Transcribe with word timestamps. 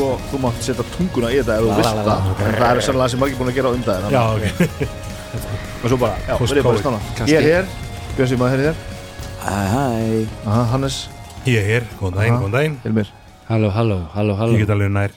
sko, 0.00 0.08
þú 0.30 0.40
mátt 0.40 0.64
setja 0.64 0.84
tunguna 0.96 1.30
í 1.30 1.38
þetta 1.40 1.56
ef 1.56 1.64
þú 1.64 1.76
veist 1.76 2.02
það. 2.08 2.28
en 2.40 2.54
það 2.56 2.70
er 2.70 2.82
sannlega 2.86 3.12
sem 3.12 3.20
margir 3.20 3.38
búin 3.40 3.50
að 3.52 3.56
gera 3.60 3.68
á 3.68 3.72
undan 3.76 4.04
þér 4.04 4.12
Já, 4.16 4.22
ok. 4.34 4.44
Og 5.80 5.86
svo 5.92 5.96
bara, 6.00 6.16
já, 6.26 6.34
Post 6.40 6.52
verið 6.52 6.64
bara 6.66 6.80
COVID, 6.80 6.82
stána. 6.84 7.28
Ég 7.30 7.36
er 7.38 7.46
hér, 7.46 7.68
Björn 8.16 8.28
Sýma 8.30 8.48
er 8.52 8.62
hér. 8.64 8.80
Hæ, 9.40 9.54
hæ. 9.72 9.84
Aha, 10.46 10.64
Hannes, 10.74 10.96
Ég 11.46 11.56
er 11.60 11.68
hér, 11.70 11.86
góðan 12.00 12.18
daginn, 12.18 12.40
góðan 12.42 12.56
daginn. 12.56 12.74
Hilmir 12.84 13.12
Halló, 13.50 13.70
halló, 13.74 13.96
halló, 14.14 14.34
halló. 14.38 14.52
Ég 14.58 14.64
get 14.66 14.72
alveg 14.74 14.90
nær. 14.94 15.14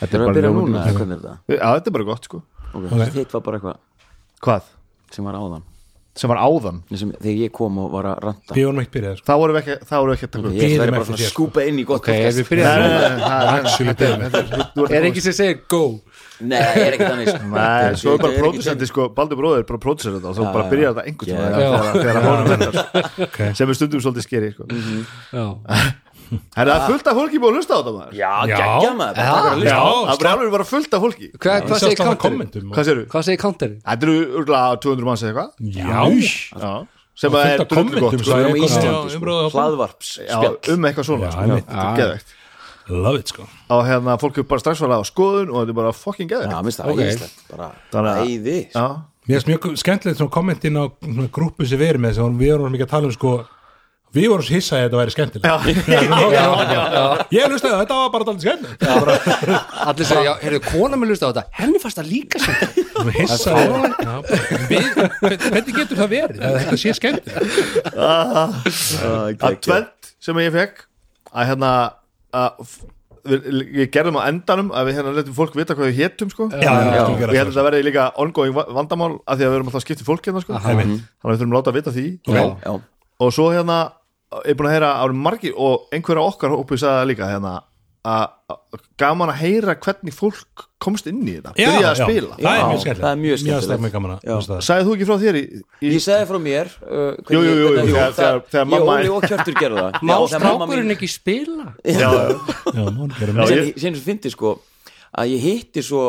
Þetta 0.00 0.16
er 0.18 0.24
að 0.24 0.32
byrja 0.34 0.48
ljómandi. 0.50 0.72
núna, 0.72 0.80
eða? 0.84 0.96
Hvernig 0.98 1.14
er 1.14 1.20
þetta? 1.22 1.36
Já, 1.54 1.68
þetta 1.76 1.90
er 1.92 1.94
bara 1.98 2.08
gott 2.10 2.24
sko. 2.28 2.40
Ok, 2.74 2.84
Ok. 2.90 3.04
hitt 3.14 3.32
var 3.36 3.44
bara 3.46 3.58
eitthvað 3.60 3.76
Hvað? 4.44 4.62
sem 5.14 5.24
var 5.24 5.34
áðan 5.38 5.62
Sem 6.14 6.30
var 6.30 6.38
áðan. 6.38 6.76
Sem, 6.94 7.10
Þegar 7.18 7.38
ég 7.42 7.50
kom 7.56 7.78
og 7.82 7.88
var 7.90 8.06
að 8.12 8.18
ranta. 8.22 8.54
Við 8.54 8.64
vorum 8.68 8.80
ekki 8.84 8.92
byrjað 8.94 9.16
sko. 9.18 9.26
Það 9.26 9.38
voru 9.42 9.56
ekki, 9.58 9.74
það 9.90 10.02
voru 10.04 10.12
ekki 10.14 10.26
að 10.28 10.30
taka 10.34 10.44
upp. 10.46 10.54
Ég 10.54 10.60
Bíðum 10.62 10.92
bara 10.94 11.06
svona 11.08 11.18
að 11.18 11.32
skúpa 11.32 11.64
inn 11.66 11.78
í 11.80 11.84
gott 11.88 11.98
Ok, 11.98 12.06
við 12.14 12.14
það 12.14 12.62
er- 12.84 14.22
er- 14.84 14.94
Er 14.94 15.08
ekki 15.10 15.22
sem 15.24 15.34
segir 15.34 15.58
go? 15.68 15.80
Nei, 16.44 16.58
er 16.60 16.94
ekki 16.96 17.06
þannig 17.08 17.28
sko. 17.30 17.50
Nei, 17.54 17.94
svo 17.98 18.14
er 18.14 18.22
bara 18.22 18.38
pródusenti 18.38 18.86
sko, 18.90 19.08
Baldur 19.14 19.38
bróður 19.38 19.58
er 19.62 19.66
bara 19.68 19.82
pródusent 19.82 20.16
þetta 20.18 20.30
og 20.30 20.38
þú 20.38 20.42
Já, 20.46 20.52
bara 20.54 20.70
byrjar 20.70 20.94
þetta 20.94 21.04
einhvern 21.10 21.28
tíma 21.34 21.46
sko. 22.64 23.50
Sem 23.58 23.70
er 23.70 23.78
stundum 23.78 24.02
svolítið 24.06 24.26
skeri 24.26 24.48
sko. 24.54 24.66
Já, 25.34 25.44
Það 26.54 26.70
er 26.74 26.84
fullt 26.88 27.06
af 27.10 27.16
fólki 27.18 27.38
búið 27.42 27.50
að 27.50 27.56
hlusta 27.58 27.74
á 27.74 27.78
þetta 27.80 27.92
maður 27.98 28.14
Já, 28.18 28.32
Já. 28.48 28.56
geggja 28.60 28.92
maður 29.00 29.16
Já. 29.16 29.34
að. 29.34 29.64
Já, 29.64 29.78
Það 30.08 30.24
er 30.24 30.30
alveg 30.32 30.50
bara 30.54 30.66
fullt 30.70 30.94
af 30.94 31.00
fólki 31.04 31.28
hvað 31.38 31.78
segir 31.84 31.98
counterin? 32.04 32.70
Hvað 32.74 32.84
séru? 32.90 33.04
Hvað 33.14 33.22
segir 33.28 33.40
counterin? 33.44 33.78
Þetta 33.84 34.08
eru 34.08 34.16
örgulega 34.42 34.80
200 34.84 35.08
manns 35.10 35.22
eða 35.24 35.30
eitthvað 35.32 35.50
Já, 35.74 35.86
Já 36.60 36.74
sem 37.14 37.30
að 37.30 37.44
er 37.46 37.60
kommentum, 37.70 38.00
gott 38.02 38.14
sko. 38.18 38.26
sagði 38.26 38.44
Við 38.44 38.50
erum 38.50 38.54
á 38.54 38.58
Já, 38.58 38.66
Íslandi, 38.66 39.10
sko. 39.14 39.34
hlaðvarps 39.54 40.08
Já, 40.26 40.38
um 40.74 40.86
eitthvað 40.88 41.06
svona 41.06 41.28
Já, 41.28 41.30
sko. 41.30 41.58
er 41.78 41.98
geðvegt 42.00 42.32
love 42.90 43.18
it 43.22 43.28
sko 43.32 43.44
og 43.70 43.84
hérna 43.88 44.16
fólk 44.20 44.36
er 44.42 44.46
bara 44.50 44.60
strax 44.60 44.82
farið 44.82 44.98
á 44.98 45.04
skoðun 45.08 45.52
og 45.54 45.60
þetta 45.62 45.70
er 45.72 45.78
bara 45.78 45.92
fucking 45.94 46.28
Já, 46.28 46.40
geðvegt 46.42 46.64
minnst 46.66 46.80
það 46.82 46.90
Ok. 46.90 46.98
æðislegt 47.04 47.38
Bara 47.94 48.14
að- 48.18 48.26
æði 48.26 48.56
Já, 48.74 48.86
Mér 49.24 49.38
finnst 49.40 49.48
mjög 49.48 49.78
skemmtilegt 49.80 50.18
svona 50.20 50.34
kommentin 50.34 50.76
á 50.76 50.84
grúpu 51.32 51.64
sem 51.70 51.78
við 51.80 51.94
erum 51.94 52.02
með 52.04 52.14
sem 52.18 52.34
við 52.42 52.50
vorum 52.58 52.74
mikið 52.74 52.84
að 52.84 52.90
tala 52.92 53.06
um 53.08 53.14
sko 53.14 53.30
við 54.14 54.28
vorum 54.30 54.44
svo 54.46 54.54
hissa 54.54 54.76
að 54.78 54.82
þetta 54.84 54.98
væri 55.00 55.12
skemmtilegt. 55.14 55.48
Ég 57.34 57.42
hlusti 57.50 57.68
að 57.70 57.80
þetta 57.82 57.94
var 57.98 58.10
bara 58.14 58.24
dálítið 58.28 58.44
skemmtilegt. 58.46 58.82
Allir 59.84 60.06
segir, 60.08 60.24
já, 60.28 60.32
heyrðu, 60.44 60.60
kona 60.68 60.94
með 61.00 61.08
lusta 61.12 61.24
á 61.26 61.28
þetta. 61.32 61.44
Henni 61.58 61.78
fannst 61.82 61.98
það 61.98 62.08
líka 62.12 62.36
við, 64.70 64.84
hvernig 65.20 65.74
getur 65.76 65.96
það 65.98 66.10
verið? 66.14 66.38
Að 66.40 66.44
þetta 66.62 66.76
sé 66.84 66.90
skemmtilegt? 67.00 67.52
Að 69.44 69.54
tvent 69.66 70.00
sem 70.24 70.36
ég 70.44 70.50
fekk 70.54 70.76
að 71.34 71.44
hérna 71.50 71.70
ég 73.24 73.88
gerðum 73.92 74.18
á 74.20 74.28
endanum 74.28 74.68
að 74.76 74.88
við 74.90 74.96
hérna 74.98 75.12
letum 75.16 75.32
fólk 75.36 75.54
vita 75.56 75.72
hvað 75.76 75.88
við 75.90 75.98
hétum 76.02 76.28
sko. 76.32 76.44
Já, 76.52 76.60
já, 76.60 76.64
já, 76.92 77.02
og 77.08 77.20
ég 77.24 77.40
held 77.40 77.48
að 77.48 77.54
þetta 77.54 77.66
verði 77.70 77.84
líka 77.86 78.02
ongoing 78.20 78.52
va- 78.56 78.66
vandamál 78.76 79.14
að 79.24 79.34
því 79.40 79.44
að 79.46 79.48
við 79.48 79.56
erum 79.58 79.68
alltaf 79.70 79.80
að 79.80 79.86
skipta 79.86 80.04
fólk 80.08 80.24
hérna 80.28 80.42
sko. 80.44 80.52
Þannig 80.60 81.00
að 81.24 81.28
við 81.32 81.38
þurfum 81.40 81.54
að 81.54 81.58
láta 81.58 81.70
að 81.72 81.78
vita 81.78 81.90
því. 81.94 82.04
Já, 82.28 82.44
já 82.66 82.72
og 83.24 83.28
svo 83.32 83.46
hérna 83.54 83.78
ég 84.44 84.50
er 84.50 84.58
búin 84.58 84.70
að 84.70 84.74
heyra 84.78 84.90
árið 85.04 85.20
margir 85.28 85.54
og 85.56 85.86
einhverja 85.94 86.26
okkar 86.30 86.54
hópið 86.56 86.82
sagði 86.84 86.98
það 87.00 87.08
líka 87.12 87.30
hérna 87.30 87.54
að 88.04 88.24
gaman 89.00 89.30
að 89.32 89.38
heyra 89.40 89.74
hvernig 89.80 90.12
fólk 90.12 90.64
komst 90.84 91.06
inn 91.08 91.22
í 91.24 91.38
þetta 91.38 91.54
Já, 91.56 91.70
byrjaði 91.70 91.86
að 91.88 92.00
já, 92.00 92.04
spila 92.04 92.34
það 92.36 92.48
er 92.50 92.58
Já, 92.58 92.64
mjög 92.68 92.80
skemmtilegt 92.82 93.04
það 93.04 93.12
er 93.14 93.20
mjög 93.22 93.38
skemmtilegt. 93.40 94.26
Já. 94.28 94.58
Sagði 94.66 94.84
þú 94.84 94.96
ekki 94.96 95.06
frá 95.08 95.16
þér 95.22 95.38
í, 95.38 95.42
í 95.80 95.92
Ég 95.94 96.02
segði 96.04 96.26
frá 96.28 96.38
mér 96.44 96.68
uh, 96.82 96.98
hvernig- 97.24 97.32
Jú, 97.32 97.40
jú, 97.40 97.54
jú, 97.54 97.64
jú, 97.64 97.78
þegar- 97.78 97.94
það- 97.94 98.18
þegar- 98.18 98.42
þegar 98.50 98.66
Ég, 98.66 98.70
mamma- 98.74 98.98
Óli 98.98 99.08
og 99.14 99.24
Kjartur 99.24 99.56
gerðu 99.62 99.80
það 99.80 99.96
Má 100.04 100.12
Já, 100.14 100.26
strákurinn 100.34 100.94
ekki 100.98 101.08
spila? 101.14 101.66
já, 101.80 101.96
já. 101.96 102.10
Já, 102.74 102.84
Já, 102.84 103.48
við 103.48 103.80
ég- 103.88 104.34
sko 104.36 104.52
að 105.16 105.32
ég 105.32 105.40
hitti 105.48 105.80
svo 105.88 106.04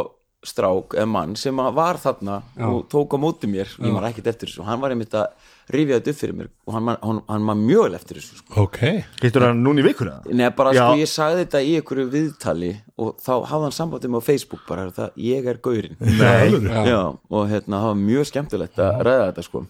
strák 0.46 0.94
eða 1.00 1.07
mann 1.09 1.36
sem 1.40 1.56
var 1.56 1.96
þarna 1.97 2.42
og 2.59 2.90
tók 2.92 3.16
á 3.16 3.18
móti 3.18 3.47
mér, 3.50 3.72
ég 3.80 3.94
var 3.96 4.03
ekkert 4.12 4.28
eftir 4.28 4.50
þessu 4.52 4.66
hann 4.68 4.81
var 4.84 4.92
einmitt 4.92 5.13
að 5.16 5.31
rifja 5.73 5.97
þetta 5.99 6.11
upp 6.13 6.19
fyrir 6.19 6.35
mér 6.37 6.49
og 6.67 6.75
hann, 6.75 6.89
hann, 7.01 7.21
hann 7.29 7.47
var 7.49 7.57
mjög 7.59 7.83
vel 7.87 7.97
eftir 7.97 8.19
þessu 8.19 8.39
sko. 8.39 8.65
Ok, 8.65 8.79
Hittur 9.23 9.45
hann 9.47 9.63
núna 9.65 9.81
í 9.81 9.85
vikuna? 9.87 10.15
Nei, 10.29 10.49
bara 10.57 10.73
Já. 10.75 10.83
sko 10.83 11.01
ég 11.01 11.11
sagði 11.11 11.43
þetta 11.45 11.61
í 11.65 11.73
einhverju 11.79 12.07
viðtali 12.13 12.71
og 13.01 13.15
þá 13.25 13.31
hafði 13.49 13.67
hann 13.67 13.77
sambandið 13.79 14.13
mig 14.13 14.21
á 14.21 14.27
Facebook 14.29 14.65
bara 14.69 14.87
það, 14.95 15.11
ég 15.25 15.49
er 15.51 15.61
gaurinn. 15.65 15.97
Nei. 15.99 16.55
Já, 16.91 17.01
og 17.13 17.49
hérna, 17.51 17.81
það 17.81 17.89
var 17.91 18.01
mjög 18.05 18.29
skemmtilegt 18.31 18.81
að 18.85 19.03
ræða 19.09 19.27
þetta 19.31 19.47
sko. 19.49 19.65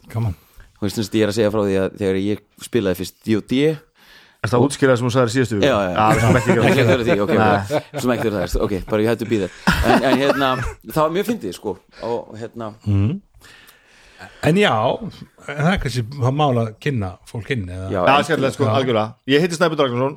Og 0.75 0.83
veist, 0.83 1.15
ég 1.15 1.23
er 1.23 1.31
að 1.31 1.37
segja 1.39 1.51
frá 1.53 1.61
því 1.63 1.75
að 1.81 1.99
þegar 2.01 2.17
ég 2.21 2.41
spilaði 2.65 2.99
fyrst 3.01 3.21
D&D 3.23 3.61
Er 4.45 4.51
það 4.51 4.65
útskýrað 4.67 4.99
sem 4.99 5.07
hún 5.07 5.13
sagði 5.13 5.33
síðustu 5.33 5.57
Já, 5.63 5.73
já, 5.81 5.91
já. 5.95 6.27
ekki 6.37 6.83
að 6.83 7.03
því, 7.07 7.15
ok, 7.23 7.31
sem 8.03 8.11
ekki 8.13 8.27
að 8.29 8.35
það 8.35 8.57
ok, 8.65 8.73
bara 8.91 9.05
ég 9.05 9.09
hættu 9.09 9.25
að 9.25 9.31
býða 9.31 9.47
en, 9.73 9.95
en 9.95 10.19
hérna, 10.21 10.49
það 10.91 10.99
var 10.99 11.15
mjög 11.15 11.29
fyndið 11.31 11.55
sko 11.57 11.73
og 12.05 12.35
hérna, 12.37 12.67
En 14.47 14.55
já, 14.59 14.71
en 15.01 15.57
það 15.59 15.71
er 15.73 15.79
kannski 15.83 16.03
að 16.21 16.35
mála 16.39 16.61
að 16.67 16.75
kynna 16.85 17.09
fólk 17.27 17.49
inn 17.55 17.65
eða 17.69 17.87
já, 17.91 17.99
Já, 18.07 18.13
skemmtilegt 18.27 18.55
sko, 18.57 18.67
algjörlega. 18.71 19.15
Ég 19.33 19.41
heiti 19.43 19.57
Snæbjörn 19.57 19.79
Dragnarsson 19.81 20.15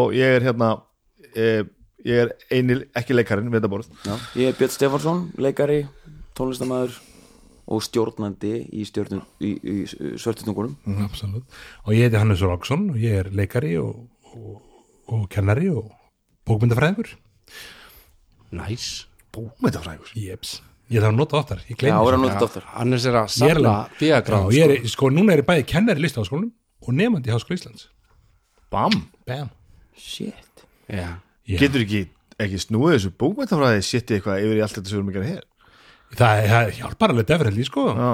og 0.00 0.14
ég 0.16 0.36
er 0.38 0.46
hérna 0.48 0.70
e, 1.34 1.44
ég 2.08 2.24
er 2.24 2.32
eini, 2.50 2.80
ekki 2.96 3.14
leikarinn 3.14 3.50
við 3.52 3.60
þetta 3.60 3.70
borð 3.72 3.90
já, 4.06 4.16
ég 4.40 4.50
er 4.50 4.58
Björn 4.58 4.74
Stefansson 4.74 5.22
leikari, 5.38 5.80
tónlistamæður 6.38 6.96
og 7.70 7.84
stjórnandi 7.86 8.52
í, 8.74 8.82
stjórnum, 8.88 9.22
í, 9.38 9.52
í, 9.62 9.76
í 9.86 10.14
svörtutungunum 10.18 10.72
Mm, 10.88 11.04
Absolutt. 11.06 11.60
Og 11.86 11.94
ég 11.94 12.08
heiti 12.08 12.18
Hannes 12.18 12.42
Róksson 12.42 12.88
og 12.94 12.98
ég 12.98 13.20
er 13.20 13.30
leikari 13.30 13.76
og, 13.78 14.08
og, 14.34 14.56
og 15.12 15.28
kennari 15.30 15.68
og 15.70 15.92
bókmyndafræðingur. 16.50 17.12
Næs. 18.58 19.06
Bókmyndafrægur 19.30 20.10
Jeps, 20.18 20.56
ég 20.90 21.00
þarf 21.02 21.10
að 21.12 21.18
nota 21.20 21.38
oftar 21.40 21.60
Ég 21.64 21.74
Já, 21.74 21.78
gleymi 21.80 21.94
það 21.96 22.04
var 22.06 22.14
þessu. 22.14 22.20
að 22.20 22.34
nota 22.34 22.46
oftar. 22.48 22.68
Annars 22.82 23.06
er 23.06 23.18
að 23.20 23.36
er 23.50 23.60
Já, 23.64 23.74
diagram 24.00 24.48
ég 24.54 24.74
er, 24.76 24.88
sko, 24.90 25.10
núna 25.14 25.34
er 25.34 25.42
ég 25.42 25.48
bæði 25.50 25.66
kennari 25.70 26.02
í 26.02 26.06
listaháskólanum 26.06 26.50
og 26.80 26.96
nefandi 26.96 27.30
í 27.30 27.34
Háskóla 27.34 27.58
Íslands. 27.60 27.86
Bam. 28.70 28.96
Bam. 29.26 29.50
Shit. 29.96 30.64
Já, 30.90 31.16
Já. 31.46 31.58
Getur 31.60 31.84
ekki, 31.84 32.02
ekki 32.40 32.60
snúið 32.62 32.96
þessu 32.96 33.12
bókmyndafræði 33.20 33.86
sitt 33.86 34.10
eitthvað 34.14 34.44
yfir 34.44 34.60
í 34.60 34.64
allt 34.66 34.76
þetta 34.78 34.90
sem 34.90 34.96
við 34.96 35.00
erum 35.00 35.10
ekki 35.14 35.22
að 35.22 35.30
hér? 35.30 35.46
Það, 36.10 36.44
það 36.50 36.70
hjálpar 36.80 37.12
alveg 37.14 37.26
defrelli, 37.30 37.64
sko. 37.68 37.86
Já, 37.94 38.12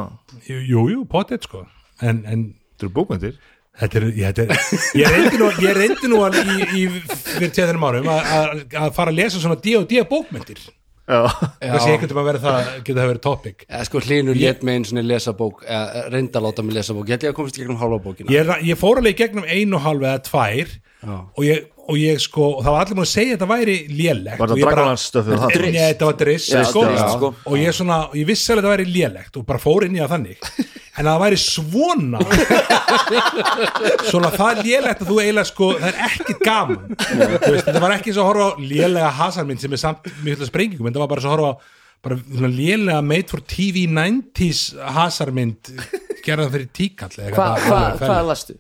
Jú, 0.53 0.81
jú, 0.93 1.05
potið, 1.09 1.45
sko. 1.49 1.63
En, 2.05 2.25
en 2.29 2.49
þetta 2.77 2.85
eru 2.89 2.97
bókmyndir 2.97 3.37
Þetta 3.77 3.99
er, 4.01 4.05
ég, 4.17 4.33
þetta 4.33 4.55
er, 4.55 4.77
ég 4.97 5.11
reyndi 5.13 5.39
nú, 5.41 5.49
ég 5.61 5.75
reyndi 5.77 6.09
nú 6.09 6.21
í, 6.25 6.69
í 6.81 6.85
fyrir 6.97 7.51
tveðanum 7.53 7.83
árum 7.85 8.07
að, 8.09 8.31
að, 8.39 8.63
að 8.81 8.95
fara 8.97 9.13
að 9.13 9.19
lesa 9.19 9.41
svona 9.43 9.59
D&D 9.61 10.01
bókmyndir 10.09 10.63
Já, 11.07 11.21
kannski 11.63 11.93
einhvern 11.93 12.11
veginn 12.11 12.21
að 12.21 12.27
vera 12.27 12.43
það, 12.43 12.71
geta 12.83 12.99
það 12.99 13.11
verið 13.13 13.23
topic. 13.23 13.65
Eða 13.69 13.85
sko 13.87 14.01
hlinur 14.03 14.39
lét 14.41 14.65
með 14.67 14.79
einu 14.79 14.89
svona 14.91 15.05
lesa 15.07 15.35
bók 15.39 15.63
eða 15.63 16.03
reynda 16.11 16.41
að 16.41 16.47
láta 16.49 16.65
mig 16.67 16.75
lesa 16.75 16.97
bók. 16.97 17.07
Ég 17.07 17.15
held 17.15 17.27
ég 17.29 17.35
að 17.35 17.37
komast 17.39 17.59
í 17.59 17.63
gegnum 17.63 17.79
hálfa 17.79 18.01
bókina. 18.03 18.33
Ég, 18.35 18.51
ég 18.67 18.81
fór 18.81 18.99
alveg 18.99 19.15
í 19.15 19.21
gegnum 19.21 19.47
einu 19.47 19.79
og 19.79 19.85
hálf 19.87 20.03
eða 20.03 20.25
tvær 20.27 20.73
Já. 21.07 21.15
og 21.23 21.43
ég, 21.47 21.69
og 21.87 21.99
ég 22.01 22.21
sko 22.23 22.47
og 22.57 22.63
það 22.65 22.75
var 22.75 22.85
allir 22.85 22.99
múin 22.99 23.07
að 23.07 23.13
segja 23.13 23.33
að 23.33 23.37
þetta 23.37 23.49
væri 23.53 23.77
lélegt 23.91 24.41
var 24.41 24.51
og 24.51 24.57
það 24.57 24.65
Dragonlance-stöfið 24.67 25.43
það? 25.43 25.55
Nei, 25.67 25.77
þetta 25.77 26.09
var 26.11 26.19
driss 26.23 26.49
Já, 26.51 26.63
sko, 26.71 26.83
driss, 26.87 27.05
sko. 27.17 27.31
og 27.47 27.57
ég, 27.61 27.77
svona, 27.77 27.99
ég 28.19 28.29
vissi 28.31 28.53
alveg 28.53 28.59
að 28.59 28.67
þetta 28.67 28.75
væri 28.75 28.97
lélegt 28.97 29.39
og 29.41 29.47
bara 29.51 29.63
fór 29.63 29.87
inn 29.87 29.97
í 29.97 30.03
það 30.03 30.13
þannig 30.17 30.51
en 30.97 31.05
að 31.05 31.11
það 31.13 31.23
væri 31.27 31.39
svona 31.45 32.21
svona 34.11 34.31
það 34.35 34.61
lélegt 34.67 35.03
að 35.05 35.11
þú 35.11 35.17
eiginlega 35.23 35.49
sko, 35.51 35.71
það 35.81 35.89
er 35.91 35.99
ekki 36.09 36.37
gaman 36.43 36.85
Þú 36.97 37.53
veist, 37.53 37.67
þetta 37.69 37.83
var 37.87 37.97
ekki 37.99 38.15
svo 38.17 38.25
að 38.25 38.31
horfa 38.31 38.47
á 38.47 38.53
lélega 38.63 39.11
hasarmynd 39.21 39.63
sem 39.63 39.77
er 39.77 39.83
samt 39.83 40.11
mjög 40.25 40.47
sprengingum 40.49 40.89
en 40.89 40.97
það 40.97 41.05
var 41.05 41.13
bara 41.15 41.25
svo 41.25 41.33
að 41.33 41.37
horfa 41.37 41.53
á 41.53 41.55
bara 42.07 42.19
svona 42.23 42.51
lélega 42.53 43.01
made 43.03 43.31
for 43.33 43.43
TV 43.51 43.87
90s 43.91 44.67
hasarmynd 44.97 45.73
gerðan 46.27 46.53
fyrir 46.55 46.71
tíkall 46.75 47.15
eða 47.19 47.35
Hva, 47.37 47.49
hva, 47.67 47.81
Hvað 48.01 48.23
lastu? 48.31 48.57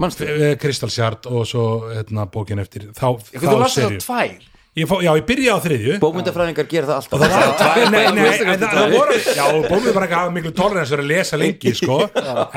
Manstu? 0.00 0.26
Crystal 0.60 0.90
Shard 0.92 1.26
og 1.30 1.46
svo 1.48 1.66
hérna, 1.92 2.26
bókin 2.30 2.58
eftir 2.64 2.90
þá, 2.96 3.06
Þú 3.32 3.60
last 3.60 3.78
seríu. 3.78 4.00
það 4.02 4.08
tvær 4.08 4.50
ég 4.74 4.88
fó, 4.90 4.96
já, 4.98 5.12
ég 5.14 5.22
byrjaði 5.28 5.54
á 5.54 5.58
þriðju 5.62 5.96
Bókmyndafræðingar 6.02 6.66
gera 6.66 6.88
það 6.88 6.96
alltaf 6.98 7.20
það 7.22 7.34
var, 7.34 7.52
Tvær 7.60 7.92
nei, 7.94 8.00
nei, 8.16 8.24
en 8.26 8.48
það, 8.58 8.64
það 8.64 8.80
er? 8.80 8.94
voru 8.96 9.18
já, 9.22 9.44
bómið 9.70 9.92
bara 9.94 10.08
ekki 10.08 10.16
að 10.16 10.22
hafa 10.24 10.32
miklu 10.34 10.50
tolerans 10.58 10.94
að 10.96 11.02
lesa 11.12 11.38
lengi, 11.38 11.74
sko 11.78 11.98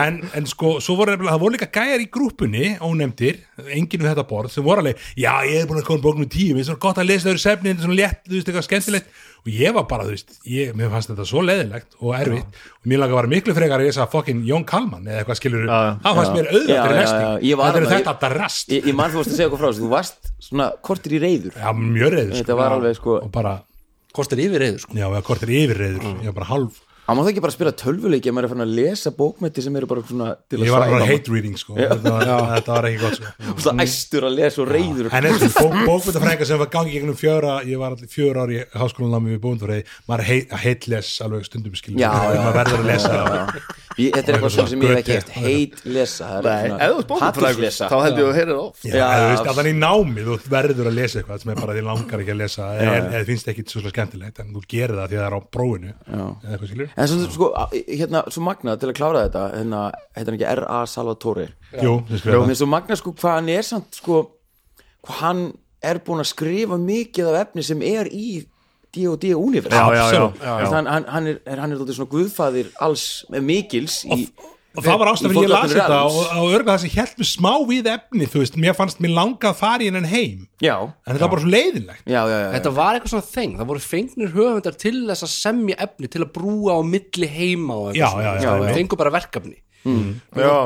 en, 0.02 0.18
en 0.40 0.50
sko, 0.50 0.72
svo 0.82 0.96
voru 0.98 1.14
nefnilega- 1.14 1.36
það 1.36 1.44
voru 1.44 1.54
líka 1.60 1.70
gæjar 1.78 2.02
í 2.02 2.08
grúpunni, 2.18 2.72
ónefndir 2.82 3.38
enginn 3.70 4.02
við 4.02 4.10
þetta 4.16 4.26
borð, 4.34 4.50
sem 4.56 4.66
voru 4.66 4.82
alveg 4.82 5.06
já, 5.14 5.30
ég 5.46 5.60
hef 5.62 5.70
búin 5.70 5.84
að 5.84 5.88
koma 5.92 6.06
bóknum 6.08 6.26
í 6.26 6.32
tíu, 6.34 6.58
mér 6.58 6.66
er 6.66 6.70
svo 6.72 6.80
gott 6.88 6.98
að 7.04 7.12
lesa 7.12 7.30
þau 7.30 7.44
sefni, 7.46 7.70
þetta 7.70 7.86
er 7.86 7.86
svona 7.86 8.00
létt, 8.02 8.24
þú 8.26 8.34
veist, 8.40 8.50
eitthvað 8.50 8.68
skemmtilegt 8.72 9.14
og 9.48 9.52
ég 9.56 9.76
var 9.78 9.86
bara, 9.88 10.04
þú 10.04 10.14
veist, 10.14 10.34
ég, 10.52 10.74
mér 10.76 10.90
fannst 10.92 11.12
þetta 11.14 11.26
svo 11.30 11.44
leðilegt 11.48 11.94
og 12.02 12.16
erfitt, 12.18 12.58
og 12.82 12.90
mér 12.92 13.00
langa 13.00 13.16
að 13.16 13.20
vera 13.22 13.32
miklu 13.32 13.56
frekar 13.56 13.80
að 13.80 13.88
lesa 13.88 14.08
fokkin 14.12 14.42
Jón 14.48 14.66
Kalman, 14.68 15.06
eða 15.08 15.22
eitthvað 15.22 15.40
skilur 15.40 15.64
Já, 15.64 15.78
já. 15.88 15.94
það 16.04 16.20
fannst 16.20 16.36
mér 16.36 16.50
Já, 16.50 16.52
auðvitað 16.58 16.98
já, 16.98 17.06
já, 17.08 17.30
ég 17.48 17.62
var 17.62 17.78
þetta 17.78 17.84
er 17.88 17.94
þetta 17.94 18.32
drast. 18.36 18.74
Ég, 18.76 18.90
ég 18.92 18.98
mann 19.00 19.14
þú 19.14 19.22
varst 19.22 19.32
að 19.32 19.38
segja 19.40 19.48
okkur 19.52 19.62
frá 19.64 19.70
þessu. 19.70 19.86
Þú 19.86 19.92
varst 19.94 20.34
svona 20.50 20.68
kortir 20.90 21.16
í 21.16 21.22
reyður 21.24 21.56
já, 21.62 21.70
mjög 21.80 22.14
reyður, 22.18 22.36
Þetta 22.42 22.60
var 22.60 22.76
alveg 22.78 23.00
sko 23.00 23.16
og 23.22 23.32
bara 23.38 23.56
kostar 24.18 24.44
yfir 24.44 24.64
reyður 24.66 24.84
sko. 24.84 24.98
Já, 24.98 25.08
eða 25.08 25.24
hvort 25.30 25.48
er 25.48 25.56
yfirreyður, 25.62 26.12
ég 26.26 26.32
var 26.34 26.38
bara 26.42 26.52
hálf 26.52 26.84
hann 27.08 27.16
má 27.16 27.22
það 27.24 27.30
ekki 27.32 27.44
bara 27.46 27.54
spila 27.56 27.72
tölvuleiki 27.80 28.28
ef 28.28 28.36
maður 28.36 28.48
er 28.48 28.52
fann 28.52 28.64
að 28.66 28.72
lesa 28.78 29.12
bókmætti 29.16 29.64
sem 29.64 29.76
eru 29.80 29.88
bara 29.88 30.02
svona 30.04 30.28
til 30.52 30.60
ég 30.66 30.74
var 30.76 30.84
bara 30.92 31.08
hate 31.08 31.32
reading 31.32 31.56
sko. 31.60 31.78
Þetta 31.78 32.14
var, 32.18 32.26
þetta 32.58 32.74
var 32.76 32.88
ekki 32.90 33.00
gott 33.04 33.18
sko. 33.20 33.32
Og 33.54 33.62
það 33.64 33.82
æstur 33.86 34.28
að 34.28 34.36
lesa 34.42 34.62
og 34.64 34.72
reyður 34.74 35.08
en 35.08 35.30
eins 35.30 35.46
og 35.48 35.56
bók, 35.56 35.78
bókmyndafræðingar 35.88 36.52
sem 36.52 36.62
var 36.62 36.72
gangi 36.76 36.92
gegnum 36.98 37.18
fjöra, 37.18 37.54
ég 37.64 37.80
var 37.80 37.96
allir 37.96 38.12
fjöra 38.12 38.44
ári 38.44 38.60
í 38.60 38.66
háskólanámi 38.76 39.34
við 39.38 39.42
bókmyndafræði, 39.46 39.84
maður 40.12 40.28
heit, 40.28 40.56
heitles 40.66 41.14
alveg 41.24 41.48
stundum 41.48 41.80
skilur, 41.80 42.02
Já, 42.04 42.12
já, 42.12 42.42
maður 42.44 42.58
verður 42.62 42.84
að 42.84 42.90
lesa 42.92 43.16
þetta 43.98 44.20
er 44.20 44.36
eitthvað 44.36 44.52
svona 44.54 44.70
sem 44.70 44.84
ég 44.84 44.92
hef 44.92 45.00
ekki 45.02 45.16
heft 45.16 45.32
heit 45.34 45.74
lesa 45.90 46.28
er 46.38 46.44
þá 47.88 47.96
held 48.04 48.20
ég 48.20 48.28
að 48.28 48.36
heyra 48.38 48.52
það 48.52 48.60
oft. 48.62 48.84
Já, 48.86 48.94
Já, 48.94 49.08
þú 49.08 49.26
veist, 49.32 49.42
já. 49.42 49.50
allan 49.54 49.70
í 49.72 49.74
námi, 49.80 50.26
þú 50.28 50.36
verður 50.54 50.90
að 50.92 50.98
lesa 51.00 51.18
eitthvað 51.22 51.42
sem 51.42 51.54
er 51.54 51.62
bara 51.64 51.74
því 51.78 51.84
langar 51.88 52.22
ekki 52.22 52.34
að 52.36 52.42
lesa 52.44 52.68
eða 52.78 52.94
eða 53.08 53.24
finnst 53.32 53.50
ekki 53.54 53.66
svo 53.72 53.82
skemmtilegt 53.88 54.38
en 54.44 54.54
þú 54.54 54.62
gerir 54.70 54.96
það 55.00 55.08
því 55.10 55.18
það 55.18 55.28
er 56.48 56.97
en 56.98 57.10
svo, 57.12 57.30
sko, 57.34 57.52
hérna, 57.86 58.24
svo 58.34 58.44
magnað 58.46 58.82
til 58.82 58.90
að 58.92 58.98
klára 58.98 59.24
þetta 59.28 59.46
hérna, 59.54 59.84
heitir 60.18 60.32
hann 60.32 60.40
ekki 60.40 60.50
R.A. 60.64 60.82
Salvatore? 60.90 61.48
Jú, 61.84 61.96
er 62.18 62.58
svo 62.58 62.70
magnað 62.72 63.02
sko 63.04 63.14
hvað 63.18 63.40
hann 63.40 63.50
er 63.54 63.66
samt 63.68 64.00
sko, 64.00 64.22
hvað 65.06 65.20
hann 65.22 65.44
er 65.86 66.02
búin 66.04 66.24
að 66.24 66.32
skrifa 66.32 66.80
mikið 66.82 67.32
af 67.32 67.42
efni 67.46 67.66
sem 67.66 67.84
er 67.86 68.10
í 68.10 68.42
D&D 68.96 69.34
univers 69.38 69.76
hann, 69.76 70.88
hann, 70.90 71.06
hann 71.12 71.28
er, 71.30 71.42
hann 71.46 71.76
er 71.76 71.82
svona 71.92 72.10
guðfæðir 72.10 72.72
alls 72.82 73.26
með 73.34 73.46
mikils 73.52 74.00
í, 74.08 74.26
og 74.78 74.86
það 74.86 75.00
var 75.02 75.10
ástæður 75.12 75.34
í 75.34 75.44
ég 75.44 75.52
las 75.52 75.64
Forgotten 75.64 75.80
þetta 75.82 76.00
og, 76.06 76.18
og 76.38 76.52
örgulega 76.54 76.74
það 76.76 76.84
sem 76.84 76.94
held 76.94 77.22
mér 77.22 77.30
smá 77.32 77.52
við 77.72 77.90
efni 77.94 78.28
þú 78.30 78.42
veist, 78.44 78.58
mér 78.64 78.76
fannst 78.78 79.00
mér 79.04 79.14
langað 79.18 79.50
að 79.52 79.62
fara 79.62 79.84
í 79.84 79.90
hennan 79.90 80.10
heim. 80.12 80.44
Já, 80.64 80.76
en 80.86 81.10
þetta 81.12 81.24
var 81.26 81.32
bara 81.34 81.44
svo 81.46 81.54
leiðinlegt. 81.54 82.04
Já, 82.06 82.20
já, 82.22 82.36
já, 82.38 82.50
Þetta 82.58 82.74
var 82.78 82.98
eitthvað 82.98 83.14
svona 83.16 83.30
þeng, 83.32 83.56
það 83.58 83.72
voru 83.72 83.84
fengnir 83.88 84.36
höfundar 84.36 84.78
til 84.86 84.98
þess 85.10 85.28
að 85.28 85.34
semja 85.34 85.80
efni, 85.88 86.12
til 86.14 86.22
að 86.24 86.30
brúa 86.38 86.78
á 86.78 86.82
milli 86.86 87.32
heima 87.32 87.80
og 87.82 87.90
eitthvað 87.92 88.22
já, 88.22 88.28
já, 88.28 88.44
svona. 88.46 88.60
já. 88.62 88.68
Þeir 88.68 88.80
fengu 88.82 89.02
bara 89.02 89.16
verkefni. 89.18 89.58
Já, 90.38 90.58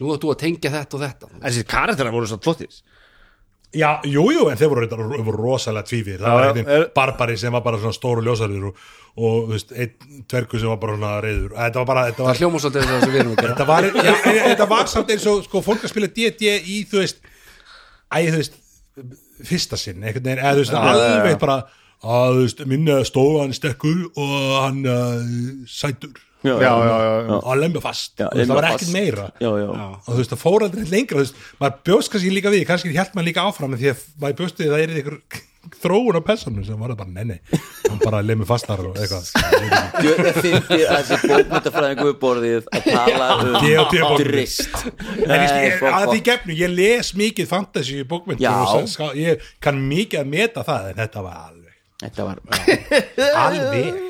Nú 0.00 0.14
ættu 0.14 0.30
að 0.32 0.38
tengja 0.40 0.70
þetta 0.72 0.96
og 0.96 1.02
þetta. 1.04 1.28
En 1.36 1.42
þessi 1.44 1.66
karakterar 1.68 2.14
voru 2.14 2.28
svo 2.30 2.38
flottir 2.40 2.70
Já, 3.70 4.00
jú, 4.02 4.24
jú, 4.34 4.48
en 4.50 4.58
þeir 4.58 4.70
voru, 4.72 4.86
voru 5.22 5.36
rosalega 5.38 5.86
tvífir 5.86 6.18
það 6.18 6.32
var 6.34 6.56
er- 6.58 6.88
barbari 6.94 7.36
sem 7.38 7.52
var 7.54 7.62
bara 7.62 7.78
svona 7.78 7.94
stóru 7.94 8.24
ljósarður 8.26 8.64
og, 8.72 8.80
og 9.14 9.36
þú 9.44 9.52
veist, 9.52 9.74
einn 9.76 10.24
dvergu 10.30 10.58
sem 10.58 10.72
var 10.72 10.80
bara 10.82 10.96
svona 10.96 11.12
reyður 11.22 11.52
þetta 11.54 11.78
var 11.78 11.86
bara, 11.92 12.02
þetta 12.08 12.18
Það 12.24 12.30
var, 12.30 12.40
hljóma 12.40 12.62
svolítið 12.64 12.88
þess 12.88 13.06
að 13.06 13.12
við 13.14 13.20
erum 13.20 13.34
að 13.36 13.42
gera 13.44 13.52
þetta 13.54 13.66
var, 13.70 13.86
já, 14.08 14.14
en, 14.16 14.38
þetta 14.48 14.66
var 14.72 14.90
samt 14.90 15.12
eins 15.14 15.26
og 15.30 15.44
sko, 15.46 15.62
fólk 15.68 15.84
að 15.86 15.92
spila 15.92 16.10
D&D 16.16 16.50
í, 16.58 16.80
þú 16.90 16.98
veist 17.04 17.22
æ, 18.10 18.18
þú 18.26 18.40
veist, 18.40 18.58
fyrsta 19.52 19.78
sinn 19.80 20.02
veginn, 20.02 20.32
eða 20.34 20.56
þú 20.56 20.64
veist, 20.64 20.74
alveg 20.80 21.38
bara 21.46 21.60
að, 21.60 22.34
þú 22.34 22.42
veist, 22.42 22.64
minna 22.74 22.98
stóð 23.06 23.38
hann 23.44 23.54
stekkur 23.54 24.02
og 24.18 24.34
hann 24.64 24.82
uh, 24.82 25.14
sætur 25.70 26.18
já, 26.44 26.54
Já, 26.60 26.70
já, 26.70 27.36
og 27.36 27.82
fast, 27.84 28.14
Já, 28.18 28.26
þú 28.30 28.38
veist, 28.40 28.50
það 28.50 28.56
var 28.60 28.68
ekkert 28.70 28.80
fast. 28.86 28.92
meira. 28.96 29.26
Já, 29.40 29.50
já. 29.60 29.68
og 29.68 30.08
þú 30.08 30.16
veist, 30.22 30.32
það 30.34 30.42
fór 30.46 30.64
aldrei 30.66 30.88
lengra 30.94 31.20
veist, 31.20 31.34
maður 31.60 31.78
bjóst 31.90 32.12
kannski 32.14 32.32
líka 32.32 32.52
við, 32.54 32.66
kannski 32.70 32.94
hjælt 32.96 33.14
maður 33.14 33.28
líka 33.30 33.44
áfram 33.50 33.76
því 33.76 33.92
að 33.92 34.02
maður 34.24 34.36
bjóst 34.40 34.60
við 34.62 34.70
að 34.70 34.76
það 34.76 34.84
er 34.86 35.00
ykkur 35.02 35.18
þróun 35.82 36.16
á 36.16 36.22
personum 36.24 36.64
sem 36.64 36.78
var 36.80 36.94
það 36.94 36.98
bara, 37.02 37.10
nei, 37.12 37.24
nei 37.28 37.60
hann 37.90 37.98
bara 38.00 38.22
lemur 38.24 38.48
fastar 38.48 38.80
og 38.80 38.96
eitthvað. 38.96 39.28
Jú, 40.00 40.14
það 40.16 40.38
fyndi 40.40 40.78
að 40.88 41.02
þessi 41.10 41.28
bókmyndafræðingu 41.34 42.14
borðið 42.22 42.70
að 42.72 42.88
tala 42.88 43.26
um 43.36 43.58
drist. 44.16 44.72
ég, 45.20 45.44
ég, 45.66 45.84
að 45.90 46.06
því 46.14 46.22
gefnu, 46.30 46.56
ég 46.62 46.72
les 46.72 47.12
mikið 47.20 47.50
fantasy 47.52 48.00
ska- 48.88 49.12
ég 49.20 49.44
kann 49.60 49.82
mikið 49.92 50.22
að 50.24 50.32
meta 50.32 50.64
það 50.64 50.88
en 50.94 51.00
þetta 51.04 51.26
var 51.28 51.36
alveg 51.44 51.58
Þetta 52.00 52.24
var 52.24 52.38
alveg. 53.36 54.00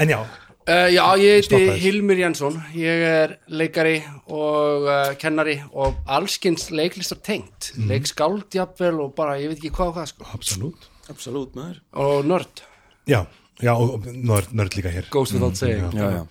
En 0.00 0.08
já, 0.08 0.18
Uh, 0.66 0.88
já, 0.90 1.02
ég 1.22 1.44
heiti. 1.46 1.58
Hilmir 1.78 2.18
Jensson. 2.18 2.56
Ég 2.74 3.02
er 3.06 3.36
leikari 3.46 4.00
og 4.26 4.88
uh, 4.88 5.12
kennari 5.14 5.60
og 5.70 6.00
allskins 6.10 6.72
leiklistar 6.74 7.20
tengt 7.22 7.68
mm. 7.76 7.84
leikskáldjafvel 7.92 8.98
og 9.04 9.12
bara, 9.14 9.36
ég 9.38 9.52
veit 9.52 9.60
ekki 9.60 9.70
hvað 9.76 9.92
og 9.92 10.00
hvað 10.00 10.08
sko. 10.10 10.26
absolutt. 10.34 10.88
Absolutt 11.12 11.54
maður. 11.54 11.76
Og 12.02 12.26
nörd, 12.26 12.64
já, 13.06 13.20
já, 13.62 13.70
og 13.76 14.08
nörd, 14.10 14.50
nörd 14.58 14.74
líka 14.74 14.90
hér. 14.90 15.06
Goes 15.14 15.30
without 15.36 15.54
saying. 15.54 15.86
Já, 15.94 16.08
já, 16.16 16.26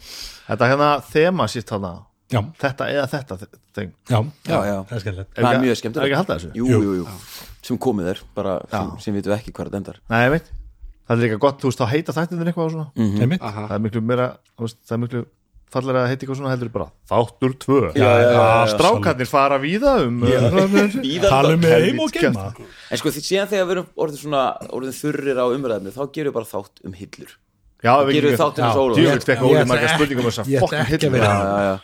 Þetta 0.49 0.69
hérna 0.73 0.91
þema 1.13 1.47
sitt 1.55 1.71
þarna. 1.71 1.93
Já, 2.33 2.41
Þetta 2.59 2.89
eða 2.91 3.07
þetta 3.13 3.39
þeng 3.77 3.95
já, 4.09 4.19
Já, 4.49 4.59
já. 4.65 4.75
það 4.89 4.93
er 4.97 5.03
skemmtilegt. 5.05 5.33
Það 5.37 5.47
er 5.53 5.63
mjög 5.63 5.71
Er 5.77 5.79
skemmtilegt 5.79 6.09
ekki 6.09 6.17
að 6.17 6.23
halda 6.23 6.39
þessu? 6.41 6.51
Jú, 6.59 6.67
jú, 6.73 6.93
jú, 6.99 7.07
sem 7.69 7.79
komið 7.87 8.11
er 8.17 8.21
bara 8.35 8.59
sem, 8.67 8.93
sem 9.05 9.15
vitum 9.21 9.37
ekki 9.37 9.55
hvað 9.55 9.71
það 9.71 9.79
endar. 9.83 10.03
Nei, 10.11 10.21
ég 10.25 10.35
veit 10.35 10.53
Það 11.05 11.15
er 11.15 11.21
líka 11.29 11.37
gott, 11.39 11.59
þú 11.61 11.69
veist, 11.69 11.79
þá 11.81 11.87
heita 11.91 12.13
þættinir 12.17 12.47
eitthvað 12.49 12.65
og 12.65 12.71
svona. 12.75 12.87
Mhm. 12.97 13.21
Einmitt. 13.21 13.41
Það 13.45 13.71
er 13.75 13.79
miklu 13.85 14.01
meira, 14.01 14.27
þú 14.57 14.65
veist, 14.65 14.77
það 14.87 14.95
er 14.95 15.01
miklu 15.05 15.25
fallega 15.75 16.01
að 16.01 16.07
heita 16.09 16.21
eitthvað 16.25 16.37
svona 16.39 16.51
heldur 16.55 16.71
bara 16.71 16.87
Þáttur 17.09 17.53
tvö. 17.61 17.79
Já, 17.93 18.05
já, 18.05 18.21
já, 18.25 18.31
já, 18.31 18.67
Strákarnir 18.73 19.27
fara 19.27 19.57
víða 19.59 19.93
um 20.07 20.21
Víðan 20.21 21.29
talum 21.29 21.59
með 21.61 21.73
Helvíti 21.75 21.89
heim 21.91 21.99
og 21.99 22.11
geima. 22.15 22.45
En 22.91 22.97
sko, 23.01 23.09
því 23.13 23.21
síðan 23.27 23.49
þegar 23.51 23.65
við 23.65 23.73
erum 23.75 23.87
orðin 24.05 24.21
svona 24.23 24.43
orðin 24.71 24.95
þurrir 25.01 25.37
á 25.41 25.45
umræðinu, 25.51 25.91
þá 25.93 26.03
gerum 26.15 26.31
við 26.31 26.37
bara 26.39 26.49
þátt 26.53 26.85
um 26.85 26.93
hillur. 26.93 27.31
Já, 27.85 27.93
Gerum 28.09 28.31
við 28.31 28.39
hans 28.41 28.77
Ólafs. 28.81 28.97
Djúvill 28.97 29.25
fekk 29.25 29.29
Ég 29.29 29.45
ekki- 29.45 29.61
um 29.61 29.69
að 29.69 29.77
vera- 31.13 31.79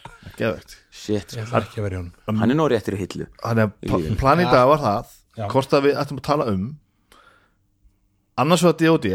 shit 0.92 1.30
sko. 1.30 1.42
það 1.46 1.62
ekki 1.62 1.78
að 1.78 1.84
vera 1.86 1.96
í 1.96 2.00
honum. 2.02 2.40
Hann 2.40 2.52
er 2.52 2.56
nóg 2.58 2.70
réttur 2.72 2.96
í 2.96 3.02
hillu. 3.02 3.28
Þannig 3.44 3.64
að 3.68 3.72
pl- 3.90 4.16
plan 4.18 4.40
í 4.40 4.46
dag 4.50 4.68
var 4.72 4.80
það. 4.82 5.06
Hvort 5.52 5.72
að 5.78 5.84
við 5.88 5.96
ættum 6.02 6.18
að 6.20 6.24
tala 6.24 6.46
um 6.52 6.64
Annars 8.42 8.66
vegar 8.66 8.78
D.O.D. 8.82 9.14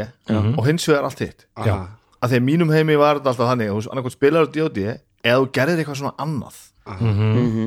Og 0.56 0.62
hins 0.68 0.86
vegar 0.88 1.08
allt 1.08 1.22
hitt. 1.24 1.46
Að 1.56 2.32
því 2.32 2.40
að 2.40 2.46
mínum 2.46 2.72
heimi 2.72 2.96
var 3.00 3.20
þetta 3.20 3.32
alltaf 3.32 3.50
þannig 3.52 3.72
þú 3.72 3.92
annarkvæmt 3.92 4.16
spilar 4.16 4.50
D.O.D. 4.54 4.86
eða 5.26 5.40
þú 5.42 5.50
gerðir 5.58 5.82
eitthvað 5.82 6.00
svona 6.02 6.14
annað. 6.22 6.60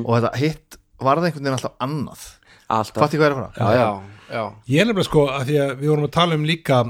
Og 0.04 0.12
þetta 0.16 0.32
hitt 0.40 0.80
var 1.00 1.20
það 1.20 1.30
einhvern 1.30 1.44
veginn 1.44 1.58
alltaf 1.58 1.76
annað. 1.86 2.24
Alltaf. 2.70 3.02
Fatti 3.04 3.20
hvað 3.20 3.28
er 3.28 3.36
að 3.36 3.40
fara? 3.40 3.52
Já, 3.56 3.70
já. 3.70 3.84
já, 3.84 4.34
já. 4.36 4.42
Ég 4.70 4.82
er 4.82 4.88
nefnilega 4.90 5.08
sko 5.10 5.26
að 5.30 5.46
því 5.48 5.60
að 5.64 5.70
við 5.80 5.92
vorum 5.92 6.06
að 6.06 6.16
tala 6.16 6.36
um 6.38 6.44
líka 6.48 6.80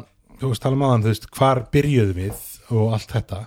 þú 0.40 0.50
veist 0.50 0.64
tala 0.64 0.78
um 0.78 0.84
aðan, 0.86 1.04
þú 1.04 1.12
veist, 1.12 1.30
hvar 1.36 1.62
byrjuðum 1.74 2.18
við 2.18 2.44
og 2.76 2.92
allt 2.96 3.14
þetta. 3.14 3.40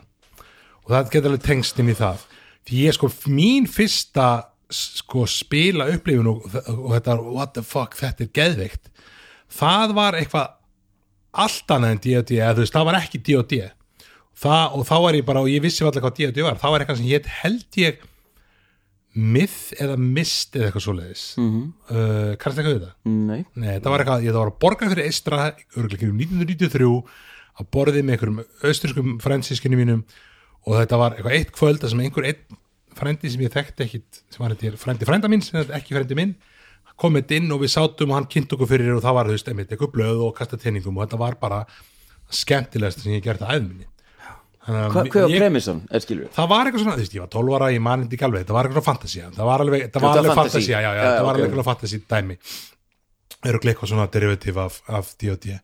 Og 0.83 0.91
það 0.93 1.13
getur 1.13 1.31
alveg 1.31 1.45
tengst 1.47 1.79
inn 1.81 1.91
í 1.91 1.97
það. 1.97 2.25
Því 2.67 2.81
ég 2.85 2.97
sko, 2.97 3.09
mín 3.33 3.69
fyrsta 3.71 4.27
sko 4.73 5.25
spila 5.29 5.87
upplifun 5.93 6.29
og, 6.31 6.45
og 6.73 6.91
þetta, 6.95 7.17
what 7.25 7.53
the 7.57 7.63
fuck, 7.65 7.97
þetta 7.97 8.25
er 8.25 8.31
geðveikt. 8.35 8.91
Það 9.53 9.95
var 9.97 10.17
eitthvað 10.17 10.53
allt 11.33 11.73
annað 11.75 11.95
en 11.95 12.01
D.O.D. 12.03 12.69
það 12.69 12.87
var 12.89 12.99
ekki 13.01 13.21
D.O.D. 13.25 13.61
Og 14.43 14.81
þá 14.87 14.95
var 14.99 15.15
ég 15.17 15.25
bara, 15.25 15.43
og 15.43 15.51
ég 15.51 15.63
vissi 15.63 15.85
allir 15.85 16.03
hvað 16.03 16.17
D.O.D. 16.19 16.43
var, 16.45 16.57
það 16.61 16.73
var 16.73 16.83
eitthvað 16.83 16.99
sem 16.99 17.11
ég 17.11 17.29
held 17.41 17.79
ég 17.81 18.01
myth 19.13 19.75
eða 19.77 19.95
mist 19.99 20.55
eða 20.57 20.71
eitthvað 20.71 20.85
svoleiðis 20.87 21.23
mm 21.37 21.49
-hmm. 21.49 21.65
uh, 21.93 22.31
kannast 22.41 22.59
eitthvað 22.59 22.73
við 22.73 22.85
það? 22.85 22.93
Nei, 23.05 23.45
Nei, 23.53 23.75
það 23.77 23.91
var 23.91 24.03
eitthvað, 24.03 24.23
ég 24.25 24.33
það 24.33 24.41
var 24.41 24.51
að 24.51 24.59
borga 24.63 24.89
fyrir 24.89 25.05
Eistra, 25.05 25.39
örgulega 25.77 26.09
um 26.09 26.17
1993 26.17 26.87
að 27.53 27.69
borðið 27.75 28.03
með 28.03 28.15
einhverjum 28.15 28.39
austurskum 28.63 29.19
fransískinni 29.21 29.77
mínum 29.77 30.01
og 30.65 30.79
þetta 30.79 30.97
var 30.97 31.13
eitthvað 31.13 31.37
eitt 31.37 31.53
kvöld 31.53 31.83
þar 31.83 31.93
sem 31.93 32.01
einhver 32.01 32.29
einn 32.31 32.59
frendi 32.97 33.29
sem 33.29 33.43
ég 33.45 33.53
þekkti 33.53 33.85
ekkit 33.85 34.23
sem 34.33 34.41
var 34.41 34.55
þetta 34.55 34.81
frendi 34.81 35.05
frenda 35.05 35.29
minn, 35.29 35.45
sem 35.45 35.59
þetta 35.61 35.77
ekki 35.77 35.97
frendi 35.97 36.17
minn 36.17 36.33
kom 36.99 37.17
eitt 37.19 37.31
inn 37.35 37.49
og 37.53 37.63
við 37.63 37.73
sátum 37.73 38.11
og 38.13 38.19
hann 38.19 38.29
kynnt 38.31 38.53
okkur 38.55 38.69
fyrir 38.69 38.93
og 38.95 39.01
það 39.03 39.17
var, 39.17 39.29
þú 39.31 39.37
veist, 39.37 39.49
einmitt, 39.49 39.71
eitthvað 39.73 39.95
blöð 39.95 40.21
og 40.27 40.35
kasta 40.37 40.59
tenningum 40.61 40.99
og 40.99 41.07
þetta 41.07 41.19
var 41.21 41.39
bara 41.41 41.63
skemmtilegast 42.33 43.03
sem 43.03 43.15
ég 43.15 43.25
gert 43.25 43.43
að 43.43 43.57
æðminni 43.57 43.89
Hva, 44.63 45.01
hvað 45.11 45.25
var 45.27 45.33
premissan, 45.41 45.81
er 45.91 45.99
skilur 45.99 46.29
það 46.31 46.45
var 46.53 46.69
eitthvað 46.69 46.83
svona, 46.85 46.93
þú 46.95 47.03
veist, 47.03 47.15
ég 47.17 47.23
var 47.25 47.31
12 47.33 47.55
ára, 47.57 47.71
ég 47.73 47.81
man 47.83 48.05
ekki 48.05 48.23
alveg, 48.23 48.45
það 48.47 48.55
var 48.55 48.69
eitthvað 48.69 48.85
fantasía, 48.85 49.31
það 49.35 49.49
var 49.49 49.63
alveg, 49.65 49.81
það 49.81 49.89
Þetta 49.89 50.03
var 50.05 50.21
alveg 50.21 50.37
fantasía, 50.39 50.77
já, 50.77 50.87
já, 50.87 51.01
Já, 51.01 51.09
það 51.09 51.25
var 51.27 51.39
alveg 51.39 51.49
eitthvað 51.49 51.67
fantasí 51.67 51.99
dæmi. 52.13 52.37
Eru 53.43 53.59
eitthvað 53.59 53.91
svona 53.91 54.05
derivativ 54.13 54.61
af, 54.63 54.79
af 54.87 55.11
D&D 55.19 55.57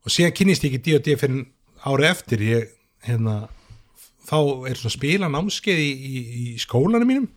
og 0.00 0.10
síðan 0.10 0.34
kynnist 0.34 0.66
ég 0.66 0.74
ekki 0.74 0.96
D&D 0.98 1.14
fyrir 1.20 1.44
ári 1.86 2.08
eftir 2.10 2.42
ég, 2.42 2.74
hérna 3.06 3.36
þá 4.26 4.36
er 4.70 4.80
svona 4.80 4.94
spila 4.96 5.30
námskeið 5.30 5.80
í, 5.84 5.90
í, 5.92 6.24
í 6.42 6.44
skólanum 6.62 7.06
mínum 7.08 7.28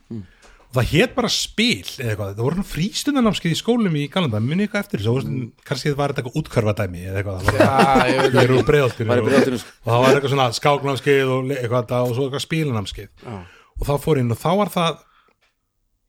og 0.74 0.80
það 0.80 0.90
hét 0.90 1.12
bara 1.14 1.28
spil 1.30 1.84
eða 1.86 2.08
eitthvað, 2.10 2.30
það 2.34 2.46
voru 2.48 2.62
frístundanámskeið 2.66 3.52
í 3.54 3.58
skólanum 3.60 3.98
í 4.00 4.04
Galanda, 4.10 4.40
muni 4.42 4.64
eitthvað 4.66 4.82
eftir 4.82 5.02
þessu, 5.04 5.28
mm. 5.30 5.44
kannski 5.68 5.92
það 5.92 5.98
var 6.00 6.14
þetta 6.14 6.22
eitthvað 6.24 6.38
útkörfa 6.40 6.74
dæmi 6.80 7.04
eða 7.04 7.20
eitthvað, 7.20 7.44
það 7.46 7.58
var 7.60 7.62
Já, 7.62 8.08
ég 8.10 8.18
veit 8.18 8.34
ég 8.34 8.40
er 8.42 8.54
úr 8.54 8.58
í 8.58 8.66
Breiðholtinu, 8.70 9.60
sko. 9.62 9.74
og 9.84 9.90
það 9.92 10.02
var 10.04 10.18
eitthvað 10.18 10.32
svona 10.34 10.48
skáknámskeið 10.58 11.34
og 11.36 11.52
eitthvað 11.54 11.94
og 12.00 12.14
svo 12.16 12.26
eitthvað 12.26 12.44
spilanamskeið 12.48 13.26
Já. 13.28 13.36
og 13.78 13.86
þá 13.86 13.94
fór 14.02 14.22
inn 14.24 14.34
og 14.34 14.40
þá 14.42 14.50
var 14.64 14.74
það 14.74 15.02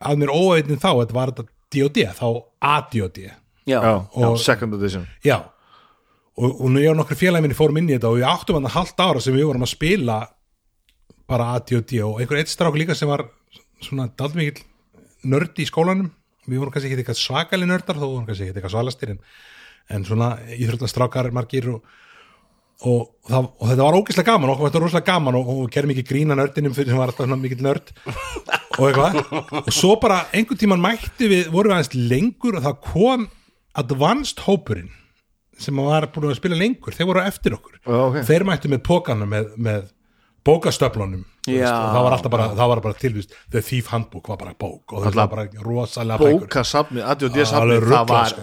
að 0.09 0.23
mér 0.23 0.33
óveitin 0.33 0.81
þá, 0.81 0.89
þetta 1.03 1.19
var 1.19 1.33
þetta 1.35 1.49
D.O.D. 1.75 2.07
þá 2.17 2.27
A.D.O.D. 2.73 3.27
Já, 3.65 3.77
Já, 3.77 3.77
já, 3.85 4.25
Og- 4.25 4.41
second 4.41 4.77
edition 4.79 5.05
Já 5.25 5.37
og, 6.35 6.49
og 6.49 6.67
nú 6.71 6.81
ég 6.81 6.91
og 6.91 6.97
nokkru 6.99 7.17
félagi 7.19 7.45
minni 7.45 7.57
fórum 7.57 7.77
inn 7.79 7.89
í 7.89 7.95
þetta 7.95 8.11
og 8.11 8.17
við 8.19 8.27
áttum 8.29 8.57
hann 8.59 8.67
að 8.69 8.75
halda 8.75 9.07
ára 9.07 9.21
sem 9.23 9.35
við 9.35 9.47
vorum 9.47 9.65
að 9.65 9.71
spila 9.71 10.17
bara 11.29 11.53
A.D.O.D. 11.57 12.01
og 12.05 12.19
einhver 12.21 12.41
eitt 12.41 12.51
strák 12.51 12.75
líka 12.77 12.97
sem 12.97 13.09
var 13.09 13.23
svona 13.83 14.07
daldið 14.17 14.41
mikill 14.41 14.63
nörd 15.31 15.59
í 15.59 15.67
skólanum. 15.67 16.09
Við 16.45 16.61
vorum 16.61 16.73
kannski 16.73 16.91
ekki 16.91 17.01
eitthvað 17.01 17.21
svakali 17.21 17.67
nördar 17.69 17.97
þó 17.97 18.05
vorum 18.05 18.25
kannski 18.27 18.47
ekki 18.47 18.59
eitthvað 18.59 18.75
svalastir 18.75 19.13
en, 19.15 19.21
en 19.95 20.05
svona 20.05 20.35
íþróttastrákar 20.53 21.31
margir 21.33 21.71
og, 21.73 21.95
og, 22.85 23.07
það, 23.25 23.47
og 23.49 23.71
þetta 23.71 23.87
var 23.87 23.97
ógeðslega 23.97 24.29
gaman 24.29 24.53
okkur 24.53 24.67
var 24.67 24.73
þetta 24.73 24.83
rosalega 24.83 25.09
gaman 25.09 25.39
og, 25.39 25.49
og 25.55 25.71
gerðum 25.73 25.95
ekki 25.95 26.05
grína 26.11 26.37
nördinum 26.37 26.75
fyrir 26.77 26.93
sem 26.93 27.01
var 27.01 27.09
alltaf 27.09 27.25
svona 27.25 27.39
mikill 27.41 27.65
nörd 27.65 27.89
og 28.77 28.85
eitthvað. 28.91 29.17
Og 29.63 29.71
svo 29.73 29.95
bara 30.03 30.21
einhvern 30.35 30.61
tíman 30.61 30.85
mætti 30.85 31.31
við, 31.31 31.49
vorum 31.49 31.73
við 31.73 31.79
aðeins 31.79 32.13
lengur 32.13 32.59
og 32.59 32.67
það 32.67 32.79
kom 32.91 33.25
advanced 33.81 34.45
hópurinn 34.45 34.93
sem 35.59 35.77
var 35.79 36.09
búin 36.13 36.29
að 36.29 36.39
spila 36.41 36.57
lengur. 36.59 36.93
Þeir 36.93 37.09
voru 37.09 37.23
eftir 37.23 37.55
okkur. 37.55 37.79
Já, 37.79 37.99
ok. 38.03 38.21
þeir 38.27 38.45
mættu 38.47 38.71
með 38.71 38.81
pókana 38.85 39.27
með, 39.29 39.53
með 39.55 39.85
bókastöflunum 40.45 41.23
það 41.45 41.99
var 42.05 42.15
alltaf 42.15 42.31
bara, 42.33 42.47
það 42.57 42.71
var 42.71 42.81
bara 42.85 42.97
tilvist 43.01 43.33
The 43.53 43.61
Thief 43.65 43.87
Handbook 43.93 44.29
var 44.31 44.39
bara 44.41 44.53
bók 44.59 44.93
og 44.95 45.05
það 45.07 45.17
var 45.19 45.31
bara 45.33 45.45
rosalega 45.65 46.19
bækur 46.21 46.45
bókasafni, 46.45 47.01
ADHD 47.05 47.39
Já, 47.41 47.45
safni 47.51 47.61
alveg 47.61 47.87
það 47.89 48.11
var 48.11 48.33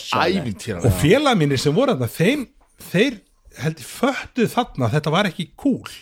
sko. 0.00 0.20
Ævintýra 0.24 0.82
og 0.84 0.96
félag 1.02 1.38
mínir 1.40 1.60
sem 1.62 1.74
voru 1.76 1.94
þarna 1.94 2.10
þeim, 2.14 2.46
þeir 2.90 3.20
held 3.60 3.82
ég 3.82 3.88
föttuð 3.90 4.52
þarna 4.54 4.88
að 4.88 4.96
þetta 4.98 5.14
var 5.16 5.30
ekki 5.30 5.48
cool 5.58 5.94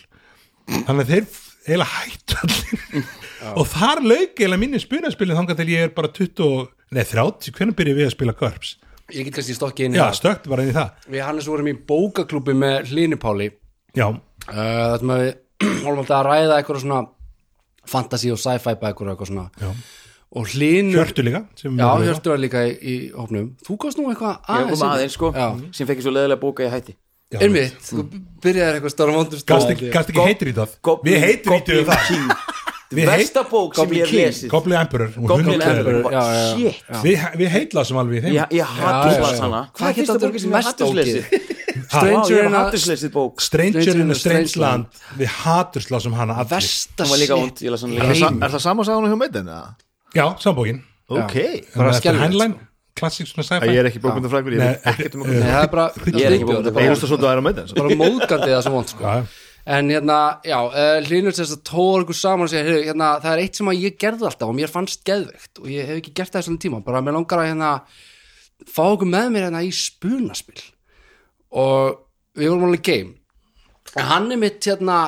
þannig 0.69 1.05
að 1.05 1.13
þeir 1.13 1.29
eiginlega 1.69 1.93
hættu 1.93 2.37
allir. 2.43 3.09
Og 3.59 3.65
þar 3.69 3.99
lauk 4.05 4.31
eiginlega 4.39 4.61
minni 4.61 4.79
spunaspilin 4.81 5.37
þangar 5.37 5.57
til 5.59 5.67
ég 5.69 5.87
er 5.87 5.91
bara 5.93 6.09
20, 6.13 6.45
og- 6.45 6.69
nei 6.95 7.03
30 7.05 7.51
hvernig 7.53 7.75
byrjuð 7.77 7.99
við 7.99 8.07
að 8.09 8.15
spila 8.15 8.33
GURPS 8.39 8.75
ég 9.13 9.25
get 9.25 9.35
kannski 9.39 9.55
stokkið 9.57 9.85
inn 9.89 9.95
í 9.95 9.99
já, 9.99 10.05
það. 10.07 10.17
stökkt 10.19 10.49
bara 10.49 10.63
inn 10.63 10.69
í 10.69 10.75
það. 10.75 10.89
Við 11.09 11.23
Hannes 11.25 11.47
vorum 11.49 11.69
í 11.69 11.73
bókaklúbi 11.89 12.53
með 12.57 12.91
Hlynipáli 12.91 13.47
já, 13.97 14.07
það 14.55 14.97
sem 14.99 15.13
við 15.13 15.31
vorum 15.85 16.03
alltaf 16.03 16.17
að 16.19 16.27
ræða 16.29 16.59
eitthvað 16.59 16.83
svona 16.83 17.01
fantasy 17.89 18.31
og 18.33 18.39
sci-fi 18.41 18.75
bækur 18.79 19.11
eitthvað 19.13 19.31
svona. 19.31 19.47
Já. 19.59 19.69
og 20.39 20.53
Hlynur 20.53 20.99
hjörtu 20.99 21.25
líka 21.25 21.43
sem 21.57 21.77
já, 21.79 21.87
Hjörtur 22.05 22.35
var 22.35 22.41
líka 22.45 22.63
í, 22.69 22.73
í 22.79 22.95
hópnum. 23.15 23.51
Þú 23.65 23.77
komst 23.81 23.99
nú 24.01 24.09
eitthvað 24.13 24.35
ég 24.37 24.55
aðeins 24.55 24.79
kom 24.79 24.89
aðeins 24.89 25.17
sko. 25.17 25.31
Já, 25.35 25.47
sem 25.77 25.89
fekk 25.89 26.03
ég 26.03 26.07
svo 26.07 26.15
leðilega 26.15 26.43
bóka 26.43 26.67
ég 26.67 26.75
hætti. 26.75 26.97
Einmitt, 27.39 27.75
þú 27.85 28.07
byrjaðir 28.41 28.79
eitthvað 28.79 28.93
stóra 28.95 29.13
vondur 29.13 29.43
gast 29.45 29.69
ekki, 29.75 29.91
ekki 29.93 30.23
heitir 30.25 30.49
í 30.49 30.55
það? 30.57 30.79
Við 31.05 31.19
heitir 31.27 31.77
í 31.77 31.83
það 31.85 32.13
Við 32.89 33.05
Versta 33.05 33.43
bók 33.45 33.75
sem 33.77 33.91
ég 33.93 34.09
lesið. 34.09 34.49
Goblin 34.49 34.79
Emperor 34.79 35.11
og 35.13 35.25
Goblin. 35.29 35.61
Emperor. 35.61 36.07
Já, 36.09 36.21
já, 36.25 36.39
já. 36.39 36.53
Shit. 36.55 36.87
Við, 37.03 37.25
við 37.37 37.51
heitlasum 37.53 37.99
alveg 38.01 38.17
í 38.17 38.23
þeim. 38.23 38.33
Ég, 38.33 38.55
ég 38.57 38.71
hattuslas 38.79 39.35
já. 39.35 39.41
hana. 39.43 39.59
Hvað 39.77 39.99
sem 39.99 40.23
ég 40.25 40.47
mest 40.55 40.71
hattuslesið? 40.71 41.67
Stranger 41.89 42.43
in 42.45 42.53
a- 42.53 42.63
Stranger 43.41 43.95
in 44.03 44.11
a 44.11 44.15
Strange 44.15 44.55
Land 44.61 44.85
við 45.17 45.31
haturslásum 45.41 46.13
hana 46.13 46.35
allir. 46.43 46.47
Hún 47.89 47.97
er 47.97 48.05
það 48.13 48.19
sa- 48.19 48.45
er 48.45 48.53
það 48.55 48.61
sama 48.67 48.83
sagan 48.85 49.09
hjá 49.09 49.17
meitin? 49.23 49.49
já, 50.15 50.25
sambókin 50.39 50.83
Heinlein, 52.21 52.55
klassík 52.99 53.27
svona 53.27 53.43
sci-fi. 53.47 53.67
Ég 53.73 53.79
er 53.81 53.89
ekki 53.89 53.99
bókmyndafrækur, 54.03 54.53
ég 54.53 54.59
veit 54.61 54.83
ekkert 54.93 55.15
um 55.15 55.21
okkur 55.25 55.39
Nei, 55.39 55.49
það 55.49 55.63
er 55.63 55.69
bara 55.73 55.85
er 56.25 56.33
er 57.37 57.41
meitin 57.47 57.67
bara 57.79 57.99
móðgandi 58.03 58.49
það 58.53 58.63
sem 58.67 58.71
vond 58.77 58.89
sko. 58.93 59.03
Já, 59.03 59.23
en 59.65 59.89
hérna, 59.93 60.19
já, 60.45 60.59
uh, 60.69 61.01
Hlynur 61.07 61.33
þess 61.37 61.55
að 61.57 61.63
tóra 61.69 62.03
ykkur 62.05 62.17
saman 62.17 62.45
og 62.45 62.49
segja, 62.53 62.77
hérna, 62.89 63.09
það 63.23 63.33
er 63.33 63.41
eitt 63.43 63.55
sem 63.59 63.67
að 63.73 63.81
ég 63.83 63.97
gerði 64.01 64.25
alltaf 64.29 64.49
og 64.49 64.55
mér 64.57 64.69
fannst 64.73 65.01
geðveikt 65.09 65.61
og 65.61 65.67
ég 65.73 65.85
hef 65.89 65.97
ekki 66.03 66.13
gert 66.21 66.33
það 66.33 66.41
í 66.41 66.47
svona 66.49 66.63
tíma, 66.65 66.83
bara 66.85 67.01
mér 67.01 67.17
langar 67.17 67.41
að 67.41 67.49
hérna 67.51 67.71
fá 68.69 68.83
okkur 68.93 69.09
með 69.09 69.29
mér 69.33 69.47
hérna 69.49 69.61
í 69.65 69.71
spunaspil 69.73 70.61
og 71.51 71.99
við 72.37 72.51
vorum 72.51 72.67
alveg 72.69 72.85
game 72.85 73.15
en 73.97 74.05
hann 74.11 74.29
er 74.33 74.39
mitt 74.41 74.65
hérna 74.69 74.99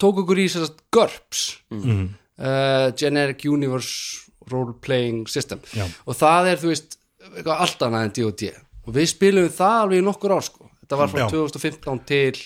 tók 0.00 0.22
okkur 0.24 0.40
í 0.40 0.48
að 0.58 0.72
GURPS 0.94 1.42
uh, 1.72 2.88
Generic 2.98 3.44
Universe 3.48 4.30
Role 4.50 4.74
Playing 4.82 5.28
System 5.30 5.60
Já. 5.76 5.86
og 6.06 6.18
það 6.18 6.50
er, 6.52 6.60
þú 6.62 6.72
veist, 6.72 6.98
eitthvað 7.32 7.64
allt 7.66 7.86
annað 7.86 8.08
en 8.08 8.14
D&D 8.18 8.50
og 8.82 8.96
við 8.96 9.12
spilum 9.12 9.52
það 9.52 9.78
alveg 9.84 10.02
í 10.02 10.06
nokkur 10.08 10.34
ár 10.34 10.46
sko. 10.46 10.66
þetta 10.82 10.98
var 10.98 11.12
frá 11.12 11.22
Já. 11.22 11.28
2015 11.36 12.02
til 12.08 12.42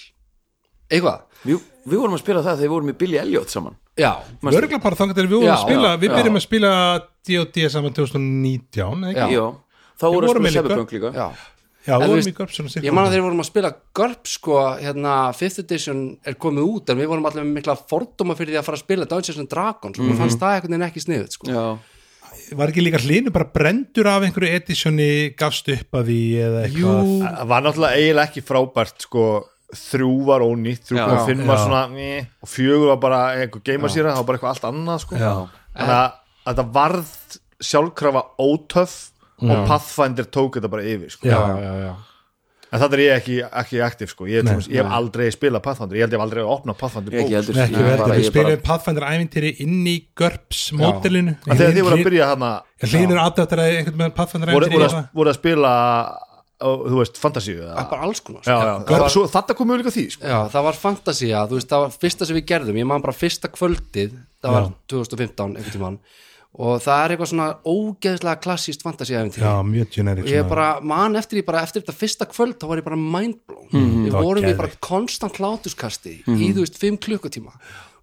eitthvað 0.91 1.23
Við, 1.47 1.61
við 1.87 2.01
vorum 2.01 2.17
að 2.17 2.23
spila 2.25 2.43
það 2.43 2.57
þegar 2.57 2.65
við 2.67 2.73
vorum 2.75 2.91
í 2.91 2.97
Billy 3.01 3.19
Elliot 3.23 3.53
saman 3.53 3.77
já, 3.97 4.11
Örgla 4.51 4.81
bara 4.83 4.99
þangar 4.99 5.17
til 5.19 5.27
við 5.29 5.37
vorum 5.39 5.49
Já, 5.49 5.55
að 5.55 5.65
spila 5.65 5.93
já, 5.93 6.01
við 6.03 6.11
já. 6.11 6.17
byrjum 6.19 6.39
að 6.41 6.45
spila 6.45 6.73
D&D 7.27 7.69
saman 7.73 7.97
2019 7.97 9.07
eða 9.07 9.13
ekki? 9.13 9.37
Já. 9.37 9.45
Já, 9.47 9.47
þá 9.97 10.07
vorum 10.07 10.27
við 10.27 10.43
með 10.43 10.51
að 10.51 10.57
spila. 10.57 10.65
Cyberpunk 10.67 10.97
líka 10.97 11.13
já 11.17 11.29
Já, 11.87 11.95
En 11.97 12.03
við 12.03 12.13
vorum 12.13 12.31
í 12.31 12.35
GURPS 12.37 12.57
svona 12.59 12.85
ég 12.85 12.95
man 12.97 13.07
að 13.07 13.13
þeir 13.15 13.25
vorum 13.27 13.43
að 13.43 13.49
spila 13.49 13.71
GURP 13.97 14.31
sko, 14.31 14.57
hérna 14.83 15.17
5th 15.39 15.63
edition 15.63 16.01
er 16.27 16.39
komið 16.43 16.71
út 16.73 16.91
en 16.93 17.01
við 17.01 17.11
vorum 17.13 17.29
allir 17.31 17.45
með 17.47 17.61
mikla 17.61 17.77
fordóma 17.79 18.37
fyrir 18.39 18.57
því 18.57 18.61
að 18.61 18.67
fara 18.67 18.81
að 18.81 18.85
spila 18.85 19.09
Dungeons 19.13 19.43
and 19.43 19.53
Dragons 19.53 20.01
og 20.01 20.09
mér 20.09 20.19
fannst 20.19 20.43
það 20.43 20.57
einhvern 20.57 20.75
veginn 20.77 20.89
ekki 20.89 21.05
sniðut 21.05 21.39
sko. 21.39 21.53
Já, 21.53 21.67
Var 22.57 22.71
ekki 22.71 22.83
líka 22.85 23.01
hlinu 23.03 23.33
bara 23.35 23.49
brendur 23.51 24.07
af 24.11 24.23
einhverju 24.27 24.59
editioni 24.59 25.09
gafst 25.39 25.71
upp 25.73 25.97
að 25.99 26.11
því 26.13 26.19
eða 26.45 26.61
eitthvað 26.67 27.09
það 27.25 27.49
var 27.51 27.65
náttúrulega 27.65 28.03
eiginlega 28.03 28.29
ekki 28.29 28.43
frábært 28.47 29.07
sko, 29.07 29.25
þrjú 29.87 30.13
var 30.29 30.45
ónýtt, 30.47 30.85
þrjú 30.91 31.07
kom 31.07 31.43
var 31.49 31.59
Já. 31.59 31.65
svona 31.65 31.81
né, 31.95 32.11
og 32.45 32.51
fjögur 32.53 32.93
var 32.93 33.01
bara 33.03 33.23
einhver 33.41 33.65
geimasýra, 33.67 34.13
það 34.13 34.21
var 34.21 34.29
bara 34.29 34.39
eitthvað 34.39 34.53
allt 34.53 34.69
annað 34.71 35.03
sko. 35.07 35.19
Já. 35.19 35.33
þannig 35.75 35.97
að 35.97 36.23
að 36.47 36.61
það 36.61 36.73
varð 36.77 37.13
sjálfkrafa 37.67 38.23
ótöff 38.43 38.97
og 39.43 39.67
Pathfinder 39.69 40.25
tók 40.33 40.57
þetta 40.59 40.71
bara 40.73 40.85
yfir 40.89 41.11
sko. 41.13 41.29
Já. 41.29 41.41
já, 41.61 41.73
já. 41.87 41.95
en 42.73 42.81
það 42.83 42.95
er 42.97 43.03
ég 43.05 43.13
ekki, 43.21 43.37
ekki 43.63 43.81
aktiv 43.87 44.11
sko. 44.11 44.27
ég, 44.27 44.43
Nei. 44.45 44.55
Ég 44.73 44.81
hef 44.83 44.93
aldrei 44.99 45.29
spilað 45.35 45.63
Pathfinder 45.63 45.97
ég 45.97 46.07
held 46.07 46.15
ég 46.17 46.19
hef 46.19 46.25
aldrei 46.27 46.43
opnað 46.57 46.79
Pathfinder 46.81 47.15
ég 47.15 47.21
ekki 47.23 47.77
bók 47.77 47.99
bara- 48.01 48.15
við 48.17 48.25
ég 48.25 48.31
spilum 48.33 48.51
bara- 48.51 48.65
Pathfinder 48.71 49.09
ævintýri 49.13 49.53
inn 49.63 49.87
í 49.87 49.97
GURPS 50.19 50.63
módelinu 50.73 51.37
En 51.47 51.57
þegar 51.57 51.77
þið 51.77 51.83
voru 51.89 51.97
að 52.01 52.07
byrja 52.11 52.31
hana 52.33 52.53
Hlynur 52.83 53.21
aðdættar 53.23 53.63
að 53.63 53.77
einhvern 53.77 54.01
með 54.03 54.15
Pathfinder 54.17 54.49
ævintýri 54.55 54.81
voru, 54.81 54.89
að, 54.91 55.09
voru 55.15 55.31
að 55.31 55.39
spila 55.39 55.73
þú 56.57 57.01
veist, 57.03 57.19
fantasíu 57.21 57.59
Það 57.61 57.69
eða? 57.77 57.89
bara 57.91 58.03
alls 58.07 58.21
konar 58.25 58.41
já, 58.41 58.45
sko. 58.57 58.67
já. 58.67 58.85
Það 58.89 59.01
var, 59.03 59.11
Svo, 59.13 59.25
þetta 59.29 59.55
komum 59.59 59.77
við 59.77 59.83
líka 59.83 59.93
því 59.93 60.05
sko. 60.15 60.23
já, 60.25 60.39
það 60.55 60.63
var 60.67 60.79
veist, 61.53 61.69
það 61.69 61.83
var 61.85 61.91
fyrsta 62.01 62.27
sem 62.27 62.37
við 62.39 62.47
gerðum 62.49 62.79
ég 62.81 62.87
man 62.89 63.03
bara 63.05 63.13
fyrsta 63.13 63.51
kvöldið 63.53 64.15
það 64.41 64.55
var 64.57 64.71
2015 64.89 65.57
einhvern 65.57 65.75
tímann 65.77 65.99
og 66.57 66.79
það 66.81 67.01
er 67.05 67.13
eitthvað 67.15 67.31
svona 67.33 67.49
ógeðslega 67.69 68.41
klassíst 68.41 68.85
fantasía 68.87 69.21
Já, 69.37 69.51
mjög 69.67 69.91
generic 69.93 70.25
og 70.25 70.31
ég 70.33 70.47
bara, 70.49 70.69
man 70.81 71.17
eftir 71.21 71.43
ég 71.43 71.47
bara 71.49 71.61
eftir 71.67 71.83
þetta 71.85 71.97
fyrsta 71.99 72.29
kvöld 72.31 72.57
þá 72.57 72.67
var 72.71 72.81
ég 72.81 72.87
bara 72.87 72.97
mindblown. 72.97 73.67
Við 73.73 73.83
Mhm. 73.83 74.07
það 74.07 74.13
var 74.17 74.23
vorum 74.25 74.45
í 74.49 74.57
bara 74.57 74.71
konstant 74.81 75.37
hlátuskasti 75.37 76.15
í 76.27 76.49
þú 76.55 76.63
veist 76.65 76.79
5 76.81 76.97
klukkutíma. 77.05 77.53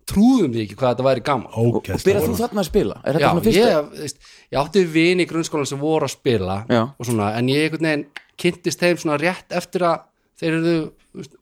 Trúðum 0.06 0.52
við 0.54 0.66
ekki 0.68 0.76
hvað 0.76 0.94
þetta 0.98 1.04
væri 1.08 1.24
gaman. 1.24 1.48
Og 1.56 1.78
Ógeðslega 1.80 2.04
byrjað 2.10 2.28
þú 2.28 2.38
þarna 2.44 2.60
að 2.62 2.66
spila? 2.70 2.96
Er 3.06 3.14
þetta 3.14 3.24
Já, 3.24 3.30
svona 3.32 3.44
fyrsta? 3.46 3.70
ég, 3.70 4.00
veist, 4.02 4.18
ég 4.52 4.60
átti 4.60 4.84
vini 4.94 5.24
í 5.24 5.30
grunnskólan 5.30 5.68
sem 5.68 5.80
voru 5.80 6.06
að 6.06 6.12
spila 6.18 6.58
og 7.00 7.06
svona, 7.08 7.30
en 7.38 7.48
ég 7.48 7.70
einhvern 7.72 7.88
veginn 7.88 8.06
kynntist 8.38 8.80
þeim 8.84 8.98
svona 9.00 9.18
rétt 9.18 9.50
eftir 9.56 9.82
að 9.88 10.02
þeir 10.42 10.54
eru 10.60 10.92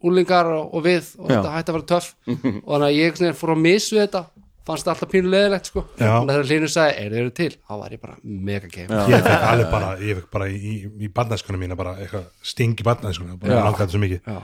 úlingar 0.04 0.46
og, 0.52 0.74
og 0.76 0.84
við 0.86 1.04
og 1.18 1.28
Já. 1.32 1.42
þetta 1.42 1.52
hætti 1.56 1.72
að 1.72 1.76
vera 1.80 1.90
töff. 1.92 2.14
Og 2.68 2.70
þannig 2.70 2.88
að 2.88 3.00
ég 3.02 3.36
fór 3.40 3.54
að 3.56 3.62
misu 3.66 3.96
þetta 3.98 4.26
fannst 4.68 4.86
það 4.86 4.94
alltaf 4.94 5.12
pínu 5.12 5.32
leðilegt 5.32 5.70
sko 5.72 5.84
að 5.98 6.32
þegar 6.32 6.50
hlýnur 6.50 6.72
sagði, 6.72 6.98
er 7.04 7.14
þeir 7.14 7.22
eru 7.22 7.34
til 7.38 7.52
þá 7.56 7.74
var 7.82 7.96
ég 7.96 8.02
bara 8.02 8.18
mega 8.24 8.72
game 8.72 9.00
Ég 9.12 9.24
fekk 9.26 9.46
alveg 9.52 9.72
bara, 9.72 9.94
ég 10.02 10.20
fekk 10.20 10.34
bara 10.36 10.50
í, 10.52 10.74
í, 10.88 11.12
barnæskunum 11.16 11.64
mína 11.64 11.78
bara 11.80 11.96
eitthvað 12.02 12.28
sting 12.52 12.78
í 12.78 12.86
barnæskunum 12.86 13.40
bara 13.42 13.58
Já. 13.58 13.64
langaði 13.66 13.96
svo 13.96 14.04
mikið 14.04 14.30
Já. 14.30 14.38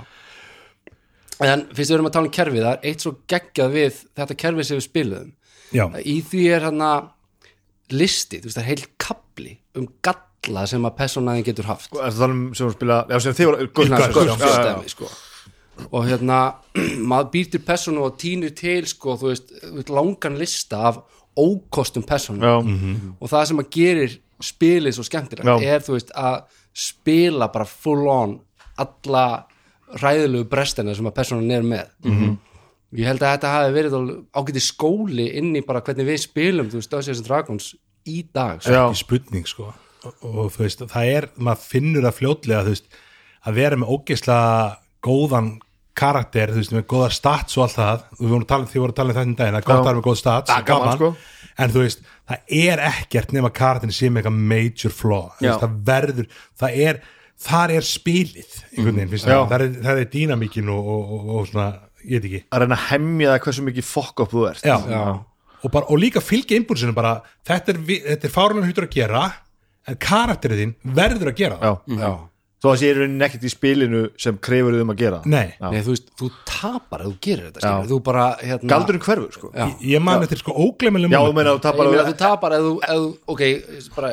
en 1.47 1.67
fyrst 1.69 1.91
við 1.91 1.95
erum 1.99 2.09
að 2.09 2.17
tala 2.17 2.29
um 2.31 2.35
kerfið 2.39 2.65
það 2.65 2.73
er 2.73 2.89
eitt 2.91 3.05
svo 3.05 3.13
geggjað 3.33 3.77
við 3.77 4.01
þetta 4.21 4.39
kerfið 4.45 4.69
sem 4.69 4.81
við 4.81 4.87
spiluðum 4.87 5.31
Já, 5.75 5.85
í 6.01 6.17
því 6.23 6.43
er 6.55 6.67
hann 6.69 6.83
listi, 7.93 8.41
þú 8.41 8.49
veist 8.49 8.57
það 8.57 8.63
er 8.63 8.69
heil 8.71 8.89
kapli 8.99 9.53
um 9.77 9.87
galla 10.03 10.65
sem 10.69 10.85
að 10.87 10.97
personaðin 10.97 11.47
getur 11.47 11.69
haft 11.69 11.93
Er 11.93 12.13
það 12.15 12.33
um 12.33 12.43
sem 12.57 12.69
þú 12.69 12.75
spila 12.75 12.99
Já, 13.11 13.19
sem 13.23 13.37
þið 13.37 13.51
voru 13.51 13.67
systemi, 14.33 14.93
sko. 14.93 15.11
Og 15.91 16.07
hérna 16.07 16.39
maður 17.09 17.29
býr 17.33 17.51
til 17.53 17.63
personu 17.65 18.05
og 18.07 18.17
týnir 18.21 18.55
til 18.57 18.87
sko, 18.89 19.17
þú 19.19 19.31
veist, 19.31 19.53
þú 19.61 19.75
veist, 19.79 19.93
langan 19.93 20.39
lista 20.39 20.81
af 20.91 21.01
ókostum 21.37 22.05
personu 22.07 22.41
Já. 22.41 22.55
og 23.19 23.29
það 23.29 23.45
sem 23.51 23.61
að 23.61 23.69
gerir 23.75 24.17
spilið 24.43 24.97
svo 24.97 25.05
skemmtilegt 25.05 25.65
er 25.65 25.85
þú 25.85 25.97
veist 25.97 26.11
að 26.17 26.41
spila 26.77 27.49
bara 27.53 27.65
full 27.69 28.09
on 28.09 28.35
alla 28.77 29.25
ræðilegu 30.01 30.47
brestina 30.49 30.95
sem 30.95 31.07
að 31.07 31.15
personan 31.15 31.51
er 31.51 31.63
með 31.63 31.87
-hmm. 32.03 32.37
ég 32.91 33.05
held 33.05 33.21
að 33.21 33.33
þetta 33.33 33.53
hafi 33.53 33.73
verið 33.73 33.93
ágæti 34.33 34.61
skóli 34.61 35.27
inn 35.37 35.55
í 35.55 35.65
bara 35.65 35.81
hvernig 35.81 36.05
við 36.05 36.17
spilum 36.17 36.69
þú 36.69 36.81
veist, 36.81 36.91
Dungeons 36.91 37.19
and 37.19 37.27
Dragons 37.27 37.75
í 38.05 38.25
dag 38.33 38.61
sko. 38.61 38.71
Ekki 38.71 38.95
spurning 38.95 39.47
sko 39.47 39.73
og, 40.03 40.13
og 40.21 40.51
þú 40.51 40.63
veist, 40.63 40.79
það 40.79 41.05
er, 41.05 41.29
maður 41.35 41.63
finnur 41.63 42.05
það 42.07 42.17
fljótlega 42.19 42.63
þú 42.63 42.73
veist, 42.75 42.85
að 43.47 43.53
vera 43.53 43.79
með 43.79 43.91
ógeðslega 43.95 44.77
góðan 45.01 45.49
karakter, 45.97 46.51
þú 46.53 46.61
veist, 46.61 46.73
með 46.77 46.85
góða 46.93 47.09
stats 47.15 47.57
og 47.57 47.65
allt 47.65 47.77
það, 47.77 48.05
við 48.19 48.29
vorum 48.31 48.45
að 48.45 48.51
tala, 48.53 48.69
þið 48.71 48.81
voru 48.83 48.93
að 48.93 48.99
tala 48.99 49.13
um 49.13 49.17
þetta 49.17 49.37
daginn, 49.41 49.57
það 49.57 49.59
er 49.61 49.67
gott 49.67 49.75
Já. 49.75 49.79
að 49.81 49.87
vera 49.89 49.99
með 49.99 50.07
góð 50.07 50.17
stats, 50.21 50.53
Ja, 50.53 50.61
gaman, 50.67 50.97
sko. 50.97 51.09
en 51.57 51.73
þú 51.73 51.83
veist, 51.85 52.01
það 52.31 52.55
er 52.61 52.83
ekkert 52.91 53.33
nema 53.37 53.51
karakterin 53.61 53.95
sem 53.97 54.19
eitthvað 54.21 54.41
major 54.53 54.93
flaw, 54.93 55.23
þú 55.39 55.47
Já. 55.47 55.49
veist, 55.51 55.63
það 55.65 55.77
verður 55.91 56.29
það 56.63 56.77
er, 56.87 57.01
þar 57.47 57.73
er 57.77 57.87
spilið 57.91 58.53
einhvern 58.77 59.01
veginn, 59.01 59.17
Já. 59.17 59.25
það, 59.25 59.49
það 59.51 59.65
er, 59.67 59.73
það 59.87 60.01
er 60.03 60.11
dýnamíkin 60.17 60.69
og, 60.73 60.91
og, 60.95 61.11
og, 61.17 61.27
og 61.41 61.49
svona, 61.51 61.67
ég 62.07 62.21
veit 62.21 62.29
ekki 62.31 62.43
Að 62.53 62.63
reyna 62.63 62.77
að 62.77 62.85
hemja 62.91 63.33
það 63.33 63.41
hversu 63.47 63.65
mikið 63.67 63.89
fokk 63.91 64.23
upp 64.25 64.31
þú 64.37 64.45
ert 64.51 64.63
já, 64.65 64.77
Og, 65.65 65.71
bara, 65.73 65.87
og 65.89 65.97
líka 65.97 66.21
fylgja 66.21 66.53
impulsinu 66.61 66.93
bara 66.93 67.15
þetta 67.49 67.73
er, 67.73 67.79
er 68.13 68.29
fárlega 68.29 68.67
hlutur 68.69 68.85
að 68.85 68.91
gera 68.93 69.23
en 69.89 69.95
karakterið 69.97 70.59
þín 70.61 70.73
verður 70.99 71.31
að 71.31 71.39
gera 71.39 71.57
það 71.57 71.95
Já. 71.97 71.97
Já. 72.03 72.11
Þó 72.57 72.67
að 72.71 72.77
sé 72.81 72.89
í 72.89 72.93
rauninni 72.97 73.25
ekkert 73.27 73.45
í 73.45 73.51
spilinu 73.53 74.01
sem 74.17 74.37
krefur 74.41 74.73
þið 74.73 74.83
um 74.83 74.93
að 74.93 75.01
gera. 75.01 75.19
Nei. 75.29 75.47
Nei, 75.61 75.81
þú 75.85 75.93
veist, 75.93 76.07
þú 76.17 76.29
tapar 76.49 77.03
ef 77.03 77.09
þú 77.11 77.17
gerir 77.27 77.49
þetta, 77.49 77.61
skilur 77.63 77.89
Þú 77.91 77.99
bara, 78.07 78.23
hérna 78.41 78.71
galdurinn 78.71 79.03
hverfur 79.05 79.35
sko. 79.37 79.51
Já. 79.53 79.65
ég, 79.67 79.83
ég 79.93 80.03
man 80.07 80.23
þetta 80.23 80.39
sko 80.41 80.55
óglemileg 80.65 81.13
Já, 81.13 81.19
þú 81.21 81.35
meina 81.37 81.53
að 81.53 81.57
þú 81.57 81.59
Ég 81.59 81.65
tapar 81.67 81.83
meina, 81.85 82.01
alveg- 82.01 82.09
þú 82.09 82.21
tapar 82.23 82.55
ef 82.57 82.65
þú, 82.65 82.73
ef 82.87 83.03
þú, 83.03 83.11
ok, 83.35 83.43
bara 83.97 84.11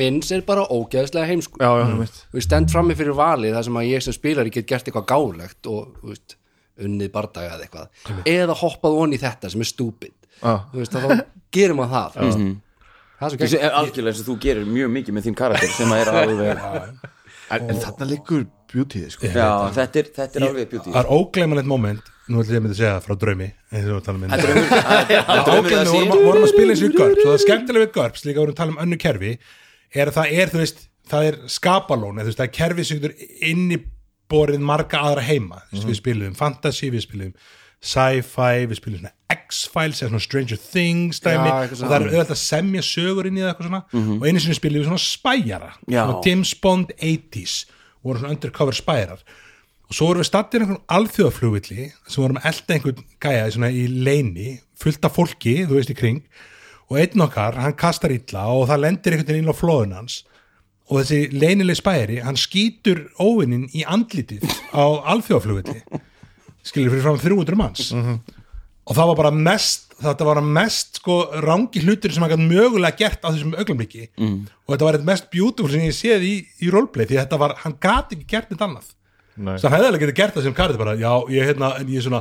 minns 0.00 0.32
er 0.34 0.42
bara 0.46 0.64
ógeðslega 0.70 1.30
heimsku 1.30 1.62
Já, 1.62 1.70
já, 1.78 1.84
mm. 1.86 2.18
Þú 2.34 2.42
stend 2.46 2.74
frammi 2.74 2.96
fyrir 2.98 3.16
valið 3.18 3.54
þar 3.56 3.68
sem 3.68 3.78
að 3.80 3.88
ég 3.90 4.04
sem 4.06 4.16
spilari 4.18 4.54
get 4.54 4.66
gert 4.70 4.90
eitthvað 4.90 5.06
gálegt 5.10 5.70
og, 5.70 5.94
þú 6.00 6.10
veist, 6.14 6.36
unnið 6.80 7.12
bardaga 7.14 7.54
eða 7.54 7.66
eitthvað. 7.68 8.26
Eða 8.30 8.56
hoppað 8.62 8.98
von 8.98 9.14
í 9.14 9.20
þetta 9.20 9.50
sem 9.52 9.62
er 9.62 9.68
stúpid. 9.68 10.14
Já. 10.40 10.54
Þú 10.72 10.82
veist, 10.82 10.96
þá 10.96 11.24
gerir 11.52 11.76
maður 11.76 11.94
það. 11.94 12.14
Þú 12.16 12.26
veist. 12.26 12.66
Það 13.20 13.26
er 13.26 13.32
svo 13.34 13.40
gegn 13.40 13.64
er 13.66 13.74
algjörlega 13.76 14.14
eins 14.14 14.20
og 14.22 14.28
þú 14.30 14.36
gerir 14.40 14.68
mjög 14.70 14.92
mikið 14.94 15.16
með 15.16 15.26
þín 15.26 15.34
karakter 15.36 15.72
sem 15.76 15.90
að 15.92 16.00
er 16.00 16.12
alveg 16.22 16.62
en, 17.56 17.68
en 17.74 17.80
þarna 17.82 18.06
liggur 18.10 18.46
beautyð 18.70 19.08
sko. 19.16 19.26
Já, 19.34 19.48
þetta 19.74 20.00
er, 20.02 20.10
þetta 20.16 20.38
er 20.40 20.46
alveg 20.48 20.68
beauty. 20.70 20.92
Það 20.94 21.00
er 21.02 21.08
óglemanlegt 21.16 21.70
moment 21.70 22.10
nú 22.30 22.42
ætlum 22.44 22.54
ég 22.54 22.60
að 22.60 22.64
mynda 22.66 22.76
að 22.76 22.80
segja 22.80 23.00
frá 23.02 23.14
draumi 23.24 23.48
tala 24.06 24.18
um 24.18 24.24
það 24.30 26.22
vorum, 26.26 26.44
að- 26.44 26.52
spila 26.52 26.74
eins 26.74 26.84
og 26.84 26.90
í 26.92 26.94
GURPS 27.00 27.24
og 27.24 27.26
það 27.26 27.34
er 27.38 27.42
skemmtilega 27.44 27.86
við 27.86 27.92
GURPS 27.96 28.24
líka 28.28 28.38
vorum 28.44 28.54
að 28.54 28.60
tala 28.60 28.74
um 28.76 28.82
önnu 28.84 28.98
kerfi 29.02 29.32
er 29.98 30.10
að 30.12 30.16
það 30.20 30.34
er, 30.38 30.52
þú 30.54 30.60
veist, 30.62 30.84
það 31.10 31.28
er 31.32 31.38
skapalón 31.56 32.20
eða 32.20 32.26
þú 32.28 32.30
veist, 32.30 32.40
það 32.40 32.46
er 32.46 32.54
kerfi 32.60 32.84
sem 32.86 33.00
getur 33.00 33.16
inniborið 33.50 34.62
marga 34.70 35.00
aðra 35.08 35.24
heima. 35.26 35.62
Við 35.74 35.98
spilum 35.98 36.36
fantasy, 36.38 36.90
við 36.94 37.02
spilum 37.08 37.32
sci-fi, 37.80 38.66
við 38.68 38.76
spilum 38.78 39.00
svona 39.00 39.14
X-Files 39.30 40.00
eða 40.02 40.10
svona 40.10 40.22
Stranger 40.24 40.58
Things 40.60 41.20
dæmi. 41.24 41.48
Já, 41.48 41.52
og 41.70 41.76
það 41.80 41.94
er 41.96 42.06
auðvitað 42.10 42.34
að 42.34 42.40
semja 42.42 42.82
sögur 42.86 43.28
inn 43.28 43.38
í 43.38 43.44
það 43.44 43.52
eitthvað 43.52 43.68
svona. 43.70 43.82
Og 44.20 44.26
einu 44.28 44.42
sinni 44.44 44.58
spilum 44.58 44.82
við 44.82 44.88
svona 44.90 45.04
spæjara 45.04 45.70
svona 46.04 46.18
James 46.26 46.54
Bond 46.62 46.92
80s 46.98 47.54
voru 48.04 48.20
svona 48.20 48.34
undercover 48.36 48.76
spæjarar. 48.76 49.22
Og 49.90 49.96
svo 49.96 50.06
vorum 50.10 50.22
við 50.22 50.28
stattir 50.28 50.62
einhvern 50.62 50.82
alþjóðaflugvilli 50.96 51.88
sem 52.06 52.22
vorum 52.22 52.38
elda 52.44 52.74
einhvern 52.76 53.04
gæja 53.20 53.48
svona 53.50 53.70
í 53.74 53.86
leini, 53.90 54.60
fullt 54.78 55.04
af 55.08 55.16
fólki 55.16 55.56
þú 55.66 55.78
veist 55.80 55.90
í 55.90 55.96
kring, 55.98 56.20
og 56.90 57.00
einn 57.00 57.24
okkar 57.24 57.58
hann 57.58 57.74
kastar 57.78 58.12
illa 58.14 58.44
og 58.54 58.68
það 58.70 58.84
lendir 58.84 59.16
einhvern 59.16 59.32
veginn 59.32 59.48
inn 59.48 59.50
á 59.50 59.60
flóðun 59.62 59.96
hans. 59.98 60.20
Og 60.90 61.00
þessi 61.00 61.30
leinileg 61.38 61.78
spæjari, 61.78 62.20
hann 62.22 62.38
skýtur 62.38 63.04
óvinnin 63.22 63.68
í 63.70 63.84
andlitið 63.86 64.42
á 64.74 64.84
alþjóðaflugvilli 65.14 65.82
skilur 66.66 66.94
fyrir 66.94 67.06
fram 67.06 67.20
300 67.20 67.58
manns 67.58 67.90
og 67.94 68.96
það 68.96 69.10
var 69.12 69.18
bara 69.22 69.32
mest 69.34 69.90
þetta 70.00 70.28
var 70.28 70.40
mest 70.44 71.00
sko 71.00 71.18
rangi 71.44 71.82
hlutur 71.84 72.14
sem 72.14 72.24
hann 72.24 72.32
gæti 72.32 72.46
mögulega 72.48 72.96
gert 72.98 73.26
á 73.26 73.28
þessum 73.28 73.52
augnablikki 73.56 74.06
mm. 74.08 74.38
og 74.64 74.72
þetta 74.72 74.86
var 74.86 74.96
eitthvað 74.96 75.10
mest 75.12 75.28
beautiful 75.34 75.72
sem 75.72 75.84
ég 75.84 75.96
séð 75.96 76.24
í, 76.26 76.32
í 76.64 76.72
roleplay 76.72 77.08
því 77.08 77.20
þetta 77.20 77.40
var, 77.40 77.58
hann 77.64 77.76
gati 77.82 78.16
ekki 78.16 78.30
gert 78.30 78.50
neitt 78.52 78.64
annað 78.66 78.96
Nei. 79.40 79.54
það 79.60 79.72
hefði 79.72 79.88
alveg 79.88 80.02
getið 80.04 80.16
gert 80.18 80.36
það 80.36 80.46
sem 80.46 80.54
karið 80.56 80.80
bara, 80.80 80.94
já, 81.00 81.10
ég, 81.32 81.46
hérna, 81.48 81.68
en 81.80 81.88
ég 81.92 82.00
er 82.00 82.04
svona 82.04 82.20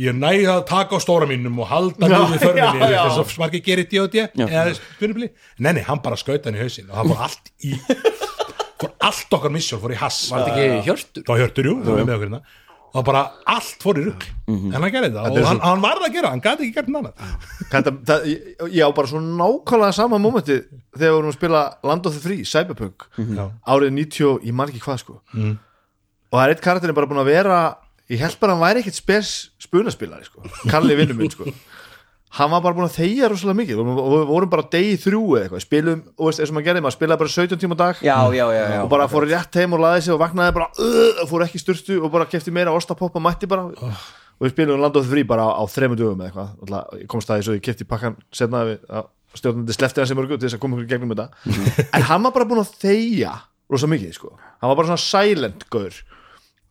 ég 0.00 0.16
næði 0.16 0.46
að 0.48 0.60
taka 0.70 0.96
á 0.96 0.98
stóra 1.02 1.28
mínum 1.28 1.58
og 1.60 1.68
halda 1.68 2.08
mjög 2.08 2.30
við 2.30 2.44
þörfinni 2.44 2.88
þess 2.94 3.18
að 3.20 3.32
smarki 3.34 3.60
gerir 3.66 3.88
D.O.D. 3.90 4.26
eða 4.46 4.76
spurnibli, 4.78 5.28
nei, 5.58 5.72
nei, 5.76 5.82
hann 5.84 6.00
bara 6.04 6.16
skaut 6.20 6.46
hann 6.46 6.56
í 6.56 6.62
hausinn 6.62 6.88
og 6.88 6.96
það 7.00 7.10
fór 7.10 7.24
allt 7.26 7.52
í 7.58 7.74
fór 8.80 8.94
allt 9.10 9.36
okkar 9.38 9.52
missjón, 9.52 9.82
fór 9.82 9.92
í 9.96 9.98
hass 9.98 10.30
Var 10.30 10.46
þetta 10.46 10.62
ekki 10.62 10.86
hjörtur? 10.88 11.26
Og 12.94 13.04
bara 13.08 13.22
allt 13.50 13.82
fór 13.82 13.98
í 13.98 14.04
rugg 14.06 14.24
en 14.46 14.72
hann 14.78 14.92
gerði 14.94 15.10
það 15.14 15.24
er 15.26 15.30
og 15.42 15.46
hann, 15.48 15.58
svo- 15.58 15.66
hann 15.68 15.82
varð 15.82 16.04
að 16.06 16.12
gera, 16.14 16.30
hann 16.30 16.42
gæti 16.44 16.66
ekki 16.68 16.74
gert 16.76 16.90
annað. 16.94 17.22
Þetta, 17.72 17.92
það, 18.10 18.26
ég, 18.30 18.50
ég 18.76 18.86
á 18.86 18.90
bara 18.94 19.10
svo 19.10 19.20
nákvæmlega 19.24 19.94
sama 19.96 20.18
momenti 20.22 20.58
þegar 20.94 21.04
við 21.08 21.14
vorum 21.16 21.32
að 21.32 21.38
spila 21.38 21.62
Land 21.90 22.06
of 22.06 22.14
the 22.14 22.22
Free, 22.22 22.44
Cyberpunk 22.46 23.06
Já. 23.18 23.46
árið 23.66 23.94
90, 23.98 24.38
ég 24.46 24.54
man 24.54 24.68
ekki 24.70 24.82
hvað 24.84 25.00
sko. 25.02 25.18
Og 25.34 26.38
það 26.38 26.44
er 26.46 26.54
eitt 26.54 26.64
karakterin 26.64 26.94
bara 26.96 27.06
búin 27.10 27.22
að 27.24 27.32
vera 27.32 27.58
ég 28.12 28.20
held 28.20 28.38
bara 28.40 28.52
að 28.52 28.58
hann 28.60 28.66
væri 28.68 28.82
ekkit 28.84 28.98
spes 29.00 29.32
spunaspilari 29.64 30.24
sko, 30.28 30.44
Kalli 30.70 30.94
vinnum 30.98 31.16
minn 31.18 31.30
sko 31.34 31.50
hann 32.34 32.50
var 32.50 32.62
bara 32.64 32.74
búin 32.74 32.88
að 32.88 32.96
þegja 32.96 33.28
rosalega 33.30 33.58
mikið. 33.60 33.80
Og 33.84 34.08
við 34.10 34.24
vorum 34.30 34.50
bara 34.50 34.66
degi 34.72 34.96
þrjú 35.04 35.22
eða 35.36 35.44
eitthvað. 35.44 35.62
Spilum, 35.64 36.02
og 36.18 36.28
veist, 36.28 36.42
eins 36.42 36.50
og 36.50 36.56
maður 36.56 36.66
gerði, 36.68 36.82
maður 36.84 36.96
spilaði 36.96 37.22
bara 37.22 37.32
17 37.34 37.62
tíma 37.62 37.78
á 37.78 37.82
dag. 37.82 38.00
Já, 38.02 38.16
já, 38.34 38.44
já, 38.56 38.62
já. 38.74 38.80
Og 38.82 38.90
bara 38.90 39.06
fór 39.10 39.26
rétt 39.30 39.58
heim 39.60 39.76
og 39.76 39.82
laði 39.84 40.04
sig 40.06 40.14
og 40.14 40.20
vaknaði 40.22 40.56
bara 40.56 40.68
uh, 40.74 41.22
og 41.22 41.30
fór 41.30 41.46
ekki 41.46 41.60
í 41.60 41.62
sturtu 41.62 42.00
og 42.00 42.10
bara 42.14 42.26
kefti 42.30 42.54
meira 42.54 42.74
ostapoppa 42.74 43.22
mætti 43.22 43.50
bara. 43.50 43.70
Og 43.70 44.48
við 44.48 44.56
spilum 44.56 44.82
Land 44.82 44.98
of 44.98 45.06
the 45.06 45.14
Free 45.14 45.28
bara 45.30 45.46
á, 45.46 45.50
á 45.54 45.64
þremur 45.70 46.00
dögum 46.00 46.26
eða 46.26 46.48
eitthvað. 46.50 47.08
Komst 47.14 47.30
það 47.30 47.42
í 47.42 47.46
svo 47.46 47.56
ég 47.58 47.64
kefti 47.70 47.86
pakkan 47.86 48.18
setna 48.34 48.66
við 48.66 48.82
að 48.90 49.10
stjórnandi 49.38 49.78
slefti 49.78 50.02
hans 50.02 50.14
í 50.14 50.18
mörgu 50.18 50.38
til 50.38 50.48
þess 50.48 50.58
að 50.58 50.64
koma 50.66 50.78
ykkur 50.78 50.88
í 50.88 50.90
gegnum 50.90 51.14
þetta. 51.14 51.86
En 51.94 52.08
hann 52.10 52.26
var 52.26 52.34
bara 52.34 52.50
búin 52.50 52.62
að 52.62 52.74
þegja 52.82 53.36
rosa 53.70 53.88
mikið 53.90 54.14
sko, 54.14 54.34
hann 54.62 54.70
var 54.70 54.78
bara 54.78 54.90
svona 54.90 55.02
silent 55.06 55.66
gaur. 55.70 56.02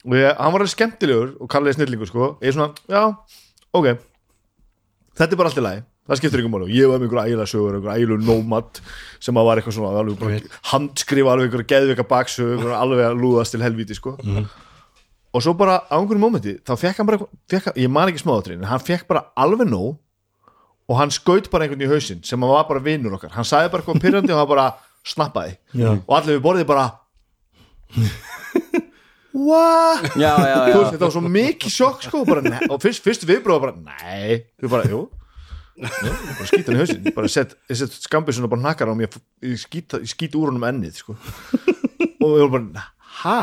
Og 0.03 0.15
ég, 0.19 0.27
hann 0.27 0.51
var 0.55 0.63
alveg 0.63 0.75
skemmtilegur 0.75 1.35
og 1.39 1.51
kalliði 1.51 1.79
snillingur 1.79 2.11
sko. 2.11 2.29
Ég 2.43 2.51
er 2.51 2.55
svona, 2.55 2.71
já, 2.91 3.03
ok 3.75 3.93
þetta 5.17 5.31
er 5.31 5.39
bara 5.41 5.49
allt 5.51 5.59
í 5.61 5.63
lagi. 5.65 5.83
Það 6.03 6.19
skiptir 6.19 6.41
ykkur 6.43 6.51
máli. 6.51 6.65
Og 6.67 6.73
ég 6.75 6.89
var 6.91 6.99
með 6.99 7.05
einhver 7.07 7.23
ægilega 7.23 7.47
sögur 7.47 7.75
einhver 7.77 7.93
ægilega 7.95 8.25
nómat 8.27 8.81
sem 9.23 9.37
að 9.39 9.45
var 9.47 9.59
eitthvað 9.61 9.75
svona 9.77 9.99
alveg 10.01 10.17
bara, 10.19 10.39
handskrifa 10.73 11.31
alveg 11.33 11.47
einhver 11.47 11.65
geðvika 11.71 12.05
baksög 12.09 12.49
einhver 12.57 12.73
alveg 12.75 13.05
að 13.07 13.21
lúðast 13.23 13.55
til 13.55 13.61
helvíti 13.63 13.95
sko. 13.95 14.17
og 15.33 15.41
svo 15.41 15.53
bara 15.57 15.77
á 15.87 15.95
einhverjum 15.95 16.25
mómenti 16.27 16.57
þá 16.61 16.73
fekk 16.77 16.97
hann 16.99 17.07
bara, 17.07 17.17
hann- 17.51 17.79
ég 17.79 17.89
man 17.89 18.11
ekki 18.11 18.19
smáðatrinn 18.21 18.59
en 18.61 18.69
hann 18.69 18.83
fekk 18.83 19.07
bara 19.07 19.23
alveg 19.37 19.65
nóg 19.71 19.95
og 20.89 20.97
hann 20.99 21.09
skaut 21.09 21.47
bara 21.49 21.63
einhvern 21.65 21.81
í 21.81 21.87
hausinn 21.89 22.19
sem 22.27 22.39
var 22.43 22.67
bara 22.67 22.83
vinnur 22.83 23.15
okkar, 23.15 23.31
hann 23.31 23.47
sagði 23.47 23.71
bara 23.71 23.81
eitthvað 23.81 24.01
pyrrandi 24.03 24.33
og 24.35 24.41
hann 24.43 24.51
bara 24.51 24.67
snappaði. 25.07 25.55
Já. 25.73 25.89
og 26.05 26.13
allir 26.19 26.35
við 26.37 26.43
borðið 26.43 26.67
bara 26.67 26.85
what? 29.33 30.13
Já, 30.15 30.31
já, 30.37 30.55
Þú 30.69 30.77
veist, 30.77 30.85
já 30.85 30.93
þetta 30.93 31.03
var 31.07 31.13
svo 31.15 31.23
mikið 31.33 31.73
sjokk 31.73 32.05
sko 32.07 32.23
bara, 32.27 32.59
og 32.69 32.79
fyrst, 32.83 33.03
fyrst 33.05 33.27
viðbróða 33.29 33.63
bara, 33.65 33.75
nei. 33.81 34.39
Við 34.61 34.71
bara, 34.73 34.89
jú. 34.89 35.03
Bara 35.83 36.47
skýta 36.47 36.69
hann 36.69 36.77
í 36.77 36.81
hausinn. 36.83 37.05
Ég 37.07 37.15
bara 37.15 37.29
set, 37.31 37.55
ég 37.71 37.79
set 37.79 37.95
skambisuna 38.03 38.49
bara 38.51 38.61
hnakkar 38.61 38.91
á 38.93 38.95
mér 38.97 39.09
ég 39.41 39.61
skýta, 39.61 40.01
ég 40.03 40.11
skýta 40.11 40.37
úr 40.39 40.51
honum 40.51 40.67
ennið 40.69 40.99
sko. 41.01 41.15
og 42.23 42.35
ég 42.37 42.45
var 42.45 42.53
bara, 42.59 42.85
ha? 43.23 43.39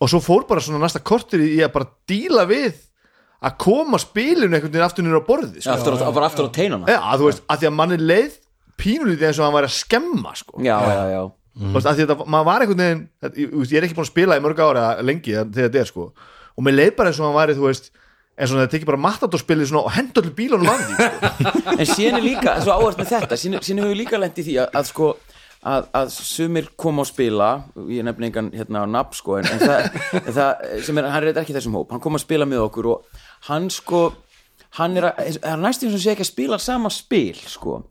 Og 0.00 0.08
svo 0.12 0.22
fór 0.24 0.46
bara 0.48 0.62
svona 0.64 0.80
næsta 0.82 1.02
kortir 1.04 1.42
í 1.44 1.58
að 1.64 1.74
bara 1.74 1.90
díla 2.08 2.46
við 2.48 2.78
að 3.40 3.56
koma 3.60 3.98
spilinu 4.00 4.52
einhvern 4.52 4.70
veginn 4.72 4.86
aftur 4.86 5.04
nýra 5.06 5.20
á 5.20 5.26
borði 5.26 5.64
sko. 5.64 5.74
Aftur, 5.74 5.98
bara 6.14 6.30
aftur 6.30 6.48
á 6.48 6.50
teinana. 6.54 6.86
Já, 6.88 7.00
að 7.00 7.22
þú 7.22 7.28
veist, 7.30 7.44
að 7.48 7.60
því 7.60 7.68
að 7.70 7.76
manni 7.80 8.00
leið 8.00 8.38
pínulítið 8.80 9.28
eins 9.28 9.40
og 9.40 9.46
hann 9.46 9.56
væri 9.58 9.68
að 9.70 9.76
skemma 9.76 10.32
sko. 10.38 10.60
Já, 10.64 10.76
já, 10.86 11.02
já 11.16 11.22
Þú 11.58 11.72
veist, 11.74 11.88
þetta- 11.98 12.26
maður 12.30 12.46
var 12.46 12.62
einhvern 12.64 12.82
veginn 12.84 13.00
ég, 13.34 13.72
er 13.74 13.86
ekki 13.86 13.96
búin 13.96 14.06
að 14.06 14.12
spila 14.12 14.36
í 14.38 14.44
mörg 14.44 14.60
ára 14.62 14.84
lengi 15.02 15.34
þegar 15.34 15.50
þetta 15.56 15.80
er 15.80 15.88
sko 15.90 16.12
og 16.56 16.64
mér 16.64 16.76
leið 16.76 16.92
bara 16.96 17.10
eins 17.10 17.18
og 17.20 17.26
hann 17.26 17.38
væri 17.40 17.56
þú 17.58 17.66
veist 17.66 17.90
eins 18.38 18.52
og 18.52 18.60
þetta 18.60 18.72
tekið 18.76 18.90
bara 18.92 19.02
matadórspilið 19.04 19.74
og 19.80 19.90
hendur 19.96 20.22
allir 20.24 20.36
bílunum 20.38 20.70
af 20.70 20.84
því 20.86 20.94
sko. 20.94 21.74
En 21.80 21.90
síðan 21.90 22.20
er 22.20 22.24
líka, 22.24 22.54
svo 22.62 22.76
áherslu 22.76 23.02
með 23.02 23.12
þetta 23.16 23.40
síðan, 23.40 23.82
hefur 23.82 23.98
líka 23.98 24.20
lent 24.22 24.38
í 24.38 24.46
því 24.46 24.56
að, 24.62 24.70
að 24.80 24.88
sko 24.92 25.10
að, 25.60 25.90
að 26.00 26.12
sumir 26.14 26.70
koma 26.80 27.04
að 27.04 27.10
spila 27.10 27.50
ég 27.90 28.06
nefni 28.06 28.30
engan 28.30 28.50
hérna 28.54 28.84
á 28.84 28.92
nafn 28.94 29.18
sko 29.18 29.36
en, 29.40 29.50
en 29.50 29.60
það, 29.60 30.00
það 30.38 30.64
sem 30.86 31.00
er, 31.02 31.10
hann 31.12 31.26
er 31.28 31.42
ekki 31.42 31.56
þessum 31.56 31.76
hóp 31.76 31.92
hann 31.92 32.02
kom 32.02 32.16
að 32.16 32.24
spila 32.24 32.48
með 32.48 32.64
okkur 32.68 32.90
og 32.94 33.26
hann 33.50 33.68
sko 33.74 34.06
hann 34.78 34.96
er, 34.96 35.10
að, 35.10 35.40
næstum 35.60 35.92
sem 35.92 36.00
sé 36.00 36.14
ekki 36.14 36.24
að 36.24 36.32
spila 36.32 36.60
sama 36.62 36.92
spil 36.94 37.36
sko 37.50 37.82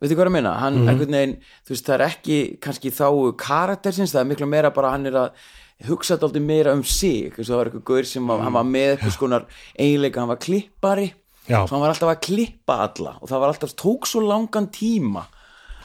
veitu 0.00 0.14
hvað 0.16 0.24
er 0.26 0.30
að 0.30 0.36
minna, 0.38 0.54
hann 0.60 0.80
mm 0.80 0.88
einhvern 0.92 1.16
veginn 1.18 1.36
þú 1.66 1.74
veist, 1.74 1.86
það 1.86 1.94
er 2.00 2.06
ekki 2.10 2.38
kannski 2.60 2.90
þá 2.92 3.06
karaktersins, 3.42 4.12
það 4.12 4.20
er 4.24 4.30
miklu 4.32 4.48
meira 4.50 4.70
bara 4.76 4.90
hann 4.94 5.06
er 5.06 5.20
að 5.22 5.46
hugsa 5.86 6.16
þetta 6.16 6.40
meira 6.40 6.72
um 6.72 6.82
sig. 6.84 7.32
Það 7.36 7.56
var 7.56 7.68
eitthvað 7.70 7.86
gaur 7.90 8.04
sem 8.08 8.30
að, 8.32 8.42
hann 8.46 8.52
var 8.56 8.64
með 8.64 8.90
eitthvað 8.96 9.14
skonar 9.16 9.46
eiginleika, 9.78 10.20
hann 10.22 10.30
var 10.32 10.40
klippari. 10.40 11.08
Já. 11.46 11.60
svo 11.62 11.76
hann 11.76 11.82
var 11.84 11.92
alltaf 11.94 12.10
að 12.10 12.20
klippa 12.26 12.76
alla 12.88 13.12
og 13.22 13.28
það 13.30 13.42
var 13.42 13.52
alltaf, 13.52 13.74
tók 13.78 14.06
svo 14.10 14.22
langan 14.26 14.66
tíma. 14.74 15.26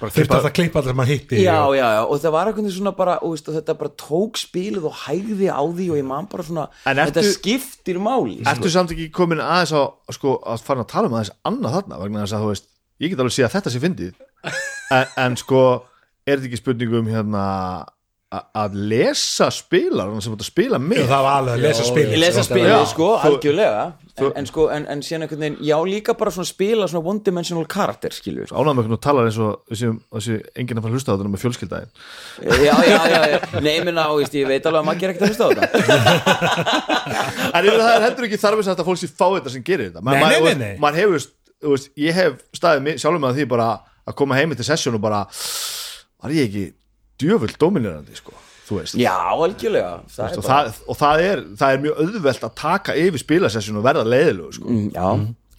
Þurfti 0.02 0.24
alltaf 0.24 0.48
að 0.50 0.56
klippa 0.58 0.80
allir 0.82 0.90
sem 0.90 1.02
hann 1.04 1.10
hitti 1.12 1.42
já, 1.44 1.58
og, 1.68 1.76
já, 1.78 1.86
já, 1.94 2.00
og 2.10 2.22
það 2.24 2.32
var 2.34 2.50
eitthvað 2.50 2.70
svona 2.74 2.94
bara 2.98 3.18
og, 3.22 3.36
veist, 3.36 3.52
og 3.52 3.58
þetta 3.60 3.76
bara 3.78 3.92
tók 4.02 4.40
spilið 4.42 4.88
og 4.90 4.96
hægði 5.04 5.52
á 5.54 5.62
því 5.62 5.86
og 5.94 6.00
ég 6.00 6.08
man 6.10 6.26
bara 6.32 6.46
svona, 6.48 6.64
ertu- 6.90 7.04
þetta 7.12 7.24
skiptir 7.36 8.00
máli. 8.02 8.40
Ertu 8.50 8.72
samt 8.74 8.96
ekki 8.96 9.12
komin 9.14 9.44
aðeins 9.46 9.76
á 9.78 9.82
sko, 10.18 10.40
að 10.42 10.66
fara 10.66 10.82
að 10.82 10.90
tala 10.96 11.12
um 11.12 11.20
aðeins 11.20 11.36
annað 11.46 11.76
þarna 11.78 12.02
vegna 12.02 12.24
þess 12.26 12.34
að 12.40 12.42
þú 12.42 12.50
veist, 12.56 12.68
ég 13.02 13.12
get 13.16 13.24
alveg 13.24 13.36
sé 13.38 13.46
að 13.48 13.56
þetta 13.58 13.74
sé 13.74 13.82
fyndið. 13.84 14.14
En, 14.92 15.10
en 15.26 15.40
sko 15.42 15.64
er 16.28 16.38
þetta 16.38 16.50
ekki 16.52 16.62
spurningum 16.62 17.10
hérna 17.12 17.46
að 18.32 18.76
lesa 18.88 19.50
spilar 19.52 20.08
sem 20.24 20.32
þetta 20.32 20.46
spila 20.48 20.78
með? 20.80 21.02
Það 21.10 21.24
var 21.26 21.34
alveg 21.42 21.58
að 21.58 21.64
lesa 21.66 21.84
spil 21.84 22.06
ég 22.14 22.22
lesa 22.22 22.40
Já, 22.40 22.46
spilið 22.48 22.86
sko, 22.88 23.08
þú- 23.20 23.28
algjörlega. 23.34 23.82
en, 24.22 24.30
en 24.40 24.46
sko, 24.48 24.68
en, 24.72 24.86
en 24.94 25.02
síðan 25.04 25.26
einhvern 25.26 25.42
veginn 25.44 25.58
já, 25.68 25.76
líka 25.88 26.16
bara 26.16 26.32
svona 26.32 26.48
spila 26.48 26.88
svona 26.88 27.04
one 27.12 27.20
dimensional 27.26 27.66
karakter 27.68 28.16
skilur. 28.16 28.48
Ánægum 28.56 28.88
þú 28.94 29.00
talar 29.04 29.28
eins 29.28 29.40
og 29.44 29.66
þessi, 29.68 30.38
enginn 30.56 30.80
að 30.80 30.86
fara 30.86 30.94
að 30.94 30.96
hlusta 30.96 31.12
á 31.12 31.16
þetta 31.20 31.32
með 31.34 31.44
fjölskyldaðin 31.44 31.92
já, 32.48 32.76
já, 32.88 33.00
já, 33.12 33.20
já, 33.34 33.40
nei, 33.68 33.76
minna, 33.90 34.08
veist, 34.16 34.38
ég 34.40 34.48
veit 34.48 34.64
alveg 34.72 34.80
að 34.80 34.88
maður 34.88 35.02
gerir 35.04 35.14
ekkert 35.18 35.28
að 35.28 35.32
hlusta 35.32 35.44
á 35.44 35.50
þetta. 35.52 36.72
En 37.52 37.66
það 37.68 37.90
er 37.98 38.04
heldur 38.06 38.28
ekki 38.30 38.40
þarfis 38.40 38.70
að 38.72 38.84
fólk 38.88 39.00
sé 39.02 39.08
fá 39.12 39.26
þetta 39.36 39.52
sem 39.58 39.64
gerir 39.68 39.90
þetta. 39.92 40.04
Maður- 40.08 40.22
þú 40.24 40.96
hefur, 41.02 41.26
þú 41.28 41.41
veist, 41.70 41.90
ég 42.02 42.16
hef 42.18 42.40
staðið 42.58 42.98
sjálfur 43.02 43.22
með 43.22 43.36
því 43.40 43.46
bara 43.54 43.68
að 44.10 44.16
koma 44.18 44.38
heim 44.40 44.56
til 44.58 44.66
sesjón 44.66 44.98
og 44.98 45.04
bara 45.04 45.26
var 46.22 46.34
ég 46.34 46.48
ekki 46.50 46.64
djöfull 47.22 47.54
dominerandi 47.62 48.18
sko 48.18 48.34
þú 48.68 48.80
veist 48.80 48.98
já, 48.98 49.14
algjörlega 49.36 49.92
það 50.10 50.26
er 50.32 50.38
og, 50.40 50.46
bara, 50.48 50.64
það, 50.72 50.82
og 50.88 50.98
það, 51.02 51.24
er, 51.28 51.44
það 51.60 51.76
er 51.76 51.84
mjög 51.86 52.02
auðvelt 52.06 52.48
að 52.48 52.56
taka 52.62 52.96
yfir 52.98 53.24
spilasessjun 53.26 53.80
og 53.82 53.86
verða 53.86 54.08
leiðilegu 54.08 54.58
sko. 54.58 54.68
Mm, 54.72 54.90
já, 54.96 55.08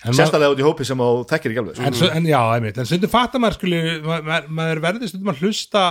En 0.03 0.17
sérstaklega 0.19 0.51
út 0.51 0.59
í 0.59 0.65
hópi 0.67 0.83
sem 0.89 0.99
þú 0.99 1.11
þekkir 1.31 1.53
ekki 1.53 1.61
alveg 1.63 1.77
sko. 1.77 1.85
en, 1.87 1.95
svo, 1.95 2.07
en 2.11 2.25
já, 2.27 2.39
einmitt, 2.57 2.79
en 2.83 2.89
stundum 2.91 3.11
fattar 3.13 3.39
maður 3.45 3.55
skuli, 3.61 3.83
maður, 4.03 4.49
maður 4.51 4.81
verður 4.83 5.11
stundum 5.13 5.31
að 5.31 5.45
hlusta 5.45 5.83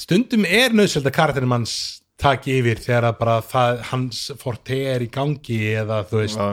stundum 0.00 0.44
er 0.44 0.76
nöðsöld 0.76 1.08
að 1.08 1.16
karakterin 1.16 1.48
manns 1.48 1.74
taki 2.20 2.58
yfir 2.60 2.80
þegar 2.84 3.06
að 3.08 3.16
bara 3.22 3.38
það, 3.48 3.80
hans 3.94 4.20
forte 4.40 4.76
er 4.92 5.00
í 5.00 5.08
gangi 5.12 5.60
eða 5.80 6.02
þú 6.10 6.20
veist 6.20 6.40
Já. 6.40 6.50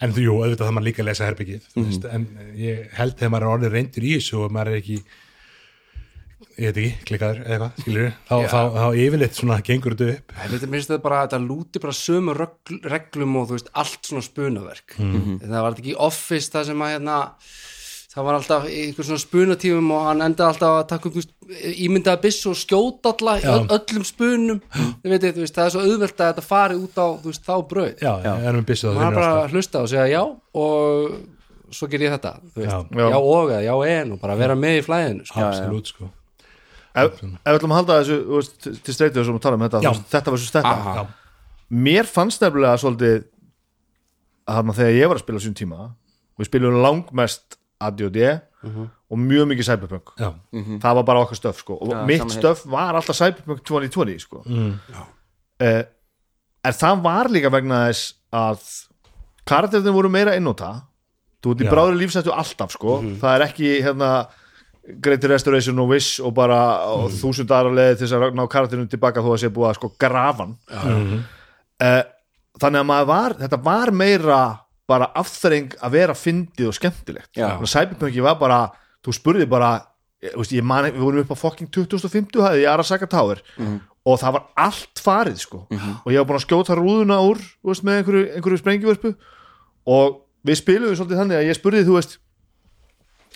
En 0.00 0.14
þú, 0.16 0.26
jú, 0.26 0.36
auðvitað 0.40 0.66
það 0.68 0.76
maður 0.76 0.88
líka 0.88 1.02
að 1.04 1.10
lesa 1.10 1.26
herbyggið 1.28 1.66
mm 1.74 1.88
veist, 1.90 2.06
en 2.10 2.28
ég 2.60 2.94
held 2.98 3.18
þegar 3.18 3.32
maður 3.34 3.46
er 3.48 3.54
orðið 3.56 3.74
reyndur 3.76 4.06
í 4.06 4.14
þessu 4.18 4.38
og 4.44 4.54
maður 4.56 4.72
er 4.72 4.80
ekki 4.80 5.00
ég 6.60 6.70
veit 6.70 6.78
ekki, 6.80 6.92
klikkaður 7.08 7.40
eða 7.40 7.50
eitthvað, 7.54 7.82
skilur 7.84 8.06
þá, 8.28 8.34
Já. 8.34 8.48
þá, 8.52 8.60
þá 8.76 9.00
yfirleitt 9.04 9.38
svona 9.38 9.58
gengur 9.64 9.94
þetta 9.96 10.16
upp. 10.20 10.34
Þetta 10.40 10.66
er 10.66 10.72
minnst 10.74 10.90
þetta 10.90 11.04
bara, 11.04 11.20
þetta 11.24 11.40
lúti 11.44 11.82
bara 11.84 11.96
sömu 11.96 12.34
regl, 12.36 12.78
reglum 12.92 13.36
og 13.40 13.48
þú 13.48 13.56
veist, 13.56 13.70
allt 13.82 14.08
svona 14.10 14.24
spunaverk. 14.26 14.96
Það 14.98 15.56
var 15.56 15.68
þetta 15.76 15.84
ekki 15.84 15.96
Office 16.08 16.52
það 16.52 16.66
sem 16.70 16.84
að 16.84 16.92
hérna 16.96 17.16
það 18.10 18.24
var 18.26 18.36
alltaf 18.40 18.64
í 18.66 18.78
einhver 18.88 19.06
svona 19.06 19.22
spunatífum 19.22 19.90
og 19.94 20.06
hann 20.08 20.22
endaði 20.24 20.48
alltaf 20.50 20.76
að 20.80 20.86
taka 20.90 21.10
þú 21.10 21.20
veist, 21.20 21.34
ímyndaða 21.86 22.20
byss 22.24 22.46
og 22.50 22.56
skjóta 22.58 23.12
Já. 23.38 23.50
öll, 23.54 23.66
öllum 23.76 24.06
spunum 24.08 24.62
veit, 25.06 25.26
þú 25.28 25.44
veist, 25.44 25.54
það 25.54 25.66
er 25.68 25.74
svo 25.76 25.84
auðvelt 25.84 26.16
að 26.24 26.32
þetta 26.32 26.46
fari 26.46 26.78
út 26.80 26.98
á 26.98 27.06
veist, 27.22 27.44
þá 27.46 27.54
brauð 27.70 28.02
já, 28.02 28.12
já. 28.26 28.32
maður 28.42 29.18
bara 29.20 29.28
að 29.44 29.54
hlusta 29.54 29.84
og 29.84 29.92
segja 29.92 30.08
já 30.10 30.22
og 30.24 31.12
svo 31.70 31.86
ger 31.92 32.02
ég 32.02 32.16
þetta 32.16 32.32
Já. 32.58 32.80
já. 32.82 33.06
Já. 33.06 33.18
og 33.20 33.52
eða 33.54 33.62
já 33.68 33.74
en 34.00 34.16
og 34.16 34.20
bara 34.24 34.34
vera 34.40 34.56
með 34.58 34.80
í 34.80 34.86
flæðinu 34.88 35.28
sko. 35.28 35.44
absolutt 35.46 35.92
sko 35.92 36.08
ef, 36.10 37.14
ef 37.14 37.22
við 37.22 37.54
ætlum 37.60 37.76
að 37.76 37.78
halda 37.78 38.00
þessu 38.00 38.18
veist, 38.34 38.56
til- 38.66 38.96
streytið 38.96 39.28
sem 39.28 39.38
við 39.38 39.44
tala 39.46 39.60
um 39.60 39.64
þetta 39.68 39.94
þetta 40.16 40.34
var 40.34 40.42
svo 40.42 40.50
stetta 40.50 41.06
mér 41.70 42.10
fannst 42.10 42.42
nefnilega 42.42 42.80
svolítið 42.82 43.20
að 44.50 44.56
þarna 44.58 44.74
þegar 44.80 44.96
ég 44.98 45.06
var 45.12 45.20
að 45.20 45.22
spila 45.28 45.42
sín 45.46 45.54
tíma 45.54 45.84
við 46.40 46.48
spilum 46.50 46.80
langmest 46.82 47.59
ADOD 47.80 48.18
og 49.10 49.18
mjög 49.18 49.46
mikið 49.50 49.66
cyberpunk. 49.70 50.12
Já, 50.20 50.28
það 50.82 50.98
var 51.00 51.06
bara 51.08 51.22
okkar 51.24 51.38
stöf 51.38 51.62
sko. 51.62 51.78
og 51.80 51.94
Já, 51.94 52.02
mitt 52.06 52.34
stöf 52.34 52.66
var 52.68 52.98
alltaf 52.98 53.16
cyberpunk 53.16 53.64
2020 53.64 54.18
sko. 54.20 54.42
mm, 54.46 54.74
uh, 55.64 55.82
en 56.64 56.76
það 56.76 57.02
var 57.06 57.30
líka 57.32 57.50
vegna 57.52 57.86
þess 57.88 58.14
að 58.36 58.68
karakterinn 59.48 59.96
voru 59.96 60.10
meira 60.12 60.36
einnóta 60.36 60.74
þú 61.40 61.54
ert 61.54 61.64
í 61.64 61.70
bráður 61.72 61.98
lífsættu 62.02 62.34
alltaf 62.36 62.76
sko. 62.76 63.00
það 63.20 63.34
er 63.34 63.46
ekki 63.48 63.72
hérna 63.82 64.10
Great 65.00 65.24
Restoration 65.24 65.78
og 65.78 65.90
Wish 65.92 66.20
og 66.24 66.34
bara 66.34 66.60
og 66.92 67.10
þúsund 67.14 67.50
aðra 67.54 67.72
leið 67.76 67.98
til 67.98 68.06
þess 68.06 68.16
að 68.16 68.36
ná 68.36 68.44
karakterinn 68.50 68.88
tilbaka 68.90 69.22
þó 69.24 69.34
að 69.34 69.42
sé 69.42 69.50
búið 69.52 69.68
að 69.70 69.76
sko 69.78 69.90
grafan 70.00 70.56
uh, 70.70 72.02
þannig 72.60 72.82
að 72.82 72.88
maður 72.92 73.08
var 73.10 73.36
þetta 73.40 73.60
var 73.64 73.92
meira 73.94 74.40
bara 74.90 75.10
afþreng 75.20 75.76
að 75.78 75.94
vera 75.94 76.16
fyndið 76.18 76.70
og 76.72 76.76
skemmtilegt. 76.76 77.30
Cyberpunki 77.70 78.24
var 78.26 78.36
bara 78.40 78.60
þú 79.06 79.14
spurði 79.16 79.46
bara 79.50 79.70
veist, 80.34 80.52
ég 80.52 80.66
man, 80.66 80.88
við 80.90 81.00
vorum 81.00 81.22
upp 81.22 81.30
á 81.32 81.42
fucking 81.46 81.70
2050 81.72 82.42
hæði 82.44 82.64
í 82.64 82.68
Arasaka 82.68 83.06
Tower 83.08 83.40
og 84.04 84.18
það 84.20 84.34
var 84.36 84.44
allt 84.66 85.00
farið 85.04 85.38
sko. 85.42 85.62
Og 86.04 86.10
ég 86.12 86.18
var 86.20 86.26
búin 86.28 86.38
að 86.40 86.44
skjóta 86.46 86.76
rúðuna 86.76 87.20
úr 87.24 87.40
veist, 87.64 87.84
með 87.86 88.00
einhverju, 88.02 88.24
einhverju 88.36 88.60
sprengjuvörpu 88.60 89.14
og 89.86 90.20
við 90.44 90.60
spiluðum 90.60 90.96
svolítið 90.98 91.20
þannig 91.20 91.38
að 91.40 91.48
ég 91.50 91.58
spurði 91.58 91.86
þú 91.88 91.96
veist 91.98 92.18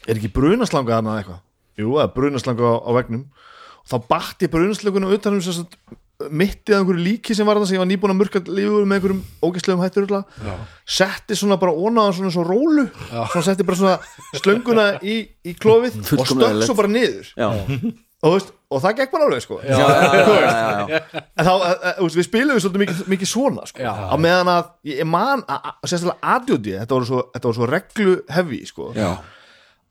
er 0.09 0.19
ekki 0.19 0.33
brunaslanga 0.37 0.99
þarna 0.99 1.15
eða 1.15 1.23
eitthvað? 1.23 1.43
Jú, 1.81 1.91
það 1.97 2.05
er 2.05 2.15
brunaslanga 2.19 2.65
á, 2.65 2.75
á 2.85 2.91
vegnum 2.99 3.25
og 3.85 3.93
þá 3.93 3.97
batti 4.09 4.49
brunaslanguna 4.53 5.13
utan 5.17 5.37
um 5.37 5.45
sem 5.45 5.57
sagt, 5.59 5.77
mittið 6.31 6.75
af 6.77 6.81
einhverju 6.83 7.05
líki 7.05 7.35
sem 7.37 7.47
var 7.49 7.59
það 7.61 7.69
sem 7.71 7.77
ég 7.77 7.83
var 7.83 7.91
nýbúin 7.91 8.15
að 8.15 8.19
murka 8.21 8.43
lífur 8.47 8.87
með 8.89 8.97
einhverjum 8.99 9.21
ógæslegum 9.45 9.83
hættur 9.85 10.07
setti 10.85 11.37
svona 11.39 11.59
bara 11.61 11.73
onaðan 11.75 12.17
svona 12.19 12.33
svo 12.35 12.45
rólu. 12.47 12.87
Svona 13.11 13.45
setti 13.49 13.67
bara 13.67 13.81
svona 13.81 13.99
slönguna 14.41 14.87
í, 15.03 15.21
í 15.45 15.55
klófið 15.59 16.01
og 16.19 16.27
stökk 16.29 16.65
svo 16.69 16.77
bara 16.79 16.93
niður. 16.93 17.31
Já, 17.37 17.49
og, 18.25 18.35
veist, 18.37 18.53
og 18.73 18.81
það 18.85 18.97
gekk 19.01 19.13
bara 19.13 19.29
alveg 19.29 19.45
sko. 19.45 19.61
Já, 19.65 19.77
já, 19.77 20.25
já, 20.89 21.01
en 21.39 21.49
þá, 21.49 21.53
eh, 21.53 21.75
eh, 21.91 22.01
veist, 22.01 22.19
við 22.21 22.29
spilum 22.29 22.61
svolítið 22.63 22.85
mikið, 22.85 23.05
mikið 23.15 23.31
svona 23.35 23.69
sko. 23.69 23.85
Á 23.85 24.15
meðan 24.21 24.53
að 24.55 24.73
ég 24.95 25.09
man, 25.09 25.45
að- 25.45 25.71
sérstaklega 25.85 26.35
adjóti 26.39 26.77
þetta 26.81 26.99
voru 26.99 27.11
svo, 27.11 27.23
svo 27.61 27.71
reglu 27.71 28.17
hefi 28.33 28.63
sko. 28.71 28.91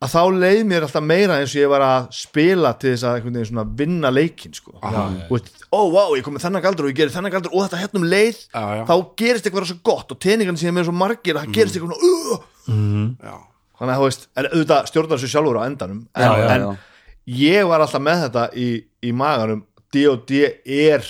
Að 0.03 0.11
þá 0.11 0.21
leið 0.43 0.61
mér 0.69 0.85
alltaf 0.87 1.05
meira 1.05 1.37
eins 1.39 1.53
og 1.53 1.59
ég 1.61 1.71
var 1.71 1.83
að 1.85 2.07
spila 2.17 2.73
til 2.81 2.91
þess 2.93 3.05
að 3.07 3.17
einhvern 3.17 3.37
veginn 3.37 3.49
svona 3.51 3.65
vinna 3.79 4.11
leikin 4.13 4.55
sko. 4.57 4.75
og 4.75 5.31
veist, 5.31 5.63
ó, 5.71 5.79
vá, 5.93 6.01
ég 6.17 6.25
kom 6.25 6.35
með 6.37 6.45
þennan 6.47 6.65
galdur 6.65 6.87
og 6.87 6.93
ég 6.93 6.99
gerir 6.99 7.13
þennan 7.15 7.33
galdur 7.33 7.53
og 7.55 7.65
þetta 7.65 7.81
hérna 7.83 8.01
um 8.01 8.07
leið 8.11 8.39
Já, 8.43 8.63
já. 8.79 8.83
þá 8.89 8.95
gerist 9.23 9.47
eitthvað 9.49 9.69
svo 9.71 9.79
gott 9.91 10.15
og 10.15 10.21
teningarnir 10.27 10.63
sem 10.63 10.81
er 10.81 10.87
svo 10.89 10.95
margir 10.97 11.37
að 11.39 11.45
það 11.45 11.59
gerist 11.59 11.77
eitthvað 11.79 11.93
svona, 11.93 12.39
uh, 12.69 13.13
já, 13.23 13.35
þannig 13.79 13.93
að 13.93 14.01
þú 14.01 14.07
veist, 14.09 14.27
en 14.35 14.49
auðvitað 14.51 14.89
stjórnar 14.91 15.23
sér 15.23 15.33
sjálfur 15.35 15.61
á 15.61 15.67
endanum 15.67 16.01
en, 16.03 16.25
Já, 16.25 16.31
já, 16.39 16.49
en 16.57 17.37
ég 17.39 17.69
var 17.69 17.85
alltaf 17.85 18.03
með 18.03 18.25
þetta 18.27 18.47
í, 18.59 18.67
í 19.07 19.13
maganum 19.15 19.63
D&D 19.93 20.43
er 20.65 21.07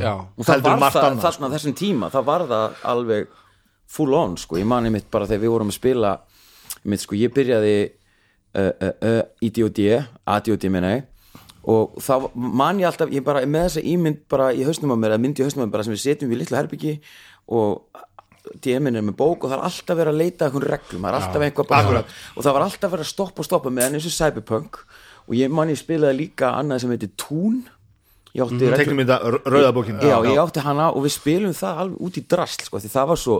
já, 0.00 0.12
og 0.14 0.46
það 0.46 0.62
var 0.64 0.78
margt 0.80 0.96
það 0.96 1.08
annað, 1.10 1.24
þarna 1.26 1.50
þessum 1.54 1.74
tíma, 1.78 2.10
það 2.12 2.28
var 2.28 2.44
það 2.50 2.78
alveg 2.92 3.32
full 3.94 4.14
on, 4.16 4.36
sko, 4.40 4.58
ég 4.60 4.68
mani 4.68 4.92
mitt 4.92 5.10
bara 5.12 5.28
þegar 5.28 5.42
við 5.44 5.52
vorum 5.54 5.72
að 5.72 5.76
spila, 5.78 6.12
mitt 6.88 7.02
sko 7.02 7.16
ég 7.18 7.32
byrjaði 7.34 7.74
uh, 7.84 8.70
uh, 8.70 8.92
uh, 8.92 9.20
í 9.44 9.50
D.O.D. 9.54 9.98
A.D.O.D. 10.36 10.70
meina 10.72 10.94
ég. 10.96 11.10
Og 11.64 11.96
þá 12.04 12.28
man 12.34 12.80
ég 12.82 12.90
alltaf, 12.90 13.12
ég 13.12 13.24
bara 13.24 13.44
með 13.48 13.70
þessa 13.70 13.84
ímynd 13.94 14.24
bara 14.30 14.50
í 14.52 14.64
hausnum 14.66 14.92
á 14.92 14.96
mér, 15.00 15.16
að 15.16 15.22
myndi 15.24 15.40
í 15.40 15.46
hausnum 15.46 15.64
á 15.64 15.66
mér 15.66 15.76
bara 15.78 15.86
sem 15.86 15.94
við 15.94 16.02
setjum 16.02 16.32
við 16.32 16.42
litla 16.42 16.60
herbyggi 16.60 16.98
og 17.56 18.02
DM-in 18.60 18.98
er 19.00 19.04
með 19.04 19.16
bók 19.16 19.46
og 19.46 19.50
það 19.52 19.56
er 19.56 19.66
alltaf 19.70 19.96
verið 19.96 20.12
að 20.12 20.20
leita 20.20 20.44
að 20.44 20.50
einhvern 20.50 20.70
reglum, 20.74 21.04
það 21.06 21.08
er 21.08 21.16
alltaf 21.18 21.44
eitthvað 21.46 21.70
bara, 21.70 22.02
og 22.34 22.44
það 22.44 22.56
var 22.56 22.64
alltaf 22.66 22.92
verið 22.92 23.06
að 23.06 23.12
stoppa 23.14 23.40
og 23.40 23.48
stoppa 23.48 23.72
með 23.72 23.86
hann 23.86 23.96
eins 23.96 24.08
og 24.10 24.14
Cyberpunk 24.18 24.80
og 25.24 25.36
ég 25.38 25.54
man 25.56 25.72
ég 25.72 25.80
spilaði 25.80 26.18
líka 26.18 26.50
annað 26.58 26.82
sem 26.84 26.92
heitir 26.92 27.14
Toon 27.20 27.62
ég 28.34 28.44
átti 28.44 28.58
reglum 28.60 28.82
tegnum 28.82 29.00
þetta 29.00 29.40
rauðabókin 29.48 30.02
já, 30.04 30.16
ég 30.28 30.40
átti 30.42 30.64
hana 30.66 30.90
og 30.92 31.06
við 31.06 31.16
spilum 31.16 31.56
það 31.56 31.80
alveg 31.86 32.04
út 32.04 32.20
í 32.20 32.24
drasl 32.34 32.66
sko, 32.68 32.82
því 32.84 32.92
það 32.92 33.08
var 33.14 33.22
svo 33.24 33.38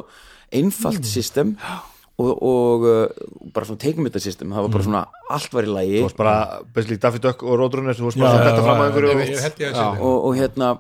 einfalt 0.55 1.09
system. 1.09 1.55
Og, 1.59 1.91
og 2.23 2.87
uh, 2.87 3.29
bara 3.55 3.67
svona 3.67 3.81
teiknum 3.83 4.07
þetta 4.07 4.23
system. 4.23 4.55
Það 4.55 4.67
var 4.67 4.75
bara 4.77 4.87
svona, 4.87 5.05
allt 5.35 5.55
var 5.57 5.67
í 5.67 5.73
lagi. 5.73 5.97
Þú 5.99 6.07
varst 6.07 6.21
bara, 6.21 6.35
basically 6.75 7.01
Daffy 7.03 7.23
Duck 7.25 7.43
og 7.43 7.57
Roadrunner 7.59 7.99
þú 7.99 8.09
varst 8.09 8.21
já, 8.21 8.25
bara 8.25 8.37
já, 8.37 8.45
þetta 8.49 8.67
fram 8.67 8.75
að 8.75 8.85
já, 8.85 8.91
einhverju 8.91 9.89
og, 9.99 10.15
og 10.15 10.39
hérna, 10.39 10.71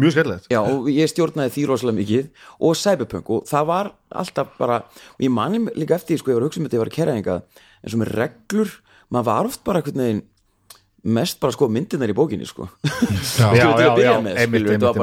mjög 0.00 0.16
skemmtilegt. 0.16 0.48
Já, 0.54 0.60
og 0.62 0.88
ég 0.94 1.12
stjórnaði 1.12 1.54
því 1.56 1.66
rosalega 1.68 1.98
mikið. 2.00 2.30
Og 2.64 2.78
Cyberpunk 2.80 3.32
og 3.36 3.48
það 3.50 3.70
var 3.74 3.92
alltaf 4.24 4.54
bara, 4.60 4.80
og 5.16 5.26
ég 5.26 5.34
mani 5.36 5.64
líka 5.76 5.98
eftir 5.98 6.14
því, 6.14 6.22
sko, 6.22 6.32
ég 6.32 6.38
var 6.38 6.46
að 6.46 6.50
hugsa 6.50 6.62
um 6.62 6.68
þetta, 6.68 6.78
ég 6.78 6.84
var 6.84 6.92
að 6.92 6.98
kæra 7.00 7.18
einhvað 7.18 7.64
en 7.84 7.92
svo 7.92 8.00
með 8.00 8.14
reglur, 8.16 8.78
maður 9.12 9.28
var 9.28 9.50
oft 9.50 9.64
bara 9.68 9.82
einhvern 9.82 10.04
veginn 10.06 10.24
mest 11.04 11.36
bara 11.36 11.52
sko 11.52 11.66
myndirnar 11.68 12.08
í 12.08 12.16
bókinni 12.16 12.46
sko. 12.48 12.64
Já. 13.34 13.50
Já, 13.52 13.66
já, 14.00 14.14
með, 14.24 14.38
einmitt, 14.40 14.68
einmitt, 14.72 15.00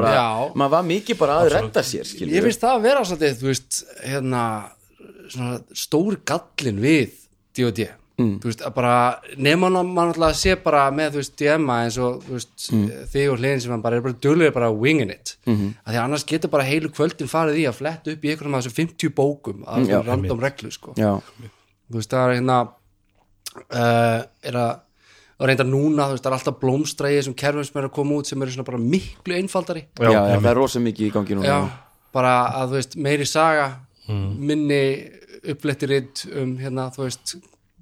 maður 0.58 0.72
var 0.72 0.86
mikið 0.88 1.18
bara 1.20 1.36
að 1.44 1.50
redda 1.54 1.84
sér 1.86 2.08
skilur 2.08 2.34
ég 2.34 2.46
finnst 2.46 2.62
það 2.64 2.74
að 2.74 2.86
vera 2.88 3.04
svolítið, 3.06 3.36
þú 3.38 3.50
veist, 3.52 3.82
hérna 4.02 4.42
svona 5.32 5.58
stóri 5.74 6.18
gallin 6.28 6.78
við 6.82 7.10
D.O.D. 7.56 7.88
Mm. 8.20 8.34
þú 8.42 8.50
veist, 8.50 8.60
að 8.62 8.74
bara 8.76 8.94
nema 9.40 9.70
mann 9.72 9.96
alltaf 10.12 10.26
að 10.28 10.34
sé 10.36 10.52
bara 10.62 10.82
með, 10.92 11.14
þú 11.14 11.20
veist, 11.22 11.32
DM-a 11.40 11.76
eins 11.86 11.96
og, 11.98 12.18
þú 12.26 12.34
veist, 12.36 12.66
Mm. 12.72 12.82
þig 13.08 13.30
og 13.32 13.38
hliðin 13.40 13.60
sem 13.64 13.72
hann 13.72 13.82
bara 13.82 13.96
er 13.96 14.02
bara 14.04 14.14
duglega 14.20 14.52
bara 14.52 14.68
winging 14.70 15.10
it 15.10 15.36
Mhm. 15.46 15.54
-hmm. 15.56 15.72
að 15.86 15.92
því 15.94 16.02
annars 16.04 16.24
getur 16.26 16.50
bara 16.50 16.62
heilu 16.68 16.88
kvöldin 16.92 17.26
farið 17.28 17.56
í 17.56 17.64
að 17.68 17.72
fletta 17.80 18.10
upp 18.12 18.22
í 18.24 18.28
einhverjum 18.30 18.54
af 18.54 18.64
þessum 18.64 18.76
50 18.76 19.08
bókum 19.14 19.64
að 19.64 19.78
Mm, 19.80 19.88
já, 19.88 20.02
random 20.06 20.40
reglu, 20.40 20.70
sko 20.70 20.92
já, 20.96 21.20
þú 21.90 21.94
veist, 21.96 22.10
það 22.10 22.28
er 22.28 22.34
hérna 22.40 22.68
uh, 23.72 24.22
er 24.44 24.56
að 24.56 24.80
og 25.42 25.48
reynda 25.48 25.64
núna, 25.66 26.04
þú 26.06 26.14
veist, 26.14 26.22
það 26.24 26.30
er 26.32 26.36
alltaf 26.38 26.60
blómstræði 26.60 27.22
sem 27.24 27.34
kerfum 27.34 27.64
sem 27.64 27.80
er 27.82 27.88
að 27.88 27.92
koma 27.96 28.14
út 28.20 28.26
sem 28.26 28.42
eru 28.42 28.50
svona 28.52 28.64
bara 28.68 28.78
miklu 28.78 29.34
einfaldari 29.34 29.86
já, 29.98 30.12
já, 30.12 30.38
það 30.38 30.50
er 30.52 30.54
rosa 30.60 30.78
mikið 30.78 31.08
í 31.08 31.12
gangi 31.12 31.34
núna 31.34 31.48
já, 31.48 31.68
bara 32.12 32.34
að 32.62 32.68
þú 32.68 32.72
veist 32.78 32.96
meiri 32.96 33.24
saga 33.26 33.72
minni 34.08 35.10
upplettirinn 35.48 36.12
um 36.42 36.54
hérna, 36.60 36.88
þú 36.94 37.06
veist 37.06 37.34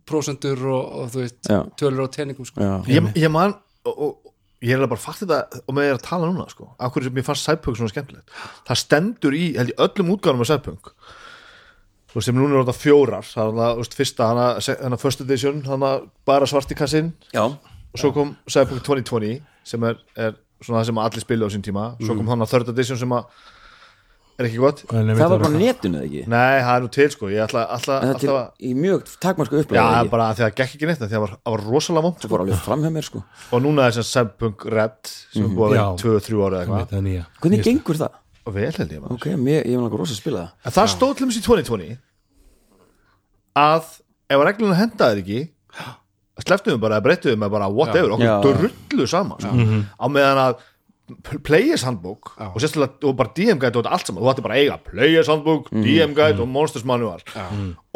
prósendur 0.08 0.64
og, 0.70 0.90
og 1.02 1.12
þú 1.12 1.22
veist 1.24 1.48
Já. 1.50 1.60
tölur 1.78 2.06
og 2.06 2.12
tenningum 2.14 2.46
sko. 2.48 2.60
já. 2.60 2.74
ég, 2.90 3.12
ég 3.20 3.30
man 3.30 3.54
og, 3.84 3.94
og 3.94 4.34
ég 4.64 4.76
er 4.76 4.90
bara 4.90 5.00
fatt 5.00 5.22
þetta 5.22 5.62
og 5.64 5.74
með 5.76 5.86
ég 5.86 5.94
er 5.94 5.98
að 6.00 6.06
tala 6.08 6.28
núna 6.28 6.48
sko 6.50 6.70
af 6.78 6.92
hverju 6.92 7.08
sem 7.08 7.20
ég 7.20 7.26
fannst 7.26 7.46
Cyberpunk 7.48 7.78
svona 7.78 7.92
skemmtilegt. 7.92 8.32
Það 8.68 8.80
stendur 8.82 9.36
í, 9.36 9.44
held 9.56 9.72
ég, 9.72 9.78
öllum 9.86 10.14
útgáðum 10.16 10.44
af 10.44 10.50
veist, 12.14 12.26
sem 12.26 12.34
núna 12.34 12.58
er 12.58 12.64
þetta 12.64 12.74
fjórar 12.80 13.26
það 13.28 13.52
er 13.52 13.56
það, 13.60 13.70
þú 13.70 13.84
veist, 13.84 13.96
fyrsta, 14.00 14.28
hana, 14.32 14.46
hana 14.82 14.98
first 14.98 15.20
edition 15.22 15.62
hana 15.68 15.90
bara 16.26 16.48
svarti 16.50 16.74
kassinn. 16.74 17.12
Já, 17.30 17.44
og 17.46 17.98
svo 18.02 18.10
kom 18.14 18.34
Cyberpunk 18.50 18.82
2020 18.86 19.40
sem 19.70 19.86
er, 19.86 20.00
er 20.18 20.34
svona 20.60 20.80
það 20.80 20.88
sem 20.90 21.00
allir 21.04 21.24
spilu 21.24 21.46
á 21.46 21.50
sín 21.54 21.64
tíma. 21.64 21.86
Svo 22.02 22.16
kom 22.18 22.28
hana 22.32 22.48
third 22.50 22.68
edition 22.74 22.98
sem 22.98 23.14
að 23.14 23.30
er 24.40 24.48
ekki 24.48 24.60
gott? 24.62 24.82
En 24.90 25.10
það 25.10 25.20
var 25.32 25.42
bara 25.44 25.50
á 25.50 25.60
netinu 25.60 25.98
eða 26.00 26.06
ekki? 26.08 26.22
Nei, 26.32 26.56
það 26.64 26.72
er 26.74 26.84
nú 26.84 26.90
til 26.96 27.08
sko, 27.14 27.30
ég 27.32 27.44
ætla, 27.44 27.64
ætla 27.76 27.96
það 28.00 28.14
alltaf 28.14 28.38
að 28.38 28.46
til, 28.56 28.70
í 28.70 28.72
mjög 28.80 29.12
takmarsku 29.24 29.60
já, 29.60 29.66
það 29.80 29.98
er 30.00 30.10
bara 30.14 30.28
að 30.30 30.38
því 30.40 30.44
að 30.44 30.48
það 30.50 30.56
gekk 30.60 30.74
ekki 30.78 30.88
neitt 30.90 31.00
af 31.00 31.02
því 31.02 31.10
að 31.10 31.14
það 31.16 31.24
var, 31.26 31.34
það 31.40 31.56
var 31.56 31.64
rosalega 31.70 32.04
vond 32.06 32.18
það 32.24 32.32
fór 32.34 32.44
alveg 32.44 32.64
fram 32.64 32.84
hjá 32.86 32.90
mér 32.96 33.06
sko. 33.10 33.22
Og 33.50 33.64
núna 33.66 33.86
er 33.90 33.96
sem 33.98 34.08
Cyberpunk 34.10 34.66
Red 34.74 35.12
sem 35.12 35.44
er 35.44 35.54
búið 35.54 35.66
að 35.66 35.74
vera 35.76 35.84
Já. 35.84 35.88
2-3 36.04 36.40
ára 36.40 36.50
eða 36.50 36.62
eitthvað. 36.64 36.88
það 36.90 36.98
er 37.00 37.06
nýja. 37.10 37.24
Hvernig 37.44 37.64
gengur 37.68 38.00
það? 38.00 38.18
og 38.50 38.54
vel 38.56 38.70
held 38.72 38.92
ég 38.94 39.02
maður. 39.02 39.16
Ok, 39.18 39.26
mér, 39.36 39.66
ég 39.68 39.76
var 39.76 39.84
náttúrulega 39.84 40.00
rosa 40.00 40.14
að 40.16 40.20
spila 40.22 40.40
það. 40.40 40.52
En 40.64 40.74
það 40.76 40.88
stóð 40.94 41.12
til 41.18 41.26
þess 41.28 41.40
í 41.40 41.44
2020 41.46 41.98
að 43.60 43.88
ef 44.30 44.44
regluna 44.46 44.78
hendaði 44.78 45.24
ekki 45.24 45.40
sleftuðum 46.46 46.82
bara, 46.82 47.00
breyttuðum 47.04 47.46
bara 47.52 47.68
whatever, 47.68 48.14
okkur 48.16 48.60
drullu 48.64 49.06
saman 49.10 49.42
sko. 49.42 49.52
á 50.00 50.06
meðan 50.08 50.42
að 50.46 50.62
Players 51.44 51.84
handbook 51.86 52.32
og 52.38 52.58
sérstaklega 52.62 53.08
og 53.10 53.16
bara 53.18 53.32
DM 53.36 53.60
guide 53.62 53.80
og 53.80 53.88
allt 53.90 54.08
saman, 54.08 54.22
þú 54.22 54.30
ætti 54.32 54.44
bara 54.46 54.56
að 54.58 54.64
eiga 54.64 54.78
Players 54.86 55.30
handbook, 55.32 55.70
DM 55.74 56.14
guide 56.16 56.42
og 56.42 56.50
Monsters 56.50 56.86
manual. 56.88 57.22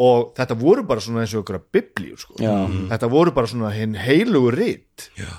Og 0.01 0.33
þetta 0.37 0.57
voru 0.59 0.85
bara 0.87 1.03
svona 1.03 1.23
eins 1.23 1.35
og 1.35 1.43
ykkur 1.45 1.59
að 1.59 1.67
biblíu 1.77 2.19
sko. 2.19 2.37
Já. 2.43 2.53
þetta 2.93 3.11
voru 3.11 3.33
bara 3.35 3.51
svona 3.51 3.71
hinn 3.75 3.95
heilugu 3.99 4.51
rit. 4.55 5.09
Já. 5.19 5.31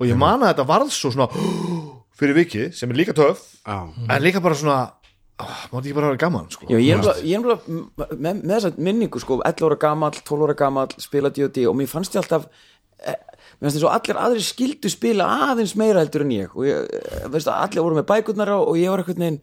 og 0.00 0.08
ég 0.08 0.18
man 0.18 0.42
að 0.42 0.54
þetta 0.54 0.66
varð 0.66 0.90
svo 0.94 1.12
svona 1.14 1.28
fyrir 2.18 2.34
vikið 2.40 2.72
sem 2.74 2.90
er 2.90 2.98
líka 2.98 3.14
töff 3.14 3.44
Já. 3.62 3.86
en 3.86 4.22
líka 4.22 4.42
bara 4.42 4.58
svona 4.58 4.80
mátti 5.42 5.90
ekki 5.90 5.96
bara 5.96 6.10
vera 6.12 6.20
gaman 6.20 6.50
sko. 6.52 6.66
Já, 6.70 6.78
ég 6.78 6.92
er 6.94 7.00
er 7.02 7.46
bara 7.46 7.58
með, 7.66 8.42
með 8.42 8.52
þessa 8.56 8.72
minningu 8.78 9.22
sko, 9.22 9.40
11 9.42 9.68
ára 9.68 9.78
gamall, 9.80 10.18
12 10.22 10.46
ára 10.46 10.56
gamall 10.58 10.92
spila 11.02 11.32
D&D 11.34 11.64
og 11.66 11.76
mér 11.78 11.90
fannst 11.90 12.14
ég 12.14 12.22
alltaf 12.22 12.46
mér 13.62 13.68
fannst 13.70 13.78
þess 13.78 13.86
að 13.88 13.96
allir 13.96 14.18
aðrir 14.26 14.46
skildu 14.46 14.90
spila 14.90 15.26
aðeins 15.52 15.76
meira 15.78 16.02
heldur 16.02 16.24
en 16.26 16.32
ég 16.34 16.54
og 16.56 16.64
ég, 16.66 16.88
eh, 16.98 17.26
veistu, 17.30 17.52
allir 17.54 17.84
voru 17.86 18.00
með 18.00 18.08
bækurnar 18.10 18.50
á 18.50 18.58
og 18.58 18.74
ég 18.80 18.90
var 18.90 19.02
eitthvað 19.04 19.22
neginn 19.22 19.38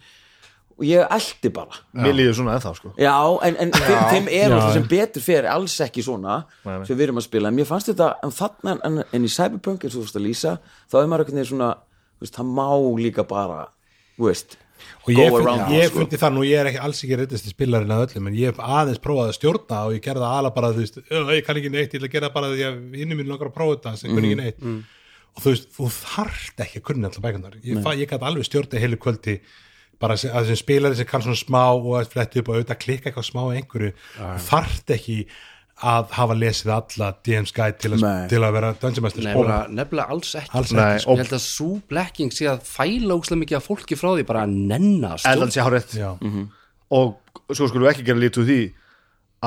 og 0.80 0.86
ég 0.88 1.10
eldi 1.16 1.50
bara 1.56 1.80
mér 1.96 2.14
líður 2.16 2.36
svona 2.38 2.54
ennþá 2.56 2.72
sko. 2.78 2.94
Já, 3.00 3.16
en, 3.48 3.58
en 3.66 3.72
þeim, 3.76 4.04
þeim 4.14 4.30
er 4.32 4.46
Já. 4.46 4.54
alltaf 4.56 4.74
sem 4.78 4.88
betur 4.92 5.24
fyrir 5.26 5.50
alls 5.52 5.76
ekki 5.84 6.04
svona 6.06 6.38
Nei, 6.64 6.78
nei. 6.78 6.86
sem 6.88 6.96
við 7.00 7.08
erum 7.10 7.20
að 7.20 7.28
spila, 7.28 7.52
en 7.52 7.58
mér 7.60 7.68
fannst 7.68 7.92
þetta 7.92 8.08
en 8.24 8.32
þarna, 8.36 8.76
en, 8.88 9.02
en 9.12 9.28
í 9.28 9.32
Cyberpunk 9.34 9.84
eins 9.84 9.96
og 9.96 10.04
þú 10.04 10.08
veist 10.08 10.20
að 10.20 10.28
lýsa 10.28 10.54
þá 10.92 10.96
er 11.02 11.10
maður 11.12 11.26
eitthvað 11.26 11.40
neginn 11.40 11.52
svona 11.52 11.70
þú 12.20 12.24
veist, 12.28 12.38
það 12.40 12.54
má 12.60 12.70
líka 13.04 13.28
bara 13.28 13.60
þú 14.16 14.30
veist, 14.30 14.56
og 15.06 15.10
ég, 15.14 15.34
around, 15.40 15.72
ég 15.74 15.88
sko. 15.90 16.00
fundi 16.00 16.20
það 16.22 16.34
nú, 16.36 16.44
ég 16.48 16.60
er 16.62 16.70
ekki, 16.72 16.82
alls 16.86 17.02
ekki 17.04 17.18
reyndist 17.20 17.50
spilarinn 17.54 17.94
að 17.96 18.04
öllum, 18.08 18.28
en 18.32 18.38
ég 18.40 18.52
hef 18.54 18.60
aðeins 18.64 19.02
prófað 19.04 19.30
að 19.32 19.38
stjórna 19.40 19.82
og 19.88 19.96
ég 19.98 20.04
gerði 20.06 20.24
það 20.26 20.38
ala 20.40 20.52
bara, 20.56 20.72
þú 20.76 20.84
veist 20.84 21.00
"Ö, 21.10 21.24
ég 21.36 21.46
kann 21.46 21.58
ekki 21.62 21.72
neitt, 21.74 21.94
ég 21.94 22.02
að 22.04 22.12
gera 22.12 22.30
bara 22.30 22.48
því 22.54 22.64
að 22.70 23.00
inni 23.04 23.16
mín 23.20 23.28
langar 23.32 23.50
að 23.52 23.56
prófa 23.60 23.76
þetta 23.78 23.98
sem 23.98 24.16
kunni 24.16 24.34
ekki 24.34 24.42
neitt. 24.44 24.62
og 25.36 25.44
þú 25.44 25.50
veist, 25.54 25.68
þú 25.78 25.90
þarft 25.94 26.58
ekki 26.66 26.80
að 26.80 26.84
kunni 26.90 27.06
alltaf 27.06 27.24
bækunar, 27.24 27.54
ég, 27.64 27.84
ég 28.00 28.10
gæti 28.10 28.26
alveg 28.30 28.46
stjórna 28.50 28.80
heilu 28.80 28.98
kvöldi, 28.98 29.40
bara 30.00 30.14
að 30.16 30.46
sem 30.48 30.56
spilari 30.56 30.96
sem 30.96 31.06
kann 31.06 31.22
svona 31.22 31.36
smá 31.36 31.64
og 31.76 31.94
að 32.00 32.08
fletti 32.14 32.40
upp 32.40 32.50
og 32.50 32.56
auðvitað 32.56 32.80
klikka 32.80 33.10
eitthvað 33.12 33.28
smá 33.30 33.42
í 33.54 33.60
einhverju 33.60 33.94
þarft 34.48 34.90
ekki 34.96 35.26
að 35.80 36.14
hafa 36.18 36.36
lesið 36.36 36.72
alla 36.76 37.10
DM's 37.24 37.54
Guide 37.56 37.80
til 37.80 37.94
að, 37.96 38.06
til 38.32 38.42
að 38.44 38.56
vera 38.58 38.72
Dungeon 38.82 39.06
Master. 39.06 39.24
Sko. 39.24 39.30
nefnilega, 39.30 39.60
nefnilega 39.80 40.16
alls 40.16 40.32
ekki. 40.36 40.52
Alls 40.60 40.74
ekki, 40.74 41.04
sko. 41.06 41.16
ég 41.16 41.22
held 41.24 41.36
að 41.38 41.44
svo 41.46 41.70
blekking 41.92 42.36
sé 42.36 42.50
að 42.52 42.64
fæla 42.68 43.16
óslega 43.16 43.42
mikið 43.44 43.60
af 43.60 43.68
fólki 43.70 43.98
frá 44.00 44.10
því 44.12 44.26
bara 44.28 44.44
að 44.48 44.56
nenna 44.72 45.14
að 45.16 45.28
en 45.32 45.44
það 45.46 45.54
sé 45.56 45.66
hárétt 45.68 45.96
Já. 45.96 46.10
og 47.00 47.54
svo 47.56 47.70
skulum 47.70 47.88
við 47.88 47.92
ekki 47.94 48.08
gera 48.10 48.24
lítið 48.26 48.44
úr 48.44 48.50
því 48.50 48.60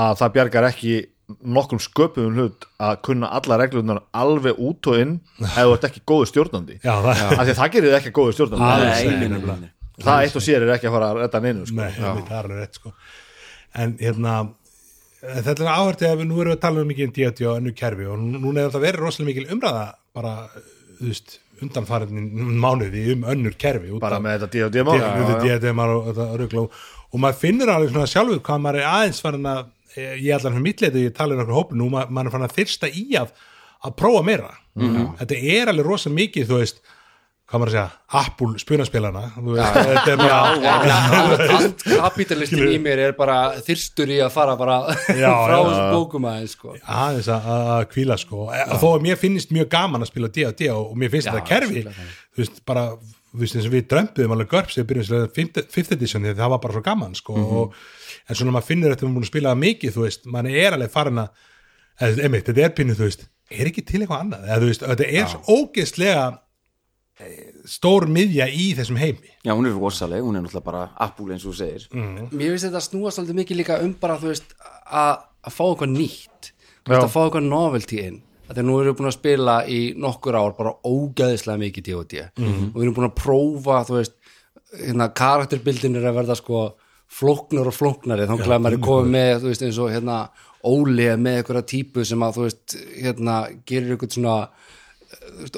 að 0.03 0.15
það 0.23 0.33
bjargar 0.39 0.69
ekki 0.71 0.95
nokkrum 1.43 1.81
sköpum 1.81 2.33
hlut 2.37 2.67
að 2.83 2.97
kunna 3.07 3.29
alla 3.37 3.59
reglunar 3.61 4.01
alveg 4.17 4.59
út 4.61 4.89
og 4.91 4.99
inn 5.01 5.13
ef 5.41 5.55
þú 5.59 5.77
ert 5.77 5.87
ekki 5.89 6.03
góður 6.09 6.33
stjórnandi. 6.33 6.79
Já, 6.83 6.95
það, 7.05 7.23
af 7.29 7.45
því 7.45 7.53
að 7.53 7.61
það 7.61 7.77
gerir 7.77 7.89
þið 7.91 7.99
ekki 8.01 8.15
góður 8.17 8.37
stjórnandi. 8.39 9.61
Nei, 9.63 9.71
það 10.03 10.25
eitt 10.25 10.41
og 10.41 10.45
sér 10.45 10.65
er 10.65 10.75
ekki 10.77 10.89
að 10.89 10.97
fara 10.97 11.13
að 11.13 11.21
redda 11.23 11.43
neinu 11.45 11.69
sko. 11.69 11.79
Nei, 11.79 11.93
einmitt, 11.93 12.29
það 12.29 12.37
er 12.39 12.49
alveg 12.49 12.63
rétt 12.65 12.81
sko. 12.81 12.93
En 13.83 13.95
hérna 14.01 14.35
þetta 15.23 15.55
er 15.63 15.71
áhvertið 15.77 16.09
að 16.11 16.19
við 16.23 16.29
nú 16.31 16.41
erum 16.43 16.53
við 16.53 16.57
að 16.59 16.63
tala 16.65 16.83
um 16.83 16.89
mikið 16.91 17.07
um 17.09 17.13
D&D 17.19 17.47
og 17.47 17.57
önnu 17.61 17.73
kerfi 17.79 18.07
og 18.11 18.19
nú- 18.23 18.41
núna 18.43 18.63
er 18.65 18.71
þetta 18.71 18.83
verið 18.87 19.03
rosalega 19.05 19.31
mikil 19.31 19.47
umræða 19.57 19.85
bara, 20.19 20.33
þú 20.99 21.07
veist, 21.13 21.37
undanfærin 21.63 22.25
mánuði 22.59 23.05
um 23.15 23.23
önnur 23.31 23.55
kerfi 23.59 23.93
út 23.95 24.01
bara 24.03 24.19
með 24.19 24.41
þetta 24.43 24.51
D&D 24.73 24.83
mál. 24.89 24.99
D&D 25.47 25.73
mál 25.79 25.93
og 25.95 26.09
þetta 26.11 26.27
rugl 26.41 26.59
og, 26.65 26.81
og 27.13 27.21
maður 27.23 27.39
finnur 27.45 27.71
alveg 27.71 27.93
svona 27.95 28.11
sjálfur 28.11 28.41
hvað 28.43 28.65
maður 28.67 28.81
er 28.83 28.91
aðeins 28.91 29.21
farin 29.23 29.47
að 29.53 29.63
eh, 29.95 30.17
ég 30.25 30.35
allan 30.35 30.57
fyrir 30.57 30.67
mittleiti, 30.67 31.05
ég 31.07 31.15
tala 31.15 31.35
um 31.37 31.45
okkur 31.45 31.59
hópin 31.61 31.79
nú 31.79 31.89
ma- 31.93 32.07
maður 32.11 32.27
er 32.33 32.35
farin 32.35 32.49
að 32.49 32.57
þyrsta 32.59 32.91
í 32.91 33.07
að 33.21 33.31
að 33.83 33.95
prófa 33.99 34.23
meira. 34.27 34.51
Þetta 35.19 35.39
er 35.55 35.71
alveg 35.73 35.87
rosa 35.87 36.11
mikið 36.11 36.47
þú 36.51 36.59
veist, 36.61 36.77
hvað 37.53 37.61
maður 37.61 37.69
að 37.69 37.75
segja 37.77 38.23
Apple 38.23 38.61
spunaspilana 38.63 39.23
þetta 39.37 40.13
er 40.13 40.21
bara 40.23 40.37
allt 41.59 41.83
kapitalistin 41.85 42.63
í 42.73 42.79
mér 42.81 43.03
er 43.11 43.17
bara 43.17 43.39
þyrstur 43.67 44.13
í 44.15 44.19
að 44.25 44.31
fara 44.33 44.55
bara 44.57 44.79
Já, 45.23 45.29
frá 45.29 45.57
já. 45.61 45.81
bókum 45.93 46.29
aðeins 46.31 46.55
sko. 46.57 46.77
aðeins 46.81 47.29
að 47.33 47.49
að 47.53 47.83
kvíla 47.93 48.17
sko. 48.21 48.47
Og 48.49 48.79
þó 48.81 48.87
að 48.95 49.05
mér 49.05 49.21
finnst 49.21 49.53
mjög 49.53 49.69
gaman 49.75 50.05
að 50.07 50.13
spila 50.15 50.31
D&D 50.33 50.71
og 50.73 50.95
mér 50.97 51.13
finnst 51.13 51.29
Já, 51.29 51.35
þetta 51.37 51.51
kerfi 51.51 51.85
þú 51.85 52.41
veist 52.43 52.63
bara 52.69 52.87
þú 52.97 53.43
veist 53.43 53.59
eins 53.59 53.69
og 53.69 53.75
við 53.77 53.85
drömpuðum 53.93 54.35
alveg 54.37 54.51
görp 54.53 54.73
sem 54.73 54.89
byrjum 54.89 55.09
slega 55.09 55.29
5th 55.37 55.95
edition 55.99 56.25
því 56.25 56.35
það 56.41 56.55
var 56.55 56.63
bara 56.65 56.77
svo 56.79 56.85
gaman 56.89 57.15
sko. 57.17 57.37
Og, 57.37 57.77
en 58.29 58.39
svona 58.39 58.57
maður 58.57 58.69
finnur 58.71 58.93
þetta 58.95 59.07
við 59.07 59.15
búin 59.19 59.27
að 59.27 59.33
spila 59.33 59.55
mikið 59.61 59.95
þú 59.97 60.07
veist, 60.07 60.27
mann 60.33 60.49
er 60.53 60.77
alveg 60.77 60.93
farin 60.93 61.23
að 61.25 61.45
þetta 62.01 62.57
er 62.65 62.75
pínu 62.77 62.97
þú 62.97 63.09
veist 63.09 63.29
er 63.53 63.69
ekki 63.69 63.85
til 63.85 64.03
eitthvað 64.03 64.25
annað, 64.25 64.47
eða 64.49 64.61
þú 64.63 64.71
veist, 64.71 64.85
þetta 64.89 65.09
er 65.21 65.37
ógeðslega 65.53 66.27
stór 67.69 68.07
miðja 68.11 68.47
í 68.49 68.71
þessum 68.79 68.99
heimi. 68.99 69.35
Já, 69.45 69.53
hún 69.55 69.69
er 69.69 69.77
rosaleg, 69.77 70.23
hún 70.25 70.39
er 70.39 70.45
náttúrulega 70.47 70.67
bara 70.67 70.85
Apple 71.05 71.35
eins 71.35 71.45
og 71.47 71.53
þú 71.53 71.59
segir. 71.61 71.87
Mér 72.33 72.55
finnst 72.55 72.67
þetta 72.69 72.83
snúast 72.83 73.19
svolítið 73.19 73.39
mikið 73.43 73.61
líka 73.61 73.79
um 73.85 73.93
bara 74.01 74.17
þú 74.21 74.33
veist 74.33 74.57
að 74.89 75.29
að 75.43 75.57
fá 75.57 75.65
eitthvað 75.67 75.95
nýtt. 75.97 76.53
Að 76.89 77.09
fá 77.11 77.21
eitthvað 77.25 77.49
novelty 77.49 77.99
inn. 78.03 78.21
Þegar 78.53 78.67
nú 78.69 78.79
erum 78.79 78.93
við 78.93 78.99
búin 78.99 79.09
að 79.09 79.17
spila 79.17 79.57
í 79.71 79.81
nokkur 80.03 80.37
ár 80.37 80.55
bara 80.59 80.75
ógæðislega 80.85 81.61
mikið 81.63 81.87
D&D 81.89 82.23
og 82.43 82.75
við 82.75 82.83
erum 82.85 82.97
búin 82.99 83.09
að 83.09 83.15
prófa 83.17 83.79
þú 83.89 83.97
veist, 83.97 84.17
hérna 84.77 85.07
karakterbildin 85.17 85.97
er 86.01 86.09
að 86.11 86.19
verða 86.19 86.37
sko 86.37 86.63
flóknar 87.13 87.71
og 87.71 87.77
flóknari. 87.77 88.27
Þá 88.29 88.35
glæðum 88.43 88.67
maður 88.67 88.77
er 88.79 88.85
komið 88.89 89.15
með 89.15 89.33
þú 89.39 89.53
veist 89.53 89.65
eins 89.69 89.81
og 89.81 89.93
hérna 89.93 90.19
Óli 90.63 91.09
er 91.11 91.19
með 91.19 91.41
einhverja 91.41 91.69
típu 91.73 92.05
sem 92.07 92.23
að 92.23 92.37
þú 92.37 92.45
veist 92.47 92.77
hérna 93.03 93.39
gerir 93.67 93.97
eitthvað 93.97 94.15
svona 94.19 94.37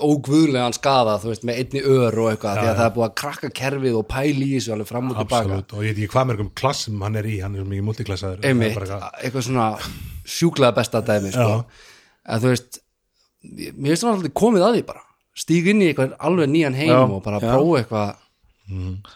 ógvöðlegan 0.04 0.74
skada 0.76 1.16
þú 1.22 1.32
veist, 1.32 1.44
með 1.46 1.60
einni 1.62 1.82
ör 1.84 2.18
og 2.22 2.30
eitthvað 2.32 2.60
því 2.60 2.68
að 2.70 2.78
það 2.78 2.86
er 2.86 2.94
búið 2.94 3.06
að 3.06 3.16
krakka 3.20 3.50
kerfið 3.60 3.98
og 3.98 4.06
pæli 4.10 4.46
í 4.46 4.54
þessu 4.58 4.74
alveg 4.74 4.90
fram 4.90 5.10
og 5.10 5.18
tilbaka 5.20 5.58
og 5.60 5.84
ég 5.84 5.92
veit 5.92 5.98
ekki 5.98 6.12
hvað 6.14 6.30
mörgum 6.30 6.52
klassum 6.58 7.04
hann 7.04 7.18
er 7.20 7.28
í, 7.28 7.36
hann 7.44 7.58
er 7.58 7.68
mikið 7.68 8.78
bara 8.78 9.10
eitthvað 9.20 9.46
svona 9.48 9.68
sjúklega 10.24 10.74
besta 10.78 11.02
dæmi 11.04 11.34
sko. 11.34 11.60
að 12.24 12.46
þú 12.46 12.54
veist 12.54 12.80
mér 13.44 13.92
finnst 13.92 14.04
það 14.04 14.12
alltaf 14.14 14.36
komið 14.40 14.66
að 14.66 14.76
því 14.76 14.84
bara. 14.88 15.02
Stíg 15.34 15.70
inn 15.72 15.82
í 15.82 15.88
eitthvað 15.90 16.14
alveg 16.28 16.50
nýjan 16.50 16.76
heim 16.78 16.92
Já. 16.92 17.00
og 17.04 17.24
bara 17.24 17.40
prófa 17.42 17.80
eitthvað 17.80 18.20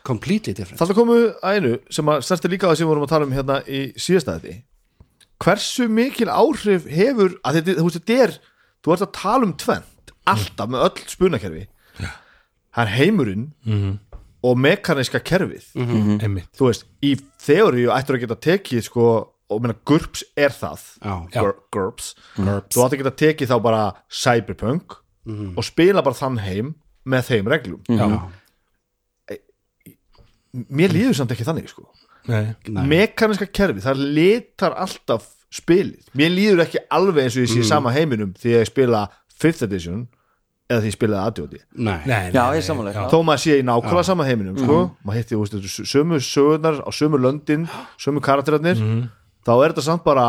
completely 0.04 0.52
different. 0.52 0.80
Þarna 0.80 0.96
komu 0.98 1.18
að 1.40 1.58
einu 1.58 1.76
sem 1.94 2.10
að 2.12 2.24
snerti 2.26 2.50
líka 2.52 2.68
á 2.68 2.70
það 2.70 2.80
sem 2.80 2.84
við 2.84 2.90
vorum 2.92 3.06
að 3.06 3.12
tala 3.14 3.28
um 3.28 3.36
hérna 3.36 3.60
í 3.64 3.84
síðasta 3.96 4.38
þetta 4.38 4.58
Hversu 5.38 5.86
mikil 5.86 6.26
áhrif 6.26 6.88
hefur 6.90 7.36
að 7.46 7.60
þetta, 7.60 7.76
þú 7.78 7.84
veist, 7.86 8.00
þetta 8.00 8.24
er 8.24 8.32
þú 8.82 8.92
ert 8.94 9.04
að 9.06 9.12
tala 9.14 9.46
um 9.46 9.54
tvent 9.62 9.94
alltaf 10.32 10.68
með 10.70 10.84
öll 10.88 11.02
spunakerfi. 11.10 11.64
Það 11.98 12.84
er 12.84 12.92
heimurinn 12.98 13.46
og 14.46 14.58
mekaniska 14.62 15.18
kerfið. 15.24 15.66
Einmitt. 16.22 16.48
Þú 16.56 16.68
veist, 16.70 16.84
í 17.02 17.14
þeoríu 17.42 17.90
ættur 17.94 18.18
að 18.18 18.24
geta 18.26 18.36
tekið 18.48 18.84
sko, 18.86 19.06
og 19.48 19.62
meina 19.64 19.74
GURPS 19.88 20.24
er 20.38 20.52
það. 20.54 20.84
GURPS, 21.74 22.10
þú 22.36 22.84
ættur 22.84 22.84
að 22.94 22.98
geta 23.02 23.14
tekið 23.24 23.48
þá 23.50 23.56
bara 23.64 23.82
Cyberpunk 24.08 24.98
og 25.58 25.64
spila 25.66 26.02
bara 26.06 26.16
þann 26.16 26.38
heim 26.44 26.74
með 27.08 27.26
þeim 27.32 27.48
reglum. 27.52 27.82
Mér 30.72 30.92
líður 30.94 31.16
samt 31.18 31.32
ekki 31.34 31.44
þannig 31.46 31.68
sko. 31.72 31.88
Nei. 32.28 32.54
mekaniska 32.84 33.46
kerfi, 33.56 33.80
það 33.80 34.00
litar 34.12 34.74
alltaf 34.76 35.24
spilið, 35.48 36.10
mér 36.18 36.28
líður 36.34 36.60
ekki 36.66 36.82
alveg 36.92 37.22
eins 37.24 37.36
og 37.38 37.44
ég 37.46 37.52
sé 37.54 37.62
sama 37.64 37.92
heiminum 37.94 38.34
því 38.36 38.50
að 38.52 38.58
ég 38.60 38.68
spila 38.68 39.00
5th 39.40 39.64
edition 39.64 40.02
eða 40.68 40.82
því 40.82 40.90
ég 40.90 40.94
spilaði 40.96 41.22
nei, 42.04 42.28
Já, 42.34 42.42
ég 42.52 42.60
er 42.60 42.90
já. 42.92 43.04
þó 43.08 43.18
maður 43.24 43.42
sé 43.44 43.56
í 43.56 43.64
nákvæmlega 43.64 44.04
sama 44.04 44.26
heiminum 44.28 44.58
sko, 44.60 44.78
maður 45.06 45.20
hitti 45.22 45.36
þú 45.36 45.40
veist, 45.44 45.78
sömu 45.88 46.20
sögurnar 46.20 46.80
á 46.84 46.90
sömu 46.92 47.20
löndin, 47.24 47.64
sömu 48.00 48.22
karakterarnir. 48.24 48.82
Þá 49.48 49.52
er 49.56 49.72
þetta 49.72 49.86
samt 49.86 50.04
bara 50.04 50.26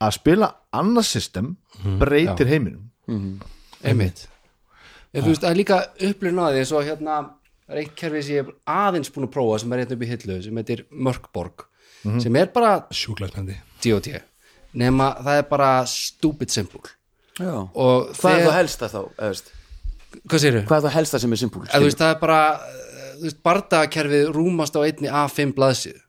að 0.00 0.16
spila 0.16 0.48
annað 0.72 1.08
system 1.10 1.52
breytir 2.00 2.48
heiminum. 2.48 2.88
Einmitt. 3.84 4.26
Ég, 5.14 5.22
þú 5.22 5.30
veist, 5.30 5.44
það 5.44 5.50
er 5.52 5.60
líka 5.60 5.80
upplifun 6.08 6.40
að 6.42 6.54
því 6.56 6.62
eins 6.64 6.72
og 6.74 6.88
hérna 6.88 7.18
er 7.68 7.80
eitt 7.84 7.94
kerfi 7.98 8.22
sem 8.24 8.38
ég 8.38 8.48
er 8.48 8.56
aðeins 8.68 9.12
búin 9.12 9.28
að 9.28 9.34
prófa 9.36 9.60
sem 9.62 9.72
er 9.72 9.84
hérna 9.84 9.96
upp 9.96 10.04
í 10.04 10.10
hillu 10.10 10.40
sem 10.44 10.60
heitir 10.60 10.84
Mörkborg 10.90 11.68
sem 12.20 12.36
er 12.36 12.50
bara 12.52 12.72
sjúklega 12.92 13.32
spennandi. 13.32 13.56
D.O.T. 13.84 14.18
nema 14.80 15.12
það 15.20 15.38
er 15.40 15.46
bara 15.48 15.70
stupid 15.88 16.52
simple 16.52 16.82
Hvað 17.38 18.08
er 18.08 18.38
þegar- 18.38 18.48
það 18.48 18.58
helsta 18.60 18.88
þá? 18.92 19.00
eða 19.18 19.28
veist? 19.34 19.52
hvað 20.30 20.42
séru? 20.44 20.64
Hvað 20.68 20.76
er 20.78 20.84
það 20.88 20.96
helsta 20.98 21.20
sem 21.24 21.32
er 21.32 21.40
simpúl? 21.42 21.66
Það 21.66 22.10
er 22.10 22.18
bara 22.20 22.40
eh, 22.54 23.12
þú 23.18 23.22
veist, 23.28 23.42
bardagakerfið 23.48 24.26
rúmast 24.34 24.76
á 24.78 24.80
einni 24.86 25.08
A5 25.10 25.54
blaðsíðu 25.56 26.00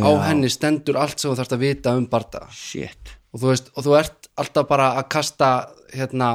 á 0.00 0.10
henni 0.28 0.48
stendur 0.52 0.96
allt 1.00 1.18
sem 1.20 1.30
þú 1.30 1.36
þarfst 1.40 1.56
að 1.56 1.62
vita 1.64 1.94
um 1.96 2.06
shit 2.52 3.16
og 3.32 3.40
þú 3.40 3.46
veist, 3.52 3.70
og 3.76 3.84
þú 3.86 3.98
ert 3.98 4.28
alltaf 4.36 4.66
bara 4.68 4.88
að 5.00 5.08
kasta 5.12 5.48
hérna 5.94 6.30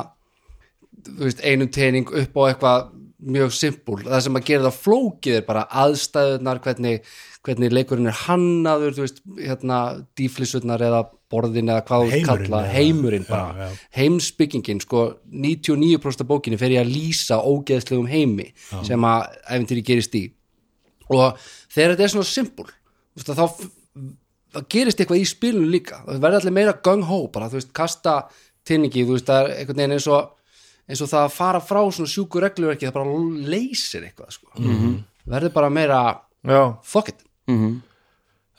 veist, 1.19 1.41
einum 1.45 1.69
tening 1.71 2.08
upp 2.10 2.38
á 2.38 2.41
eitthvað 2.49 2.88
mjög 3.25 3.53
simpul, 3.55 3.99
það 4.05 4.21
sem 4.21 4.36
að 4.38 4.45
gera 4.45 4.63
það 4.67 4.79
flókið 4.86 5.38
er 5.39 5.45
bara 5.47 5.63
aðstæðunar 5.81 6.60
hvernig, 6.62 7.05
hvernig 7.45 7.73
leikurinn 7.73 8.10
er 8.12 8.17
hannaður 8.25 8.97
veist, 8.99 9.21
hérna, 9.39 9.79
dýflissurnar 10.17 10.84
eða 10.86 11.03
borðin 11.36 11.69
eða 11.74 11.84
hvað 11.86 12.06
þú 12.06 12.15
Heimurinn, 12.15 12.50
kalla 12.50 12.63
já. 12.63 12.71
heimurinn 12.80 13.28
Já, 13.28 13.30
bara, 13.30 13.67
já. 13.67 13.80
heimsbyggingin 14.00 14.82
sko, 14.82 15.06
99% 15.30 16.26
af 16.26 16.30
bókinni 16.32 16.60
fer 16.62 16.76
ég 16.78 16.86
að 16.86 16.93
lýsa 16.95 17.41
ógeðslegum 17.43 18.10
heimi 18.10 18.50
sem 18.88 19.08
að 19.12 19.28
æfintýri 19.52 19.86
gerist 19.91 20.15
í 20.17 20.26
og 21.12 21.38
þegar 21.69 21.93
þetta 21.93 22.08
er 22.08 22.13
svona 22.15 22.30
simpul 22.32 22.69
þú 22.71 23.19
veist, 23.19 23.30
að 23.30 23.41
þá 23.41 24.63
gerist 24.71 25.02
eitthvað 25.02 25.21
í 25.21 25.28
spilinu 25.30 25.69
líka 25.69 26.02
það 26.06 26.21
verður 26.24 26.39
allir 26.39 26.56
meira 26.56 26.78
gung-ho 26.86 27.19
bara, 27.34 27.50
þú 27.52 27.60
veist, 27.60 27.74
kasta 27.76 28.15
tinningi, 28.65 29.06
þú 29.06 29.17
veist, 29.17 29.28
það 29.30 29.41
er 29.43 29.52
einhvern 29.60 29.82
veginn 29.82 29.98
eins 30.00 30.08
og 30.10 30.32
eins 30.86 31.02
og 31.02 31.10
það 31.10 31.24
að 31.26 31.34
fara 31.34 31.62
frá 31.65 31.82
svona 31.89 32.12
sjúku 32.12 32.41
regluverki, 32.43 32.86
það 32.86 32.93
bara 32.93 33.17
leysir 33.50 34.06
eitthvað 34.06 34.32
sko. 34.36 34.52
Mhm. 34.58 34.76
-hmm. 34.76 34.95
verður 35.26 35.54
bara 35.54 35.69
meira 35.69 36.21
já, 36.45 36.78
fuck 36.84 37.10
it 37.10 37.24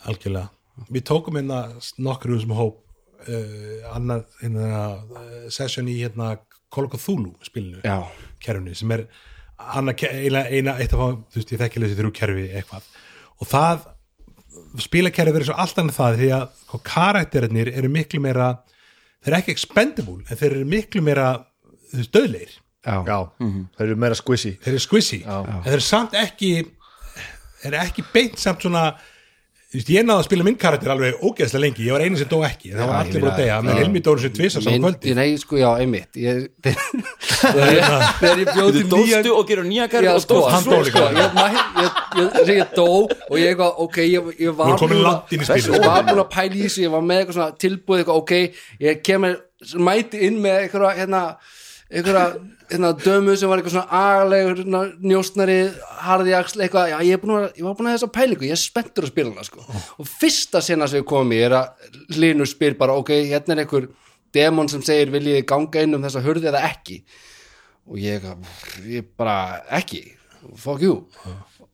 algjörlega 0.06 0.48
við 0.90 1.06
tókum 1.08 1.38
hérna 1.38 1.62
nokkur 1.98 2.36
um 2.36 2.42
sem 2.42 2.54
hóp 2.56 2.82
uh, 3.28 3.94
annar 3.94 4.26
hérna, 4.42 4.68
uh, 5.06 5.48
session 5.52 5.88
í 5.88 5.98
hérna 6.02 6.36
of 6.76 7.00
Cthulhu 7.00 7.32
spilinu 7.46 7.80
já, 7.84 8.02
kerfni 8.42 8.74
sem 8.76 8.90
er 8.92 9.06
annað, 9.56 10.04
eina, 10.10 10.42
eina 10.52 10.76
eitt 10.82 10.92
af 10.92 11.00
á, 11.00 11.08
þú 11.32 11.40
veist, 11.40 11.52
ég 11.54 11.60
þekki 11.62 11.82
þessi 11.82 11.96
þrjú 11.96 12.12
kerfi 12.18 12.46
eitthvað. 12.58 12.88
Og 13.40 13.48
það 13.48 13.86
spilakerfi 14.84 15.32
verður 15.32 15.50
svo 15.50 15.56
allt 15.62 15.80
annað 15.80 15.96
það 15.96 16.20
því 16.20 16.30
að 16.36 16.46
sko, 16.60 16.80
karakterinir 16.84 17.72
eru 17.72 17.90
miklu 17.92 18.20
meira 18.24 18.50
þeir 19.24 19.32
eru 19.32 19.38
ekki 19.40 19.54
expendable 19.56 20.22
en 20.26 20.40
þeir 20.40 20.50
eru 20.50 20.68
miklu 20.68 21.02
meira 21.04 21.26
þú 21.90 22.00
veist, 22.02 22.12
döðleir 22.14 22.52
já, 22.52 22.96
já, 23.08 23.18
það 23.76 23.84
eru 23.86 23.98
meira 24.04 24.18
squishy. 24.18 24.54
Þeir 24.62 24.74
eru 24.74 24.84
squishy. 24.84 25.20
En 25.24 25.62
þeir 25.64 25.78
eru 25.78 25.86
samt 25.86 26.16
ekki 26.20 26.52
þeir 27.62 27.70
eru 27.72 27.82
ekki 27.82 28.06
beint 28.12 28.40
samt 28.40 28.66
svona 28.66 28.90
ég 29.74 30.04
náði 30.06 30.14
að 30.20 30.26
spila 30.28 30.44
minn 30.46 30.56
karakter 30.60 30.92
alveg 30.94 31.16
ógeðslega 31.26 31.60
lengi, 31.64 31.86
ég 31.88 31.92
var 31.96 32.02
eini 32.06 32.18
sem 32.20 32.28
dó 32.30 32.38
ekki 32.46 32.70
en 32.70 32.78
það 32.78 32.86
var 32.90 32.98
allir 33.00 33.22
búin 33.24 33.30
að 33.32 33.40
deyja, 33.42 33.56
með 33.66 33.80
Hilmi 33.80 34.02
Dóru 34.06 34.22
sem 34.22 34.32
tvisa 34.36 34.62
saman 34.62 34.84
kvöldi 34.84 35.14
nei, 35.18 35.32
sko, 35.42 35.58
já, 35.58 35.66
einmitt 35.82 36.20
ég, 36.22 36.44
þegar 37.40 37.72
ég, 37.74 37.96
þegar 38.20 38.42
ég 38.44 38.50
bjóð 38.52 38.70
Þú 38.70 38.76
til 38.76 38.86
nýja 38.86 39.18
dóstu 39.20 39.34
og 39.40 39.50
gerur 39.50 39.66
nýja 39.66 39.88
Já, 39.90 40.12
og 40.14 40.22
sko, 40.22 40.38
dóstu 40.38 40.54
hann 40.54 40.64
sko, 40.64 40.70
dó 40.70 40.78
líka. 40.86 40.94
sko, 40.94 41.04
ég, 41.18 41.36
ég, 41.42 42.00
ég, 42.16 42.38
ég, 42.38 42.52
ég 42.60 42.74
dó 42.78 42.86
og 43.02 43.36
ég 43.42 43.50
eitthvað, 43.50 43.82
ok, 43.86 43.98
ég, 44.06 44.30
ég 44.46 44.56
var 44.60 44.70
Þú 44.72 44.78
komin 44.84 44.94
búinn 44.94 45.02
að- 45.02 45.08
langt 45.10 45.34
inn 45.36 45.42
í 45.42 45.48
spilið. 45.50 45.76
Ég 45.76 45.86
var 45.90 46.06
búin 46.08 46.22
að 46.22 46.30
pæla 46.36 46.54
í 46.54 46.62
þessu, 46.66 46.82
ég 46.86 46.94
var 46.94 47.04
með 47.10 47.20
eitthvað 47.24 47.38
svona 47.40 47.58
tilbúið 47.66 48.04
eitthvað, 48.04 48.22
ok, 48.22 48.32
ég 48.86 49.02
kemur 49.10 49.36
mæti 49.90 50.22
inn 50.30 50.38
með 50.46 50.60
eitthvað 50.62 51.00
hérna, 51.02 51.22
eitthvað 51.90 52.38
hérna 52.70 52.92
dömu 52.98 53.36
sem 53.38 53.50
var 53.50 53.60
eitthvað 53.60 53.76
svona 53.76 54.00
agalegur 54.00 54.60
hérna, 54.62 54.80
njóstnari, 55.04 55.58
harði 56.06 56.34
axl 56.38 56.64
eitthvað, 56.64 56.90
já, 56.92 56.96
ég, 57.06 57.26
að, 57.36 57.46
ég 57.58 57.66
var 57.66 57.76
búin 57.78 57.90
að 57.90 57.96
þessa 57.96 58.10
pælingu. 58.16 58.48
Ég 58.48 58.56
er 58.56 58.62
spenntur 58.62 59.06
að 59.06 59.12
spila 59.12 59.32
hana, 59.32 59.46
sko. 59.46 59.64
Og 60.02 60.10
fyrsta 60.10 60.62
sena 60.64 60.88
sem 60.90 61.02
ég 61.02 61.08
kom 61.08 61.32
í 61.34 61.40
er 61.46 61.56
að 61.60 61.96
Linur 62.16 62.50
spyr 62.50 62.78
bara, 62.78 62.98
ok, 62.98 63.14
hérna 63.30 63.56
er 63.56 63.64
einhver 63.64 63.88
demon 64.36 64.70
sem 64.72 64.84
segir, 64.84 65.14
viljið 65.14 65.40
þið 65.40 65.48
ganga 65.52 65.86
inn 65.86 65.98
um 65.98 66.06
þessa 66.06 66.24
hurði 66.26 66.50
eða 66.52 66.64
ekki? 66.70 67.00
Og 67.86 68.00
ég, 68.02 68.24
ég 68.90 69.12
bara 69.18 69.36
ekki. 69.78 70.04
Fuck 70.56 70.82
you 70.84 71.04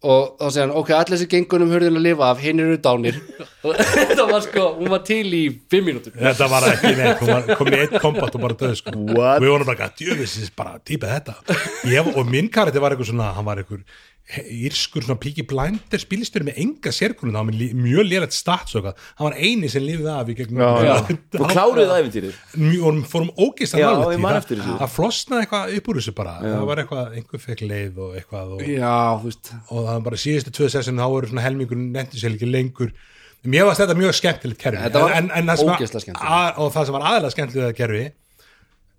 og 0.02 0.36
þá 0.40 0.46
segir 0.48 0.62
hann, 0.64 0.74
ok, 0.80 0.88
allir 0.96 1.14
þessi 1.14 1.28
gengur 1.30 1.62
um 1.62 1.72
hurðin 1.72 1.98
að 2.00 2.06
lifa 2.08 2.28
af, 2.32 2.40
hinn 2.42 2.62
eru 2.64 2.78
dánir 2.82 3.18
og 3.62 3.76
þetta 3.94 4.26
var 4.26 4.44
sko, 4.46 4.64
hún 4.80 4.90
var 4.90 5.04
til 5.06 5.26
í 5.38 5.42
fimm 5.70 5.86
mínútur 5.90 6.16
Þetta 6.18 6.48
var 6.50 6.66
ekki 6.72 6.94
neitt, 6.98 7.20
hún 7.22 7.30
var 7.30 7.60
komin 7.60 7.76
í 7.76 7.82
einn 7.84 8.02
kombat 8.02 8.34
og 8.38 8.42
bara 8.42 8.58
döð 8.58 8.74
sko. 8.80 8.94
What? 9.12 9.42
Við 9.44 9.52
vorum 9.54 9.68
bara, 9.70 9.90
djöfisins, 10.00 10.50
bara 10.58 10.80
típað 10.82 11.14
þetta 11.18 11.60
ég, 11.92 12.10
Og 12.16 12.26
minn 12.26 12.50
karakter 12.52 12.82
var 12.82 12.96
eitthvað 12.96 13.12
svona 13.12 13.30
Hann 13.36 13.46
var 13.46 13.62
eitthvað 13.62 13.84
írskur 14.32 15.02
svona 15.04 15.18
píki 15.20 15.42
blinder 15.48 16.00
spilstur 16.00 16.44
með 16.46 16.60
enga 16.62 16.92
sérkunum 16.94 17.34
Það 17.34 17.48
var 17.48 17.74
mjög 17.82 18.06
lélegt 18.08 18.36
stats 18.36 18.76
og 18.76 18.78
eitthvað. 18.86 19.02
Hann 19.18 19.26
var 19.26 19.36
eini 19.42 19.68
sem 19.72 19.84
lifið 19.84 20.08
af 20.12 20.30
í 20.32 20.36
gegnum 20.38 20.62
Já, 20.62 20.92
Þú 21.34 21.48
kláruðu 21.50 21.86
það 21.90 22.00
æfintýrið 22.02 22.38
vorum, 22.84 23.02
fórum 23.12 23.32
ógist 23.36 23.76
að 23.76 23.82
Já, 23.82 23.88
nálægt 23.90 24.14
ég 24.14 24.20
í 24.20 24.22
man 24.22 24.38
það. 24.38 24.78
Það 24.84 24.94
flosnaði 24.94 25.44
eitthvað 25.46 25.74
upp 25.76 25.90
úr 25.92 26.00
þessu 26.00 26.14
bara. 26.16 26.34
Það 26.46 26.66
var 26.70 26.82
eitthvað, 26.84 27.12
einhver 27.18 27.44
fekk 27.46 27.64
leið 27.66 28.00
og 28.06 28.16
eitthvað 28.20 28.54
og, 28.56 28.64
já, 28.72 28.94
og 29.18 29.82
það 29.82 29.90
var 29.92 30.06
bara 30.08 30.22
síðustu 30.24 30.54
tvö 30.56 30.70
sessin 30.76 31.02
þá 31.02 31.06
voru 31.12 31.32
svona 31.32 31.44
helmingur 31.48 31.82
nefndi 31.82 32.22
sér 32.22 32.36
ekki 32.38 32.48
lengur. 32.48 32.94
Mér 33.42 33.66
varst 33.66 33.82
þetta 33.82 33.98
mjög 33.98 34.14
skemmtilegt 34.14 34.60
kerfi. 34.62 34.78
En, 34.86 35.12
en, 35.18 35.30
en 35.34 35.48
það 35.50 35.62
sem 35.64 36.14
var- 36.14 36.58
og 36.62 36.68
það 36.76 36.84
sem 36.88 36.94
var 36.94 37.06
aðeinslega 37.10 37.34
skemmtilegt 37.34 37.58
við 37.58 37.66
það 37.72 37.78
kerfi 37.82 38.04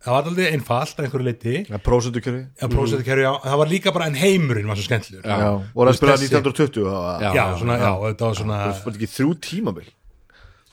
það 0.04 0.12
var 0.18 0.30
aldrei 0.30 0.46
einfalt 0.52 0.98
að 1.00 1.06
einhverju 1.08 1.28
leiti 1.30 1.56
ja, 1.70 1.78
prósendukerfi 1.80 2.44
að 2.66 2.74
prósættu 2.76 3.06
kerfi, 3.08 3.24
já, 3.24 3.34
það 3.48 3.58
var 3.64 3.68
líka 3.72 3.94
bara 3.96 4.08
en 4.12 4.16
heimurinn 4.20 4.68
var 4.68 4.76
svo 4.80 4.88
skemmtilegur. 4.90 5.24
Já, 5.24 5.52
voru 5.74 5.90
að 5.94 6.00
spila 6.00 6.16
Þessi- 6.18 6.32
1920 6.34 6.84
það 6.84 7.02
var- 7.08 7.22
Já. 7.24 7.34
já, 7.40 7.46
svona, 7.60 7.78
já, 7.80 7.92
og 7.98 8.08
þetta 8.12 8.26
var 8.28 8.36
svona 8.44 8.58
það 8.64 8.86
var 8.86 8.94
ekki 9.00 9.12
þrjú 9.18 9.36
tímabil. 9.50 9.92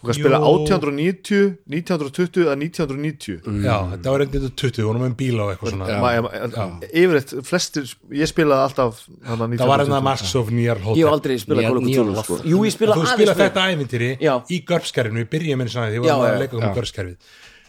Þú 0.00 0.06
kannski 0.08 0.22
spila 0.24 0.38
Jú. 0.40 0.50
1890 0.64 1.58
1920 1.68 2.44
eða 2.46 2.54
1990 2.56 3.64
já, 3.68 3.74
þetta 3.92 4.10
var 4.14 4.18
reyndið 4.22 4.46
20, 4.56 4.82
vorum 4.88 5.02
með 5.04 5.14
bíla 5.20 5.42
og 5.44 5.50
eitthvað 5.52 5.74
svona. 5.74 6.80
Yfirleitt, 6.88 7.34
flestir 7.44 7.84
ég 8.16 8.30
spilaði 8.30 8.64
alltaf 8.64 9.02
þarna 9.28 9.58
það 9.60 9.68
var 9.68 9.82
hérna 9.84 10.00
1920 10.00 10.06
Masks 10.08 10.34
of 10.40 10.50
Near 10.56 10.76
Ég 10.80 10.80
hef 10.80 10.88
Hotel 10.88 11.12
aldrei 11.12 11.36
spilað 11.36 11.68
loft. 12.16 12.24
sko. 12.24 12.38
Jú, 12.48 12.62
ég 12.64 12.72
spila 12.72 12.96
þú 12.96 13.04
aðeins 13.04 13.12
spila 13.20 13.34
með- 13.34 13.42
þetta 13.44 13.66
ævintýri 13.74 14.10
Já. 14.24 14.34
í 14.48 14.64
görpskerfinu, 14.64 15.20
við 15.20 15.28
byrjum 15.36 15.58
með 15.60 15.68
svona 15.74 15.86
því 15.92 16.00
við 16.00 16.08
vorum 16.08 16.24
að 16.30 16.40
leika 16.40 16.56
um 16.56 16.74
görpskerfið 16.80 17.16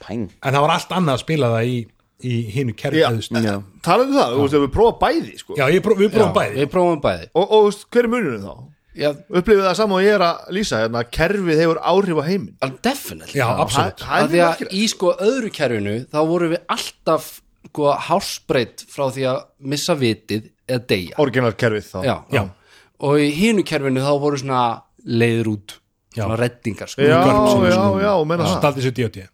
Pæng 0.02 0.28
en 0.42 0.54
það 0.56 0.62
var 0.66 0.76
allt 0.76 0.94
annað 0.98 1.18
að 1.18 1.24
spila 1.24 1.50
það 1.56 1.72
í, 1.72 1.80
í 2.26 2.36
hinu 2.56 2.76
Já. 2.76 3.08
talaðu 3.86 4.12
um 4.12 4.20
það, 4.20 4.36
þú 4.36 4.44
veist, 4.46 4.60
við 4.66 4.72
prófa 4.76 4.94
bæði 5.02 5.34
sko. 5.42 5.58
já, 5.58 5.66
ég 5.72 5.82
pró, 5.86 5.96
við 5.98 6.14
prófum 6.14 6.32
Já, 6.32 6.38
bæði. 6.38 6.56
við 6.60 6.70
prófum 6.76 7.02
bæði. 7.02 7.28
Og, 7.34 7.52
og 7.58 7.68
veist, 7.70 7.88
hver 7.92 8.08
er 8.08 8.14
munurinn 8.16 8.46
þá? 8.46 8.56
já, 8.98 9.12
upplifið 9.32 9.64
það 9.66 9.78
saman 9.80 9.98
og 9.98 10.04
ég 10.04 10.16
er 10.18 10.24
að 10.26 10.50
lýsa 10.58 10.82
hérna, 10.82 11.02
að 11.02 11.12
kerfið 11.16 11.62
hefur 11.64 11.80
áhrif 11.92 12.20
á 12.20 12.24
heiminn. 12.28 12.56
Definitely. 12.84 13.38
Já, 13.40 13.46
absolutt. 13.64 14.04
Það 14.04 14.18
að 14.18 14.24
er 14.24 14.32
því 14.34 14.42
að 14.48 14.76
í 14.76 14.88
sko 14.92 15.14
öðru 15.28 15.52
kerfinu 15.56 15.94
þá 16.12 16.18
vorum 16.28 16.54
við 16.56 16.64
alltaf 16.76 17.30
sko 17.72 17.92
hásbreytt 18.08 18.86
frá 18.92 19.06
því 19.16 19.28
að 19.32 19.44
missa 19.72 19.96
vitið 19.96 20.50
eða 20.68 20.86
deyja. 20.92 21.20
Orginal 21.24 21.54
kerfið 21.56 21.88
þá. 21.88 22.00
Já. 22.08 22.16
Já. 22.36 22.44
og 23.02 23.22
í 23.22 23.30
hinu 23.34 23.64
kerfinu 23.66 24.04
þá 24.04 24.12
voru 24.22 24.42
svona 24.42 24.64
leiður 25.08 25.54
út 25.56 25.78
svona 26.14 26.38
reddingar 26.38 26.92
sko. 26.92 27.02
já, 27.02 27.22
já, 27.24 27.84
já, 28.04 28.12
menna 28.28 28.50
það 28.60 29.30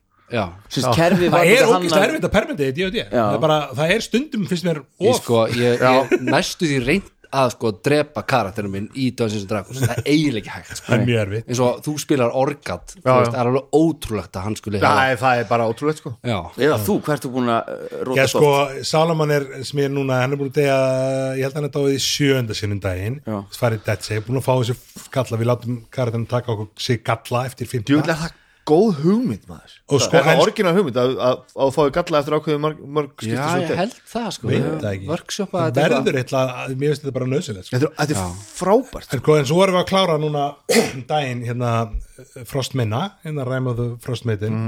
var 1.34 1.44
það 1.44 1.52
er 1.52 1.62
þetta 1.62 1.78
ógist 1.78 2.00
erfitt 2.02 2.26
að 2.28 2.34
permita. 2.34 2.72
Já. 3.08 3.22
það 3.22 3.36
er 3.38 3.44
bara, 3.46 3.60
það 3.78 3.94
er 3.96 4.08
stundum 4.08 4.48
finnst 4.50 4.68
mér 4.68 4.82
Ég, 5.00 5.12
of. 5.14 5.22
sko, 5.22 5.46
ég, 5.56 5.86
ég 5.86 6.18
næstu 6.28 6.68
því 6.68 6.82
reynd 6.84 7.14
að 7.38 7.50
sko 7.54 7.72
drepa 7.84 8.24
karakterum 8.28 8.72
minn 8.74 8.86
í 8.96 9.10
Dungeons 9.16 9.44
and 9.44 9.50
Dragons. 9.52 9.82
Það 9.84 9.98
er 9.98 10.06
eiginlega 10.08 10.40
ekki 10.44 10.54
hægt 10.54 10.80
sko. 10.80 10.88
það 10.94 11.12
er 11.18 11.34
eins 11.42 11.62
og 11.64 11.82
þú 11.86 11.94
spilar 12.02 12.36
Orgat 12.40 12.94
það 13.04 13.28
er 13.28 13.50
alveg 13.52 13.76
ótrúlegt 13.80 14.40
að 14.40 14.46
hann 14.48 14.58
skuli 14.60 14.82
hafa 14.82 15.02
Nei, 15.02 15.18
það 15.20 15.42
er 15.42 15.50
bara 15.52 15.68
ótrúlegt 15.68 16.02
sko. 16.02 16.14
Já, 16.24 16.38
Eða 16.68 16.80
þú, 16.88 16.98
hvert 17.08 17.28
þú 17.28 17.34
búin 17.36 17.52
að 17.54 17.72
uh, 17.74 18.00
róta 18.08 18.22
Já 18.22 18.32
sko, 18.32 18.54
Salaman 18.92 19.36
er 19.38 19.48
sem 19.68 19.84
ég 19.84 19.90
er 19.90 19.96
núna, 19.98 20.22
hann 20.24 20.36
er 20.38 20.42
búin 20.42 20.52
að 20.54 20.60
degja 20.62 20.80
ég 21.38 21.44
held 21.48 21.54
að 21.54 21.60
hann 21.60 21.70
er 21.70 21.76
dáið 21.78 21.98
í 21.98 22.02
sjönda 22.08 22.58
sinnum 22.58 22.82
daginn. 22.84 23.20
Dead 23.88 24.08
save, 24.08 24.24
búin 24.28 24.40
að 24.42 24.48
fá 24.48 24.54
þessi 24.64 25.08
galla 25.14 25.42
við 25.42 25.52
látum 25.52 25.80
karakterinn 25.94 26.30
taka 26.32 26.56
okkur 26.56 26.72
sig 26.88 27.04
galla 27.08 27.46
eftir 27.50 27.68
Djúvill 27.68 28.04
fymta 28.08 28.16
er 28.16 28.22
það 28.24 28.44
góð 28.68 28.98
hugmynd 29.04 29.46
maður. 29.48 29.74
Og 29.88 30.02
sko, 30.04 30.20
Það 30.20 30.30
er 30.34 30.42
orginal 30.44 30.74
hugmynd 30.76 30.98
að, 31.02 31.14
að, 31.28 31.38
að 31.64 31.72
fáið 31.78 31.92
galla 31.98 32.20
eftir 32.22 32.36
ákveðu 32.38 32.62
mörg, 32.66 32.82
mörg 32.98 33.24
já 33.24 33.46
ég 33.62 33.72
held 33.80 33.96
það 34.12 34.28
sko. 34.36 34.52
Ekki. 34.58 35.08
Workshopa 35.12 35.58
Það 35.62 35.70
þetta 35.70 35.84
eitthvað. 35.86 36.06
verður 36.08 36.20
eitthvað, 36.22 36.76
mér 36.82 36.92
finnst 36.92 37.04
þetta 37.06 37.16
bara 37.18 37.30
nöðsilegt 37.32 37.70
sko. 37.70 37.82
Þetta 37.88 38.18
er, 38.18 38.36
frábært. 38.58 39.10
En, 39.16 39.22
sko, 39.24 39.38
en 39.40 39.50
svo 39.52 39.60
erum 39.64 39.78
við 39.78 39.84
að 39.86 39.90
klára 39.94 40.18
núna 40.22 40.46
daginn 41.14 41.44
hérna 41.48 41.72
Frostminna, 42.52 43.02
hérna 43.24 43.48
Rime 43.48 43.72
of 43.72 43.80
the 43.80 43.88
Frostmaiden 44.04 44.62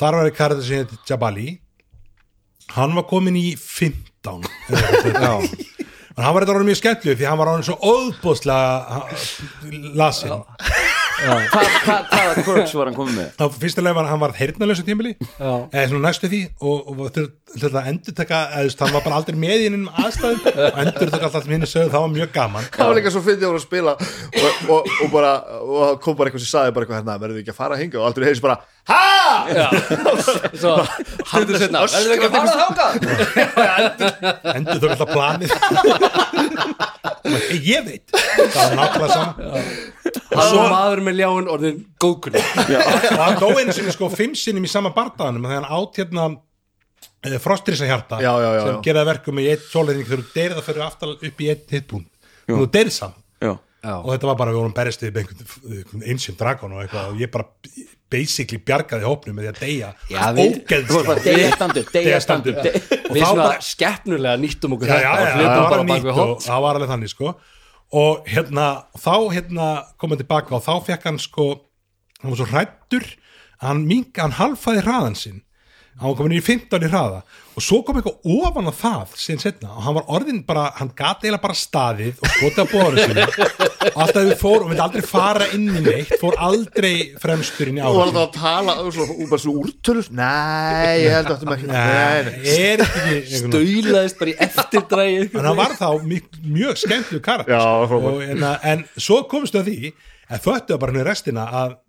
þar 0.00 0.18
var 0.20 0.30
ég 0.30 0.36
karakter 0.38 0.66
sem 0.66 0.84
heit 0.84 1.10
Jabali. 1.10 1.48
Hann 2.76 2.94
var 2.98 3.06
komin 3.10 3.38
í 3.38 3.48
15 3.58 4.44
já, 4.70 5.32
en 5.40 6.22
hann 6.22 6.34
var 6.36 6.44
þetta 6.44 6.52
orðið 6.54 6.68
mjög 6.68 6.78
skemmtileg 6.82 7.18
því 7.18 7.26
hann 7.30 7.38
var 7.40 7.50
orðin 7.54 7.66
svo 7.70 7.76
óðbóðslega 7.80 9.00
lasin 9.98 10.30
Hvað, 10.30 10.44
hvað, 10.60 10.89
hvaða 11.20 12.44
quirks 12.46 12.74
var 12.76 12.90
hann 12.90 12.96
komið 12.96 13.18
með? 13.18 13.28
þá 13.38 13.58
fyrstulega 13.62 13.96
var 13.98 14.08
hann 14.10 14.22
var 14.22 14.34
heyrnalösa 14.38 14.84
tímili 14.86 15.12
Já. 15.20 15.52
eða 15.70 15.86
svona 15.90 16.02
næstu 16.08 16.30
því 16.32 16.40
og, 16.60 16.90
og 16.90 17.02
þetta 17.10 17.82
að 17.82 17.90
endur 17.92 18.16
taka 18.20 18.40
veist, 18.56 18.82
hann 18.84 18.94
var 18.94 19.04
bara 19.06 19.20
aldrei 19.20 19.38
með 19.40 19.64
í 19.64 19.68
innum 19.70 19.88
aðstæðum 20.00 20.40
og 20.66 20.80
endur 20.84 21.12
taka 21.14 21.30
alltaf 21.30 21.48
minni 21.50 21.68
sögðu, 21.70 21.92
það 21.94 22.06
var 22.06 22.14
mjög 22.16 22.34
gaman 22.36 22.68
Það 22.76 22.90
var 22.92 23.00
líka 23.00 23.14
svo 23.14 23.24
fyndið 23.26 23.46
að 23.48 23.52
voru 23.52 23.62
að 23.62 23.66
spila 23.66 23.96
og, 24.00 24.66
og, 24.76 24.92
og 25.04 25.14
bara, 25.14 25.32
og 25.60 25.78
það 25.84 25.96
kom 26.06 26.20
bara 26.20 26.30
eitthvað 26.30 26.46
sem 26.46 26.52
sagði 26.54 26.76
bara 26.76 26.86
eitthvað 26.88 27.00
hérna, 27.02 27.18
verður 27.24 27.38
við 27.40 27.44
ekki 27.44 27.54
að 27.56 27.60
fara 27.62 27.76
að 27.78 27.84
hinga 27.84 28.00
og 28.00 28.08
aldrei 28.10 28.28
heyrðis 28.30 28.44
bara, 28.46 28.60
ha! 28.92 29.09
Svo, 30.60 30.74
stundur 31.30 31.56
setna 31.60 31.78
Verður 31.86 32.12
ekki 32.16 32.26
að 32.26 32.34
fara 32.36 32.52
þáka 32.60 32.84
endur 34.56 34.78
þau 34.82 34.90
alltaf 34.94 35.10
planið 35.14 35.50
ég 37.64 37.80
veit 37.86 38.06
það 38.10 38.60
var 38.60 38.74
nákvæmlega 38.80 39.10
saman 39.14 39.34
Það 40.30 40.54
var 40.56 40.70
maður 40.72 41.00
með 41.06 41.14
ljáin 41.20 41.48
orðin 41.52 41.80
góðkunni 42.02 42.40
og 42.40 43.20
hann 43.20 43.38
dó 43.40 43.48
einu 43.60 43.72
sinni 43.76 43.92
sko 43.94 44.08
fimm 44.12 44.34
sinnum 44.38 44.66
í 44.66 44.70
sama 44.70 44.90
bardaðanum 44.96 45.46
þegar 45.50 45.66
hann 45.66 45.76
átt 45.80 45.94
hérna 46.00 46.24
uh, 46.30 47.38
frostrisa 47.42 47.86
hjarta 47.90 48.18
Já, 48.22 48.32
já, 48.42 48.50
já, 48.56 48.62
sem 48.66 48.80
geraði 48.86 49.10
verkum 49.12 49.40
í 49.42 49.48
eitt 49.52 49.64
sólreining 49.70 50.06
þegar 50.08 50.22
þú 50.24 50.34
deyrið 50.36 50.56
það 50.60 50.68
fyrir 50.70 50.86
aftal 50.86 51.12
upp 51.16 51.38
í 51.46 51.50
eitt 51.54 51.66
hitbún 51.76 52.06
og 52.50 52.56
þú 52.64 52.68
deyrið 52.78 52.94
saman 52.96 53.18
já, 53.46 53.52
og 53.96 54.08
þetta 54.14 54.30
var 54.32 54.38
bara 54.42 54.54
við 54.54 54.60
vorum 54.62 54.76
berist 54.76 55.04
við 55.06 55.20
einhvern, 55.22 56.04
ancient 56.14 56.38
dragon 56.40 56.74
og 56.76 56.82
eitthvað 56.84 57.04
og 57.14 57.20
ég 57.22 57.30
bara 57.32 57.46
basically 58.10 58.58
bjargaði 58.66 59.06
hópnum 59.06 59.36
með 59.38 59.46
því 59.46 59.50
að 59.52 59.60
deyja 59.60 59.88
við- 60.36 60.52
ógeðslega. 60.56 61.24
deyja 61.24 61.50
standu 61.56 61.82
deyja 61.92 62.04
Deyja 62.08 62.20
standu 62.24 62.54
standu. 62.54 62.72
og 63.10 63.16
við 63.16 63.24
svona 63.24 63.44
bara 63.46 63.60
skeppnulega 63.70 64.36
nýttum 64.42 64.74
okkur 64.76 64.90
þetta 64.90 65.10
og 65.10 65.40
var 65.46 65.70
bara 65.70 65.84
bak 65.92 66.02
við 66.08 66.14
hot 66.18 66.46
það 66.48 66.60
var 66.66 66.74
alveg 66.80 66.90
þannig 66.94 67.12
sko. 67.14 67.34
Og 67.92 68.26
hérna 68.30 68.66
þá 69.02 69.14
hérna 69.34 69.68
kom 69.98 70.10
hann 70.14 70.20
tilbaka 70.22 70.54
og 70.58 70.62
þá 70.66 70.74
fekk 70.86 71.06
hann 71.10 71.18
sko 71.18 71.46
hann 72.22 72.30
var 72.34 72.38
svo 72.42 72.46
hrættur 72.52 73.06
hann 73.64 73.86
hann 74.22 74.36
halfaði 74.38 74.82
hraðan 74.86 75.16
sinn 75.18 75.40
hann 75.98 76.12
var 76.12 76.16
komin 76.16 76.36
í 76.38 76.40
15 76.44 76.84
í 76.86 76.88
hraða. 76.90 77.20
Og 77.58 77.64
svo 77.64 77.80
kom 77.84 77.98
eitthvað 77.98 78.28
ofan 78.30 78.70
á 78.70 78.72
það 78.72 79.14
síðan 79.20 79.42
setna 79.42 79.72
og 79.74 79.82
hann 79.84 79.96
var 79.98 80.12
orðin 80.16 80.38
bara, 80.46 80.68
hann 80.78 80.92
gat 80.96 81.24
eiginlega 81.24 81.42
bara 81.42 81.56
staðið 81.58 82.22
og 82.22 82.30
skotið 82.36 82.62
á 82.62 82.66
bóðanum 82.70 83.00
sinni 83.02 83.24
og 83.90 83.98
alltaf 84.04 84.24
við 84.28 84.32
fór 84.40 84.64
og 84.64 84.70
myndi 84.70 84.84
aldrei 84.84 85.04
fara 85.10 85.48
inn 85.56 85.66
í 85.68 85.82
neitt 85.84 86.14
fór 86.22 86.38
aldrei 86.46 86.92
fremstur 87.20 87.72
inn 87.72 87.82
í 87.82 87.84
og 87.84 87.98
var 87.98 88.08
ára 88.08 88.14
það 88.16 88.22
að 88.22 88.38
tala 88.38 88.76
og 88.80 88.90
svo, 88.96 89.08
og 89.12 89.34
bara 89.34 89.44
svo 89.44 89.54
úrtölur? 89.60 90.10
Nei, 90.20 90.94
ég 91.02 91.16
held 91.18 91.32
að 91.34 91.42
þetta 91.42 91.58
ekki 91.58 91.70
nei, 91.74 92.30
nei. 92.30 92.56
er 92.56 92.84
ekki 92.86 93.42
Stauðlaðist 93.42 94.20
bara 94.22 94.32
í 94.32 94.36
eftirdrægi 94.48 95.22
en 95.26 95.50
hann 95.50 95.60
var 95.60 95.76
þá 95.76 95.88
mjög, 96.06 96.40
mjög 96.46 96.82
skemmtlu 96.86 97.22
karakter. 97.24 97.56
Já, 97.58 97.88
frábær. 97.92 98.10
og, 98.14 98.26
en, 98.30 98.50
en 98.72 98.88
svo 98.96 99.22
komstu 99.28 99.60
að 99.60 99.72
því 99.72 99.94
að 100.30 100.44
föttu 100.46 100.80
bara 100.80 100.94
henni 100.94 101.08
restina 101.10 101.48
að 101.64 101.80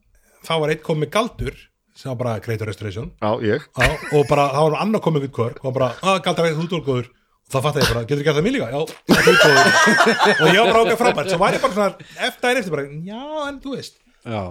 þá 0.48 0.56
var 0.58 0.74
eitt 0.74 0.84
komið 0.86 1.14
galdur 1.14 1.68
sem 1.96 2.10
var 2.12 2.18
bara 2.22 2.40
Creator 2.44 2.68
Restoration. 2.72 3.12
Já, 3.22 3.32
ég. 3.46 3.66
Á, 3.78 3.84
og 4.16 4.28
bara 4.30 4.46
þá 4.54 4.60
var 4.68 4.78
annar 4.84 5.04
komið 5.04 5.26
við 5.28 5.34
kvörk 5.38 5.64
og 5.66 5.74
bara, 5.76 5.92
að 6.02 6.22
galdur 6.26 6.52
þú 6.58 6.66
ert 6.68 6.86
góður 6.88 7.08
og 7.12 7.54
það 7.56 7.66
fatt 7.68 7.80
ég 7.82 7.90
bara, 7.92 8.04
getur 8.08 8.22
þú 8.22 8.28
gert 8.28 8.38
það 8.40 8.46
mér 8.48 8.56
líka? 8.56 8.70
Já, 8.72 8.82
þú 9.12 9.32
ert 9.32 9.42
góður 9.46 10.42
og 10.42 10.52
ég 10.52 10.60
var 10.62 10.72
bara 10.72 10.84
ákveð 10.86 11.02
frábært. 11.04 11.32
Svo 11.34 11.40
var 11.42 11.58
ég 11.58 11.64
bara 11.66 11.78
svona, 11.78 12.12
eftir 12.28 12.46
daginn 12.46 12.62
eftir 12.62 12.76
bara 12.76 12.86
já, 13.12 13.24
en 13.48 13.58
þú 13.64 13.76
veist. 13.76 13.98
Já, 14.24 14.44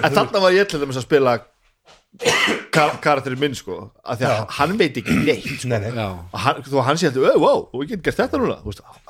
en 0.00 0.14
þarna 0.16 0.44
var 0.46 0.56
ég 0.56 0.70
til 0.70 0.80
dæmis 0.82 1.00
að 1.00 1.06
spila 1.08 1.36
kar 2.74 2.92
karakterinn 3.02 3.40
minn 3.42 3.56
sko 3.58 3.90
að 4.06 4.20
því 4.20 4.26
að 4.30 4.42
hann 4.58 4.76
veit 4.78 4.98
ekki 5.00 5.16
neitt 5.24 5.48
sko. 5.58 5.68
nei, 5.72 5.80
nei. 5.82 5.90
já. 5.98 6.06
Og 6.30 6.38
hann, 6.44 6.60
þú, 6.66 6.82
hann 6.86 7.00
sé 7.00 7.10
alltaf, 7.10 7.40
wow, 7.42 7.64
og 7.74 7.82
ég 7.84 7.90
get 7.96 8.04
gert 8.06 8.20
þetta 8.22 8.40
núna. 8.40 8.60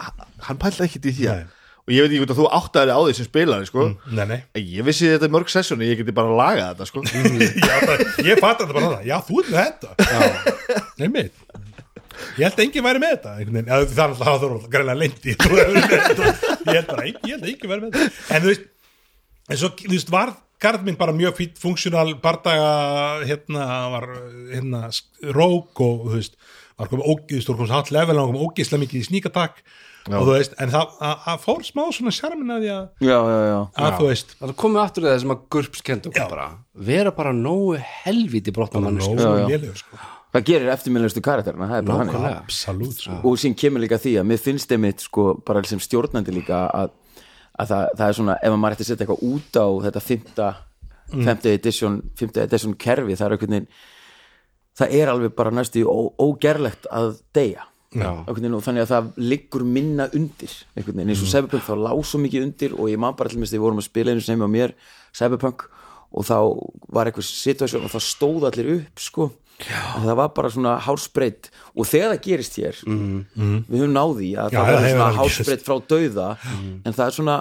Hann- 0.00 0.32
hann 0.48 0.60
pæla 0.62 0.86
ekkert 0.88 1.10
í 1.10 1.14
því 1.18 1.28
að. 1.32 1.44
Og 1.84 1.92
ég 1.92 2.04
veit 2.04 2.12
ekki 2.14 2.20
hvort 2.22 2.32
að 2.32 2.38
þú 2.40 2.46
áttaði 2.58 2.94
á 2.96 3.00
því 3.04 3.14
sem 3.18 3.26
spilari 3.28 3.68
sko. 3.68 3.82
nei, 4.08 4.24
nei. 4.30 4.38
En 4.56 4.68
ég 4.78 4.86
vissi 4.86 5.10
þetta 5.10 5.28
mörg 5.32 5.50
sessjóni, 5.52 5.90
ég 5.90 6.00
geti 6.00 6.14
bara 6.16 6.32
lagað 6.32 6.70
þetta 6.70 6.86
sko. 6.88 7.02
já, 7.68 7.74
bara, 7.84 8.08
ég 8.24 8.40
fatt 8.40 8.62
þetta 8.62 8.72
bara 8.72 8.92
það 8.94 9.10
já, 9.10 9.16
þú 9.28 9.42
ert 9.42 9.50
með 9.52 9.60
þetta 9.68 10.84
nei, 11.02 11.08
mitt 11.12 11.44
ég 12.38 12.46
held 12.46 12.54
að 12.56 12.64
enginn 12.64 12.86
væri 12.86 13.02
með 13.02 13.12
þetta. 13.14 13.32
Já, 13.34 13.74
er 13.74 14.02
alltaf 14.04 14.14
að 14.14 14.24
það 14.24 14.44
voru 14.46 14.72
greinlega 14.72 15.00
lendi 15.02 15.34
ég 15.34 16.78
held 16.78 16.88
bara, 16.88 17.06
ég 17.10 17.34
held 17.34 17.44
að 17.44 17.52
enginn 17.52 17.72
væri 17.74 17.84
með 17.84 17.98
þetta 17.98 18.36
en 18.38 18.44
þú 18.44 18.50
veist, 18.52 18.66
en 19.50 19.60
svo 19.60 19.72
þú 19.82 19.92
veist, 19.92 20.12
var 20.14 20.34
garð 20.64 20.86
minn 20.86 20.96
bara 20.96 21.14
mjög 21.16 21.36
fýtt 21.40 21.60
funksjónal 21.60 22.14
bardaga, 22.22 22.68
hérna 23.28 23.64
var 23.92 24.06
hérna, 24.52 24.86
rók 25.36 25.82
og 25.84 26.06
þú 26.06 26.14
veist, 26.16 26.38
var 26.80 26.90
komið 26.92 27.10
ógist, 27.12 27.50
þú 27.50 27.58
komið 27.58 27.74
hatt 27.76 27.92
level 27.94 28.20
og 28.22 28.30
komið 28.30 28.46
ógislega 28.46 28.84
mikið 28.86 29.02
í 29.02 29.08
sníkatak 30.04 30.20
og 30.20 30.26
þú 30.28 30.34
veist, 30.38 30.54
en 30.60 30.70
það 30.70 30.96
að- 31.00 31.28
að 31.32 31.38
fór 31.44 31.62
smá 31.64 31.82
svona 31.96 32.12
sjarmin 32.12 32.50
að 32.54 32.60
því 32.64 32.70
að, 32.74 32.88
já, 33.00 33.18
já, 33.32 33.40
já. 33.50 33.60
að 33.86 33.98
þú 33.98 34.08
veist. 34.10 34.34
Það 34.40 34.54
komið 34.62 34.82
aftur 34.84 35.02
í 35.02 35.06
það 35.08 35.20
sem 35.20 35.30
að 35.34 35.40
Gurps 35.50 35.82
kendi 35.82 36.08
okkur 36.10 36.20
Já. 36.24 36.28
bara. 36.30 36.48
Vera 36.74 37.10
bara 37.10 37.32
nógu 37.32 37.78
helviti 38.04 38.52
brotna 38.52 38.80
mann 38.80 38.98
nóg 38.98 39.18
Já, 39.18 39.30
já. 39.38 39.46
lélegur 39.48 39.76
sko. 39.76 39.96
Það 40.34 40.44
gerir 40.48 40.68
eftirminnilegustu 40.74 41.20
karakterina, 41.22 41.68
það 41.70 41.78
er 41.78 41.82
bara 41.82 41.98
hann 41.98 42.08
Nákvæmlega. 42.08 42.42
absolutt 42.42 42.98
sko. 42.98 43.20
Og 43.24 43.36
sín 43.38 43.54
kemur 43.54 43.80
líka 43.80 43.98
því 44.02 44.12
að 44.18 44.26
mér 44.26 44.40
finnst 44.42 44.72
einmitt 44.74 45.00
sko 45.00 45.34
bara 45.46 45.62
sem 45.62 45.78
stjórnandi 45.78 46.32
líka 46.34 46.68
að, 46.74 46.90
að 47.58 47.68
það, 47.68 47.88
það 47.96 48.08
er 48.08 48.12
svona, 48.18 48.36
ef 48.42 48.50
maður 48.58 48.74
ætti 48.74 48.82
að 48.82 48.90
setja 48.90 49.06
eitthvað 49.06 49.22
út 49.30 49.54
á 49.62 49.66
þetta 49.86 50.02
fymta 50.02 50.48
femta 51.14 51.48
edition, 51.54 52.02
fymta 52.18 52.42
edition 52.42 52.74
kerfi 52.74 53.14
það 53.14 53.26
er 53.30 53.36
veginn 53.36 53.66
það 54.74 54.94
er 54.98 55.06
alveg 55.12 55.34
bara 55.36 55.50
næstu 55.54 55.84
ógerlegt 56.18 56.86
að 56.90 57.20
deyja. 57.32 57.62
Já. 57.62 57.73
Veginn, 57.94 58.56
og 58.58 58.64
þannig 58.66 58.84
að 58.84 58.90
það 58.92 59.08
liggur 59.30 59.64
minna 59.64 60.08
undir 60.16 60.52
einhvern 60.74 60.98
veginn, 60.98 61.14
eins 61.14 61.22
og 61.24 61.30
Cyberpunk 61.30 61.64
þá 61.68 61.74
lá 61.84 61.92
svo 62.02 62.20
mikið 62.24 62.46
undir 62.48 62.74
og 62.76 62.90
ég 62.90 63.00
man 63.00 63.16
bara 63.18 63.32
mér 63.34 63.46
þegar 63.48 63.58
við 63.58 63.64
vorum 63.68 63.80
að 63.82 63.88
spila 63.88 64.14
einu 64.14 64.24
sem 64.24 64.44
á 64.44 64.48
mér 64.50 64.74
Cyberpunk 65.14 65.66
og 66.14 66.26
þá 66.28 66.36
var 66.94 67.10
eitthvað 67.10 67.26
situasjón 67.30 67.86
og 67.88 67.94
það 67.94 68.06
stóð 68.06 68.46
allir 68.50 68.70
upp 68.76 69.02
sko. 69.02 69.30
Það 69.64 70.16
var 70.18 70.30
bara 70.34 70.50
svona 70.50 70.74
hásbreytt 70.82 71.50
og 71.78 71.86
þegar 71.86 72.14
það 72.14 72.22
gerist 72.26 72.56
hér 72.58 72.78
við 72.84 73.78
höfum 73.78 73.94
náði 73.94 74.32
að 74.38 74.54
Já, 74.54 74.58
það 74.58 74.70
var 74.74 74.86
svona 74.90 75.10
hásbreytt 75.18 75.66
frá 75.66 75.76
dauða. 75.94 76.28
En 76.82 76.94
það 76.94 77.04
er 77.06 77.16
svona 77.18 77.36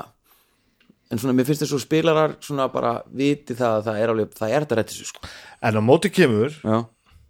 en 1.14 1.22
svona 1.22 1.36
mér 1.38 1.48
finnst 1.50 1.66
þess 1.66 1.76
að 1.78 1.84
spilarar 1.84 2.36
svona 2.42 2.68
bara 2.74 2.94
viti 3.14 3.58
það 3.58 3.80
að 3.80 3.88
það 3.88 4.00
er 4.02 4.14
alveg 4.14 4.38
það 4.38 4.54
er 4.54 4.66
þetta 4.66 4.78
rétt 4.80 4.94
þessu 4.94 5.10
sko. 5.10 5.32
En 5.62 5.78
á 5.78 5.82
móti 5.86 6.10
kemur 6.14 6.56
Já, 6.62 6.78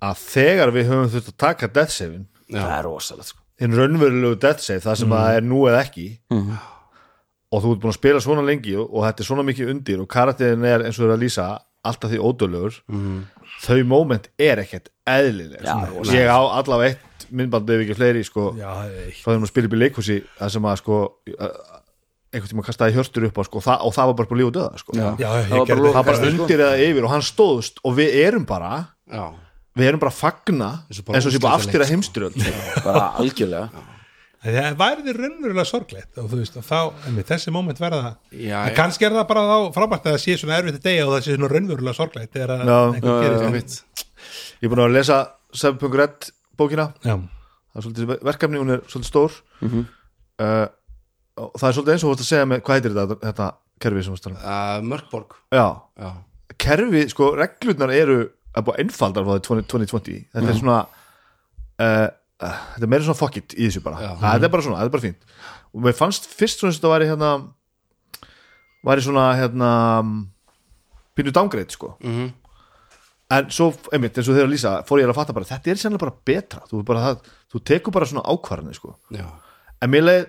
að 0.04 0.22
þegar 0.28 0.74
við 0.76 0.92
höfum 0.92 1.12
þurft 1.16 1.32
að 1.34 1.40
taka 1.44 1.72
death 1.80 1.96
save-in 1.96 2.28
það 2.52 2.74
er 2.78 2.84
rosalegt 2.88 3.30
sko. 3.32 3.40
Hinn 3.62 3.76
raunverulegu 3.78 4.40
death 4.42 4.64
save, 4.66 4.82
það 4.84 4.96
sem 5.04 5.14
það 5.14 5.36
er 5.38 5.46
nú 5.46 5.62
eða 5.70 5.84
ekki 5.86 6.08
og 7.54 7.62
þú 7.62 7.72
ert 7.76 7.82
búin 7.84 7.92
að 7.94 8.00
spila 8.00 8.20
svona 8.26 8.44
lengi 8.48 8.74
og, 8.82 8.88
og 8.90 9.04
þetta 9.06 9.22
er 9.24 9.28
svona 9.30 9.44
mikið 9.46 9.70
undir 9.76 10.02
og 10.02 10.08
karakterin 10.10 10.66
er 10.66 10.84
eins 10.88 10.98
og 10.98 11.04
þú 11.06 11.10
er 11.12 11.16
að 11.18 11.24
lýsa 11.24 11.48
alltaf 11.86 12.10
því 12.14 12.20
ódölugur 12.26 12.78
þau 13.64 13.84
moment 13.88 14.30
er 14.42 14.62
ekkert 14.64 14.90
eðlileg 15.08 15.62
Já, 15.62 15.76
Svona. 15.94 16.16
ég 16.18 16.32
á 16.34 16.40
allavega 16.58 16.96
eitt 16.96 17.28
myndband 17.34 17.70
ef 17.70 17.84
ekki 17.86 17.96
fleiri 17.98 18.24
sko, 18.26 18.48
já, 18.58 18.72
frá 19.22 19.34
þeim 19.36 19.46
að 19.46 19.52
spila 19.54 19.70
upp 19.70 19.76
í 19.78 19.82
leikhúsi 19.84 20.18
það 20.40 20.52
sem 20.56 20.66
að 20.70 20.80
sko 20.82 20.98
einhvern 22.34 22.50
tíma 22.50 22.66
kastaði 22.66 22.96
hjörtur 22.98 23.28
upp 23.30 23.38
á 23.38 23.44
sko, 23.46 23.60
og 23.62 23.66
það, 23.68 23.84
og 23.86 23.94
það 23.94 24.10
var 24.10 24.16
bara 24.20 24.30
på 24.32 24.38
líf 24.40 24.48
og 24.50 24.54
döða 24.56 24.80
sko. 24.82 24.96
Já. 24.98 25.08
Já, 25.22 25.30
Það 25.52 25.60
var 25.60 25.82
bara 25.94 26.04
bara 26.10 26.18
sko. 26.18 26.30
undir 26.32 26.64
eða 26.66 26.80
yfir 26.88 27.06
og 27.06 27.12
hann 27.14 27.26
stóðst 27.28 27.78
og 27.86 27.94
við 28.00 28.16
erum 28.24 28.46
bara 28.50 28.72
Já, 29.14 29.26
við 29.80 29.88
erum 29.90 30.02
bara 30.04 30.12
að 30.14 30.20
fagna 30.20 30.70
Eins 30.90 31.26
og 31.28 31.34
sé 31.34 31.40
bara 31.42 31.58
afstýra 31.58 31.88
sko. 31.88 31.94
heimstyrjöld 31.96 32.38
bara 32.88 33.04
algjörlega. 33.22 33.84
Það 34.44 34.74
væri 34.82 35.04
þið 35.06 35.20
raunverulega 35.22 35.64
sorglegt 35.70 36.18
og 36.20 36.26
þú 36.28 36.38
veist, 36.42 36.58
og 36.60 36.66
þá, 36.68 36.80
einmitt, 37.08 37.28
þessi 37.30 37.52
moment 37.56 37.80
verða 37.80 38.10
Já, 38.36 38.58
en 38.68 38.76
kannski 38.76 39.06
er 39.08 39.14
það 39.16 39.28
bara 39.30 39.44
þá 39.48 39.56
frábært 39.78 40.04
að 40.10 40.18
það 40.18 40.24
sé 40.26 40.36
svona 40.42 40.58
erfitt 40.60 40.80
að 40.82 40.88
deyja 40.90 41.06
og 41.08 41.14
það 41.16 41.24
sé 41.30 41.36
svona 41.38 41.50
raunverulega 41.54 41.96
sorglegt 41.96 42.34
þegar 42.36 42.52
að 42.58 42.64
Já. 42.68 42.80
einhver 42.98 43.14
Já, 43.14 43.24
gerir 43.24 43.54
mitt 43.56 43.78
ég 44.60 44.68
er 44.68 44.74
búin 44.74 44.84
að 44.84 44.94
lesa 44.98 45.22
Cyberpunk 45.54 45.96
Red 46.02 46.28
bókina. 46.60 46.90
Já, 47.08 47.16
það 47.16 47.80
er 47.80 47.86
svolítið 47.88 48.14
verkefni, 48.28 48.60
hún 48.62 48.74
er 48.76 48.84
svolítið 48.92 49.10
stór. 49.14 49.40
Mhm. 49.64 49.86
uh, 50.44 50.68
og 51.40 51.56
það 51.58 51.68
er 51.70 51.76
svolítið 51.80 51.94
eins 51.96 52.04
og 52.04 52.08
þú 52.08 52.12
vorst 52.14 52.24
að 52.26 52.30
segja 52.34 52.46
með, 52.52 52.62
hvað 52.68 52.78
heitir 52.80 52.94
þetta, 53.00 53.18
þetta 53.24 53.48
kerfi 53.84 54.04
sem 54.06 54.14
þú 54.14 54.20
stannum 54.22 54.44
uh, 54.44 54.78
Mörkborg. 54.92 55.36
Já, 55.56 55.66
Já, 56.04 56.12
kerfi, 56.68 57.02
sko, 57.16 57.32
reglurnar 57.40 57.96
eru 57.96 58.20
að 58.54 58.68
búið 58.68 58.84
einfaldar 58.84 59.26
frá 59.26 59.34
því 59.38 59.66
2020 59.70 60.20
þetta 60.34 60.52
er 60.54 60.60
svona 60.60 60.78
uh, 60.84 62.08
uh, 62.44 62.62
þetta 62.76 62.86
er 62.86 62.92
meira 62.94 63.08
svona 63.08 63.20
fuck 63.20 63.40
it 63.42 63.56
í 63.58 63.68
þessu 63.68 63.84
bara. 63.86 64.02
Já. 64.04 64.12
Að 64.14 64.36
þetta 64.36 64.48
er 64.50 64.54
bara 64.56 64.66
svona, 64.68 64.80
þetta 64.82 64.92
er 64.92 64.96
bara 64.98 65.06
fínt. 65.08 65.28
Og 65.74 65.84
mér 65.88 65.98
fannst 65.98 66.30
fyrst 66.30 66.62
svona 66.62 66.76
sem 66.76 66.82
þetta 66.82 66.94
væri 66.94 67.10
hérna 67.10 67.32
væri 68.84 69.06
svona 69.06 69.26
hérna 69.40 69.70
pínu 71.18 71.34
downgrade, 71.34 71.72
sko. 71.74 71.98
Mhm. 72.04 72.32
en 73.34 73.48
svo, 73.50 73.72
einmitt, 73.90 74.18
eins 74.18 74.28
og 74.30 74.36
þegar 74.36 74.46
að 74.46 74.52
lýsa 74.52 74.72
fór 74.86 75.00
ég 75.02 75.10
að 75.10 75.16
fatta 75.18 75.34
bara, 75.34 75.48
þetta 75.48 75.72
er 75.72 75.80
sérlega 75.82 76.02
bara 76.04 76.14
betra. 76.26 76.60
Þú, 76.70 76.80
er 76.80 76.84
bara, 76.86 77.00
það, 77.02 77.32
þú 77.50 77.62
tekur 77.66 77.94
bara 77.96 78.06
svona 78.06 78.22
ákvarðanir, 78.30 78.76
sko. 78.78 78.92
Já, 79.10 79.26
en 79.82 79.90
mér 79.90 80.04
leið 80.06 80.28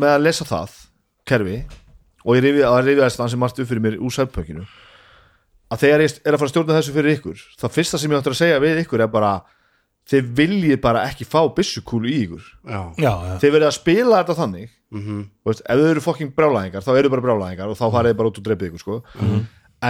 með 0.00 0.14
að 0.14 0.22
lesa 0.24 0.46
það 0.48 0.76
kerfi 1.28 1.58
og 2.24 2.38
ég 2.38 2.44
rifi 2.46 2.62
að 2.64 2.78
rifi 2.86 3.02
aðeins 3.02 3.18
það 3.18 3.30
sem 3.32 3.42
margt 3.42 3.60
upp 3.60 3.68
fyrir 3.68 3.84
mér 3.84 3.98
úr 4.00 4.14
sæfpökinu 4.14 4.64
að 5.70 5.82
þegar 5.84 6.04
ég 6.04 6.18
er 6.24 6.34
að 6.34 6.40
fara 6.42 6.48
að 6.48 6.52
stjórna 6.54 6.76
þessu 6.78 6.94
fyrir 6.96 7.16
ykkur 7.18 7.42
það 7.60 7.74
fyrsta 7.78 8.00
sem 8.00 8.12
ég 8.12 8.20
áttur 8.20 8.34
að 8.34 8.40
segja 8.40 8.60
við 8.62 8.82
ykkur 8.84 9.04
er 9.04 9.10
bara 9.12 9.32
þið 10.10 10.30
viljið 10.40 10.78
bara 10.82 11.02
ekki 11.06 11.26
fá 11.28 11.40
byssukúlu 11.54 12.10
í 12.10 12.16
ykkur. 12.24 12.46
Já, 12.66 12.80
já, 12.98 13.10
já, 13.28 13.34
þið 13.42 13.52
verið 13.54 13.68
að 13.68 13.76
spila 13.76 14.20
þetta 14.22 14.36
þannig 14.40 14.70
mhm, 14.90 15.18
þú 15.44 15.52
veist, 15.52 15.60
ef 15.66 15.82
þau 15.82 15.90
eru 15.92 16.04
fokking 16.06 16.32
brjálæðingar 16.38 16.86
þá 16.86 16.90
eru 16.96 17.12
bara 17.12 17.26
brjálæðingar 17.26 17.70
og 17.70 17.78
þá 17.78 17.84
farið 17.94 18.10
þið 18.14 18.18
bara 18.22 18.32
út 18.32 18.40
og 18.40 18.48
dreipið 18.48 18.70
ykkur 18.70 18.82
sko. 18.82 18.96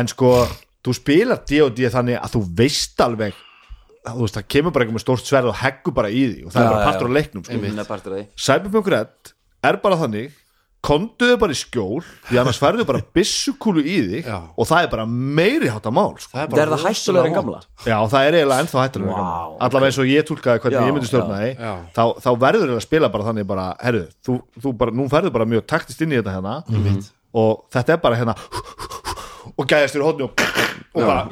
en 0.01 0.11
sko, 0.13 0.33
þú 0.85 0.97
spilar 0.99 1.41
D&D 1.49 1.93
þannig 1.95 2.21
að 2.21 2.35
þú 2.37 2.43
veist 2.61 3.01
alveg 3.07 3.39
þú 4.11 4.21
veist, 4.27 4.37
það 4.37 4.47
kemur 4.55 4.75
bara 4.75 4.85
einhver 4.85 4.99
með 4.99 5.05
stórt 5.07 5.29
sverð 5.29 5.51
og 5.53 5.59
heggur 5.61 5.97
bara 5.97 6.11
í 6.13 6.23
því 6.27 6.45
og 6.45 6.55
það 6.55 6.63
Já, 6.63 6.67
er 6.67 6.75
bara 6.75 6.87
partur 6.91 7.09
á 7.09 7.17
leiknum 7.17 7.45
sko. 7.47 7.57
Cyberpunk 8.37 8.93
Red 8.93 9.33
er 9.71 9.81
bara 9.83 9.99
þannig 10.01 10.37
konduðu 10.81 11.35
bara 11.43 11.53
í 11.53 11.59
skjól 11.61 12.01
því 12.31 12.39
annars 12.41 12.57
færðu 12.61 12.85
bara 12.89 13.03
byssukúlu 13.15 13.83
í 13.85 13.97
þig 14.15 14.29
Já. 14.31 14.39
og 14.57 14.69
það 14.71 14.87
er 14.87 14.91
bara 14.95 15.05
meiri 15.11 15.69
hátta 15.69 15.91
mál 15.93 16.15
sko. 16.17 16.33
það 16.33 16.43
er, 16.43 16.49
Það 16.55 16.63
er 16.63 16.71
það 16.73 16.85
hættulegur 16.89 17.29
en 17.29 17.37
gamla? 17.37 17.61
Já, 17.85 17.97
það 18.15 18.25
er 18.31 18.37
eiginlega 18.39 18.65
ennþá 18.65 18.85
hættulega 18.87 19.13
Vá, 19.13 19.21
wow, 19.27 19.57
allavega 19.67 19.91
eins 19.91 19.99
og 20.01 20.09
ég 20.09 20.27
túlkaði 20.31 20.63
hvernig 20.65 20.79
Já, 20.81 20.87
ég 20.89 20.97
myndi 20.97 21.11
stjórna 21.11 21.41
því 21.43 21.51
já. 21.53 21.73
þá, 21.99 22.03
þá 22.25 22.31
verður 22.47 22.73
það 22.73 22.81
að 22.81 22.87
spila 22.87 23.11
bara 23.13 23.29
þannig 23.29 23.49
bara, 23.53 23.67
herru, 23.85 24.03
þú, 24.25 24.39
þú 24.65 24.73
bara, 24.81 24.97
nú 24.97 25.09
ferðu 25.13 25.35
bara 25.37 25.49
mjög 25.53 25.67
taktist 25.75 26.01
inn 26.07 26.17
í 26.17 26.21
þetta 26.23 26.37
hérna 26.39 26.57
Mhm. 26.71 27.01
og 27.37 27.65
þetta 27.77 27.93
er 27.93 28.01
bara 28.09 28.17
hérna 28.23 28.35
og 29.61 29.67
gæðast 29.69 29.95
þér 29.99 30.07
hóðni 30.09 30.25
og, 30.27 30.45
og 30.97 31.05
bara, 31.05 31.29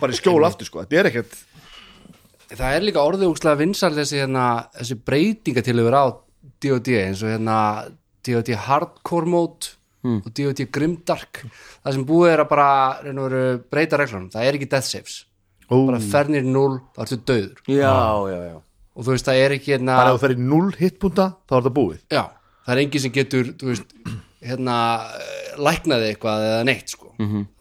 bara 0.00 0.12
í 0.14 0.18
skjól 0.20 0.46
aftur 0.46 0.68
sko, 0.70 0.84
þetta 0.86 1.00
er 1.02 1.10
ekkert 1.10 1.34
það 2.54 2.74
er 2.78 2.82
líka 2.86 3.02
orðið 3.02 3.30
úkslega 3.34 3.58
vinsal 3.60 3.92
þessi, 3.94 4.22
hérna, 4.22 4.46
þessi 4.78 4.96
breytinga 5.06 5.62
til 5.66 5.76
yfir 5.82 5.94
á 5.98 6.04
D&D 6.60 6.96
eins 7.02 7.20
og 7.24 7.30
hérna 7.34 7.56
D&D 8.26 8.56
hardcore 8.66 9.26
mode 9.30 9.74
og 10.04 10.30
D&D 10.36 10.64
grimdark. 10.72 11.42
Það 11.84 11.96
sem 11.98 12.04
búið 12.08 12.32
er 12.34 12.42
að 12.44 12.48
bara 12.52 12.68
veru, 13.04 13.42
breyta 13.72 13.98
reglunum, 14.00 14.30
það 14.32 14.46
er 14.48 14.58
ekki 14.58 14.70
death 14.72 14.88
saves. 14.88 15.18
Ó. 15.70 15.86
bara 15.86 16.00
fernir 16.02 16.42
0, 16.42 16.80
þá 16.96 17.04
ertu 17.04 17.16
döður 17.30 17.60
Já, 17.70 17.94
já, 18.26 18.38
já 18.50 18.56
og 18.90 19.04
þú 19.06 19.12
veist 19.14 19.28
það 19.28 19.36
er 19.44 19.52
ekki 19.54 19.70
hérna, 19.70 19.94
bara 20.00 20.10
ef 20.10 20.16
þú 20.16 20.22
fer 20.24 20.32
í 20.34 20.38
0 20.50 20.72
hitpunta, 20.80 21.26
þá 21.46 21.52
er 21.54 21.60
þetta 21.60 21.72
búið. 21.76 22.00
Já, 22.10 22.22
það 22.66 22.72
er 22.74 22.80
engin 22.82 23.02
sem 23.04 23.12
getur 23.14 23.52
þú 23.60 23.68
veist, 23.70 23.94
hérna 24.50 24.74
læknaði 25.62 26.08
eitthvað 26.10 26.46
eða 26.48 26.64
neitt 26.66 26.90
sko. 26.92 27.12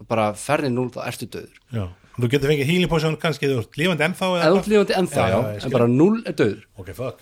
Bara 0.10 0.26
fernir 0.42 0.74
0, 0.74 0.90
þá 0.96 1.00
ertu 1.06 1.30
döður 1.36 1.60
Já. 1.78 1.86
Þú 2.20 2.30
getur 2.34 2.52
fengið 2.52 2.68
healing 2.74 2.92
potion 2.92 3.16
kannski 3.22 3.48
þú 3.48 3.60
ert 3.62 3.78
lifandi 3.80 4.04
ennþá 4.10 4.26
eða 4.26 4.40
eða 4.42 4.50
hvað? 4.50 4.64
útlífandi 4.64 4.96
ennþá, 5.00 5.28
Já, 5.30 5.38
já, 5.38 5.62
en 5.70 5.76
bara 5.78 5.88
0 5.94 6.10
er 6.26 6.36
döður 6.42 6.64
Ok, 6.82 6.90
fuck. 6.98 7.22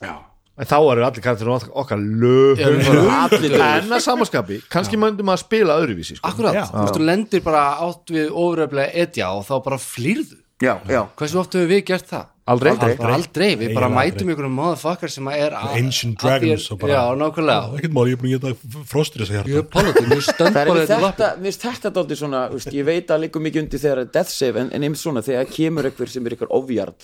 Já, 0.00 0.14
en 0.58 0.68
þá 0.70 0.76
eru 0.92 1.04
allir 1.06 1.24
karakterinn 1.24 1.56
okkar, 1.56 1.72
okkar 1.82 1.98
lög 1.98 2.58
Já, 2.62 2.68
bara 2.86 3.16
allir 3.24 3.56
dauðir. 3.56 3.82
en 3.82 3.96
að 3.96 4.04
samaskapi, 4.06 4.60
kannski 4.70 4.96
möndum 5.00 5.32
að 5.34 5.42
spila 5.42 5.78
öðruvísi 5.82 6.16
sko. 6.20 6.28
akkurat, 6.30 6.54
Já. 6.54 6.64
þú 6.70 6.84
veist, 6.84 6.94
þú 7.00 7.08
lendir 7.10 7.42
bara 7.42 7.64
átt 7.88 8.06
við 8.14 8.30
ofuröflega 8.30 8.94
etja 9.06 9.32
og 9.34 9.42
þá 9.48 9.54
bara 9.64 9.76
flýrðu. 9.82 10.38
Já, 10.62 10.78
já. 10.88 11.02
Hversu 11.18 11.40
oft 11.42 11.52
höfum 11.58 11.68
við 11.68 11.84
gert 11.90 12.06
það? 12.08 12.30
Aldrei. 12.46 12.70
aldrei, 12.74 12.96
bara 13.00 13.14
aldrei. 13.16 13.56
við 13.56 13.70
bara 13.74 13.86
Eiginlega 13.88 14.12
mætum 14.12 14.30
ykkur 14.34 14.44
um 14.46 14.52
motherfucker 14.58 15.08
sem 15.10 15.28
er 15.32 15.50
að- 15.56 15.76
Ancient 15.80 16.18
Dragons 16.20 16.70
og 16.70 16.78
bara- 16.78 16.92
já, 16.92 17.02
nákvæmlega. 17.16 17.78
Ekkert 17.78 17.92
mál, 17.96 18.04
ég 18.06 18.12
er 18.12 18.20
búin 18.20 18.30
að 18.30 18.34
geta 18.36 18.84
frostur 18.84 19.20
þess 19.24 19.30
að 19.30 19.34
er 19.34 19.42
politík, 19.42 19.48
ég 19.48 19.58
er 19.58 19.62
bara 19.72 20.64
við 20.70 20.84
þetta 20.84 20.86
þetta, 20.86 21.00
lappir. 21.00 21.40
mér 21.40 21.48
finnst 21.48 21.62
þetta 21.64 21.90
dálítið 21.96 22.18
svona, 22.20 22.42
veist, 22.52 22.68
ég 22.72 22.84
veit 22.84 23.08
að 23.08 23.20
líka 23.24 23.40
mikið 23.40 23.62
undir 23.64 23.80
þegar 23.80 24.12
death 24.12 24.28
save, 24.30 24.56
en, 24.60 24.70
en 24.72 24.82
einmitt 24.82 25.00
svona 25.00 25.22
þegar 25.24 25.46
kemur 25.56 25.84
eitthvað 25.88 26.08
sem 26.08 26.26
er 26.26 26.30
eitthvað 26.36 26.52
ofjarl 26.52 26.94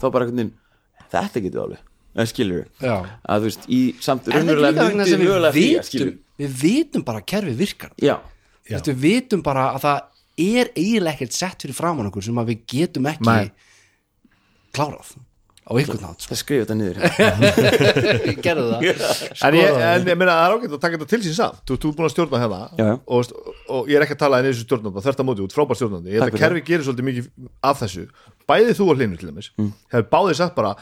þá 0.00 0.10
bara 0.12 0.24
einhvern 0.24 0.36
veginn, 0.36 0.52
þetta 1.12 1.42
getur 1.44 1.60
alveg 1.66 1.78
það 2.16 2.30
skilur 2.32 2.58
við, 2.62 2.66
Já. 2.88 2.96
að 3.28 3.44
þú 3.44 3.50
veist 3.50 3.68
í 3.68 3.80
samt 4.06 4.26
en 4.28 4.32
er 4.32 4.38
raunverulega 4.40 4.88
myndið 4.90 5.10
sem 5.12 5.20
við 5.20 5.28
mögulega 5.30 5.52
því, 5.56 5.66
vitum 5.68 5.88
skilur 5.90 6.10
við 6.12 6.22
við 6.46 6.58
vitum 6.62 7.04
bara 7.06 7.22
að 7.22 7.28
kerfið 7.32 7.60
virkar. 7.64 7.92
Já, 8.02 8.16
veist, 8.70 8.90
við 8.92 8.98
vitum 9.06 9.42
bara 9.46 9.68
að 9.76 9.84
það 9.86 10.02
er 10.46 10.72
eiginlega 10.76 11.14
ekkert 11.16 11.32
sett 11.36 11.62
fyrir 11.64 11.76
framann 11.78 12.10
okkur 12.10 12.26
sem 12.26 12.42
að 12.42 12.50
við 12.52 12.66
getum 12.74 13.06
ekki 13.12 13.28
Nei. 13.30 13.48
klárað 14.76 15.14
á 15.66 15.72
einhvern 15.74 15.98
nátt 15.98 16.22
sko. 16.22 16.30
það 16.30 16.38
skrifa 16.38 16.62
þetta 16.62 16.74
niður. 16.78 16.98
Ég 18.30 18.36
gerði 18.44 18.66
það 18.70 19.48
en 19.48 19.56
ég, 19.58 19.78
en 19.82 20.04
ég 20.12 20.18
meina 20.20 20.36
það 20.36 20.44
er 20.44 20.52
ágætt 20.54 20.74
að 20.76 20.82
taka 20.84 20.98
þetta 21.00 21.08
til 21.10 21.18
sín 21.24 21.34
samt. 21.34 21.62
Þú 21.66 21.78
þú 21.82 21.88
ert 21.90 21.96
búin 21.98 22.06
að 22.06 22.12
stjórna 22.14 22.40
hérna 22.44 22.60
Já, 22.78 22.84
já. 22.86 22.92
og, 23.16 23.32
og 23.74 23.90
ég 23.90 23.98
er 23.98 24.04
ekki 24.06 24.14
að 24.14 24.20
tala 24.20 24.38
en 24.38 24.46
þessu 24.46 24.62
stjórnandi 24.68 25.02
þvert 25.08 25.22
að 25.24 25.26
móti 25.26 25.42
út, 25.46 25.56
frábær 25.56 25.80
stjórnandi. 25.80 26.12
Ég 26.14 26.22
held 26.22 26.36
að 26.36 26.44
kerfi 26.44 26.62
gerir 26.68 26.86
svolítið 26.86 27.08
mikið 27.08 27.26
af 27.72 27.80
þessu. 27.82 28.04
Bæði 28.46 28.76
þú 28.78 28.86
og 28.92 29.00
hlinu 29.00 29.18
til 29.18 29.30
dæmis 29.32 29.50
Mm. 29.58 29.72
hefur 29.90 30.06
báðið 30.14 30.38
sagt 30.44 30.54
bara, 30.54 30.76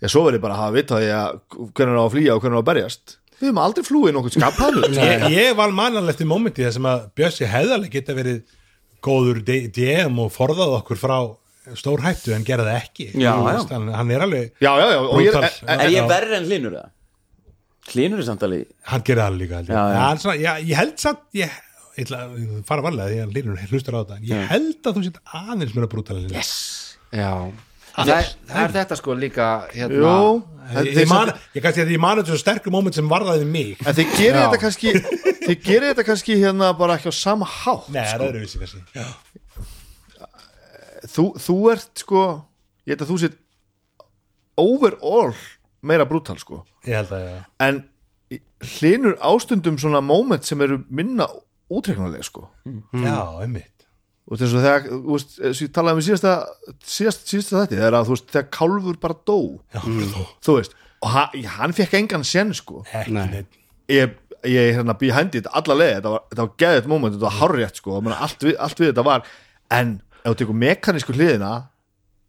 já 0.00 0.08
svo 0.12 0.22
verið 0.26 0.44
bara 0.44 0.56
að 0.56 0.62
hafa 0.64 0.76
vitaði 0.78 1.10
að 1.16 1.40
hvernig 1.76 1.92
er 1.94 2.00
á 2.00 2.04
að 2.04 2.14
flýja 2.14 2.36
og 2.36 2.44
hvernig 2.44 2.56
er 2.56 2.60
á 2.60 2.62
að 2.62 2.70
berjast 2.70 3.16
við 3.40 3.48
höfum 3.48 3.60
aldrei 3.64 3.84
flúið 3.88 4.16
nokkuð 4.16 4.36
skaphannu 4.36 4.88
ég, 4.96 5.26
ég 5.34 5.52
var 5.58 5.74
mannalegt 5.76 6.20
í 6.20 6.28
momenti 6.28 6.64
þar 6.66 6.74
sem 6.76 6.88
að 6.90 7.04
Bjössi 7.16 7.48
hefðarlega 7.48 7.94
geta 7.96 8.16
verið 8.16 8.40
góður 9.04 9.40
DM 9.48 10.18
og 10.24 10.32
forðað 10.34 10.74
okkur 10.80 11.00
frá 11.00 11.16
stór 11.76 12.02
hættu 12.04 12.34
en 12.34 12.44
gera 12.46 12.64
það 12.66 12.78
ekki 12.80 13.06
Já, 13.20 13.32
veist, 13.44 13.72
hann, 13.72 13.88
hann 13.94 14.12
er 14.14 14.24
alveg 14.24 14.50
já, 14.60 14.70
já, 14.80 14.86
já, 14.92 14.98
og 15.04 15.20
ég, 15.22 15.36
en, 15.36 15.80
Er 15.80 15.82
Já. 15.84 15.94
ég 15.94 16.10
verri 16.10 16.36
en 16.38 16.48
hlinur 16.48 16.76
það? 16.78 16.92
Hlinur 17.90 18.22
er 18.22 18.28
samt 18.28 18.44
alveg 18.46 18.68
hann 18.92 19.04
gerir 19.06 19.22
það 19.24 19.40
líka 19.40 19.60
held 19.60 19.70
ég. 19.70 19.74
Já, 19.76 19.82
já. 19.94 20.00
Hann 20.04 20.22
svona, 20.22 20.36
já, 20.40 20.52
ég 20.70 20.80
held 20.80 20.94
samt 21.02 21.40
ég, 21.40 21.58
ég 22.00 22.14
fara 22.68 22.86
varlega 22.86 23.10
því 23.12 23.22
að 23.24 23.34
línur 23.36 23.64
hlustar 23.72 23.96
á 23.96 24.00
þetta 24.02 24.20
en 24.20 24.28
ég 24.30 24.46
held 24.54 24.90
að 24.90 24.96
þú 24.98 25.04
set 25.08 25.20
aðeins 25.40 25.74
mér 25.76 25.88
að 25.88 25.92
brúta 25.96 26.20
yes. 26.28 26.54
Það 27.94 28.12
er, 28.14 28.28
það 28.48 28.62
er 28.62 28.74
þetta 28.76 28.96
sko 29.00 29.14
líka 29.18 29.46
hérna, 29.72 29.98
jú, 30.00 30.34
ég, 30.70 30.86
ég, 30.86 30.96
þeir, 30.98 31.08
man, 31.10 31.32
ég 31.56 31.64
kannski 31.64 31.82
að 31.82 31.92
ég 31.94 32.02
man 32.02 32.20
þetta 32.20 32.32
svo 32.32 32.40
sterkur 32.40 32.74
moment 32.74 32.96
sem 32.96 33.10
varðaði 33.10 33.48
mig. 33.50 33.80
En 33.84 33.96
þið 33.96 34.14
gerir 34.16 34.38
þetta 34.38 34.60
kannski 34.62 34.94
þið 35.46 35.56
gerir 35.64 35.86
þetta 35.88 36.06
kannski 36.06 36.38
hérna 36.40 36.70
bara 36.78 36.96
ekki 36.98 37.10
á 37.10 37.14
sama 37.16 37.48
hátt 37.50 37.90
Nei, 37.90 38.02
það 38.04 38.14
er 38.14 38.26
öðruvísi 38.28 38.62
kannski. 38.62 38.82
Já. 38.94 39.06
þú, 41.10 41.26
þú 41.40 41.58
ert 41.74 42.04
sko 42.04 42.24
ég 42.86 42.94
held 42.94 43.04
að 43.06 43.12
þú 43.12 43.18
set 43.24 43.38
overall 44.60 45.34
meira 45.86 46.06
brútal 46.08 46.38
sko. 46.40 46.62
Ég 46.86 47.00
held 47.00 47.14
að 47.16 47.26
já. 47.26 47.36
en 47.66 47.84
hlinur 48.76 49.18
ástundum 49.26 49.78
svona 49.80 50.02
moment 50.04 50.46
sem 50.46 50.60
eru 50.62 50.82
minna 50.92 51.26
útreiknulega 51.70 52.26
sko. 52.26 52.46
Já, 52.94 53.18
einmitt 53.42 53.79
og 54.30 54.38
þess 54.38 54.54
að 54.54 54.66
þegar, 54.66 54.84
þú 54.90 55.16
veist, 55.16 55.38
ég 55.50 55.72
talaði 55.74 55.98
um 55.98 56.04
síðasta 56.06 56.34
síðast, 56.86 57.24
síðasta 57.26 57.64
þetta, 57.64 57.78
þegar 57.80 57.96
að 57.98 58.08
þú 58.08 58.14
veist 58.14 58.28
þegar 58.30 58.50
Kálfur 58.56 58.98
bara 59.02 59.18
dó, 59.26 59.38
já, 59.74 59.80
þú 60.46 60.56
veist 60.60 60.76
og 61.00 61.14
hann, 61.14 61.46
hann 61.56 61.74
fekk 61.76 61.96
engan 62.00 62.26
sen 62.26 62.52
sko. 62.56 62.82
Nei. 63.08 63.44
ég, 63.90 64.16
ég 64.46 64.74
hérna 64.76 64.96
behind 65.00 65.36
it 65.38 65.48
alla 65.50 65.76
leið, 65.76 65.94
þetta 65.98 66.12
var, 66.14 66.26
þetta 66.32 66.44
var 66.44 66.52
geðið 66.62 66.90
moment, 66.92 67.16
þetta 67.16 67.28
var 67.28 67.38
hárrétt 67.40 67.80
sko, 67.80 68.00
menn, 68.04 68.16
allt, 68.16 68.44
við, 68.46 68.58
allt 68.60 68.82
við 68.82 68.92
þetta 68.92 69.06
var 69.08 69.32
en 69.76 69.96
ef 70.20 70.28
þú 70.28 70.36
tekur 70.42 70.60
mekanísku 70.60 71.16
hliðina 71.16 71.54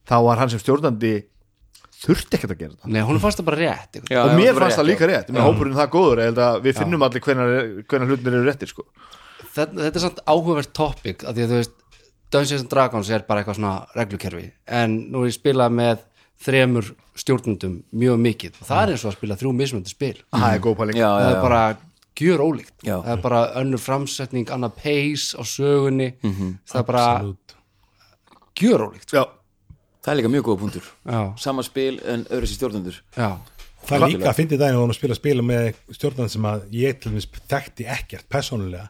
þá 0.08 0.16
var 0.26 0.42
hann 0.42 0.52
sem 0.54 0.62
stjórnandi 0.64 1.14
þurfti 2.02 2.38
ekkert 2.38 2.56
að 2.56 2.62
gera 2.64 2.74
þetta. 2.74 2.92
Nei, 2.96 3.02
hún 3.06 3.20
fannst 3.22 3.42
það 3.42 3.50
bara 3.52 3.60
rétt 3.62 4.00
Já, 4.00 4.22
og 4.24 4.32
já, 4.32 4.38
mér 4.40 4.58
fannst 4.58 4.80
það 4.80 4.88
líka 4.90 5.10
rétt, 5.12 5.30
mér 5.30 5.46
hópurinn 5.46 5.78
það 5.78 5.92
góður 5.94 6.22
ég 6.24 6.32
held 6.32 6.42
að 6.48 6.64
við 6.66 6.80
finnum 6.80 7.06
allir 7.06 7.26
hvenar, 7.28 7.52
hvenar 7.92 8.10
hlutinir 8.10 8.38
eru 8.40 8.48
réttir 8.48 8.72
sko. 8.72 8.88
þetta, 9.52 9.70
þetta 9.76 9.92
er 9.92 10.06
samt 10.08 10.24
áhugavert 10.26 10.74
topic 10.74 11.28
að 11.28 11.38
því 11.38 11.46
að 11.46 11.54
þú 11.54 11.60
veist 11.60 11.78
Dungeons 12.32 12.64
and 12.64 12.72
Dragons 12.72 13.10
er 13.12 13.26
bara 13.28 13.44
eitthvað 13.44 13.60
svona 13.60 13.76
reglukerfi. 13.98 14.48
En 14.72 14.98
nú 15.12 15.26
er 15.26 15.32
ég 15.32 15.38
spilað 15.38 15.76
með 15.76 16.04
þremur 16.42 16.92
stjórnundum 17.22 17.80
mjög 18.02 18.20
mikið. 18.24 18.60
Og 18.62 18.70
það 18.70 18.84
er 18.84 18.94
eins 18.94 19.06
og 19.06 19.12
að 19.12 19.18
spila 19.20 19.38
þrjú 19.42 19.54
mismöndi 19.58 19.92
spil. 19.92 20.16
Það 20.32 20.54
er 20.56 20.62
góð 20.64 20.78
pæling. 20.80 21.00
Já, 21.02 21.08
já, 21.08 21.12
það 21.12 21.28
já, 21.28 21.36
er 21.36 21.42
bara 21.46 21.64
gjör 22.22 22.42
ólíkt 22.44 22.86
Já. 22.86 22.96
það 23.02 23.12
er 23.14 23.22
bara 23.24 23.42
önnur 23.62 23.82
framsetning, 23.82 24.50
annað 24.54 24.76
pace 24.82 25.38
á 25.38 25.42
sögunni. 25.48 26.10
Það 26.22 26.82
er 26.82 26.88
bara 26.88 27.06
gjör 28.62 28.84
ólíkt 28.90 29.16
já, 29.16 29.24
það 30.04 30.12
er 30.14 30.20
líka 30.20 30.34
mjög 30.36 30.46
góða 30.50 30.62
punktur. 30.66 30.92
Sama 31.42 31.66
spil 31.66 31.96
en 32.06 32.28
öðru 32.30 32.50
sér 32.50 32.60
stjórnendur. 32.60 33.00
Já, 33.16 33.32
það 33.88 33.96
er 33.98 34.14
líka 34.14 34.30
að 34.34 34.38
fyndi 34.42 34.60
daginn 34.62 34.78
að 34.78 34.84
hún 34.86 34.94
að 34.94 35.00
spila 35.00 35.18
spila 35.18 35.48
með 35.48 35.72
stjórnan 35.98 36.32
sem 36.36 36.48
að 36.52 36.68
ég 36.78 37.00
til 37.02 37.14
dæmis 37.14 37.30
þekkti 37.50 37.90
ekkert 37.98 38.30
persónulega 38.32 38.86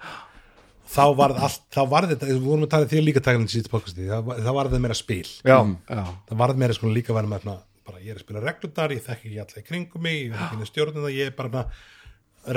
þá 0.91 1.03
var 1.17 1.33
þá 1.39 1.81
þetta 2.13 2.29
við 2.31 2.41
vorum 2.45 2.65
að 2.67 2.71
tala 2.73 2.89
því 2.91 3.03
líka 3.05 3.23
takan 3.23 3.45
í 3.47 3.51
síðan 3.53 3.71
podcasti 3.71 4.07
það, 4.09 4.25
var- 4.27 4.41
þetta 4.71 4.83
meira 4.85 4.97
spil. 4.99 5.23
Já, 5.47 5.57
já, 5.87 6.03
það 6.29 6.41
var 6.43 6.53
meira 6.65 6.77
sko 6.77 6.91
líka 6.91 7.15
verið 7.15 7.31
með 7.35 7.47
bara 7.87 8.03
ég 8.03 8.11
er 8.13 8.19
að 8.19 8.25
spila 8.25 8.43
reglundar, 8.43 8.91
ég 8.93 9.01
þekki 9.07 9.31
ekki 9.31 9.39
alltaf 9.41 9.61
í 9.61 9.65
kringum 9.69 10.03
mig 10.05 10.19
ég 10.27 10.35
þekki 10.37 10.59
ekki 10.61 10.69
stjórnum 10.69 11.05
það, 11.07 11.15
ég 11.17 11.31
er 11.31 11.35
bara 11.37 11.49
með 11.55 11.81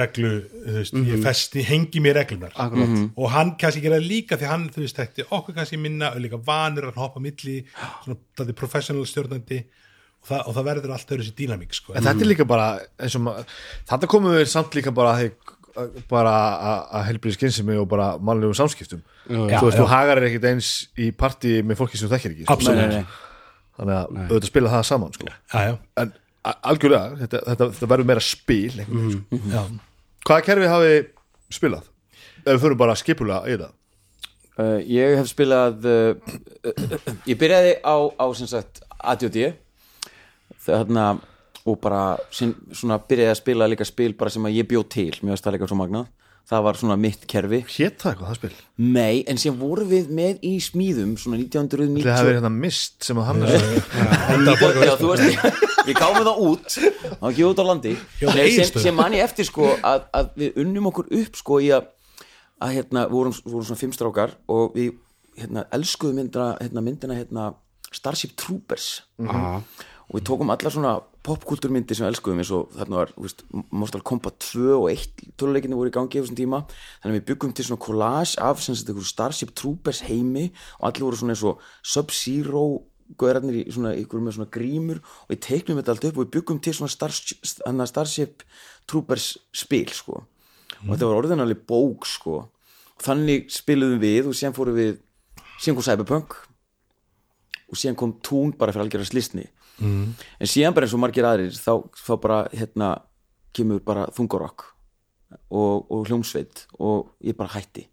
reglu, 0.01 0.29
þú 0.65 0.75
veist, 0.79 0.95
ég 1.11 1.23
festi 1.25 1.63
hengi 1.69 2.01
mér 2.01 2.15
reglunar 2.17 2.55
akkurat. 2.57 2.93
Og 3.21 3.27
hann 3.35 3.51
kannski 3.61 3.83
gera 3.85 3.99
líka 4.01 4.39
því 4.41 4.47
hann, 4.49 4.63
þú 4.73 4.81
veist, 4.81 4.97
þekkti 4.97 5.27
okkur 5.29 5.57
kannski 5.59 5.77
minna 5.81 6.09
og 6.17 6.23
líka 6.25 6.39
vanur 6.41 6.87
að 6.89 7.01
hoppa 7.03 7.21
milli 7.21 7.59
svona, 8.05 8.17
það 8.39 8.53
er 8.55 8.57
professional 8.63 9.05
stjórnandi. 9.11 9.59
Og 10.25 10.31
það, 10.31 10.41
og 10.49 10.55
það 10.57 10.65
verður 10.71 10.93
allt 10.95 11.11
öðru 11.13 11.25
sér 11.27 11.35
dýnamík 11.37 11.75
sko. 11.77 11.93
en 11.93 12.07
þetta 12.07 12.25
er 12.25 12.29
líka 12.31 12.47
bara 12.49 12.69
eins 12.97 13.13
og 13.19 13.27
maður, 13.27 13.51
þetta 13.91 14.09
komum 14.09 14.33
við 14.39 14.47
samt 14.49 14.73
líka 14.79 14.95
bara 14.97 15.11
að 15.19 15.27
bara 16.11 16.33
að- 16.55 16.89
að 16.99 17.07
helbriði 17.09 17.39
skynsemi 17.39 17.77
og 17.81 17.89
bara 17.91 18.15
mannlegum 18.19 18.57
samskiptum 18.57 19.03
Já, 19.25 19.59
þú 19.59 19.67
veist, 19.67 19.79
Já, 19.79 19.81
þú 19.81 19.87
hagar 19.89 20.21
er 20.21 20.29
ekkit 20.29 20.49
eins 20.51 20.89
í 21.01 21.11
partí 21.11 21.63
með 21.65 21.81
fólki 21.81 21.97
sem 21.97 22.11
þekkir 22.11 22.35
ekki 22.35 22.45
sko. 22.45 22.53
Absolutt. 22.53 22.77
Nei, 22.77 22.89
nei, 22.89 22.97
nei. 22.97 23.07
þannig 23.79 23.95
að 23.97 24.19
auðvitað 24.29 24.51
spila 24.51 24.75
það 24.75 24.85
saman 24.91 25.17
sko. 25.17 25.31
já, 25.31 25.61
já, 25.65 25.79
en 26.03 26.13
algjörlega, 26.45 27.17
þetta, 27.23 27.41
þetta, 27.49 27.71
þetta 27.79 27.91
verður 27.95 28.11
meira 28.11 28.25
spil 28.25 28.85
mm. 28.85 29.09
sko. 29.15 29.41
já. 29.55 29.63
hvaða 30.29 30.47
kerfi 30.51 30.69
hafi 30.75 30.93
spilað? 31.51 31.89
ef 32.45 32.53
við 32.53 32.61
fyrir 32.67 32.79
bara 32.85 32.99
skipulega 33.01 33.49
í 33.49 33.59
það 33.63 33.73
Uh, 34.55 34.79
ég 34.87 35.17
hef 35.19 35.27
spilað 35.27 35.83
uh, 35.91 36.35
uh, 36.63 36.83
uh, 36.87 37.15
ég 37.27 37.35
byrjaði 37.41 37.73
á, 37.83 37.97
á 38.23 38.27
sem 38.39 38.47
sagt 38.47 38.85
ADOD 39.03 39.39
þarna 40.63 41.07
og 41.65 41.81
bara 41.81 42.03
sin, 42.35 42.53
svona 42.77 42.99
byrjaði 43.01 43.33
að 43.33 43.41
spila 43.41 43.71
líka 43.71 43.87
spil 43.89 44.13
bara 44.19 44.33
sem 44.33 44.45
að 44.45 44.59
ég 44.59 44.69
bjó 44.69 44.85
til. 44.93 45.11
Það 45.23 45.57
líka 45.57 45.71
svo 45.71 45.81
magnað. 45.81 46.11
Það 46.45 46.65
var 46.67 46.77
svona 46.77 46.97
mitt 47.01 47.23
kerfi. 47.25 47.63
Hét 47.73 48.03
það 48.03 48.11
eitthvað, 48.11 48.27
það 48.29 48.37
spil? 48.37 48.65
Nei, 48.93 49.23
en 49.33 49.39
síðan 49.41 49.55
vorum 49.63 49.89
við 49.89 50.11
með 50.13 50.43
í 50.45 50.51
smíðum 50.61 51.15
svona 51.17 51.39
1990 51.41 52.05
Það 52.05 52.19
hefði 52.19 52.35
hérna 52.37 52.51
mist 52.53 53.07
sem 53.07 53.21
að 53.23 53.31
hann 53.31 53.47
er 53.47 53.55
Já, 54.85 54.93
þú 55.01 55.13
veist, 55.15 55.63
við 55.89 55.97
gáum 55.97 56.19
það 56.19 56.43
út 56.45 56.77
það 56.77 57.23
var 57.23 57.31
ekki 57.31 57.47
út 57.49 57.63
á 57.63 57.65
landi. 57.65 57.95
Já, 58.21 58.29
Nei, 58.37 58.45
sem, 58.59 58.77
sem 58.85 58.99
manni 58.99 59.23
eftir 59.25 59.49
sko 59.49 59.71
að, 59.79 60.05
að 60.21 60.29
við 60.43 60.61
unnum 60.67 60.91
okkur 60.93 61.09
upp 61.23 61.41
sko 61.41 61.63
í 61.65 61.73
að, 61.79 61.89
að 62.61 62.77
hérna, 62.77 63.07
vorum, 63.15 63.37
vorum 63.49 63.67
svona 63.71 63.81
fimm 63.81 63.97
strákar 63.97 64.37
og 64.53 64.77
við 64.77 64.93
hérna, 65.41 65.65
elskuðum 65.73 66.21
myndina, 66.21 66.51
hérna, 66.61 66.85
myndina 66.85 67.19
hérna, 67.23 67.49
Starship 67.95 68.37
Troopers. 68.37 68.99
Aha. 69.25 69.57
og 70.11 70.19
við 70.19 70.29
tókum 70.29 70.53
allar 70.53 70.77
svona 70.77 70.99
popkultúrmyndir 71.25 71.97
sem 71.97 72.07
elskuðum 72.07 72.43
eins 72.43 72.51
og 72.53 72.73
þarna 72.75 72.99
var 73.01 73.13
veist, 73.17 73.45
Mortal 73.73 74.03
Kombat 74.05 74.37
2 74.45 74.75
og 74.77 74.89
1 74.93 75.31
töluleikinni 75.41 75.77
voru 75.79 75.89
í 75.89 75.95
gangi 75.95 76.19
yfir 76.19 76.27
þessum 76.27 76.39
tíma. 76.41 76.61
Þannig 77.01 77.21
við 77.21 77.29
byggum 77.31 77.55
til 77.57 77.65
svona 77.69 77.81
collage 77.81 78.37
af 78.45 78.61
Starship 78.61 79.55
Troopers 79.57 80.03
heimi 80.05 80.51
og 80.81 80.91
allir 80.91 81.07
voru 81.07 81.21
svona 81.21 81.33
eins 81.33 81.45
og 81.49 81.63
Sub-Zero 81.81 82.65
gauðarnir 83.21 83.63
í 83.63 83.65
svona, 83.73 83.95
með 83.97 84.37
svona 84.37 84.53
grímur 84.53 85.01
og 85.01 85.33
við 85.33 85.41
teiknum 85.49 85.81
þetta 85.81 85.95
allt 85.95 86.07
upp 86.11 86.19
og 86.19 86.27
við 86.27 86.33
byggum 86.37 86.61
til 86.65 86.77
svona 86.77 86.93
Starship, 86.93 87.41
Starship 87.89 88.45
Troopers 88.91 89.33
spil 89.57 89.89
sko. 89.97 90.21
Og 90.85 90.93
þetta 90.93 91.09
var 91.09 91.23
orðinalið 91.23 91.65
bók 91.69 92.09
sko. 92.09 92.43
Og 92.95 93.05
þannig 93.05 93.49
spiluðum 93.53 94.03
við 94.03 94.29
og 94.29 94.37
síðan 94.37 94.57
fórum 94.57 94.77
við 94.77 94.99
síðan 95.57 95.81
kom 95.81 95.89
Cyberpunk 95.89 96.37
og 97.73 97.81
síðan 97.81 97.97
kom 97.97 98.19
Tún 98.21 98.53
bara 98.59 98.75
fyrir 98.75 98.85
algjörða 98.85 99.09
slisni 99.09 99.49
mm. 99.79 100.05
en 100.41 100.51
síðan 100.51 100.77
bara 100.77 100.89
eins 100.89 100.95
og 100.97 101.03
margir 101.03 101.27
aðrir 101.29 101.57
þá, 101.57 101.73
þá 101.95 102.13
bara 102.21 102.39
hérna 102.53 102.93
kemur 103.55 103.83
bara 103.85 104.07
þungarokk 104.15 104.69
og, 105.51 105.91
og 105.91 106.07
hljómsveit 106.09 106.67
og 106.79 107.15
ég 107.25 107.37
bara 107.39 107.55
hætti 107.57 107.89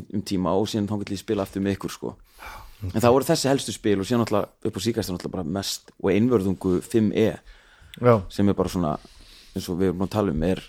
um 0.00 0.22
tíma 0.22 0.54
og 0.54 0.68
síðan 0.70 0.88
þá 0.90 0.98
vil 1.00 1.16
ég 1.16 1.22
spila 1.22 1.42
aftur 1.42 1.64
með 1.64 1.74
ykkur 1.74 1.90
sko. 1.90 2.12
En 2.94 3.02
það 3.02 3.14
voru 3.16 3.26
þessi 3.26 3.48
helstu 3.50 3.72
spil 3.74 3.96
og 3.98 4.06
síðan 4.06 4.22
náttúrulega 4.22 4.68
upp 4.70 4.76
á 4.78 4.80
síkast 4.84 5.10
náttúrulega 5.10 5.34
bara 5.34 5.54
mest 5.58 5.90
og 5.98 6.12
einvörðungu 6.14 6.76
5e 6.86 7.24
Já, 8.00 8.14
sem 8.30 8.48
er 8.48 8.56
bara 8.56 8.70
svona 8.70 8.92
eins 9.50 9.66
og 9.68 9.80
við 9.80 9.90
erum 9.90 10.06
að 10.06 10.12
tala 10.14 10.32
um 10.32 10.44
er 10.46 10.62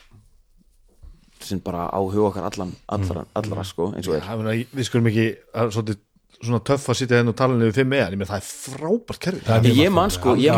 sem 1.42 1.62
bara 1.64 1.88
á 1.90 2.00
huga 2.02 2.28
okkar 2.30 2.48
allan 2.50 2.74
allra, 2.92 3.26
allra 3.38 3.64
sko 3.66 3.92
eins 3.96 4.10
og 4.10 4.18
er. 4.18 4.26
meina, 4.42 4.56
við 4.74 4.88
skulum 4.88 5.10
ekki 5.12 5.28
er 5.30 5.72
svolítið 5.74 6.02
svona 6.42 6.62
töff 6.66 6.88
að 6.90 6.98
sitja 7.02 7.20
henni 7.20 7.34
og 7.34 7.38
tala 7.38 7.58
niður 7.58 7.76
5 7.82 7.94
eðan, 7.98 8.16
ég 8.16 8.22
með 8.22 8.32
það 8.32 8.40
er 8.42 8.48
frábært 8.48 9.22
kerfi 9.26 9.44
Það 9.46 9.58
er 9.58 9.66
mjög 9.68 9.82
ég 9.82 9.92
man 9.98 10.14
sko, 10.16 10.34
ég 10.42 10.56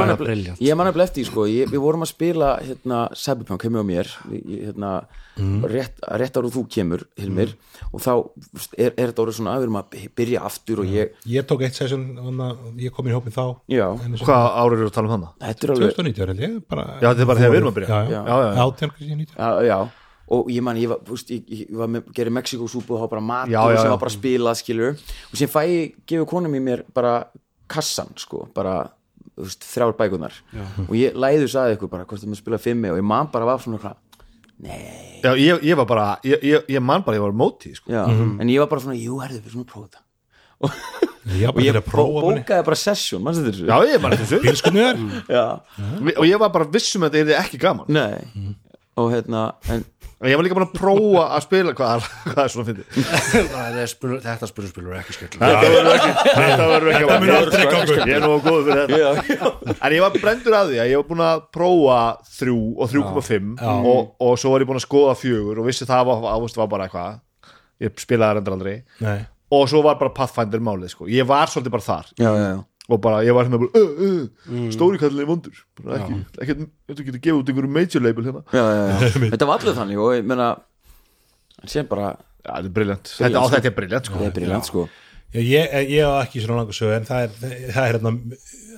man 0.79 0.91
eftir 0.93 1.11
því, 1.17 1.25
sko, 1.31 1.45
ég, 1.51 1.71
við 1.73 1.83
vorum 1.83 2.05
að 2.05 2.11
spila 2.13 2.51
hérna, 2.63 3.01
Cyberpunk 3.19 3.65
heimur 3.67 3.83
á 3.83 3.87
mér 3.89 4.11
hérna, 4.31 4.91
rétt, 5.67 5.97
rétt 6.21 6.37
ára 6.37 6.51
þú 6.53 6.63
kemur 6.69 7.03
Hilmir, 7.19 7.55
og 7.91 8.03
þá 8.05 8.11
er, 8.77 8.91
er 8.93 9.09
þetta 9.09 9.23
orðið 9.25 9.37
svona 9.39 9.55
að 9.55 9.63
við 9.63 9.67
erum 9.67 9.79
að 9.81 9.97
byrja 10.21 10.43
aftur 10.49 10.83
og 10.83 10.91
ég, 10.93 11.15
Ég 11.33 11.47
tók 11.49 11.65
eitt 11.65 11.75
session, 11.79 12.05
ég 12.77 12.93
kom 12.93 13.09
í 13.09 13.15
hópin 13.15 13.33
þá. 13.33 13.43
Hvað 14.23 14.47
árið 14.61 14.83
eru 14.83 14.91
að 14.91 14.95
tala 14.99 15.09
um 15.09 15.15
þannig? 15.17 15.33
þetta 15.41 15.67
er 15.67 15.73
alveg 15.73 15.97
2019 15.97 16.31
held 16.33 16.45
ég 16.45 16.55
bara, 16.69 16.85
Já, 17.01 17.07
þetta 17.09 17.25
er 17.25 17.29
bara 17.33 17.41
þegar 17.41 17.53
við 17.55 17.61
erum 17.63 17.71
að 17.73 17.77
byrja. 17.79 17.89
Já, 17.89 17.99
Já. 18.03 18.13
já, 18.13 18.23
Já, 18.23 18.37
já, 18.37 18.53
já. 18.53 18.63
18 18.63 18.93
kannski 18.93 19.09
19 19.09 19.33
já, 19.33 19.49
já, 19.67 19.79
og 20.33 20.49
ég 20.53 20.63
man, 20.65 20.79
ég 20.79 20.91
var, 20.91 21.01
þú 21.05 21.15
veist, 21.15 21.31
ég, 21.33 21.53
ég 21.63 21.77
var 21.79 21.91
með, 21.91 22.09
gerði 22.17 22.33
Mexikosúpu 22.37 22.95
og 22.95 23.03
þá 23.03 23.11
bara 23.11 23.23
matur 23.27 23.53
Já, 23.53 23.61
já, 23.73 23.79
sem 23.81 23.93
var 23.93 24.01
bara 24.01 24.13
spilað, 24.13 24.59
skilur 24.61 24.93
og 24.97 25.39
sem 25.39 25.51
fæ 25.51 25.61
ég, 25.69 25.95
gefur 26.09 26.29
konum 26.33 26.57
í 26.57 26.61
mér 26.63 26.85
bara 26.95 27.15
kassan, 27.71 28.13
sko, 28.19 28.47
bara 28.55 28.77
þú 29.33 29.47
veist, 29.47 29.67
þrjár 29.69 29.95
bækunar 29.99 30.39
og 30.87 30.95
ég 30.97 31.17
læðu 31.17 31.49
sagði 31.51 31.77
ykkur 31.77 31.91
bara, 31.93 32.07
hvort 32.09 32.23
það 32.23 32.33
maður 32.33 32.43
spila 32.43 32.61
fimmi 32.61 32.93
og 32.93 33.01
ég 33.01 33.07
man 33.13 33.29
bara 33.33 33.49
var 33.49 33.61
svona 33.63 33.79
eitthvað, 33.79 34.25
nei. 34.63 34.79
Já, 35.23 35.31
ég, 35.39 35.63
ég 35.69 35.79
var 35.79 35.89
bara, 35.89 36.07
ég, 36.27 36.43
ég, 36.43 36.71
ég 36.75 36.83
man 36.83 37.05
bara, 37.05 37.19
ég 37.19 37.25
var 37.25 37.35
móti 37.37 37.73
sko. 37.77 37.93
já, 37.93 38.03
en 38.09 38.49
ég 38.49 38.63
var 38.63 38.71
bara 38.71 38.83
svona, 38.85 38.97
jú, 38.99 39.21
herðu, 39.23 39.41
við 39.43 39.53
erum 39.53 39.65
að 39.65 39.71
prófa 39.73 39.89
þetta. 39.89 40.03
Ég 41.23 41.47
og 41.47 41.55
bara 41.55 41.65
ég 41.65 41.77
bókaði 41.87 42.65
bara 42.67 42.77
þessu? 42.79 43.19
Já, 43.23 43.75
ég 43.87 44.03
þessu. 44.03 44.39
Bílskunniðar 44.43 44.99
já, 45.31 45.43
og 46.17 46.25
ég 46.27 46.41
var 46.41 46.51
bara 46.51 46.67
vissum 46.71 47.05
að 47.07 47.17
þetta 47.19 47.35
er 47.35 47.39
ekki 47.39 47.59
gaman. 47.61 47.87
Nei. 47.87 48.55
Og 48.99 49.09
hérna, 49.13 49.45
en 49.71 49.85
ég 50.31 50.37
var 50.39 50.45
líka 50.45 50.55
bara 50.57 50.67
að 50.69 50.75
prófa 50.77 51.23
að 51.35 51.41
spila 51.45 51.73
hvað, 51.77 52.05
hvað 52.29 52.41
er 52.43 52.51
svona 52.53 52.67
Það 53.53 53.79
er 53.83 53.89
spurning- 53.91 54.21
þetta 54.23 54.47
er 54.47 54.99
ekki 55.01 55.15
skell 55.17 55.29
Þetta 55.33 56.67
verður 56.69 56.91
ekki 56.93 57.07
ganga 57.09 57.81
upp. 57.83 58.07
Ég 58.07 58.15
er 58.15 58.23
nú 58.23 58.37
góð 58.45 58.61
fyrir 58.69 58.81
þetta. 58.93 59.75
En 59.83 59.95
ég 59.97 60.01
var 60.05 60.15
brendur 60.17 60.57
að 60.59 60.71
því 60.73 60.79
að 60.83 60.89
ég 60.93 61.01
var 61.01 61.07
búin 61.11 61.25
að 61.27 61.43
prófa 61.57 61.99
þrjú 62.39 62.57
og 62.77 62.93
3,5 62.93 63.61
og, 63.93 64.01
og 64.27 64.33
svo 64.41 64.53
var 64.53 64.63
ég 64.65 64.69
búin 64.71 64.79
að 64.81 64.87
skoða 64.87 65.15
fjögur 65.19 65.61
og 65.63 65.67
vissi 65.69 65.87
það 65.89 66.05
var, 66.11 66.27
ávist 66.37 66.59
var 66.61 66.67
bara 66.71 66.87
eitthvað. 66.87 67.19
Ég 67.83 67.95
spilaði 67.99 68.37
reyndar 68.39 68.55
aldrei. 68.57 68.75
Nei, 69.03 69.17
og 69.53 69.67
svo 69.69 69.81
var 69.85 69.97
bara 69.99 70.13
Pathfinder 70.15 70.61
málið 70.63 70.93
sko. 70.95 71.07
ég 71.11 71.27
var 71.27 71.51
svolítið 71.51 71.73
bara 71.75 71.85
þar. 71.89 72.07
Já, 72.17 72.29
já, 72.31 72.47
já. 72.53 72.61
Og 72.91 72.99
bara, 73.03 73.21
ég 73.23 73.31
var 73.37 73.47
hérna 73.47 73.59
bara 73.61 73.79
uh, 73.79 74.01
uh, 74.51 74.65
stóri 74.75 74.99
kallin 74.99 75.23
er 75.23 75.29
vondur 75.29 75.61
bara 75.79 76.01
ekki, 76.01 76.17
ekki, 76.43 76.55
þú 76.91 76.97
getur 77.07 77.21
gefið 77.23 77.37
út 77.39 77.51
einhverju 77.53 77.71
major 77.77 78.03
label 78.03 78.25
hérna 78.27 78.41
já, 78.51 78.63
já, 78.63 78.83
já. 78.89 79.29
þetta 79.35 79.47
var 79.47 79.61
allir 79.61 79.77
þannig 79.79 80.01
og 80.03 80.11
ég 80.17 80.27
meina 80.33 80.49
en 81.63 81.71
sem 81.71 81.87
bara, 81.87 82.09
Já, 82.43 82.51
þetta 82.57 82.67
er 82.67 82.75
briljant 82.75 83.11
Þetta, 83.15 83.39
á, 83.39 83.43
þetta 83.53 83.69
er 83.71 83.75
briljant 83.77 84.09
sko. 84.09 84.19
er 84.27 84.33
briljant 84.35 84.67
sko 84.67 84.85
Já, 85.33 85.39
ég, 85.41 85.71
ég 85.95 86.03
á 86.05 86.11
ekki 86.25 86.41
svona 86.43 86.59
langa 86.59 86.75
sögu 86.75 86.93
en 86.97 87.05
það 87.07 87.23
er, 87.25 87.37
það 87.73 87.85
er 87.87 87.95
hérna 87.95 88.11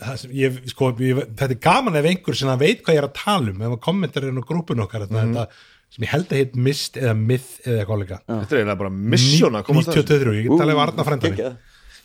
það 0.06 0.20
sem 0.22 0.36
ég, 0.38 0.60
sko, 0.72 0.92
ég, 1.04 1.24
þetta 1.34 1.50
er 1.56 1.62
gaman 1.66 1.98
ef 2.00 2.06
einhver 2.12 2.38
sem 2.38 2.52
veit 2.62 2.84
hvað 2.86 2.96
ég 2.96 3.02
er 3.02 3.08
að 3.10 3.16
tala 3.18 3.50
um 3.52 3.58
ef 3.58 3.72
maður 3.74 3.82
kommentar 3.90 4.28
inn 4.30 4.38
á 4.40 4.44
grúpun 4.46 4.84
okkar 4.86 5.08
Mhm. 5.10 5.18
mm. 5.18 5.34
þetta, 5.34 5.74
sem 5.96 6.06
ég 6.06 6.12
held 6.14 6.30
að 6.32 6.40
heit 6.44 6.56
mist 6.70 6.98
eða 7.02 7.16
myth 7.18 7.50
eða 7.66 7.82
eitthvað 7.82 8.02
líka 8.06 8.20
Þetta 8.30 8.56
er 8.56 8.62
eiginlega 8.62 8.80
bara 8.84 8.94
þessu. 8.94 10.06
93, 10.06 10.36
ég 10.38 10.48
get 10.48 10.62
talað 10.62 10.76
um 10.78 10.84
Arna 10.86 11.18
geggjað. 11.26 11.58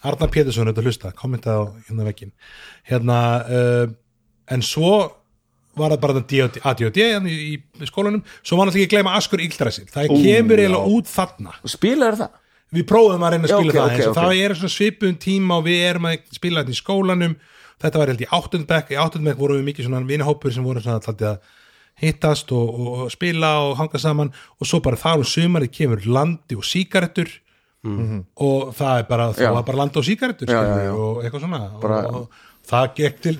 Arnar 0.07 0.30
Pétursson 0.32 0.66
er 0.66 0.72
þetta 0.72 0.82
að 0.84 0.90
hlusta, 0.90 1.14
kommentaði 1.16 1.61
á 1.61 1.64
hérna 1.88 2.07
vekkin 2.09 2.34
hérna 2.88 3.16
uh, 3.44 3.86
en 4.51 4.64
svo 4.64 4.94
var 5.78 5.94
það 5.94 6.03
bara 6.03 6.20
þetta 6.20 6.68
ADHD 6.70 7.01
hérna 7.05 7.30
í, 7.30 7.57
í 7.61 7.88
skólanum 7.88 8.22
svo 8.42 8.59
var 8.59 8.68
náttúrulega 8.68 8.86
ekki 8.86 8.96
að 8.96 8.96
gleyma 8.96 9.16
Askur 9.18 9.42
Íldræsir 9.44 9.90
það 9.92 10.14
kemur 10.24 10.62
eiginlega 10.62 10.96
út 10.96 11.11
þarna. 11.11 11.55
Og 11.62 11.72
spilaður 11.72 12.22
það? 12.24 12.38
Við 12.70 12.86
prófum 12.86 13.24
að 13.26 13.32
reyna 13.34 13.48
að 13.48 13.53
Já, 13.53 13.57
spila 13.59 13.70
ok, 13.70 13.76
það 13.76 13.86
ok, 13.86 13.94
eins 13.94 14.05
og 14.05 14.11
ok. 14.11 14.18
það 14.20 14.40
er 14.40 14.57
svona 14.59 14.74
svipum 14.76 15.16
tíma 15.24 15.57
og 15.59 15.64
við 15.66 15.80
erum 15.88 16.11
að 16.11 16.34
spila 16.36 16.62
þetta 16.62 16.74
í 16.74 16.78
skólanum. 16.78 17.32
Þetta 17.80 18.03
var 18.03 18.12
held 18.12 18.22
í 18.22 18.28
áttundbekk 18.38 18.92
í 18.92 18.98
áttundbekk 19.01 19.40
vorum 19.40 19.59
við 19.59 19.70
mikið 19.70 19.88
svona 19.88 20.03
vinahópur 20.07 20.55
sem 20.55 20.66
voru 20.66 20.82
svona 20.84 21.01
alltaf 21.01 21.24
að 21.26 21.40
hittast 22.01 22.53
og, 22.55 22.68
og, 22.70 22.90
og 23.07 23.12
spila 23.12 23.51
og 23.66 23.74
hanga 23.80 24.01
saman. 24.01 24.30
Og 24.61 24.70
svo 24.70 24.82
bara 24.84 25.01
þar 25.01 25.24
um 25.24 25.30
sumarið 25.32 25.74
kemur 25.80 26.07
landi 26.07 26.59
og 26.59 26.66
síkaretur 26.68 27.32
og 28.37 28.74
það 28.76 28.99
er 28.99 29.07
bara, 29.09 29.33
það 29.33 29.55
var 29.55 29.62
bara 29.62 29.78
Já, 30.53 30.61
já, 30.62 30.85
já. 30.85 30.93
og 30.95 31.22
eitthvað 31.24 31.41
svona. 31.41 31.61
Bara- 31.81 32.07
og, 32.09 32.14
og 32.14 32.28
það 32.70 32.95
gekk 32.95 33.20
til 33.20 33.39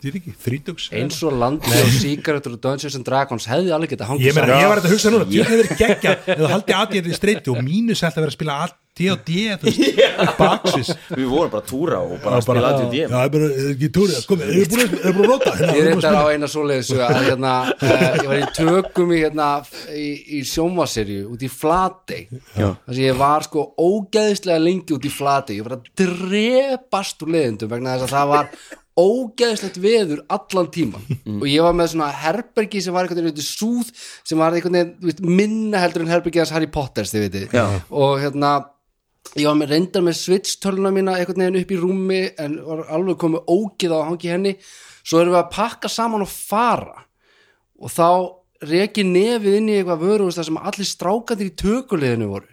þrítugs 0.00 0.90
eins 0.96 1.20
og 1.26 1.38
landi 1.40 1.70
og 1.70 1.94
sígarettur 2.00 2.56
og 2.56 2.62
Dungeons 2.64 2.98
and 2.98 3.06
Dragons 3.06 3.48
hefði 3.50 3.74
alveg 3.76 3.96
hangið 4.00 4.28
Ég 4.28 4.36
meina, 4.36 4.46
saman. 4.46 4.62
ég 4.62 4.70
var 4.72 4.82
að 4.82 4.92
hugsa 4.94 5.14
núna, 5.14 5.30
ég 5.34 5.48
hefði 5.48 5.64
verið 5.64 5.82
geggja 5.84 6.14
eða 6.36 6.52
haldið 6.54 6.78
aðdýrið 6.80 7.10
í 7.10 7.18
streyti 7.18 7.52
og 7.52 7.64
mínus 7.66 8.04
ætti 8.04 8.16
að 8.20 8.24
vera 8.24 8.32
að 8.34 8.38
spila 8.38 8.60
D&D, 9.00 9.56
þú 9.62 9.70
veist, 9.70 10.32
baksis. 10.36 10.88
Við 11.14 11.28
vorum 11.30 11.52
bara 11.52 11.62
að 11.62 11.68
túra 11.70 12.00
og 12.02 12.16
bara 12.20 12.40
að 12.40 12.42
spila 12.44 12.72
að 12.72 12.80
Já, 12.80 12.88
þetta 12.90 12.96
ég 12.98 13.30
bara, 13.32 13.46
er 13.54 13.68
ekki 13.70 13.90
túrið, 13.96 14.16
kom, 14.28 14.42
er 14.42 14.66
búin 14.72 14.82
að 14.82 14.96
er 14.98 15.14
búin 15.16 15.30
að 15.30 15.44
hérna, 15.46 15.70
Ég 15.70 15.84
að 15.84 15.86
reyndar 15.86 16.18
á 16.18 16.24
eina 16.34 16.50
svoleiðis 16.50 16.90
að 17.06 17.20
hérna, 17.28 17.52
uh, 17.70 18.02
ég 18.18 18.26
var 18.32 18.40
í 18.40 18.48
tökum 18.58 19.14
í, 19.14 19.20
hérna, 19.22 19.48
í, 19.94 20.08
í 20.36 20.42
sjómaserju 20.50 21.30
út 21.32 21.46
í 21.46 21.50
Flatey. 21.54 22.26
Þar 22.58 22.76
sem 22.90 23.02
ég 23.06 23.22
var 23.22 23.46
sko 23.46 23.66
ógeðislega 23.78 24.64
lengi 24.66 24.98
út 24.98 25.06
í 25.08 25.14
Flatey. 25.14 25.60
Ég 25.62 25.70
var 25.70 25.78
að 25.78 25.88
drepast 26.02 27.24
úr 27.24 27.34
leiðindum 27.38 27.72
vegna 27.72 27.96
þess 27.96 28.10
að 28.10 28.16
það 28.18 28.34
var 28.34 28.52
ógeðislegt 28.98 29.78
veður 29.80 30.24
allan 30.32 30.68
tíman 30.74 31.04
og 31.38 31.46
ég 31.48 31.62
var 31.62 31.76
með 31.78 31.92
svona 31.92 32.10
herbergi 32.24 32.82
sem 32.82 32.94
var 32.94 33.06
einhvern 33.06 33.30
veginn 33.30 33.46
súð 33.46 33.92
sem 33.94 34.40
var 34.40 34.56
einhvern 34.56 34.80
veginn 34.80 35.30
minna 35.30 35.84
heldur 35.84 36.04
en 36.04 36.12
herbergi 36.12 36.42
hans 36.42 36.52
Harry 36.54 36.68
Potters 36.72 37.14
þið 37.14 37.26
veitir 37.26 37.56
og 37.88 38.18
hérna 38.20 38.58
ég 39.38 39.46
var 39.46 39.58
með 39.58 39.74
reyndar 39.74 40.04
með 40.04 40.18
switch 40.18 40.58
töluna 40.62 40.90
mína 40.94 41.14
einhvern 41.18 41.44
veginn 41.44 41.60
upp 41.60 41.72
í 41.74 41.78
rúmi 41.78 42.20
en 42.40 42.56
var 42.66 42.82
alveg 42.96 43.18
komið 43.20 43.52
ógið 43.52 43.94
á 43.94 44.00
hangi 44.08 44.32
henni. 44.32 44.54
Svo 45.04 45.20
erum 45.20 45.34
við 45.36 45.42
að 45.42 45.52
pakka 45.54 45.90
saman 45.92 46.24
og 46.24 46.30
fara. 46.32 47.04
Og 47.80 47.92
þá 47.92 48.08
reki 48.70 49.04
nefið 49.06 49.58
inn 49.60 49.70
í 49.70 49.76
eitthvað 49.78 50.34
þar 50.36 50.48
sem 50.48 50.58
allir 50.60 50.88
strákandir 50.88 51.52
í 51.52 51.56
tökuliðinu 51.62 52.30
voru. 52.32 52.50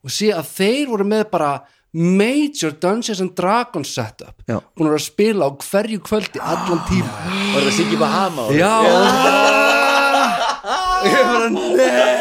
Og 0.00 0.14
sé 0.14 0.30
að 0.32 0.54
þeir 0.54 0.86
voru 0.92 1.08
með 1.08 1.26
bara 1.34 1.50
major 1.92 2.70
Dungeons 2.70 3.20
and 3.20 3.34
Dragons 3.34 3.88
setup. 3.94 4.34
Já. 4.46 4.60
búin 4.76 4.86
að 4.86 4.92
vera 4.94 5.00
að 5.00 5.06
spila 5.08 5.42
á 5.46 5.50
hverju 5.58 5.98
kvöldi 6.06 6.38
allan 6.40 6.80
tíma 6.86 7.14
var 7.54 7.62
það 7.66 7.74
Siggi 7.78 7.96
Bahama? 7.98 8.42
Og- 8.46 8.54
Já. 8.54 8.74
Ég 11.00 11.24
bara, 11.24 11.48
nei 11.50 12.19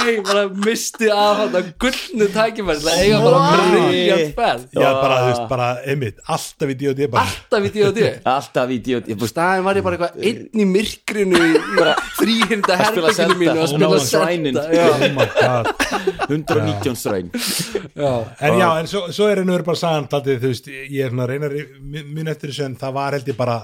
Nei, 0.00 0.14
bara 0.24 0.42
misti 0.66 1.10
af 1.12 1.40
hann 1.42 1.70
gullnu 1.82 2.28
tækifæri 2.34 2.80
til 2.80 2.90
að 2.90 3.00
eiga 3.04 3.20
bara 3.24 3.40
Nei. 3.40 3.60
brilliant 3.72 4.34
ferð. 4.38 4.64
Já, 4.76 4.88
bara, 4.96 5.18
þú 5.20 5.28
veist, 5.30 5.44
bara, 5.50 5.68
einmitt, 5.92 6.20
alltaf 6.36 6.72
í 6.72 6.76
D&D 6.80 7.08
alltaf 7.22 7.66
í 7.68 7.72
D&D 7.74 8.06
alltaf 8.34 8.74
idiot 8.76 9.10
ég 9.10 9.18
búst 9.20 9.34
staðin 9.34 9.66
var 9.66 9.80
ég 9.80 9.86
bara 9.86 9.98
eitthvað 9.98 10.26
einn 10.30 10.64
í 10.64 10.68
myrkrinu 10.70 11.40
í 11.46 11.50
bara 11.80 11.94
þrýhinda 12.18 12.76
Að 12.80 12.86
spila 12.90 13.14
herbygginu 13.14 13.38
mínu 13.40 13.64
að 13.64 13.72
spila 13.74 14.66
já, 14.74 14.86
Oh 14.90 15.06
my 15.16 15.28
god. 15.36 15.70
119 16.30 16.96
stræn 17.00 17.30
já, 17.96 18.12
En 18.40 18.58
já, 18.60 18.68
en 18.80 18.90
svo, 18.90 19.06
svo 19.14 19.28
er 19.30 19.42
einu 19.42 19.58
bara 19.66 19.80
sagan 19.80 20.08
þú 20.10 20.38
veist, 20.46 20.70
ég 20.70 21.04
er 21.06 21.10
svona 21.12 21.26
að 21.26 21.32
reyna 21.34 21.50
að 21.50 21.56
ri- 21.56 21.66
mun 21.80 22.14
mun 22.16 22.30
eftir 22.32 22.52
þessu 22.52 22.66
en 22.68 22.78
það 22.80 22.96
var 22.96 23.16
held 23.18 23.28
ég 23.32 23.38
bara 23.38 23.58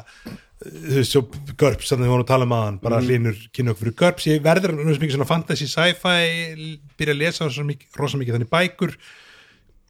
þú 0.62 0.94
veist, 0.96 1.12
svo 1.12 1.20
GURPS 1.60 1.90
þannig 1.92 2.06
að 2.06 2.06
við 2.06 2.12
vorum 2.14 2.24
að 2.24 2.30
tala 2.32 2.46
um 2.48 2.54
aðan, 2.56 2.76
bara 2.80 3.00
Mhm. 3.00 3.06
hlínur 3.10 3.36
kynna 3.52 3.72
okkur 3.74 3.84
fyrir 3.86 3.96
GURPS, 4.00 4.26
ég 4.30 4.42
verður 4.42 4.72
nú 4.78 4.94
sem 4.94 5.02
mikið 5.04 5.16
svona 5.18 5.28
fantasy 5.28 5.66
sci-fi, 5.68 6.78
byrja 6.96 7.14
að 7.14 7.18
lesa 7.20 7.44
rosa 7.44 7.62
mikið, 7.62 7.86
rosa 8.00 8.16
mikið 8.16 8.36
þannig 8.38 8.52
bækur. 8.56 8.96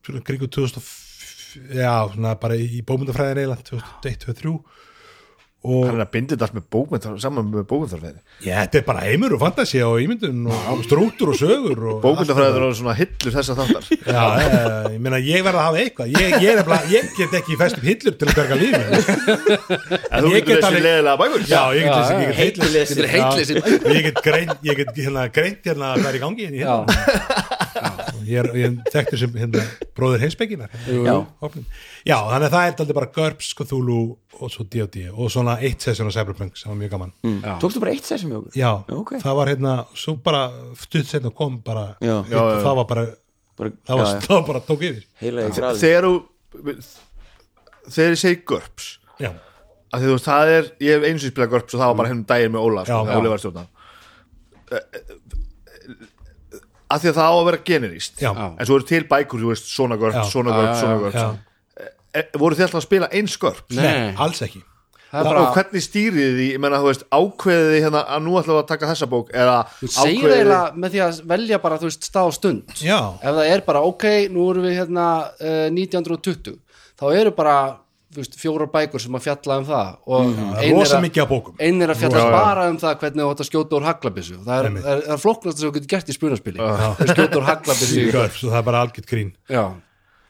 Svona 0.07 0.25
kringu 0.27 0.49
2000 0.51 0.77
og 0.77 0.83
f- 0.83 1.59
já, 1.75 1.93
svona 2.15 2.35
bara 2.41 2.55
í 2.59 2.83
bómyndafræðin 2.83 3.39
eiginlega 3.45 3.63
2001, 3.71 4.19
2003 4.27 4.51
og 4.55 4.65
hann 5.67 5.97
er 5.97 6.05
að 6.05 6.11
binda 6.13 6.35
þetta 6.37 6.47
allt 6.47 6.57
með 6.57 6.65
bókmynd 6.71 7.07
saman 7.23 7.47
með 7.51 7.65
bókmyndafræði 7.71 8.21
Já, 8.45 8.53
þetta 8.61 8.79
er 8.79 8.85
bara 8.87 9.01
heimur 9.07 9.33
og 9.35 9.41
fantasi 9.43 9.81
og 9.83 9.97
ímyndun 10.05 10.45
og 10.53 10.83
strúktur 10.87 11.33
og 11.33 11.39
sögur 11.41 11.81
og 11.91 12.03
bókmyndafræði 12.05 12.61
er 12.61 12.77
svona 12.79 12.95
hillur 12.99 13.35
þessa 13.35 13.57
þáttar. 13.59 13.89
Já, 14.07 14.25
eh, 14.45 14.93
ég 14.95 15.01
meina 15.03 15.19
ég 15.23 15.43
verð 15.47 15.59
að 15.59 15.67
hafa 15.67 15.81
eitthvað. 15.83 16.13
Ég, 16.13 16.37
ég, 16.45 16.49
er 16.53 16.61
nefnilega- 16.61 16.93
ég 16.93 17.11
get 17.17 17.35
ekki 17.41 17.59
fest 17.59 17.81
upp 17.81 17.89
hillur 17.89 18.19
til 18.21 18.29
að 18.29 18.37
berga 18.39 18.61
lífinu 18.61 18.87
en 18.87 20.25
þú 20.27 20.31
Ég 20.31 20.39
getur 20.39 20.53
get 20.53 20.65
þessi 20.69 20.85
leðilega 20.87 21.17
bækur. 21.25 21.47
Já, 21.51 21.63
ég 21.75 21.83
get, 21.83 21.95
þessi, 21.97 22.15
ég 22.21 23.17
get 23.27 23.77
og 23.87 23.93
ég 23.97 24.23
greint 24.23 24.57
ég 24.71 24.81
get 24.85 24.95
hérna, 24.97 25.27
greint 25.33 25.67
hérna 25.67 25.95
hvað 25.97 26.11
er 26.13 26.21
í 26.21 26.23
gangi 26.23 26.47
hérna, 26.47 26.63
já, 26.63 26.77
hérna. 26.87 27.46
Ég 28.25 28.39
er, 28.41 28.49
ég 28.57 28.79
þekktur 28.93 29.21
sem 29.21 29.35
hérna, 29.37 29.63
bróður 29.99 30.23
heimspekinar 30.25 30.71
Já. 30.87 31.15
já, 32.07 32.17
þannig 32.31 32.47
að 32.49 32.55
það 32.57 32.67
er 32.67 32.81
aldrei 32.85 32.97
bara 32.99 33.11
GURPS, 33.19 33.53
Cthulhu 33.59 33.99
og 34.41 34.53
svo 34.53 34.67
D&D 34.73 35.07
og 35.13 35.31
svona 35.33 35.59
eitt 35.65 35.85
session 35.85 36.09
á 36.09 36.13
Cyberpunk 36.17 36.57
sem 36.61 36.71
var 36.73 36.79
mjög 36.81 36.93
gaman. 36.97 37.13
Tókstu 37.63 37.81
bara 37.83 37.95
eitt 37.95 38.09
hjá 38.09 38.17
okkur? 38.27 38.53
Já, 38.57 38.73
Ok. 38.93 39.15
það 39.23 39.39
var 39.41 39.53
hérna 39.53 39.77
svo 39.95 40.17
bara 40.23 40.43
stutt 40.81 41.07
setna 41.09 41.31
kom 41.35 41.61
bara 41.65 41.97
Já. 42.01 42.23
hitt 42.25 42.35
og 42.37 42.63
það 42.65 42.77
var 42.83 42.89
bara 42.93 43.07
bara, 43.57 43.71
það 43.89 43.97
var, 43.97 44.07
já, 44.07 44.13
já. 44.13 44.21
það 44.27 44.35
var 44.37 44.47
bara 44.51 44.61
tók 44.69 44.83
yfir. 44.85 45.05
Þegar 45.81 46.09
þú 46.09 46.15
þegar 47.87 48.15
ég 48.17 48.21
segi 48.21 48.43
GURPS 48.49 48.87
já, 49.23 49.31
að 49.95 50.03
því 50.03 50.09
þú 50.11 50.15
veist, 50.17 50.27
það 50.29 50.53
er, 50.57 50.69
ég 50.83 50.97
hef 50.97 51.07
einu 51.09 51.23
sem 51.23 51.33
spila 51.33 51.49
GURPS 51.53 51.77
og 51.77 51.81
það 51.83 51.91
var 51.93 51.99
bara 52.01 52.11
hennum 52.11 52.27
daginn 52.29 52.55
með 52.57 52.67
Óla 52.67 52.85
sko, 52.87 52.99
Já, 52.99 53.13
já. 53.13 53.19
Óli 53.21 53.33
var 53.33 53.43
stjórna 53.43 53.67
að 56.87 57.03
því 57.03 57.11
að 57.11 57.19
það 57.19 57.27
á 57.27 57.35
að 57.35 57.45
vera 57.49 57.65
generíst 57.71 58.23
en 58.23 58.63
svo 58.69 58.79
eru 58.79 58.89
til 58.89 59.03
bækur, 59.11 59.43
þú 59.43 59.53
veist, 59.53 59.69
svona 59.73 59.99
Já. 59.99 60.23
svona 60.31 60.57
já, 60.57 60.73
svona 60.81 61.11
já. 61.13 61.27
e, 62.15 62.25
voru 62.39 62.59
þið 62.59 62.67
alltaf 62.69 62.81
að 62.81 62.87
spila 62.89 63.11
eins 63.13 63.37
GURPS 63.43 63.79
Nei. 63.79 64.15
Alls 64.17 64.43
ekki 64.47 64.63
það 65.07 65.21
er 65.21 65.27
og 65.27 65.31
bara 65.31 65.55
hvernig 65.55 65.85
stýrið 65.85 66.37
því, 66.37 66.47
ég 66.53 66.63
menna, 66.63 66.81
þú 66.83 66.91
veist, 66.91 67.05
ákveðið 67.15 67.71
því 67.73 67.81
hérna 67.87 68.03
að 68.17 68.23
nú 68.27 68.37
við 68.37 68.53
að 68.57 68.69
taka 68.71 68.91
þessa 68.91 69.09
bók 69.11 69.33
eða 69.33 69.57
segir 69.83 70.35
eiginlega 70.35 70.61
með 70.75 70.95
því 70.95 71.03
að 71.07 71.21
velja 71.33 71.61
bara 71.63 71.81
þú 71.81 71.91
veist 71.91 72.09
stað 72.11 72.31
og 72.31 72.37
stund 72.37 72.83
Já. 72.83 72.99
ef 73.23 73.39
það 73.39 73.51
er 73.55 73.65
bara 73.67 73.83
ok, 73.87 74.07
nú 74.35 74.47
erum 74.51 74.67
við 74.67 74.79
hérna 74.81 75.09
uh, 75.39 75.67
1920 75.71 76.59
þá 76.97 77.07
eru 77.13 77.35
bara 77.37 77.57
fjórar 78.41 78.71
bækur 78.73 79.03
sem 79.03 79.17
að 79.19 79.25
fjalla 79.27 79.59
um 79.61 79.67
það 79.69 79.89
og 80.07 80.27
ein 80.27 80.61
er 80.63 80.75
rosa 80.75 80.99
að- 80.99 81.05
mikið 81.07 81.23
af 81.23 81.29
bókum. 81.29 81.55
ein 81.61 81.83
er 81.83 81.93
að 81.93 82.01
fjalla 82.03 82.19
Já, 82.19 82.27
já. 82.27 82.37
bara 82.37 82.69
um 82.71 82.79
það 82.79 82.99
hvernig 83.01 83.23
þú 83.23 83.31
átt 83.33 83.43
að 83.45 83.51
skjóta 83.51 83.77
úr 83.77 83.87
haglabissu 83.89 84.37
það 84.47 84.59
er, 84.59 84.79
er, 84.95 85.03
er 85.15 85.23
flóknast 85.23 85.59
sem 85.59 85.69
þú 85.69 85.75
getur 85.77 85.91
gert 85.95 86.09
í 86.09 86.17
spunaspili 86.17 86.61
uh. 86.61 86.95
skjóta 87.13 87.41
úr 87.41 87.49
haglabissu 87.51 88.07
og 88.09 88.53
það 88.53 88.61
er 88.61 88.67
bara 88.71 88.85
algjört 88.87 89.11
grín. 89.11 89.33
Já, 89.49 89.65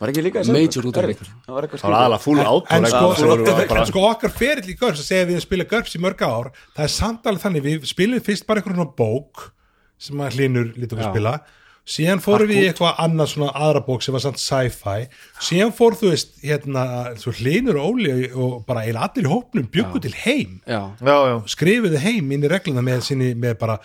var 0.01 0.13
ekki 0.13 0.25
líka 0.27 0.45
Major 0.53 0.89
það? 0.93 0.97
var 1.49 1.67
eitthvað 1.67 1.81
það 1.81 1.91
var 1.91 1.99
aðalega 2.01 2.23
full 2.27 2.41
out 2.45 2.73
en 2.77 2.89
sko, 2.91 3.13
en, 3.81 3.87
sko 3.89 4.07
okkar 4.11 4.35
ferill 4.37 4.69
í 4.69 4.77
GURPS 4.77 5.01
að 5.01 5.09
segja 5.09 5.25
að 5.25 5.31
við 5.33 5.45
spila 5.47 5.69
GURPS 5.71 5.97
í 5.97 6.01
mörg 6.05 6.25
ár 6.27 6.51
það 6.77 6.83
er 6.85 6.93
samt 6.93 7.29
alveg 7.31 7.45
þannig, 7.47 7.65
við 7.65 7.87
spilum 7.89 8.25
fyrst 8.27 8.47
bara 8.49 8.61
einhvern 8.61 8.93
bók 8.99 9.47
sem 9.97 10.21
að 10.21 10.37
hlinur 10.37 10.75
lítið 10.77 10.99
okkur 10.99 11.07
Já. 11.07 11.13
spila 11.15 11.35
síðan 11.87 12.23
fórum 12.25 12.51
við 12.51 12.65
í 12.65 12.67
eitthvað 12.71 12.99
annað 13.05 13.31
svona 13.33 13.53
aðra 13.55 13.83
bók 13.87 14.03
sem 14.03 14.17
var 14.17 14.25
samt 14.25 14.43
sci-fi. 14.43 15.07
Síðan 15.47 15.73
fór 15.77 15.97
þú 15.99 16.11
veist 16.11 16.35
hérna, 16.43 16.83
svo 17.21 17.35
hlinur 17.39 17.79
og 17.79 17.95
óli 17.95 18.17
og 18.33 18.59
bara 18.67 18.83
eiginlega 18.83 19.07
allir 19.07 19.29
í 19.29 19.33
hópnum 19.33 19.71
byggu 19.77 20.03
til 20.03 20.17
heim. 20.25 20.59
Já, 20.67 20.83
já, 20.99 21.17
já, 21.31 21.37
skrifuðu 21.55 22.03
heim 22.03 22.35
inn 22.35 22.47
í 22.47 22.51
regluna 22.51 22.85
með, 22.87 23.07
sinni, 23.07 23.33
með 23.39 23.57
bara 23.63 23.79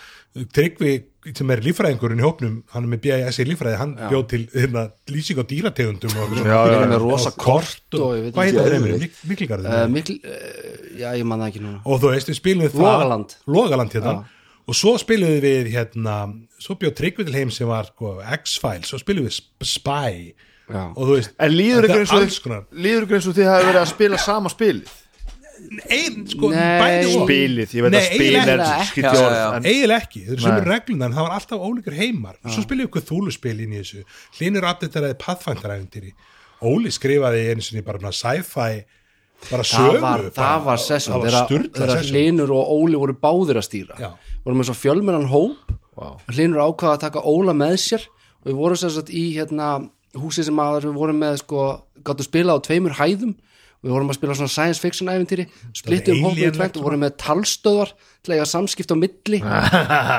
tryggvi 0.56 0.98
sem 1.38 1.54
er 1.54 1.62
líffræðingurinn 1.62 2.22
í 2.22 2.26
hópnum 2.26 2.54
hann 2.74 2.86
er 2.88 2.92
með 2.96 3.02
BIS 3.04 3.38
í 3.44 3.46
líffræði, 3.46 3.78
hann 3.78 3.92
bjóð 4.00 4.24
til 4.32 4.42
hérna, 4.56 4.88
lýsing 5.12 5.38
á 5.38 5.46
dýrategundum 5.46 6.16
og 6.18 6.34
já, 6.40 6.48
já, 6.50 6.78
já. 6.82 6.98
rosa 7.04 7.32
kort 7.36 7.98
og 8.00 8.16
hvað 8.32 8.40
heitir 8.40 8.40
það 8.40 8.48
Geðveikt. 8.48 8.72
reymurinn? 8.74 9.04
Mik 9.04 9.20
Mikligarður 9.30 9.76
uh, 9.76 9.84
mikl, 9.92 10.16
uh, 10.26 10.88
já, 10.98 11.10
ég 11.20 11.28
man 11.30 11.44
það 11.44 11.52
ekki 11.52 11.62
núna. 11.68 11.82
Og 11.86 12.02
þú 12.02 12.14
veist, 12.16 12.32
við 12.32 12.40
spilum 12.40 12.66
við 12.66 12.74
það. 12.74 12.88
Logaland. 12.88 13.36
Logaland 13.54 13.98
hérna 14.00 14.16
og 14.68 14.78
svo 14.78 14.96
spilum 15.02 15.36
við 15.44 15.72
hérna 15.74 16.16
svo 16.62 16.76
bjóð 16.80 16.96
Tryggvi 17.00 17.26
til 17.28 17.36
heim 17.40 17.52
sem 17.54 17.68
var 17.70 17.90
sko, 17.92 18.18
X-Files, 18.42 18.90
svo 18.92 19.00
spilum 19.02 19.28
við 19.28 19.38
Sp- 19.40 19.68
Spy. 19.68 20.34
Já. 20.72 20.86
og 20.96 21.04
þú 21.04 21.16
veist 21.18 21.34
en 21.42 21.52
líður 21.52 21.88
ykkur 21.90 22.00
eins 22.06 22.12
og 22.16 22.22
eins 23.18 23.26
og 23.28 23.36
þið 23.36 23.50
hafi 23.52 23.66
verið 23.68 23.82
að 23.82 23.90
spila 23.92 24.20
sama 24.24 24.52
spilið? 24.54 24.92
Ein, 25.92 26.24
sko, 26.26 26.50
Nei. 26.50 26.80
bæði 26.82 27.10
og. 27.12 27.26
Spilið, 27.28 27.74
ég 27.78 27.84
veit 27.86 27.92
Nei, 27.94 28.00
að 28.00 28.08
spil 28.08 28.22
eiginlega 28.30 28.54
er 28.56 28.62
en 29.60 29.68
eiginlega 29.68 30.00
ekki, 30.02 30.22
þau 30.26 30.32
eru 30.34 30.42
sem 30.46 30.56
Nei. 30.56 30.62
er 30.62 30.70
regluna 30.72 31.06
en 31.10 31.14
það 31.18 31.28
var 31.28 31.36
alltaf 31.36 31.66
ólíkur 31.68 31.98
heimar. 32.00 32.40
Svo 32.48 32.64
spilum 32.66 32.82
við 32.86 32.90
ykkur 32.90 33.06
þúluspil 33.12 33.54
inn 33.66 33.76
í 33.76 33.82
þessu. 33.84 34.02
Hlinur 34.40 34.68
updateraði 34.72 35.18
Pathfinder-æfintýri 35.22 36.14
Óli 36.72 36.92
skrifaði 36.94 37.46
einu 37.52 37.64
sinni 37.66 37.82
bara 37.86 38.02
svona 38.02 38.14
sci-fi 38.14 38.84
bara 39.50 39.64
það 39.66 39.70
sögu 39.72 40.02
var, 40.02 40.02
bara, 40.02 40.34
það 40.36 40.66
var 40.68 40.82
það 40.82 41.24
var 41.26 41.38
sturla 41.40 41.80
þegar 41.80 42.10
Hlinur 42.12 42.52
og 42.58 42.74
Óli 42.76 43.00
voru 43.02 43.16
báðir 43.18 43.58
að 43.62 43.66
stýra. 43.66 43.98
Já. 44.02 44.12
Vorum 44.46 44.62
með 44.62 44.70
svo 44.72 44.78
fjölmennan 44.80 45.30
hóp. 45.32 45.72
Vá. 45.98 46.08
Hlinur 46.32 46.64
ákvaða 46.66 46.98
að 46.98 47.06
taka 47.06 47.24
Óla 47.28 47.56
með 47.58 47.78
sér. 47.86 48.08
Og 48.42 48.52
við 48.52 48.60
vorum 48.60 48.82
sér 48.82 48.94
satt 48.96 49.14
í 49.14 49.24
hérna, 49.36 49.72
húsi 50.18 50.46
sem 50.48 50.62
að 50.62 50.82
við 50.88 50.98
vorum 50.98 51.22
með 51.22 51.40
sko, 51.44 51.66
gáttu 52.06 52.26
spila 52.28 52.58
á 52.58 52.64
tveimur 52.66 52.98
hæðum. 52.98 53.36
Og 53.82 53.90
við 53.90 53.96
vorum 53.96 54.14
að 54.14 54.18
spila 54.20 54.38
svona 54.38 54.54
science 54.54 54.82
fiction 54.82 55.10
æfintýri 55.10 55.48
splittum 55.74 56.20
hópum 56.22 56.38
í 56.38 56.50
tvennt 56.54 56.76
og 56.78 56.86
vorum 56.86 57.02
með 57.02 57.16
talstöðvar 57.24 57.96
til 58.22 58.30
að 58.30 58.36
eiga 58.38 58.50
samskipt 58.52 58.94
á 58.94 58.98
milli. 59.02 59.40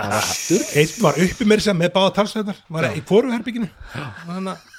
Einn 0.81 0.97
var 0.99 1.20
uppi 1.23 1.47
mér 1.47 1.62
sem 1.62 1.79
með 1.79 1.93
báða 1.95 2.16
talsveðar 2.18 2.59
var 2.75 2.91
í 2.91 3.05
hvoru 3.07 3.31
herbygginu 3.31 3.70
þannig 4.27 4.57
að 4.57 4.73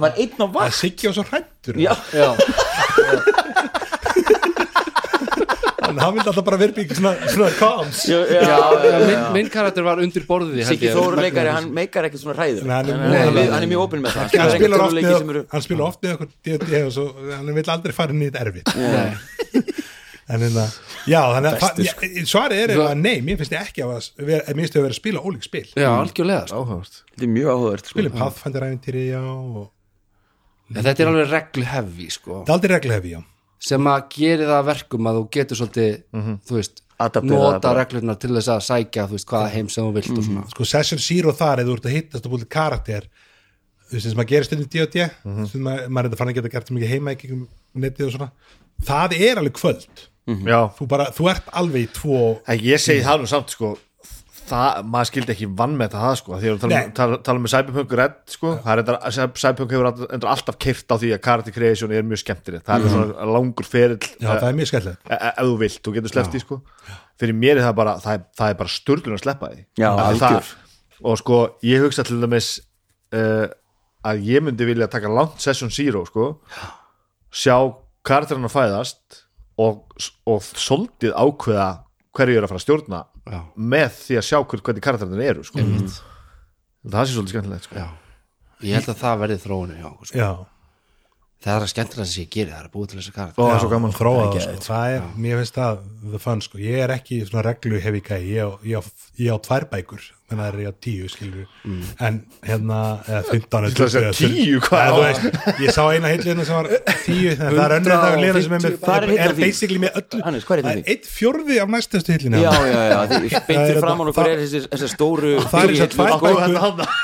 var 0.00 0.16
einn 0.16 0.40
á 0.40 0.46
vakt? 0.48 0.76
Siggi 0.78 1.10
var 1.10 1.16
svo 1.18 1.24
hrættur 1.28 1.78
já, 1.80 1.92
já, 2.16 2.32
en 5.92 6.00
hann 6.02 6.14
vildi 6.16 6.30
alltaf 6.32 6.46
bara 6.48 6.58
verða 6.62 6.82
ykkur 6.84 6.98
svona, 6.98 7.12
svona 7.34 7.50
comms 7.60 8.00
já, 8.10 8.18
já, 8.32 8.40
já, 8.48 8.58
minn, 9.06 9.22
minn 9.36 9.50
karakter 9.52 9.86
var 9.86 10.02
undir 10.02 10.24
borðið 10.28 10.64
Siggi 10.72 10.88
ég. 10.90 10.96
Þóru 10.98 11.20
leikari, 11.22 11.52
hann 11.54 11.68
meikar 11.76 12.08
ekkert 12.08 12.24
svona 12.24 12.36
hræður 12.40 12.66
Nei, 12.66 12.74
hann 12.78 12.90
er 12.90 12.98
hann, 12.98 13.12
mjög- 13.12 13.22
hann, 13.26 13.36
hann, 13.38 13.52
hann 13.56 13.66
er 13.68 13.70
mjög 13.74 13.84
opinn 13.86 14.02
með 14.06 14.16
það 14.16 14.36
hann 14.40 14.56
ekkert 14.56 14.78
oft 14.88 14.98
með 14.98 15.30
eru 15.36 15.44
hann 15.52 15.66
spilar 15.68 15.86
oft 15.92 16.02
með 16.06 16.16
okkur 16.16 16.32
D&D 16.48 16.82
og 16.88 16.92
svo 16.96 17.06
hann 17.36 17.54
vil 17.60 17.68
aldrei 17.76 17.96
fara 18.00 18.16
inn 18.16 18.24
í 18.24 18.30
þetta 18.32 18.44
erfitt 18.48 18.74
Nei. 18.76 19.62
en 20.32 20.40
hérna, 20.46 20.62
já, 21.10 21.18
þannig 21.34 21.56
að 21.66 21.80
já, 21.84 21.92
svarið 22.30 22.60
er 22.62 22.70
að 22.86 22.92
nei, 23.02 23.16
mér 23.26 23.36
finnst 23.40 23.52
ég 23.52 23.64
ekki 23.66 23.82
að 23.84 23.90
mér 24.22 24.44
finnst 24.46 24.76
ég 24.76 24.80
að 24.80 24.86
vera 24.86 24.94
að 24.94 25.00
spila 25.00 25.22
ólík 25.26 25.44
spil 25.44 25.64
já, 25.74 25.88
algjörlega 25.98 26.46
sko. 26.48 26.78
þetta 27.10 27.26
er 27.26 27.32
mjög 27.34 27.50
áhugavert 27.56 27.84
sko. 27.90 27.96
spilum 27.96 28.14
Pathfinder-æfintýri, 28.20 29.02
já 29.12 29.20
og 29.26 29.68
En 30.72 30.86
þetta 30.86 31.02
er 31.04 31.10
alveg 31.10 31.26
reglu 31.34 31.64
hefi 31.68 32.06
sko. 32.14 32.38
það 32.46 32.48
er 32.48 32.54
aldrei 32.56 32.72
reglu 32.78 32.94
hefi, 32.96 33.10
já 33.18 33.20
sem 33.62 33.88
að 33.92 34.06
geri 34.16 34.46
það 34.48 34.56
að 34.58 34.68
verkum 34.72 35.08
að 35.10 35.18
þú 35.18 35.24
getur 35.36 35.60
svolítið, 35.60 35.92
þú 36.48 36.56
veist 36.58 36.80
Adaptera 37.02 37.34
það 37.38 37.52
nota 37.56 37.70
reglurnar 37.78 38.18
til 38.22 38.30
þess 38.36 38.50
að 38.52 38.60
sækja 38.68 39.04
þú 39.08 39.16
veist, 39.16 39.28
hvaða 39.32 39.52
heim 39.56 39.68
sem 39.72 39.86
þú 39.86 39.92
vilt 39.96 40.10
og 40.12 40.24
svona. 40.26 40.42
Sko 40.52 40.66
session 40.70 41.00
zero 41.02 41.32
þar 41.34 41.62
eða 41.62 41.70
þú 41.70 41.76
ert 41.78 41.86
að 41.88 41.94
hittast 41.96 42.26
og 42.28 42.32
búið 42.34 42.44
karakter 42.52 43.08
þú 43.88 43.96
veist, 43.96 44.06
sem 44.06 44.18
maður 44.18 44.30
gerir 44.32 44.46
stundum 44.48 44.68
D&D 44.70 45.06
stundum 45.48 45.66
maður, 45.66 45.88
maður 45.88 46.04
er 46.04 46.10
þetta 46.12 46.20
fann 46.20 46.32
að 46.32 46.36
geta 46.38 46.52
gert 46.54 46.70
mikið 46.76 46.92
heima 46.92 47.14
ekki 47.16 47.30
um 47.34 47.42
netið 47.82 48.06
og 48.06 48.12
svona. 48.16 48.30
Það 48.86 49.16
er 49.18 49.40
alveg 49.42 49.56
kvöld. 49.58 50.04
Þú, 50.78 50.86
bara, 50.92 51.08
þú 51.10 51.28
ert 51.32 51.48
alveg 51.58 51.82
í 51.82 51.90
tvo 51.96 52.20
ég 52.62 52.78
segi 52.82 53.02
það 53.02 53.24
nú 53.24 53.30
samt 53.32 53.50
sko 53.56 53.72
það, 54.48 54.80
maður 54.92 55.08
skildi 55.10 55.32
ekki 55.34 55.48
vann 55.58 55.76
með 55.78 55.94
það 55.96 56.14
sko, 56.20 56.38
því 56.40 56.50
að 56.52 56.58
tala, 56.62 56.80
Nei. 56.80 56.90
tala, 56.96 57.18
tala 57.26 57.42
með 57.42 57.52
Cyberpunk 57.54 57.94
Red 58.00 58.16
sko, 58.34 58.52
það 58.64 58.72
er 58.72 58.82
enda, 58.82 58.96
Cyberpunk 59.42 59.74
hefur 59.76 59.88
endur 60.16 60.32
alltaf 60.32 60.58
keirt 60.62 60.92
á 60.92 60.96
því 60.98 61.12
að 61.16 61.22
character 61.26 61.56
creation 61.56 61.94
er 61.94 62.06
mjög 62.08 62.22
skemmtilegt. 62.24 62.66
Það 62.66 62.86
er 62.88 62.94
svona 62.96 63.28
langur 63.36 63.68
ferill 63.68 63.98
já, 64.00 64.28
það 64.28 64.48
er 64.50 64.58
mjög 64.60 64.70
skemmtilegt. 64.72 65.00
e- 65.06 65.18
e- 65.18 65.32
ef 65.32 65.48
þú 65.48 65.56
vilt, 65.62 65.80
þú 65.82 65.94
getur 65.96 66.14
sleppt 66.14 66.36
í 66.36 66.42
sko. 66.44 66.60
Fyrir 67.22 67.38
mér 67.38 67.56
er 67.60 67.66
það 67.68 67.78
bara, 67.80 67.96
það 68.02 68.18
er, 68.18 68.26
það 68.40 68.52
er 68.54 68.60
bara 68.62 68.74
sturlun 68.76 69.16
að 69.16 69.24
sleppa 69.24 69.50
því. 69.52 69.64
Já, 69.78 69.88
algjör. 69.92 70.22
það, 70.22 70.52
og 71.02 71.18
sko, 71.22 71.40
ég 71.66 71.84
hugsa 71.86 72.06
til 72.08 72.20
dæmis 72.22 72.52
uh, 73.14 73.46
að 74.06 74.24
ég 74.26 74.42
myndi 74.44 74.66
vilja 74.66 74.90
taka 74.90 75.10
langt 75.12 75.42
session 75.42 75.70
zero 75.70 76.04
sko 76.08 76.32
sjá 77.32 77.56
karakterinn 78.06 78.48
að 78.48 78.56
fæðast 78.56 79.22
og, 79.62 79.84
og 80.26 80.42
svolítið 80.42 81.14
ákveða 81.14 81.68
hverju 82.16 82.38
er 82.38 82.46
að 82.46 82.52
fara 82.52 82.60
að 82.60 82.64
stjórna 82.66 83.02
Já. 83.22 83.40
með 83.56 83.90
því 84.02 84.16
að 84.18 84.24
sjá 84.26 84.38
hver, 84.42 84.62
hvernig 84.66 84.82
karakterinn 84.82 85.20
eru 85.22 85.44
sko. 85.46 85.62
það 85.62 87.04
sé 87.06 87.12
svolítið 87.14 87.34
skemmtilegt 87.36 87.68
sko. 87.68 87.76
já. 87.78 87.88
ég 88.66 88.74
held 88.78 88.88
að 88.90 88.98
það 89.02 89.20
verði 89.22 89.36
þróunum 89.44 89.78
hjá 89.78 89.86
okkur 89.92 90.10
sko. 90.10 90.18
já, 90.18 90.30
það 91.42 91.54
er 91.56 91.66
að 91.66 91.70
skemmtilega 91.72 92.08
sem 92.10 92.22
ég 92.24 92.30
geri, 92.34 92.50
það 92.50 92.60
er 92.62 92.66
að 92.68 92.74
búið 92.74 92.88
til 92.92 92.98
þessi 93.00 93.14
karakter 93.14 93.42
það 93.44 93.54
er 93.54 93.62
svo 93.62 93.70
gaman 93.72 93.94
þróa 93.98 94.24
það, 94.26 94.40
sko. 94.46 94.64
það 94.66 94.96
er, 94.96 95.06
mér 95.26 95.38
finnst 95.42 95.58
það 95.60 95.84
the 96.12 96.20
fun, 96.26 96.42
sko, 96.48 96.58
ég 96.62 96.82
er 96.82 96.94
ekki 96.96 97.20
svona 97.28 97.44
reglu 97.46 97.80
hefi 97.86 98.02
gæi, 98.06 98.20
ég, 98.32 98.42
á- 98.42 98.58
ég, 98.66 98.82
á- 98.82 99.10
ég 99.22 99.30
á 99.30 99.38
tvær 99.46 99.68
þannig 100.32 100.42
að 100.42 100.48
það 100.48 100.52
er 100.52 100.58
ég 100.62 100.68
á 100.72 100.74
tíu 100.86 101.04
skilur, 101.12 101.46
en 102.08 102.14
hérna 102.48 102.78
eða 103.06 103.22
15 103.30 103.66
Ég 103.68 103.74
að 103.86 103.92
segja 103.92 104.12
10, 104.18 104.58
hvað? 104.66 104.82
Er 104.82 104.86
veist, 105.02 105.22
ég 105.62 105.68
sá 105.76 105.82
eina 105.92 106.06
heillina 106.12 106.42
sem 106.48 106.56
var 106.58 106.66
10, 106.72 106.76
en 107.32 107.38
það 107.52 107.64
er 107.66 107.72
önnur 107.78 107.92
það 107.92 108.06
að 108.08 108.16
lera 108.24 108.38
sem 108.42 108.52
er 108.56 108.60
með, 108.66 108.72
Hvað 108.82 108.96
er 108.96 109.02
er, 109.12 109.16
er 109.22 109.32
basically 109.38 109.78
með 109.82 109.92
öllu. 110.02 110.18
Er 110.22 110.26
það 110.48 110.58
er 110.72 110.78
einn 110.92 111.04
fjórði 111.12 111.54
af 111.62 111.68
næstastu 111.76 112.10
hillina 112.16 112.36
já, 112.42 112.52
já, 112.52 112.56
já, 112.72 112.78
Það 113.12 113.20
beintir 113.48 113.74
er 113.76 113.80
framan 113.82 114.06
þetta- 114.08 114.12
okkur 114.12 114.22
það- 114.22 114.32
er 114.32 114.38
þessi, 114.42 114.58
þessi 114.72 114.88
stóru 114.92 115.30
það 115.52 115.62
er 115.62 115.66
þess 115.72 115.82
að 115.82 115.90
tvær 115.92 116.12
bækur. 116.22 116.56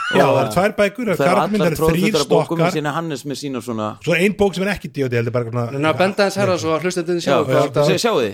það 0.09 0.39
er 0.43 0.49
tvær 0.57 0.73
bækur, 0.79 1.07
það 1.09 1.13
er 1.13 1.17
karaktermyndar 1.29 1.69
allar 1.69 1.69
er 1.69 1.73
af 2.25 2.29
bókum 2.33 2.59
sína 2.79 2.91
Hannes 2.99 3.23
með 3.29 3.37
sína 3.43 3.59
svona 3.65 3.87
svo 4.05 4.11
er 4.17 4.21
ein 4.25 4.35
bók 4.39 4.53
sem 4.57 4.65
er 4.67 4.71
ekki 4.75 4.89
D.O.D. 4.97 5.15
heldur 5.21 5.35
bara 5.37 5.45
svona 5.51 5.65
Þannig 5.75 5.91
að 5.93 5.99
benda 6.03 6.21
hans 6.29 6.39
herra 6.41 6.55
svo 6.63 6.71
að 6.77 6.81
hvað 6.87 6.95
þetta 6.99 7.13
sjá- 7.89 7.99
sjáu 7.99 8.17
þið, 8.23 8.33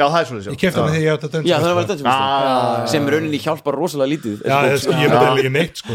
er 0.00 0.08
er? 0.08 0.08
Dungeon 0.08 0.08
Master, 0.08 0.08
já, 0.08 0.08
það 0.10 0.20
er 0.20 0.28
svolítið 0.30 0.52
ég 0.54 0.60
kefti 0.64 0.80
hann 0.80 0.90
þegar 0.90 1.04
ég 1.04 1.12
átti 1.14 1.28
að 1.28 1.48
Já, 1.50 1.56
það 1.60 1.74
var 1.78 1.88
Dungeon 1.90 2.08
Ah. 2.10 2.86
sem 2.90 3.08
rauninni 3.14 3.40
hjálpar 3.44 3.74
rosalega 3.80 4.10
lítið 4.14 4.36
Já, 4.46 4.56
þessi 4.56 4.70
ég, 4.70 4.80
sko. 4.80 4.92
ég 4.92 5.10
myndi 5.10 5.26
alveg 5.30 5.44
ekki 5.44 5.52
neitt 5.56 5.76
sko. 5.76 5.92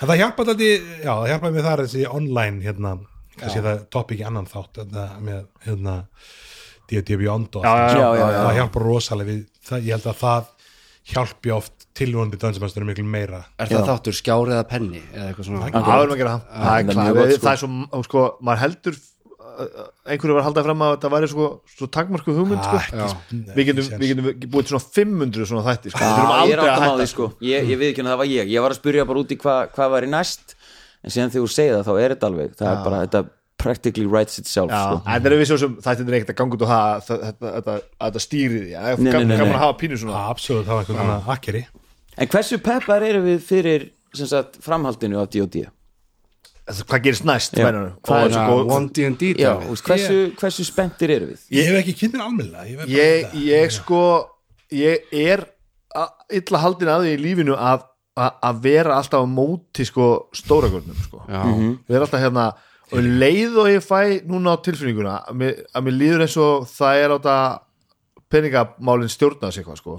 en 0.00 0.08
það 0.10 0.18
hjálpaði 0.20 0.50
alltaf 0.52 0.72
já, 1.06 1.12
það 1.12 1.28
hjálpaði 1.30 1.54
mér 1.56 1.66
þar 1.68 1.82
þessi 1.86 2.02
online 2.10 2.58
hérna, 2.66 2.92
kannski 3.40 3.62
það 3.64 3.84
topp 3.96 4.12
ekki 4.16 4.26
annan 4.28 4.46
þátt 4.50 4.82
þetta, 4.82 5.06
með 5.20 5.40
hérna 5.66 5.94
D.O.D. 6.90 7.16
Beyond 7.18 7.56
og 7.58 7.64
allt 7.66 7.96
já, 7.96 8.02
það. 8.02 8.18
já, 8.20 8.26
já, 8.30 8.38
það 8.46 8.58
hjálpar 8.60 8.82
rosalega 8.86 9.30
við 9.32 9.40
það, 9.70 9.80
ég 9.88 9.96
held 9.96 10.06
að 10.12 10.20
það 10.20 10.52
hjálpi 11.06 11.52
oft 11.54 11.72
tilvonandi 11.96 12.36
Dungeon 12.42 12.84
miklu 12.90 13.04
meira. 13.06 13.38
Er 13.62 13.70
það 13.70 13.86
þáttur 13.88 14.16
skjári 14.18 14.52
eða 14.52 14.64
penni 14.68 15.00
eða 15.14 15.28
eitthvað 15.30 15.46
svona 15.46 15.62
sko. 19.56 19.66
svo, 19.66 19.76
sko, 19.76 19.86
maður 19.86 20.12
einhverju 20.12 20.36
var 20.36 20.42
að 20.42 20.48
halda 20.48 20.64
fram 20.66 20.84
að 20.86 20.92
þetta 20.94 21.10
væri 21.14 21.30
sko, 21.32 21.48
svo 21.76 21.88
takmarku 21.96 22.34
hugmynd 22.36 22.64
sko. 22.66 22.76
Ah, 22.76 23.14
nei, 23.32 23.54
við 23.56 23.68
getum, 23.70 23.86
séns. 23.86 24.00
getum 24.12 24.50
búið 24.52 24.68
til 24.68 24.74
svona 24.74 24.90
500 24.98 25.48
svona 25.50 25.64
þætti 25.66 25.92
sko. 25.92 26.02
þurfum 26.02 26.50
ég 26.50 26.56
er 26.56 26.62
aldrei 26.62 26.72
að 26.72 26.76
á 26.76 26.84
hætta 26.86 26.98
því 27.00 27.08
sko 27.12 27.30
Ég, 27.46 27.70
ég 27.70 27.80
við 27.80 27.92
ekki 27.92 28.04
að 28.04 28.10
það 28.12 28.20
var 28.22 28.30
ég 28.32 28.52
Ég 28.52 28.66
var 28.66 28.74
að 28.74 28.80
spyrja 28.80 29.06
bara 29.08 29.22
út 29.22 29.32
í 29.32 29.38
hvað 29.40 29.72
hva 29.76 29.88
væri 29.96 30.12
næst 30.12 30.56
En 31.04 31.14
síðan 31.14 31.32
þegar 31.32 31.46
þú 31.46 31.50
segir 31.56 31.74
það 31.76 31.88
þá 31.88 31.94
er 31.96 32.14
þetta 32.14 32.30
alveg 32.30 32.54
Það 32.56 32.70
er 32.72 32.84
bara, 32.86 33.00
þetta 33.06 33.24
practically 33.56 34.06
writes 34.06 34.38
itself 34.38 34.70
sko. 34.70 35.00
en 35.00 35.22
það 35.22 35.30
er 35.30 35.40
við 35.40 35.48
svo 35.48 35.56
sem 35.58 35.76
þættin 35.80 36.10
er 36.10 36.16
ekkert 36.18 36.32
að 36.34 36.38
ganga 36.40 36.56
út 36.56 36.64
og 36.66 36.72
að 36.76 37.06
þetta, 37.06 37.52
þetta, 37.56 37.76
þetta 38.04 38.22
stýrið 38.22 38.66
nei. 39.00 39.38
að 39.40 39.54
hafa 39.62 39.76
pínu 39.80 39.98
svona 40.02 40.24
absolutt, 40.30 40.68
það 40.68 40.76
var 40.76 40.90
veginn 40.90 41.30
akkeri 41.36 41.62
En 42.16 42.30
hversu 42.32 42.58
peppar 42.64 43.04
eru 43.04 43.22
við 43.24 43.40
fyrir 43.44 43.88
sem 44.16 44.28
sagt, 44.28 44.60
framhaldinu 44.64 45.18
af 45.20 45.28
D.O.D. 45.32 45.66
hvað 46.66 47.02
gerist 47.04 47.24
næst 47.24 47.54
One 48.76 48.88
D&D 48.90 49.34
hversu, 49.86 50.16
hversu 50.40 50.64
spenntir 50.66 51.10
eru 51.14 51.26
við? 51.32 51.42
ég 51.54 51.68
hef 51.70 51.76
ekki 51.82 51.94
kynnin 52.00 52.20
almennilega 52.24 52.86
ég, 52.90 53.34
ég, 53.46 53.70
sko 53.70 54.00
ég 54.74 55.12
er 55.12 55.44
a- 55.94 56.10
illa 56.30 56.58
haldin 56.58 56.88
að 56.90 57.04
því 57.06 57.12
í 57.14 57.20
lífinu 57.22 57.54
að 57.56 57.84
að- 58.16 58.62
vera 58.64 58.96
alltaf 58.98 59.22
á 59.22 59.26
móti 59.28 59.84
sko 59.86 60.28
stóragörnum 60.34 60.96
sko. 61.04 61.22
Já, 61.28 61.42
vera 61.88 62.06
alltaf 62.06 62.20
hérna 62.20 62.46
og 62.92 62.98
um 62.98 63.06
leið 63.20 63.56
og 63.58 63.66
ég 63.70 63.82
fæ 63.84 64.26
núna 64.26 64.54
á 64.56 64.62
tilfinninguna 64.62 65.14
að 65.28 65.82
mér 65.84 65.94
líður 66.00 66.22
eins 66.26 66.36
og 66.40 66.66
það 66.66 67.02
er 67.04 67.10
á 67.10 67.16
þetta 67.18 67.60
peningamálin 68.32 69.10
stjórna 69.12 69.50
sig 69.52 69.62
eitthvað 69.62 69.80
sko. 69.80 69.96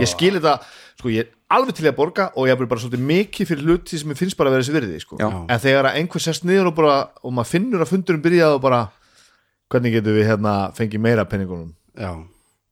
Ég 0.00 0.08
skil 0.10 0.34
þetta, 0.36 0.56
sko 1.00 1.12
ég 1.12 1.24
er 1.24 1.30
alveg 1.56 1.78
til 1.78 1.86
að 1.88 1.96
borga 1.96 2.26
og 2.36 2.48
ég 2.48 2.54
er 2.54 2.68
bara 2.70 2.82
svolítið 2.82 3.06
mikið 3.10 3.50
fyrir 3.50 3.68
hluti 3.68 4.00
sem 4.00 4.12
ég 4.12 4.18
finnst 4.20 4.38
bara 4.38 4.50
að 4.50 4.58
vera 4.58 4.66
þessi 4.66 4.76
virði 4.76 5.00
sko. 5.02 5.20
Já. 5.20 5.28
en 5.48 5.62
þegar 5.62 5.88
að 5.90 6.00
einhver 6.00 6.24
sest 6.26 6.44
niður 6.48 6.70
og 6.72 6.76
bara 6.80 6.96
og 7.22 7.32
maður 7.36 7.52
finnur 7.54 7.84
að 7.84 7.92
fundurum 7.94 8.24
byrjað 8.26 8.56
og 8.58 8.60
bara 8.66 8.82
hvernig 9.70 9.96
getum 9.96 10.18
við 10.18 10.28
hérna 10.28 10.54
fengið 10.76 11.04
meira 11.06 11.24
peningunum? 11.30 11.72
Já. 11.96 12.12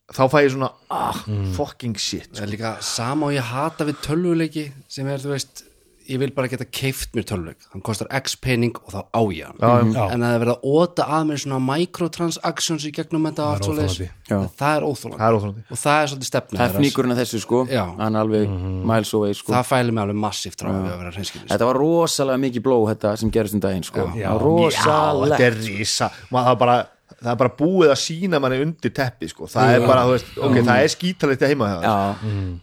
Þá 0.08 0.22
fæ 0.32 0.38
ég 0.40 0.52
svona, 0.54 0.70
ah, 0.88 1.18
fucking 1.52 1.98
shit 2.00 2.30
Það 2.32 2.44
er 2.46 2.52
líka 2.54 2.70
sama 2.80 3.28
og 3.28 3.34
ég 3.36 3.44
hata 3.44 3.84
við 3.84 3.98
tölvuleiki 4.06 4.70
sem 4.88 5.08
er, 5.08 5.20
þú 5.20 5.34
veist, 5.34 5.66
ég 6.08 6.20
vil 6.22 6.30
bara 6.36 6.48
geta 6.50 6.64
keift 6.64 7.14
mér 7.16 7.26
tölvuleik, 7.28 7.66
hann 7.72 7.82
kostar 7.84 8.08
x 8.18 8.36
pening 8.40 8.76
og 8.80 8.92
þá 8.94 9.00
á 9.12 9.22
ég 9.34 9.48
hann. 9.48 9.58
Já, 9.60 9.70
já. 9.92 10.04
en 10.14 10.22
að 10.22 10.28
það 10.28 10.36
er 10.36 10.42
verið 10.44 10.54
að 10.54 10.66
óta 10.72 11.06
að 11.18 11.26
mér 11.28 11.42
svona 11.42 11.60
microtransactions 11.68 12.86
í 12.88 12.92
gegnum 12.96 13.28
þetta 13.28 13.44
og 13.44 13.54
allt 13.54 13.92
svo. 13.94 14.08
Já. 14.28 14.38
það 14.58 14.72
er 14.72 14.86
óþólandi 14.88 15.28
er 15.28 15.38
og 15.38 15.80
það 15.82 16.02
er 16.02 16.10
svolítið 16.12 16.30
stefna 16.30 16.58
Það 16.58 16.68
er 16.68 16.76
fníkurinn 16.78 17.14
af 17.14 17.20
þessu 17.22 17.40
sko 17.44 17.62
Já. 17.68 17.84
Hann 17.98 18.18
er 18.18 18.26
alveg 18.26 18.50
miles 18.92 19.12
away 19.16 19.36
sko. 19.36 19.54
Það 19.54 19.70
fælir 19.70 19.96
mig 19.96 20.04
alveg 20.04 20.20
massíft 20.24 20.64
frá 20.64 20.70
að 20.72 20.90
vera 20.90 21.14
hreinskilin 21.14 21.48
Þetta 21.48 21.68
var 21.70 21.80
rosalega 21.82 22.42
mikið 22.44 22.66
blóð 22.68 22.86
þetta 22.92 23.14
sem 23.22 23.32
gerist 23.32 23.56
um 23.56 23.64
daginn 23.64 23.86
sko. 23.88 24.06
Já. 24.12 24.28
Það 24.28 24.38
var 24.38 24.46
Rosalega 24.48 25.38
þetta 25.38 25.48
er 25.48 25.58
rísa 25.64 26.10
maður, 26.28 26.48
það, 26.48 26.58
bara, 26.64 26.76
það 27.18 27.30
er 27.32 27.38
bara 27.40 27.50
búið 27.58 27.90
að 27.92 27.98
sína 28.02 28.38
manni 28.42 28.58
undir 28.62 28.92
teppi 28.94 29.28
sko. 29.30 29.46
það 29.50 29.72
er 29.74 29.86
bara, 29.88 30.02
þú 30.06 30.12
veist, 30.14 30.28
ok, 30.48 30.58
það 30.68 30.82
er 30.84 30.92
skítalegt 30.92 31.40
heima 31.48 31.68
hjá 31.70 31.78
þér. 31.78 31.86
Já, 31.88 31.96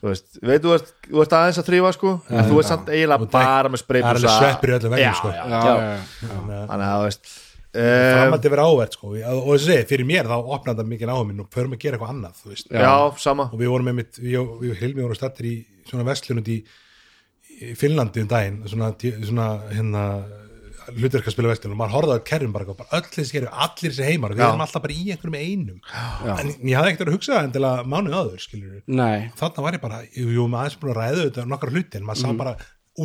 þú 0.01 0.12
veist, 0.12 0.28
veit, 0.51 0.68
þú 1.10 1.24
ert 1.26 1.36
aðeins 1.39 1.60
að 1.60 1.68
þrýfa 1.72 1.91
sko, 1.97 2.14
en 2.30 2.47
þú 2.49 2.60
ert 2.62 2.70
samt 2.70 2.91
eiginlega 2.93 3.32
bara 3.36 3.74
með 3.74 3.84
það 3.89 4.12
er 4.12 4.22
sveppir 4.38 4.72
í 4.72 4.78
öllum 4.80 4.95
veginn 4.95 5.18
sko. 5.20 5.34
þannig 6.22 6.86
að 6.86 6.95
þú 6.95 7.10
veist 7.10 7.34
um, 7.76 7.84
framhaldi 8.16 8.51
verið 8.53 8.70
áverð 8.72 8.95
sko. 8.95 9.12
og 9.12 9.49
þess 9.49 9.66
að 9.66 9.68
segja, 9.68 9.88
fyrir 9.91 10.08
mér 10.14 10.30
þá 10.32 10.36
opnaði 10.39 10.80
það 10.80 10.89
mikið 10.93 11.12
áhugminn 11.16 11.43
og 11.43 11.49
förum 11.56 11.76
að 11.76 11.82
gera 11.84 11.97
eitthvað 11.99 12.14
annað 12.16 12.39
þú 12.41 12.53
veist. 12.53 12.72
já, 12.72 12.93
sama. 13.26 13.49
Og 13.51 13.60
við 13.60 13.72
vorum 13.74 13.89
með 13.91 13.97
mitt, 13.99 14.20
við, 14.24 14.39
og- 14.39 14.64
Hilmi 14.80 15.03
vorum 15.03 15.20
stattir 15.20 15.49
í 15.51 15.56
svona 15.89 16.08
vestlunund 16.08 16.47
í, 16.47 16.58
í 17.60 17.76
Finnlandi 17.76 18.24
um 18.24 18.32
daginn, 18.32 18.62
svona, 18.72 18.93
svona 19.28 19.49
hérna 19.76 20.06
hlutverkaspila 20.94 21.52
vestlun 21.52 21.74
og 21.76 21.80
maður 21.80 21.94
horfði 21.96 22.16
á 22.16 22.28
kerfum 22.30 22.54
bara, 22.56 22.68
og 22.72 22.80
bara 22.80 23.00
öll 23.00 23.10
þessi 23.16 23.36
kerfum, 23.36 23.58
allir 23.66 23.94
þessi 23.94 24.10
heimar 24.10 24.36
við 24.36 24.44
Já. 24.44 24.48
erum 24.50 24.64
alltaf 24.66 24.84
bara 24.86 24.96
í 24.96 25.06
einhverjum 25.14 25.38
einum. 25.40 25.80
En 26.36 26.52
ég 26.54 26.78
hafði 26.80 26.94
ekkert 26.94 27.12
að 27.12 27.18
hugsa 27.18 27.34
það 27.36 27.48
endilega 27.50 27.88
mánuð 27.96 28.18
áður 28.20 28.44
skilur 28.46 28.78
nei, 29.02 29.30
þarna 29.40 29.66
var 29.66 29.78
ég 29.78 29.84
bara, 29.86 30.02
jú, 30.12 30.28
jú, 30.36 30.48
maður 30.52 30.66
aðeins 30.66 30.80
búin 30.82 30.94
að 30.94 31.00
ræða 31.02 31.26
þetta 31.26 31.48
nokkar 31.54 31.74
hluti 31.76 32.00
en 32.00 32.08
maður 32.10 32.22
sá 32.22 32.40
bara 32.44 32.56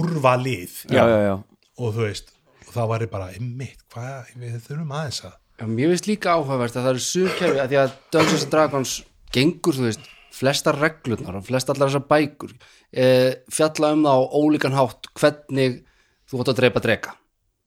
úrvalið 0.01 0.79
já, 0.91 1.03
já, 1.03 1.19
já. 1.27 1.35
Og 1.81 1.95
þú 1.97 2.07
veist, 2.07 2.33
og 2.67 2.73
þá 2.77 2.83
var 2.93 3.05
ég 3.07 3.13
bara 3.13 3.31
einmitt, 3.35 3.85
hvað, 3.93 4.33
við 4.39 4.59
þurfum 4.69 4.97
aðeins 5.01 5.23
að 5.29 5.37
Já, 5.61 5.67
mér 5.69 5.91
finnst 5.93 6.07
líka 6.09 6.33
áhugavert 6.39 6.73
að 6.73 6.87
það 6.87 6.95
eru 6.95 7.03
sumkerfi 7.05 7.59
að 7.61 7.67
því 7.69 7.79
að 7.83 7.91
Dungeons 8.15 8.45
and 8.47 8.53
Dragons 8.55 8.93
gengur, 9.35 9.77
þú 9.77 9.83
veist, 9.91 10.07
flestar 10.33 10.79
reglurnar 10.81 11.37
og 11.41 11.45
flest 11.45 11.69
allar 11.73 11.91
þessar 11.91 12.07
bækur 12.09 12.55
e, 12.91 13.07
fjalla 13.53 13.93
um 13.97 14.05
það 14.07 14.23
á 14.25 14.29
ólíkan 14.41 14.77
hátt 14.79 15.11
hvernig 15.19 15.81
þú 16.31 16.41
átt 16.41 16.53
að 16.53 16.61
dreipa 16.63 16.83
drega 16.85 17.15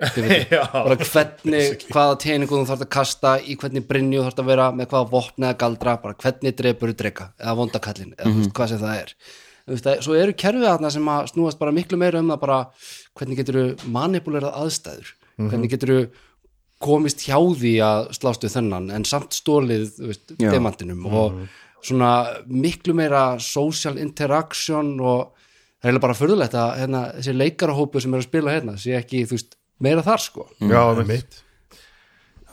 Vitið. 0.01 0.55
bara 0.73 0.97
hvernig, 0.97 1.85
hvaða 1.93 2.17
teiningu 2.23 2.57
þú 2.57 2.65
þarf 2.71 2.85
að 2.85 2.91
kasta 2.97 3.33
í 3.39 3.55
hvernig 3.61 3.85
brinni 3.87 4.17
þú 4.17 4.25
þarf 4.27 4.43
að 4.43 4.51
vera 4.51 4.67
með 4.75 4.89
hvaða 4.93 5.09
vopn 5.13 5.47
eða 5.47 5.59
galdra, 5.63 5.95
bara 6.03 6.19
hvernig 6.23 6.57
dreipur 6.59 6.91
þú 6.91 6.99
drega 7.03 7.29
eða 7.39 7.55
vondakallin, 7.61 8.13
eða 8.17 8.33
þú 8.33 8.41
veist 8.41 8.55
hvað 8.57 8.71
sem 8.73 8.83
það 8.83 8.99
er. 8.99 9.15
Veist, 9.63 9.87
að, 9.87 10.01
svo 10.03 10.17
eru 10.19 10.35
kerfið 10.35 10.67
þarna 10.67 10.91
sem 10.91 11.09
að 11.13 11.27
snúast 11.31 11.59
bara 11.61 11.75
miklu 11.75 11.99
meira 12.01 12.19
um 12.19 12.33
það 12.33 12.41
bara 12.41 12.59
hvernig 13.15 13.39
getur 13.39 13.59
þú 13.59 13.91
manipulerað 13.95 14.57
aðstæður? 14.59 15.13
Hvernig 15.39 15.71
getur 15.71 15.93
þú 15.93 15.99
komist 16.83 17.23
hjá 17.23 17.37
því 17.39 17.73
að 17.85 18.09
slástu 18.17 18.49
þennan 18.51 18.89
en 18.93 19.05
samt 19.07 19.35
stólið 19.37 19.85
veist, 20.03 20.33
Já. 20.35 20.49
demantinum 20.51 21.05
og 21.07 21.39
svona 21.83 22.11
miklu 22.47 22.95
meira 22.97 23.37
social 23.43 23.97
interaction 24.01 24.97
og 24.99 25.31
það 25.83 25.91
er 25.93 26.03
bara 26.03 26.17
furðulegt 26.17 26.55
að 26.59 26.77
hérna, 26.81 27.03
þessi 27.17 27.35
leikarahópu 27.37 28.03
sem 28.03 28.13
er 28.13 28.23
að 28.23 28.27
spila 28.27 28.55
hérna 28.55 28.75
sé 28.79 28.95
ekki 28.99 29.23
þú 29.27 29.37
veist, 29.37 29.57
meira 29.81 30.05
þar 30.05 30.23
sko. 30.23 30.47
Já, 30.61 30.81
einmitt. 30.93 31.41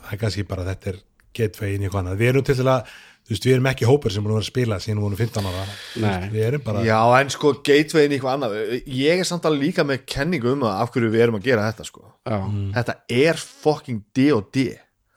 Það 0.01 0.11
er 0.15 0.21
kannski 0.25 0.45
bara 0.49 0.67
þetta 0.67 0.93
er 0.93 0.99
gateway 1.37 1.75
inn 1.75 1.85
í 1.85 1.87
eitthvað 1.87 2.03
annað. 2.03 2.19
Við 2.21 2.31
erum 2.31 2.45
til 2.47 2.57
að, 2.65 2.93
þú 3.21 3.33
veist, 3.35 3.47
við 3.47 3.55
erum 3.55 3.69
ekki 3.71 3.89
hópur 3.89 4.13
sem 4.13 4.25
búin 4.25 4.33
að 4.33 4.39
vera 4.39 4.45
að 4.45 4.51
spila 4.51 4.79
síðan 4.83 4.99
við 4.99 5.07
vorum 5.07 5.21
15 5.21 5.49
ára. 5.51 5.65
Nei. 6.03 6.29
við 6.33 6.45
erum 6.49 6.63
bara, 6.65 6.85
já, 6.87 6.99
en 7.21 7.33
sko 7.33 7.53
gatewayin 7.61 8.11
í 8.11 8.17
eitthvað 8.17 8.37
annað. 8.37 8.57
Ég 9.01 9.23
er 9.23 9.29
samt 9.29 9.47
alveg 9.47 9.67
líka 9.69 9.87
með 9.87 10.05
kenningu 10.15 10.55
um 10.55 10.65
það 10.65 10.79
af 10.83 10.95
hverju 10.95 11.11
við 11.13 11.25
erum 11.27 11.39
að 11.39 11.47
gera 11.47 11.67
þetta 11.69 11.87
sko. 11.87 12.07
Já, 12.27 12.39
þetta 12.79 12.97
er 13.21 13.43
fucking 13.45 14.03
D&D 14.17 14.65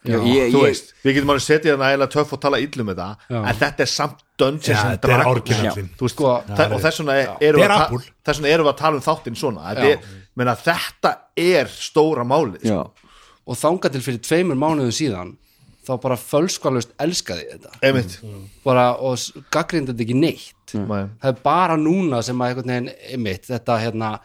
Já, 0.04 0.18
ég, 0.28 0.50
þú 0.52 0.60
ég, 0.60 0.64
veist, 0.68 0.90
við 1.04 1.14
getum 1.16 1.30
alveg 1.32 1.44
setið 1.46 1.70
hérna 1.72 1.86
eiginlega 1.88 2.12
töff 2.12 2.32
og 2.36 2.40
tala 2.42 2.58
illum 2.60 2.88
með 2.90 2.98
það, 3.00 3.22
Já. 3.30 3.38
en 3.40 3.60
þetta 3.62 3.84
er 3.86 3.90
samt 3.90 4.24
Dungeons 4.36 4.68
Já, 4.68 4.80
and 4.90 5.00
Dragons 5.00 6.10
Sko, 6.12 6.26
og 6.34 6.82
þess 6.84 7.00
vegna 7.00 7.14
erum 7.40 7.60
við 7.60 7.64
Þetta 7.64 7.64
er 7.64 7.70
að 7.70 7.78
ta- 7.78 7.86
Apple. 7.86 8.02
þess 8.26 8.40
vegna 8.42 8.52
erum 8.54 8.66
við 8.66 8.72
að 8.74 8.80
tala 8.82 8.96
um 9.00 9.04
þáttinn 9.06 9.38
svona. 9.40 9.72
Er, 9.74 10.04
menna, 10.36 10.54
þetta 10.60 11.14
er 11.36 11.72
stóra 11.72 12.26
málið 12.28 12.66
sko. 12.68 12.82
og 13.46 13.56
þanga 13.60 13.92
til 13.92 14.00
fyrir 14.04 14.20
tveimur 14.24 14.56
mánuðum 14.60 14.92
síðan 14.92 15.36
þá 15.84 16.00
bara 16.00 16.16
fölskvalust 16.16 16.92
elskaði 16.98 17.48
þetta. 17.52 17.72
Einmitt. 17.84 18.18
Bara 18.64 18.86
og 18.96 19.18
gaggrindi 19.52 19.92
þetta 19.92 20.04
ekki 20.06 20.16
neitt. 20.20 20.74
Nei. 20.74 21.04
það 21.22 21.28
er 21.30 21.42
bara 21.44 21.76
núna 21.76 22.22
sem 22.24 22.38
að 22.40 22.48
einhvern 22.50 22.70
veginn 22.72 22.88
einmitt, 23.12 23.44
þetta 23.46 23.76
hérna 23.78 24.18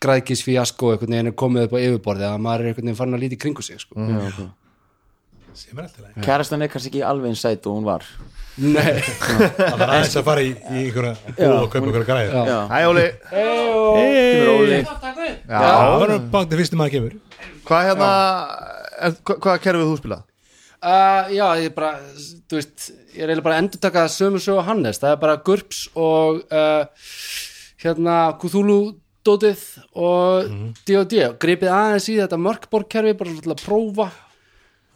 græðkis 0.00 0.42
fíasko 0.44 0.92
einhvern 0.94 1.14
veginn 1.14 1.30
er 1.30 1.36
komið 1.36 1.66
upp 1.68 1.76
á 1.76 1.78
yfirborði 1.80 2.26
að 2.28 2.40
maður 2.44 2.60
er 2.60 2.70
einhvern 2.70 2.84
veginn 2.88 2.98
farin 2.98 3.14
að 3.16 3.22
líti 3.24 3.38
kringu 3.40 3.62
sig 3.62 3.80
sko. 3.80 3.94
já, 3.96 4.18
ok. 4.28 4.40
sem 4.40 4.40
er 4.40 4.40
alltaf 4.40 4.44
leið 4.44 5.39
kærastan 6.24 6.62
er 6.64 6.70
kannski 6.72 6.90
ekki 6.92 7.02
alveg 7.06 7.32
eins 7.32 7.42
sæt 7.44 7.66
og 7.66 7.78
hún 7.78 7.86
var. 7.88 8.04
Nei, 8.60 9.00
það 9.00 9.76
var 9.80 9.92
aðeins 9.94 10.16
að 10.20 10.24
fara 10.26 10.42
í, 10.44 10.50
í 10.52 10.80
einhverja 10.84 11.14
og 11.56 11.68
kaupa 11.72 11.86
einhverja 11.86 12.08
græði 12.08 12.30
Hæ 12.70 12.80
Óli. 12.90 13.04
Kemur 13.30 14.50
Óli. 14.56 14.80
Já, 14.80 15.60
það 15.60 15.94
var 16.02 16.12
bátt 16.34 16.50
til 16.50 16.60
fyrstum 16.60 16.82
að 16.84 16.92
kemur. 16.96 17.14
Hvað 17.70 17.86
hérna 17.90 18.10
er, 19.00 19.14
hva- 19.24 19.38
Hvaða 19.40 19.62
kerfið 19.66 19.88
þú 19.92 19.98
spilað? 20.02 20.24
uh, 20.80 21.28
já, 21.36 21.46
ég 21.60 21.74
bara 21.76 21.92
þú 22.48 22.56
veist, 22.58 22.86
ég 23.14 23.20
er 23.24 23.28
eiginlega 23.30 23.46
bara 23.46 23.56
að 23.58 23.62
endurtaka 23.64 24.04
sömu 24.12 24.40
sögu 24.42 24.62
Hannes, 24.66 25.00
það 25.02 25.12
er 25.14 25.20
bara 25.24 25.36
GURPS 25.46 25.80
og 26.00 26.40
uh, 26.50 26.82
hérna 27.84 28.16
Cthulhu 28.40 28.80
dótið 29.26 29.60
og 30.00 30.48
D&D, 30.88 31.20
gripið 31.42 31.68
aðeins 31.76 32.08
í 32.08 32.16
þetta 32.20 32.38
mörkborg 32.40 32.88
kerfi, 32.92 33.12
bara 33.20 33.30
svona 33.34 33.44
til 33.44 33.52
að 33.56 33.64
prófa. 33.66 34.06
það 34.10 34.29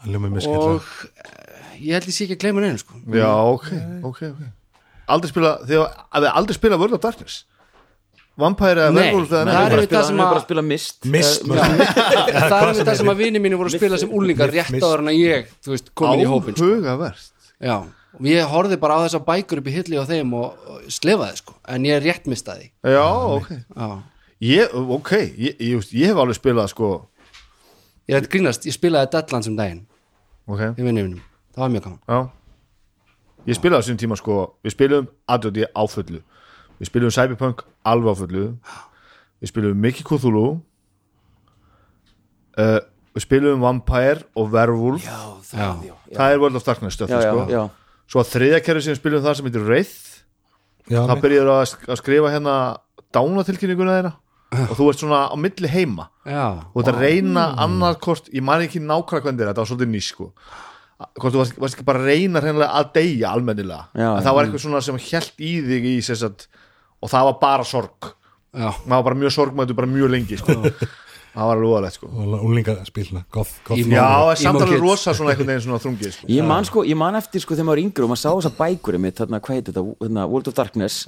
og 0.04 0.76
uh, 0.76 1.72
ég 1.80 1.96
held 1.96 2.06
ég 2.10 2.14
sé 2.16 2.26
ekki 2.26 2.36
að 2.36 2.42
gleyma 2.44 2.62
neina 2.64 2.78
sko. 2.80 3.00
Já, 3.14 3.30
ok, 3.54 3.70
ok, 4.10 4.20
ok. 4.30 4.44
Aldrei 5.14 5.30
spilað, 5.32 5.64
þið 5.68 5.82
hafið 6.16 6.30
aldrei 6.40 6.56
spilað 6.58 6.80
World 6.84 6.96
of 6.98 7.02
Darkness? 7.04 7.42
Vampire 8.40 8.88
eða 8.88 8.94
Werewolf 8.98 9.30
eða 9.30 9.42
það 9.46 9.64
er 9.64 9.74
við 9.78 9.84
spila, 9.86 9.98
það 10.00 10.06
sem 10.08 10.16
er 10.16 10.24
að- 10.24 10.30
bara 10.32 10.40
að 10.40 10.46
spila 10.46 10.62
mist. 10.66 11.04
Mist, 11.06 11.42
Eh, 11.44 12.38
það 12.50 12.54
er 12.56 12.72
við 12.74 12.88
það 12.88 12.96
sem 13.00 13.10
að 13.12 13.20
vini 13.22 13.42
mínu 13.44 13.58
voru 13.60 13.70
að 13.70 13.76
spila 13.78 13.98
sem 14.02 14.14
úlingar 14.18 14.50
rétt 14.50 14.72
áður 14.80 15.04
en 15.04 15.10
að 15.12 15.18
ég, 15.20 15.52
þú 15.62 15.74
veist, 15.74 15.92
komin 15.94 16.24
í 16.24 16.26
hópin 16.32 16.56
sko. 16.56 16.70
Áhugavert 16.72 17.30
já, 17.62 17.76
og 18.18 18.26
ég 18.26 18.50
horfði 18.50 18.80
bara 18.82 18.96
á 18.98 19.04
þessar 19.06 19.22
bækur 19.28 19.60
upp 19.62 19.68
í 19.70 19.74
hilli 19.76 20.00
á 20.02 20.04
þeim 20.08 20.34
og, 20.40 20.66
og 20.66 20.82
slefaði 20.96 21.38
sko, 21.44 21.54
en 21.76 21.86
ég 21.86 21.94
er 22.00 22.04
rétt 22.08 22.26
mistaði 22.30 22.70
Já, 22.82 23.06
ok. 23.38 23.52
Já, 23.54 23.88
Ég, 24.44 24.74
ok, 24.74 25.10
ég, 25.14 25.54
ég, 25.60 25.60
ég, 25.78 25.86
ég 25.94 26.10
hef 26.10 26.18
alveg 26.20 26.36
spilað 26.40 26.72
sko 26.74 26.88
ég 28.10 28.18
er 28.18 28.26
grínast, 28.28 28.66
ég 28.66 28.74
spilaði 28.74 29.12
Deadlands 29.14 29.46
um 29.48 29.54
daginn 29.56 29.84
Ok, 30.46 30.60
í 30.76 30.82
vinnu 30.84 31.02
mínum, 31.06 31.20
það 31.54 31.62
var 31.64 31.70
mjög 31.72 31.84
gaman. 31.86 32.00
Já. 32.08 32.18
Ég 33.48 33.56
spilaði 33.58 33.76
á 33.76 33.82
þessum 33.84 33.98
tíma 34.00 34.16
sko 34.16 34.34
Við 34.64 34.72
spilum 34.74 35.06
ADD 35.28 35.58
á 35.72 35.82
fullu. 35.88 36.20
Við 36.80 36.88
spilum 36.88 37.12
Cyberpunk 37.12 37.62
alveg 37.84 38.12
á 38.12 38.16
fullu. 38.22 38.44
Við 39.40 39.50
spilum 39.52 39.80
Mickey 39.80 40.04
Cthulhu. 40.04 40.60
Uh, 42.58 42.80
Við 43.14 43.22
spilum 43.28 43.60
Vampire 43.62 44.24
og 44.34 44.48
Werewolf. 44.50 45.04
Já, 45.06 45.18
það, 45.46 45.84
já, 45.86 45.92
já, 46.10 46.16
Það 46.18 46.32
er 46.34 46.40
World 46.42 46.56
of 46.58 46.64
Darkness 46.66 46.96
stöfn 46.98 47.12
já, 47.14 47.20
já, 47.22 47.30
sko. 47.30 47.44
já. 47.52 47.62
Svo 48.10 48.20
að 48.24 48.30
þriðja 48.32 48.58
kerfi 48.66 48.82
sem 48.84 48.92
við 48.94 48.98
spilum 49.00 49.22
það 49.24 49.36
sem 49.38 49.46
heitir 49.48 49.64
Wraith. 49.68 49.94
Já, 50.90 50.98
Það 51.08 51.20
byrjar 51.22 51.50
að, 51.54 51.62
sk- 51.70 51.86
að 51.94 52.00
skrifa 52.02 52.32
hérna 52.34 52.54
dánatilkynninguna 53.14 53.94
þeirra 53.98 54.12
og 54.68 54.74
þú 54.78 54.88
ert 54.90 55.02
svona 55.02 55.20
á 55.30 55.36
milli 55.40 55.70
heima. 55.70 56.08
Já, 56.24 56.44
og 56.70 56.78
þetta 56.80 56.94
reyna 57.00 57.46
annað 57.64 57.98
kort 58.04 58.30
ég 58.32 58.44
man 58.46 58.64
ekki 58.64 58.82
nákvæmlega 58.82 59.26
hvernig 59.28 59.44
þetta 59.48 59.62
var 59.62 59.70
svolítið 59.70 59.92
ný 59.92 60.02
sko. 60.04 60.28
Hvort 61.18 61.34
þú 61.34 61.40
varst, 61.42 61.56
varst 61.60 61.76
ekki 61.78 61.86
bara 61.88 62.00
að 62.00 62.10
reyna 62.12 62.42
hreinlega 62.42 62.80
að 62.80 62.92
deyja 62.94 63.32
almennilega. 63.34 63.88
Já, 63.98 64.08
en 64.12 64.26
það 64.26 64.36
var 64.36 64.46
eitthvað 64.48 64.64
svona 64.66 64.82
sem 64.86 65.00
held 65.08 65.42
í 65.42 65.54
þig 65.68 65.88
í 65.90 65.94
sem 66.06 66.20
sagt, 66.20 66.46
og 67.02 67.10
það 67.12 67.30
var 67.30 67.40
bara 67.42 67.66
sorg. 67.68 68.12
Já, 68.54 68.68
það 68.70 68.94
var 68.94 69.08
bara 69.10 69.20
mjög 69.24 69.34
sorgmættu 69.34 69.76
bara 69.76 69.90
mjög 69.90 70.12
lengi 70.14 70.38
sko. 70.38 70.60
Það 71.34 71.48
var 71.50 71.62
alveg 71.64 71.92
sko. 71.92 72.08
og 72.08 73.78
Í- 73.78 73.84
já, 73.90 74.34
samt 74.38 74.62
alveg 74.62 74.80
rosa 74.84 75.14
svona 75.14 75.30
einhvern 75.34 75.50
veginn 75.50 75.64
svona 75.66 75.80
þrungið 75.82 76.12
sko. 76.14 76.26
Ég 76.30 76.44
man 76.46 76.64
sko, 76.68 76.84
ég 76.86 76.96
man 76.96 77.14
eftir 77.18 77.40
sko 77.42 77.54
þegar 77.54 77.68
maður 77.70 77.82
yngri 77.84 78.04
og 78.06 78.10
maður 78.12 78.22
sá 78.22 78.30
þessar 78.34 78.56
bækur 78.60 78.98
mitt, 79.02 79.16
þarna, 79.18 79.40
hvað 79.40 79.56
heitir 79.58 79.74
þetta, 79.74 79.96
þarna, 80.04 80.28
World 80.30 80.48
of 80.48 80.54
Darkness. 80.54 81.00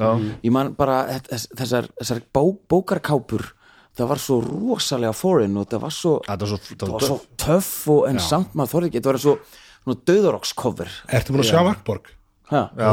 Ég 0.42 0.50
man 0.52 0.72
bara 0.74 0.96
þess- 1.30 1.48
þessar, 1.56 1.88
þessar 2.02 2.20
bó, 2.34 2.42
bókarkápur 2.68 3.52
það 3.96 4.08
var 4.10 4.18
svo 4.20 4.40
rosalega 4.44 5.14
foreign 5.16 5.56
og 5.56 5.68
það 5.70 5.80
var 5.86 5.90
svo, 5.94 6.20
það 6.26 6.42
var 6.42 6.50
svo, 6.50 6.58
það 6.76 6.90
var 6.92 7.00
svo 7.06 7.20
töff. 7.40 7.88
og 7.88 8.08
en 8.10 8.18
samt 8.18 8.52
maður 8.54 8.72
þorði 8.74 8.90
ekki, 8.90 9.00
þetta 9.00 9.12
var 9.14 9.18
svo 9.22 9.38
svona 9.86 10.00
döðarokkskover 10.10 10.88
Ertu 11.16 11.32
búin 11.32 11.40
að 11.44 11.48
sjá 11.48 11.62
Markborg? 11.64 12.10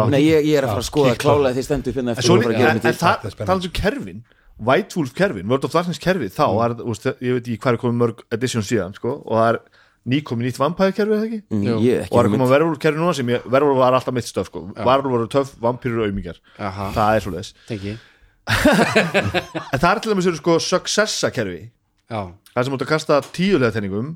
Nei, 0.09 0.21
ég, 0.23 0.45
ég 0.47 0.55
er 0.57 0.63
að 0.65 0.71
fara 0.73 0.81
að 0.81 0.88
skoða 0.88 1.17
klálega 1.19 1.53
því 1.57 1.63
stendur 1.67 1.93
fyrir 1.93 2.05
en, 2.07 2.13
eftir 2.15 2.23
svo, 2.25 2.38
en, 2.63 2.79
það, 2.79 3.25
er 3.27 3.45
talað 3.45 3.67
um 3.67 3.73
kerfin 3.81 4.23
White 4.68 4.95
Wolf 4.97 5.14
kerfin, 5.18 5.47
World 5.49 5.66
of 5.68 5.74
Darkness 5.76 5.99
kerfi 6.01 6.30
þá 6.34 6.43
er, 6.66 6.76
úst, 6.88 7.07
ég 7.20 7.38
veit 7.38 7.47
ekki 7.47 7.59
hvað 7.64 7.76
er 7.78 7.82
komið 7.84 7.99
mörg 8.03 8.24
edition 8.36 8.66
síðan 8.66 8.95
sko, 8.97 9.18
og 9.26 9.38
það 9.39 9.49
er 9.53 9.59
nýkomið 10.14 10.47
nýtt 10.49 10.59
vampire 10.59 10.95
kerfi 10.97 11.16
eða 11.16 11.28
ekki? 11.30 11.41
Mm, 11.53 11.61
Jú. 11.68 11.76
Ég 11.86 11.99
og 11.99 12.03
ekki 12.03 12.16
það 12.18 12.24
er 12.26 12.32
komið 12.34 12.51
Werewolf 12.53 12.82
kerfi 12.84 12.99
núna 13.03 13.14
sem 13.18 13.30
ég, 13.34 13.45
Werewolf 13.53 13.80
var 13.80 13.97
alltaf 13.99 14.16
mitt 14.18 14.28
stöf 14.28 14.49
sko. 14.51 14.66
Werewolf 14.78 15.14
voru 15.16 15.30
töff, 15.32 15.53
vampýrur 15.64 16.03
og 16.03 16.09
auðmíkjar 16.09 16.41
Aha. 16.59 16.89
það 16.97 17.20
er 17.20 17.26
svoleiðis. 17.28 17.53
Tengi. 17.70 17.93
En 18.43 19.80
það 19.80 19.89
er 19.93 20.01
til 20.03 20.11
dæmis 20.14 20.28
sko 20.41 20.57
successa 20.59 21.32
kerfi. 21.34 21.61
Já, 22.11 22.20
það 22.53 22.68
sem 22.68 22.76
út 22.76 22.84
að 22.84 22.91
kasta 22.91 23.22
tíulega 23.34 23.74
tenningum 23.78 24.09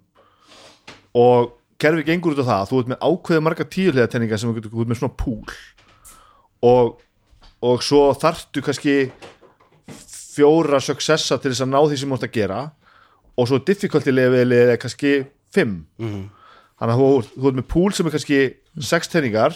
og 1.18 1.54
kerfi 1.82 2.04
gengur 2.08 2.36
út 2.36 2.44
á 2.44 2.50
það 2.50 2.60
að 2.60 2.70
þú 2.72 2.82
ert 2.82 2.92
með 2.92 3.04
ákveðið 3.08 3.44
marga 3.48 3.68
tíulega 3.78 4.12
tenninga 4.12 4.40
sem 4.42 4.52
þú 4.52 4.58
getur 4.60 4.82
út 4.84 4.92
með 4.92 5.00
svona 5.00 5.18
púl. 5.24 5.56
Og, 6.68 6.98
og 7.64 7.84
svo 7.86 8.02
þarftu 8.18 8.64
kannski 8.66 8.98
fjóra 10.38 10.80
successa 10.84 11.38
til 11.42 11.52
þess 11.52 11.66
að 11.66 11.72
ná 11.74 11.80
því 11.90 11.98
sem 12.02 12.10
þú 12.14 12.18
ert 12.20 12.28
að 12.30 12.36
gera 12.38 12.60
og 13.38 13.48
svo 13.50 13.60
difficulty 13.66 14.12
level 14.14 14.54
er 14.58 14.78
kannski 14.82 15.12
fimm. 15.54 15.84
Þannig 16.78 16.94
að 16.94 17.02
þú, 17.02 17.10
þú 17.42 17.50
ert 17.52 17.58
með 17.60 17.68
púl 17.74 17.90
sem 17.98 18.08
er 18.10 18.14
kannski 18.16 18.40
sex 18.86 19.10
tenningar 19.10 19.56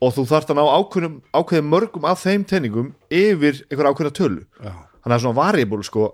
og 0.00 0.12
þú 0.16 0.26
þarft 0.28 0.50
að 0.52 0.58
ná 0.60 0.64
ákveðum, 0.76 1.14
ákveðum 1.32 1.70
mörgum 1.72 2.04
af 2.08 2.20
þeim 2.24 2.44
tenningum 2.48 2.90
yfir 3.08 3.62
einhver 3.70 3.88
ákveðna 3.90 4.12
tölu. 4.16 4.42
Já, 4.60 4.72
þannig 5.00 5.16
að 5.16 5.22
svona 5.24 5.38
variable 5.38 5.86
sko. 5.88 6.08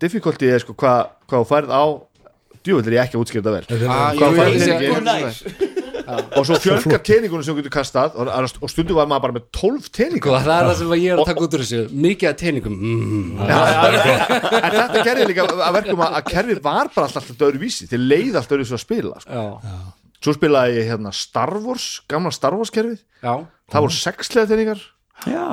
Difficulty 0.00 0.48
er 0.52 0.64
sko 0.64 0.72
hvað 0.76 1.02
hva 1.28 1.40
þú 1.42 1.48
færð 1.50 1.72
á 1.76 1.84
djúvill 2.66 2.88
er 2.88 2.96
ég 2.96 3.02
ekki 3.04 3.18
að 3.18 3.24
útskýra 3.26 3.44
þetta 3.44 3.56
vel. 3.56 3.90
Ah, 3.92 4.12
Hvað 4.16 4.40
tenningi? 4.40 4.70
ég- 4.72 4.86
ég- 4.88 5.85
og 6.06 6.46
svo 6.46 6.58
fjölgar 6.62 7.02
teningunum 7.06 7.44
sem 7.44 7.54
þú 7.54 7.62
getur 7.62 7.74
kastað 7.74 8.16
og, 8.20 8.30
og 8.62 8.72
stundum 8.72 8.98
var 8.98 9.08
maður 9.10 9.24
bara 9.26 9.36
með 9.38 9.46
12 9.56 9.86
Sko, 9.86 9.92
teningar 9.98 10.44
það 10.46 10.52
er 10.56 10.68
það 10.68 10.80
sem 10.80 10.92
ég 10.96 11.14
er 11.14 11.22
að 11.22 11.30
taka 11.30 11.44
út 11.46 11.56
úr 11.56 11.64
þessu. 11.64 11.80
Mikið 12.06 12.30
að 12.30 12.36
teiningum 12.42 12.76
mm, 12.80 13.30
en 13.46 14.76
þetta 14.76 15.04
gerði 15.06 15.28
líka 15.30 15.46
að 15.46 15.78
verkum 15.80 16.04
að, 16.06 16.18
kerfið 16.30 16.60
var 16.66 16.92
bara 16.94 17.08
alltaf 17.08 17.22
alltaf 17.22 17.46
öðru 17.48 17.62
vísi 17.62 17.88
til 17.90 18.02
leið 18.04 18.38
alltaf 18.40 18.58
öðru 18.58 18.68
svo 18.70 18.78
að 18.78 18.84
spila 18.84 19.22
sko. 19.24 19.46
já, 19.46 19.80
svo 20.26 20.36
spilaði 20.36 20.78
ég 20.80 20.92
hérna 20.92 21.14
Star 21.16 21.56
Wars 21.62 21.88
gamla 22.10 22.34
Star 22.34 22.58
Wars 22.58 22.74
kerfið. 22.74 23.02
Já, 23.22 23.34
það 23.72 23.88
voru 23.88 23.98
sexlega 23.98 24.52
teningar. 24.52 24.86
Já, 25.26 25.48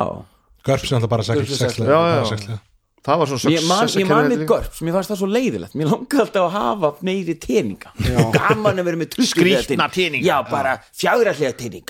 Görps 0.64 0.91
er 0.91 0.99
alltaf 0.99 1.12
bara 1.12 1.26
sexlega 1.28 2.62
Það 3.04 3.18
var 3.20 3.28
svona 3.28 3.51
ég 3.51 3.66
man, 3.68 3.88
ég 3.99 4.08
man 4.08 4.30
með 4.32 4.43
GURPS, 4.47 4.80
mér 4.88 4.93
fannst 4.95 5.12
það 5.12 5.18
svo 5.20 5.28
leiðilegt. 5.28 5.74
Mér 5.76 5.89
langaði 5.91 6.22
alltaf 6.24 6.45
að 6.45 6.54
hafa 6.56 6.91
meiri 7.04 7.36
teninga. 7.43 7.91
Gaman 8.38 8.80
að 8.80 8.88
vera 8.88 8.99
með 9.01 9.10
20 9.18 9.28
Skrýtna 9.34 9.88
teninga. 9.91 10.24
já, 10.24 10.38
bara 10.49 10.78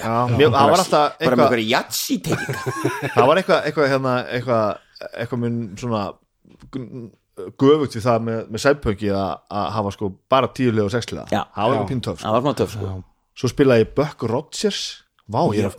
Já, 0.10 0.16
mér- 0.34 0.50
það 0.56 0.72
var 0.74 0.84
alltaf 0.84 0.90
bara 0.90 1.06
með 1.14 1.20
eitthvað- 1.20 1.44
einhverja 1.46 1.70
jatsi 1.76 2.18
teninga. 2.26 2.60
Það 3.16 3.28
var 3.30 3.42
eitthvað 3.44 3.70
eitthvað 3.70 3.92
hérna, 3.94 4.16
eitthvað 4.34 4.78
eitthvað 5.22 5.40
mun 5.44 5.60
svona 5.78 6.04
göfugt 7.58 7.96
við 7.98 8.04
það 8.06 8.20
með, 8.28 8.42
með 8.54 8.62
sæpöngi 8.64 9.10
að 9.14 9.32
að 9.58 9.70
hafa 9.78 9.92
sko 9.96 10.10
bara 10.30 10.50
tíulega 10.54 10.86
og 10.86 10.94
sexlega 10.94 11.26
Já. 11.34 11.44
það 11.54 11.64
var 11.64 11.74
eitthvað 11.78 11.90
píntöf 11.94 12.20
sko. 12.20 12.26
það 12.28 12.34
var 12.36 12.42
svona 12.46 12.58
töff 12.62 12.74
sko. 12.76 12.92
Svo 13.34 13.50
spilaði 13.50 13.84
ég 13.86 13.94
Buck 13.98 14.26
Rogers 14.30 14.82
Vá, 15.24 15.40
ég 15.56 15.64
er 15.64 15.70
að 15.72 15.78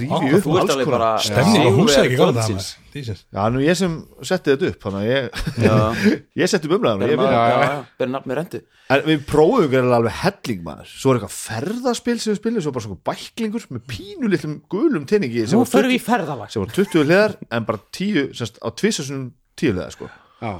rífi 0.00 0.30
upp 0.34 0.42
þú 0.42 0.54
ert 0.58 0.64
alls 0.64 0.72
alveg 0.74 0.88
konar 0.88 0.98
bara 0.98 1.10
Stemning 1.22 1.66
og 1.68 1.76
húsa 1.78 2.00
ekki 2.02 2.16
gáða 2.18 2.42
það. 2.42 3.20
Já, 3.30 3.42
nú 3.54 3.60
ég 3.62 3.76
sem 3.78 3.92
setti 4.26 4.50
þetta 4.50 4.70
upp 4.72 4.82
þannig 4.82 5.04
að 5.04 5.10
ég, 5.12 6.24
ég 6.42 6.50
setti 6.50 6.66
upp 6.66 6.74
umræðan 6.74 7.04
Ber 7.04 7.12
ég, 7.12 7.20
maður- 7.20 7.36
já, 7.36 7.44
já, 7.52 7.60
já, 7.70 7.84
ber 8.02 8.10
nafn 8.10 8.32
með 8.32 8.40
rendu 8.40 8.60
en 8.90 9.04
við 9.06 9.22
prófum 9.30 9.66
ekki 9.68 9.80
alveg 9.94 10.16
helling 10.24 10.64
maður. 10.66 10.90
Svo 10.90 11.12
er 11.12 11.20
eitthvað 11.20 11.36
ferðaspil 11.36 12.16
sem 12.18 12.32
við 12.34 12.40
spilum 12.40 12.64
svo 12.66 12.72
bara 12.74 12.86
svona 12.88 13.00
bæklingur 13.12 13.68
með 13.70 13.84
pínu 13.94 14.32
litlum 14.34 14.56
gulum 14.74 15.06
tinningi 15.06 15.46
sem 15.46 15.60
nú 15.62 15.68
20 15.70 15.86
við 15.86 15.94
í 15.94 16.02
ferðalag. 16.02 16.50
sem 16.50 16.64
var 16.64 16.74
20 16.74 17.06
hliðar 17.06 17.36
en 17.46 17.68
bara 17.70 17.78
10 17.94 18.34
semst, 18.34 18.58
á 18.58 18.68
tvisasunum 18.74 19.28
10 19.54 19.76
hliðar 19.76 19.94
sko. 19.94 20.10
Já 20.42 20.52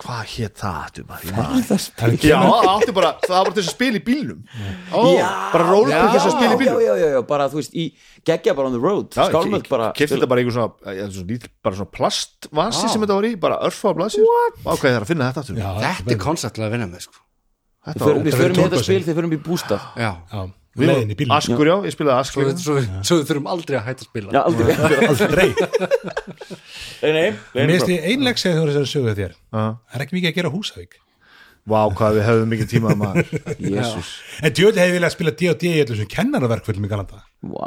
hvað 0.00 0.20
hétt 0.34 0.60
það 0.60 1.00
Það 2.00 2.24
Já, 2.24 2.38
átti 2.40 2.92
bara, 2.96 3.10
það 3.22 3.34
var 3.34 3.48
bara 3.50 3.54
þess 3.56 3.70
að 3.70 3.74
spila 3.74 3.98
í 4.00 4.02
bílnum. 4.06 4.40
Ó, 4.92 5.02
bara 5.52 5.64
rólpil 5.68 5.92
Já. 5.94 6.02
þess 6.14 6.26
að 6.28 6.34
spila 6.36 6.50
í 6.50 6.54
já, 6.54 6.60
bílnum. 6.62 6.82
Já, 6.84 6.92
já, 7.00 7.08
já, 7.14 7.20
bara 7.30 7.48
þú 7.52 7.60
veist 7.60 7.74
í 7.76 7.86
geggja 8.30 8.54
bara 8.58 8.70
on 8.70 8.76
the 8.76 8.82
road 8.82 9.08
Já, 9.16 9.26
skálmöld 9.30 9.68
bara 9.70 9.90
kefti 9.96 10.16
þetta 10.16 10.30
bara 10.32 10.44
einhver 10.44 10.56
svona, 10.56 10.94
ja, 10.98 11.08
svona, 11.10 11.28
lítil, 11.32 11.50
bara 11.64 11.80
svona 11.80 11.92
plastvasi 11.96 12.92
sem 12.94 13.04
þetta 13.04 13.18
var 13.20 13.28
í, 13.28 13.32
bara 13.40 13.60
örfa 13.68 13.92
á 13.92 13.94
blasir 14.00 14.30
ákveði 14.64 14.94
það 14.94 15.02
að 15.02 15.10
finna 15.12 15.28
þetta 15.30 15.44
aftur. 15.44 15.60
Já, 15.60 15.70
þetta 15.84 16.16
er 16.16 16.22
konceptlega 16.24 16.70
að 16.70 16.76
vinna 16.78 16.88
með 16.90 17.06
sko. 17.08 17.20
þetta 17.90 18.10
Við 18.20 18.40
förum- 18.40 18.56
í 18.56 18.64
þetta 18.64 18.82
spil 18.84 19.02
þegar 19.04 19.12
við 19.14 19.20
förum 19.20 19.36
í 19.36 19.42
bústað. 19.44 19.84
Já, 19.96 20.10
Já, 20.32 20.40
leiðin 20.88 21.12
í 21.12 21.16
bílum 21.20 21.34
Askur, 21.36 21.68
já, 21.70 21.74
ég 21.86 21.94
spilaði 21.94 22.16
Askur. 22.24 22.48
Svo, 22.60 22.76
svo 23.04 23.18
við 23.20 23.28
þurfum 23.28 23.50
aldrei 23.52 23.76
að 23.78 23.84
hætta 23.90 24.04
að 24.04 24.08
spila. 24.08 24.32
Já, 24.32 24.40
aldrei. 24.48 24.72
Aldrei. 25.10 25.48
Nei, 27.02 27.12
nei, 27.12 27.28
Mér 27.54 27.68
nei 27.68 27.76
finnst 27.76 27.92
ég 27.92 28.08
einleg 28.10 28.40
segja 28.40 28.58
þú 28.58 28.66
þessari 28.70 28.90
sögu 28.90 29.14
þér. 29.18 29.36
Já. 29.36 29.60
Það 29.60 29.96
er 29.98 30.04
ekki 30.06 30.16
mikið 30.18 30.30
að 30.32 30.36
gera 30.40 30.52
Húsavík. 30.54 30.98
Vá, 31.70 31.80
hvað 31.92 32.16
við 32.16 32.24
hefðum 32.24 32.48
mikið 32.54 32.68
tíma 32.70 32.88
að 32.94 33.00
maður 33.02 33.32
Jésús 33.76 34.10
En 34.40 34.54
djöðli 34.56 34.80
hefði 34.80 34.94
viljað 34.96 35.12
spila 35.12 35.32
D&D 35.36 35.68
í 35.68 35.82
öllu 35.82 35.96
sem 35.98 36.08
kennaraverkvöldum 36.14 36.86
í 36.86 36.90
Galanda. 36.90 37.20
Vá. 37.44 37.66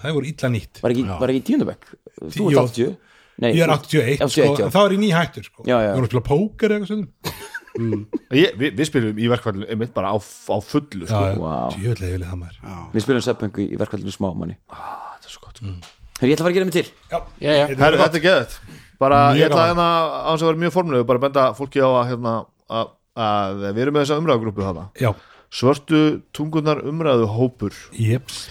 Það 0.00 0.16
voru 0.16 0.30
illa 0.32 0.50
nýtt. 0.54 0.80
Var 0.80 0.94
ekki, 0.94 1.04
var 1.20 1.32
ekki 1.34 1.42
tíundabæk 1.50 1.84
Þú 2.32 2.46
ert 2.48 2.62
80 2.72 2.94
Nei, 3.42 3.50
Ég 3.56 3.62
er 3.64 3.72
þú- 3.72 3.76
81, 3.76 4.24
81 4.28 4.56
sko, 4.56 4.70
þá 4.72 4.78
er 4.82 4.94
ég 4.96 5.00
nýhættur 5.02 5.44
sko. 5.48 5.64
Já, 5.66 5.76
já. 5.82 5.90
Við 5.92 5.96
vorum 5.98 6.08
að 6.08 6.10
spila 6.12 6.24
póker 6.28 6.72
eða 6.72 6.86
eitthvað 6.86 7.61
stundum 7.72 8.04
ég, 8.36 8.52
við, 8.60 8.76
við 8.78 8.88
spilum 8.90 9.18
í 9.18 9.28
verkfallinu 9.32 9.66
einmitt 9.72 9.92
bara 9.96 10.12
á, 10.12 10.16
á 10.20 10.56
fullu 10.60 11.08
sko. 11.08 11.24
Já, 11.24 11.34
Vá. 11.40 11.56
djöfulega 11.74 12.12
vilja 12.14 12.30
það 12.30 12.40
maður 12.44 12.92
Við 12.92 13.04
spilum 13.06 13.24
seppengu 13.26 13.64
í 13.64 13.80
verkvælinu 13.80 14.14
smámanni. 14.14 14.56
Þetta 14.70 15.26
er 15.28 15.34
svo 15.34 15.44
gott. 15.48 15.60
Herri, 16.22 16.30
ég 16.30 16.36
ætla 16.36 16.44
að 16.44 16.46
fara 16.46 16.52
að 16.52 16.56
gera 16.60 16.68
mig 16.68 16.76
til. 16.76 16.86
Já, 17.10 17.18
Já, 17.42 17.50
já. 17.56 17.64
Herru, 17.82 18.00
þetta 18.04 18.18
er 18.20 18.24
geðið 18.28 18.56
bara, 19.02 19.20
Mjög 19.32 19.40
ég 19.40 19.48
ætla 19.48 19.62
gaman. 19.62 19.70
hérna 19.72 19.86
á 20.22 20.30
þess 20.30 20.42
að 20.44 20.48
vera 20.52 20.60
mjög 20.62 20.74
formlegu 20.76 21.06
bara 21.08 21.18
að 21.18 21.24
benda 21.26 21.44
fólki 21.58 21.80
á 21.82 21.88
að, 21.90 22.04
hérna, 22.12 22.34
að, 22.70 22.90
að 23.26 23.62
við 23.72 23.80
erum 23.82 23.96
með 23.96 24.04
þessa 24.04 24.18
umræðugrúpu 24.22 24.62
þarna. 24.68 24.84
Já, 25.02 25.10
svörtu 25.52 26.02
tungunar 26.36 26.84
umræðu 26.86 27.26
hópur 27.34 27.74
jeps. 27.98 28.44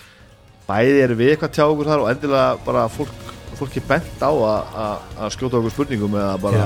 Bæði 0.67 0.99
er 1.05 1.13
við 1.19 1.31
eitthvað 1.35 1.53
tjá 1.55 1.63
okkur 1.69 1.87
þar 1.93 2.03
og 2.03 2.09
endilega 2.11 2.49
bara 2.67 2.83
fólk, 2.91 3.30
fólki 3.61 3.83
bent 3.87 4.25
á 4.25 4.31
að, 4.31 4.75
að, 4.83 5.07
að 5.21 5.33
skjóta 5.37 5.59
okkur 5.61 5.75
spurningum 5.75 6.17
eða 6.17 6.35
bara 6.41 6.65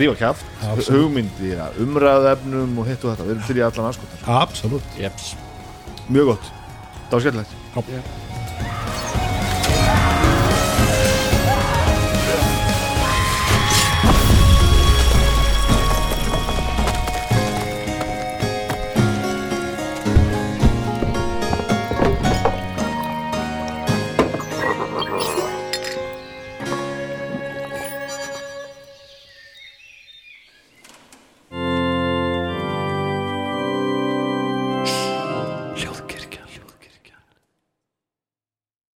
rífa 0.00 0.16
kjáft, 0.22 0.46
Absolutt. 0.62 0.90
hugmyndir 0.94 1.62
umræðuefnum 1.84 2.80
og 2.80 2.90
hitt 2.90 3.04
og 3.04 3.12
þetta, 3.14 3.26
við 3.28 3.36
erum 3.36 3.46
til 3.50 3.58
í 3.60 3.66
allan 3.68 3.90
aðskotar 3.90 4.34
Absolutt. 4.40 4.98
Jeps. 5.00 5.32
mjög 6.08 6.32
gott, 6.34 6.50
það 7.10 7.16
var 7.18 7.26
skemmtilegt. 7.26 8.29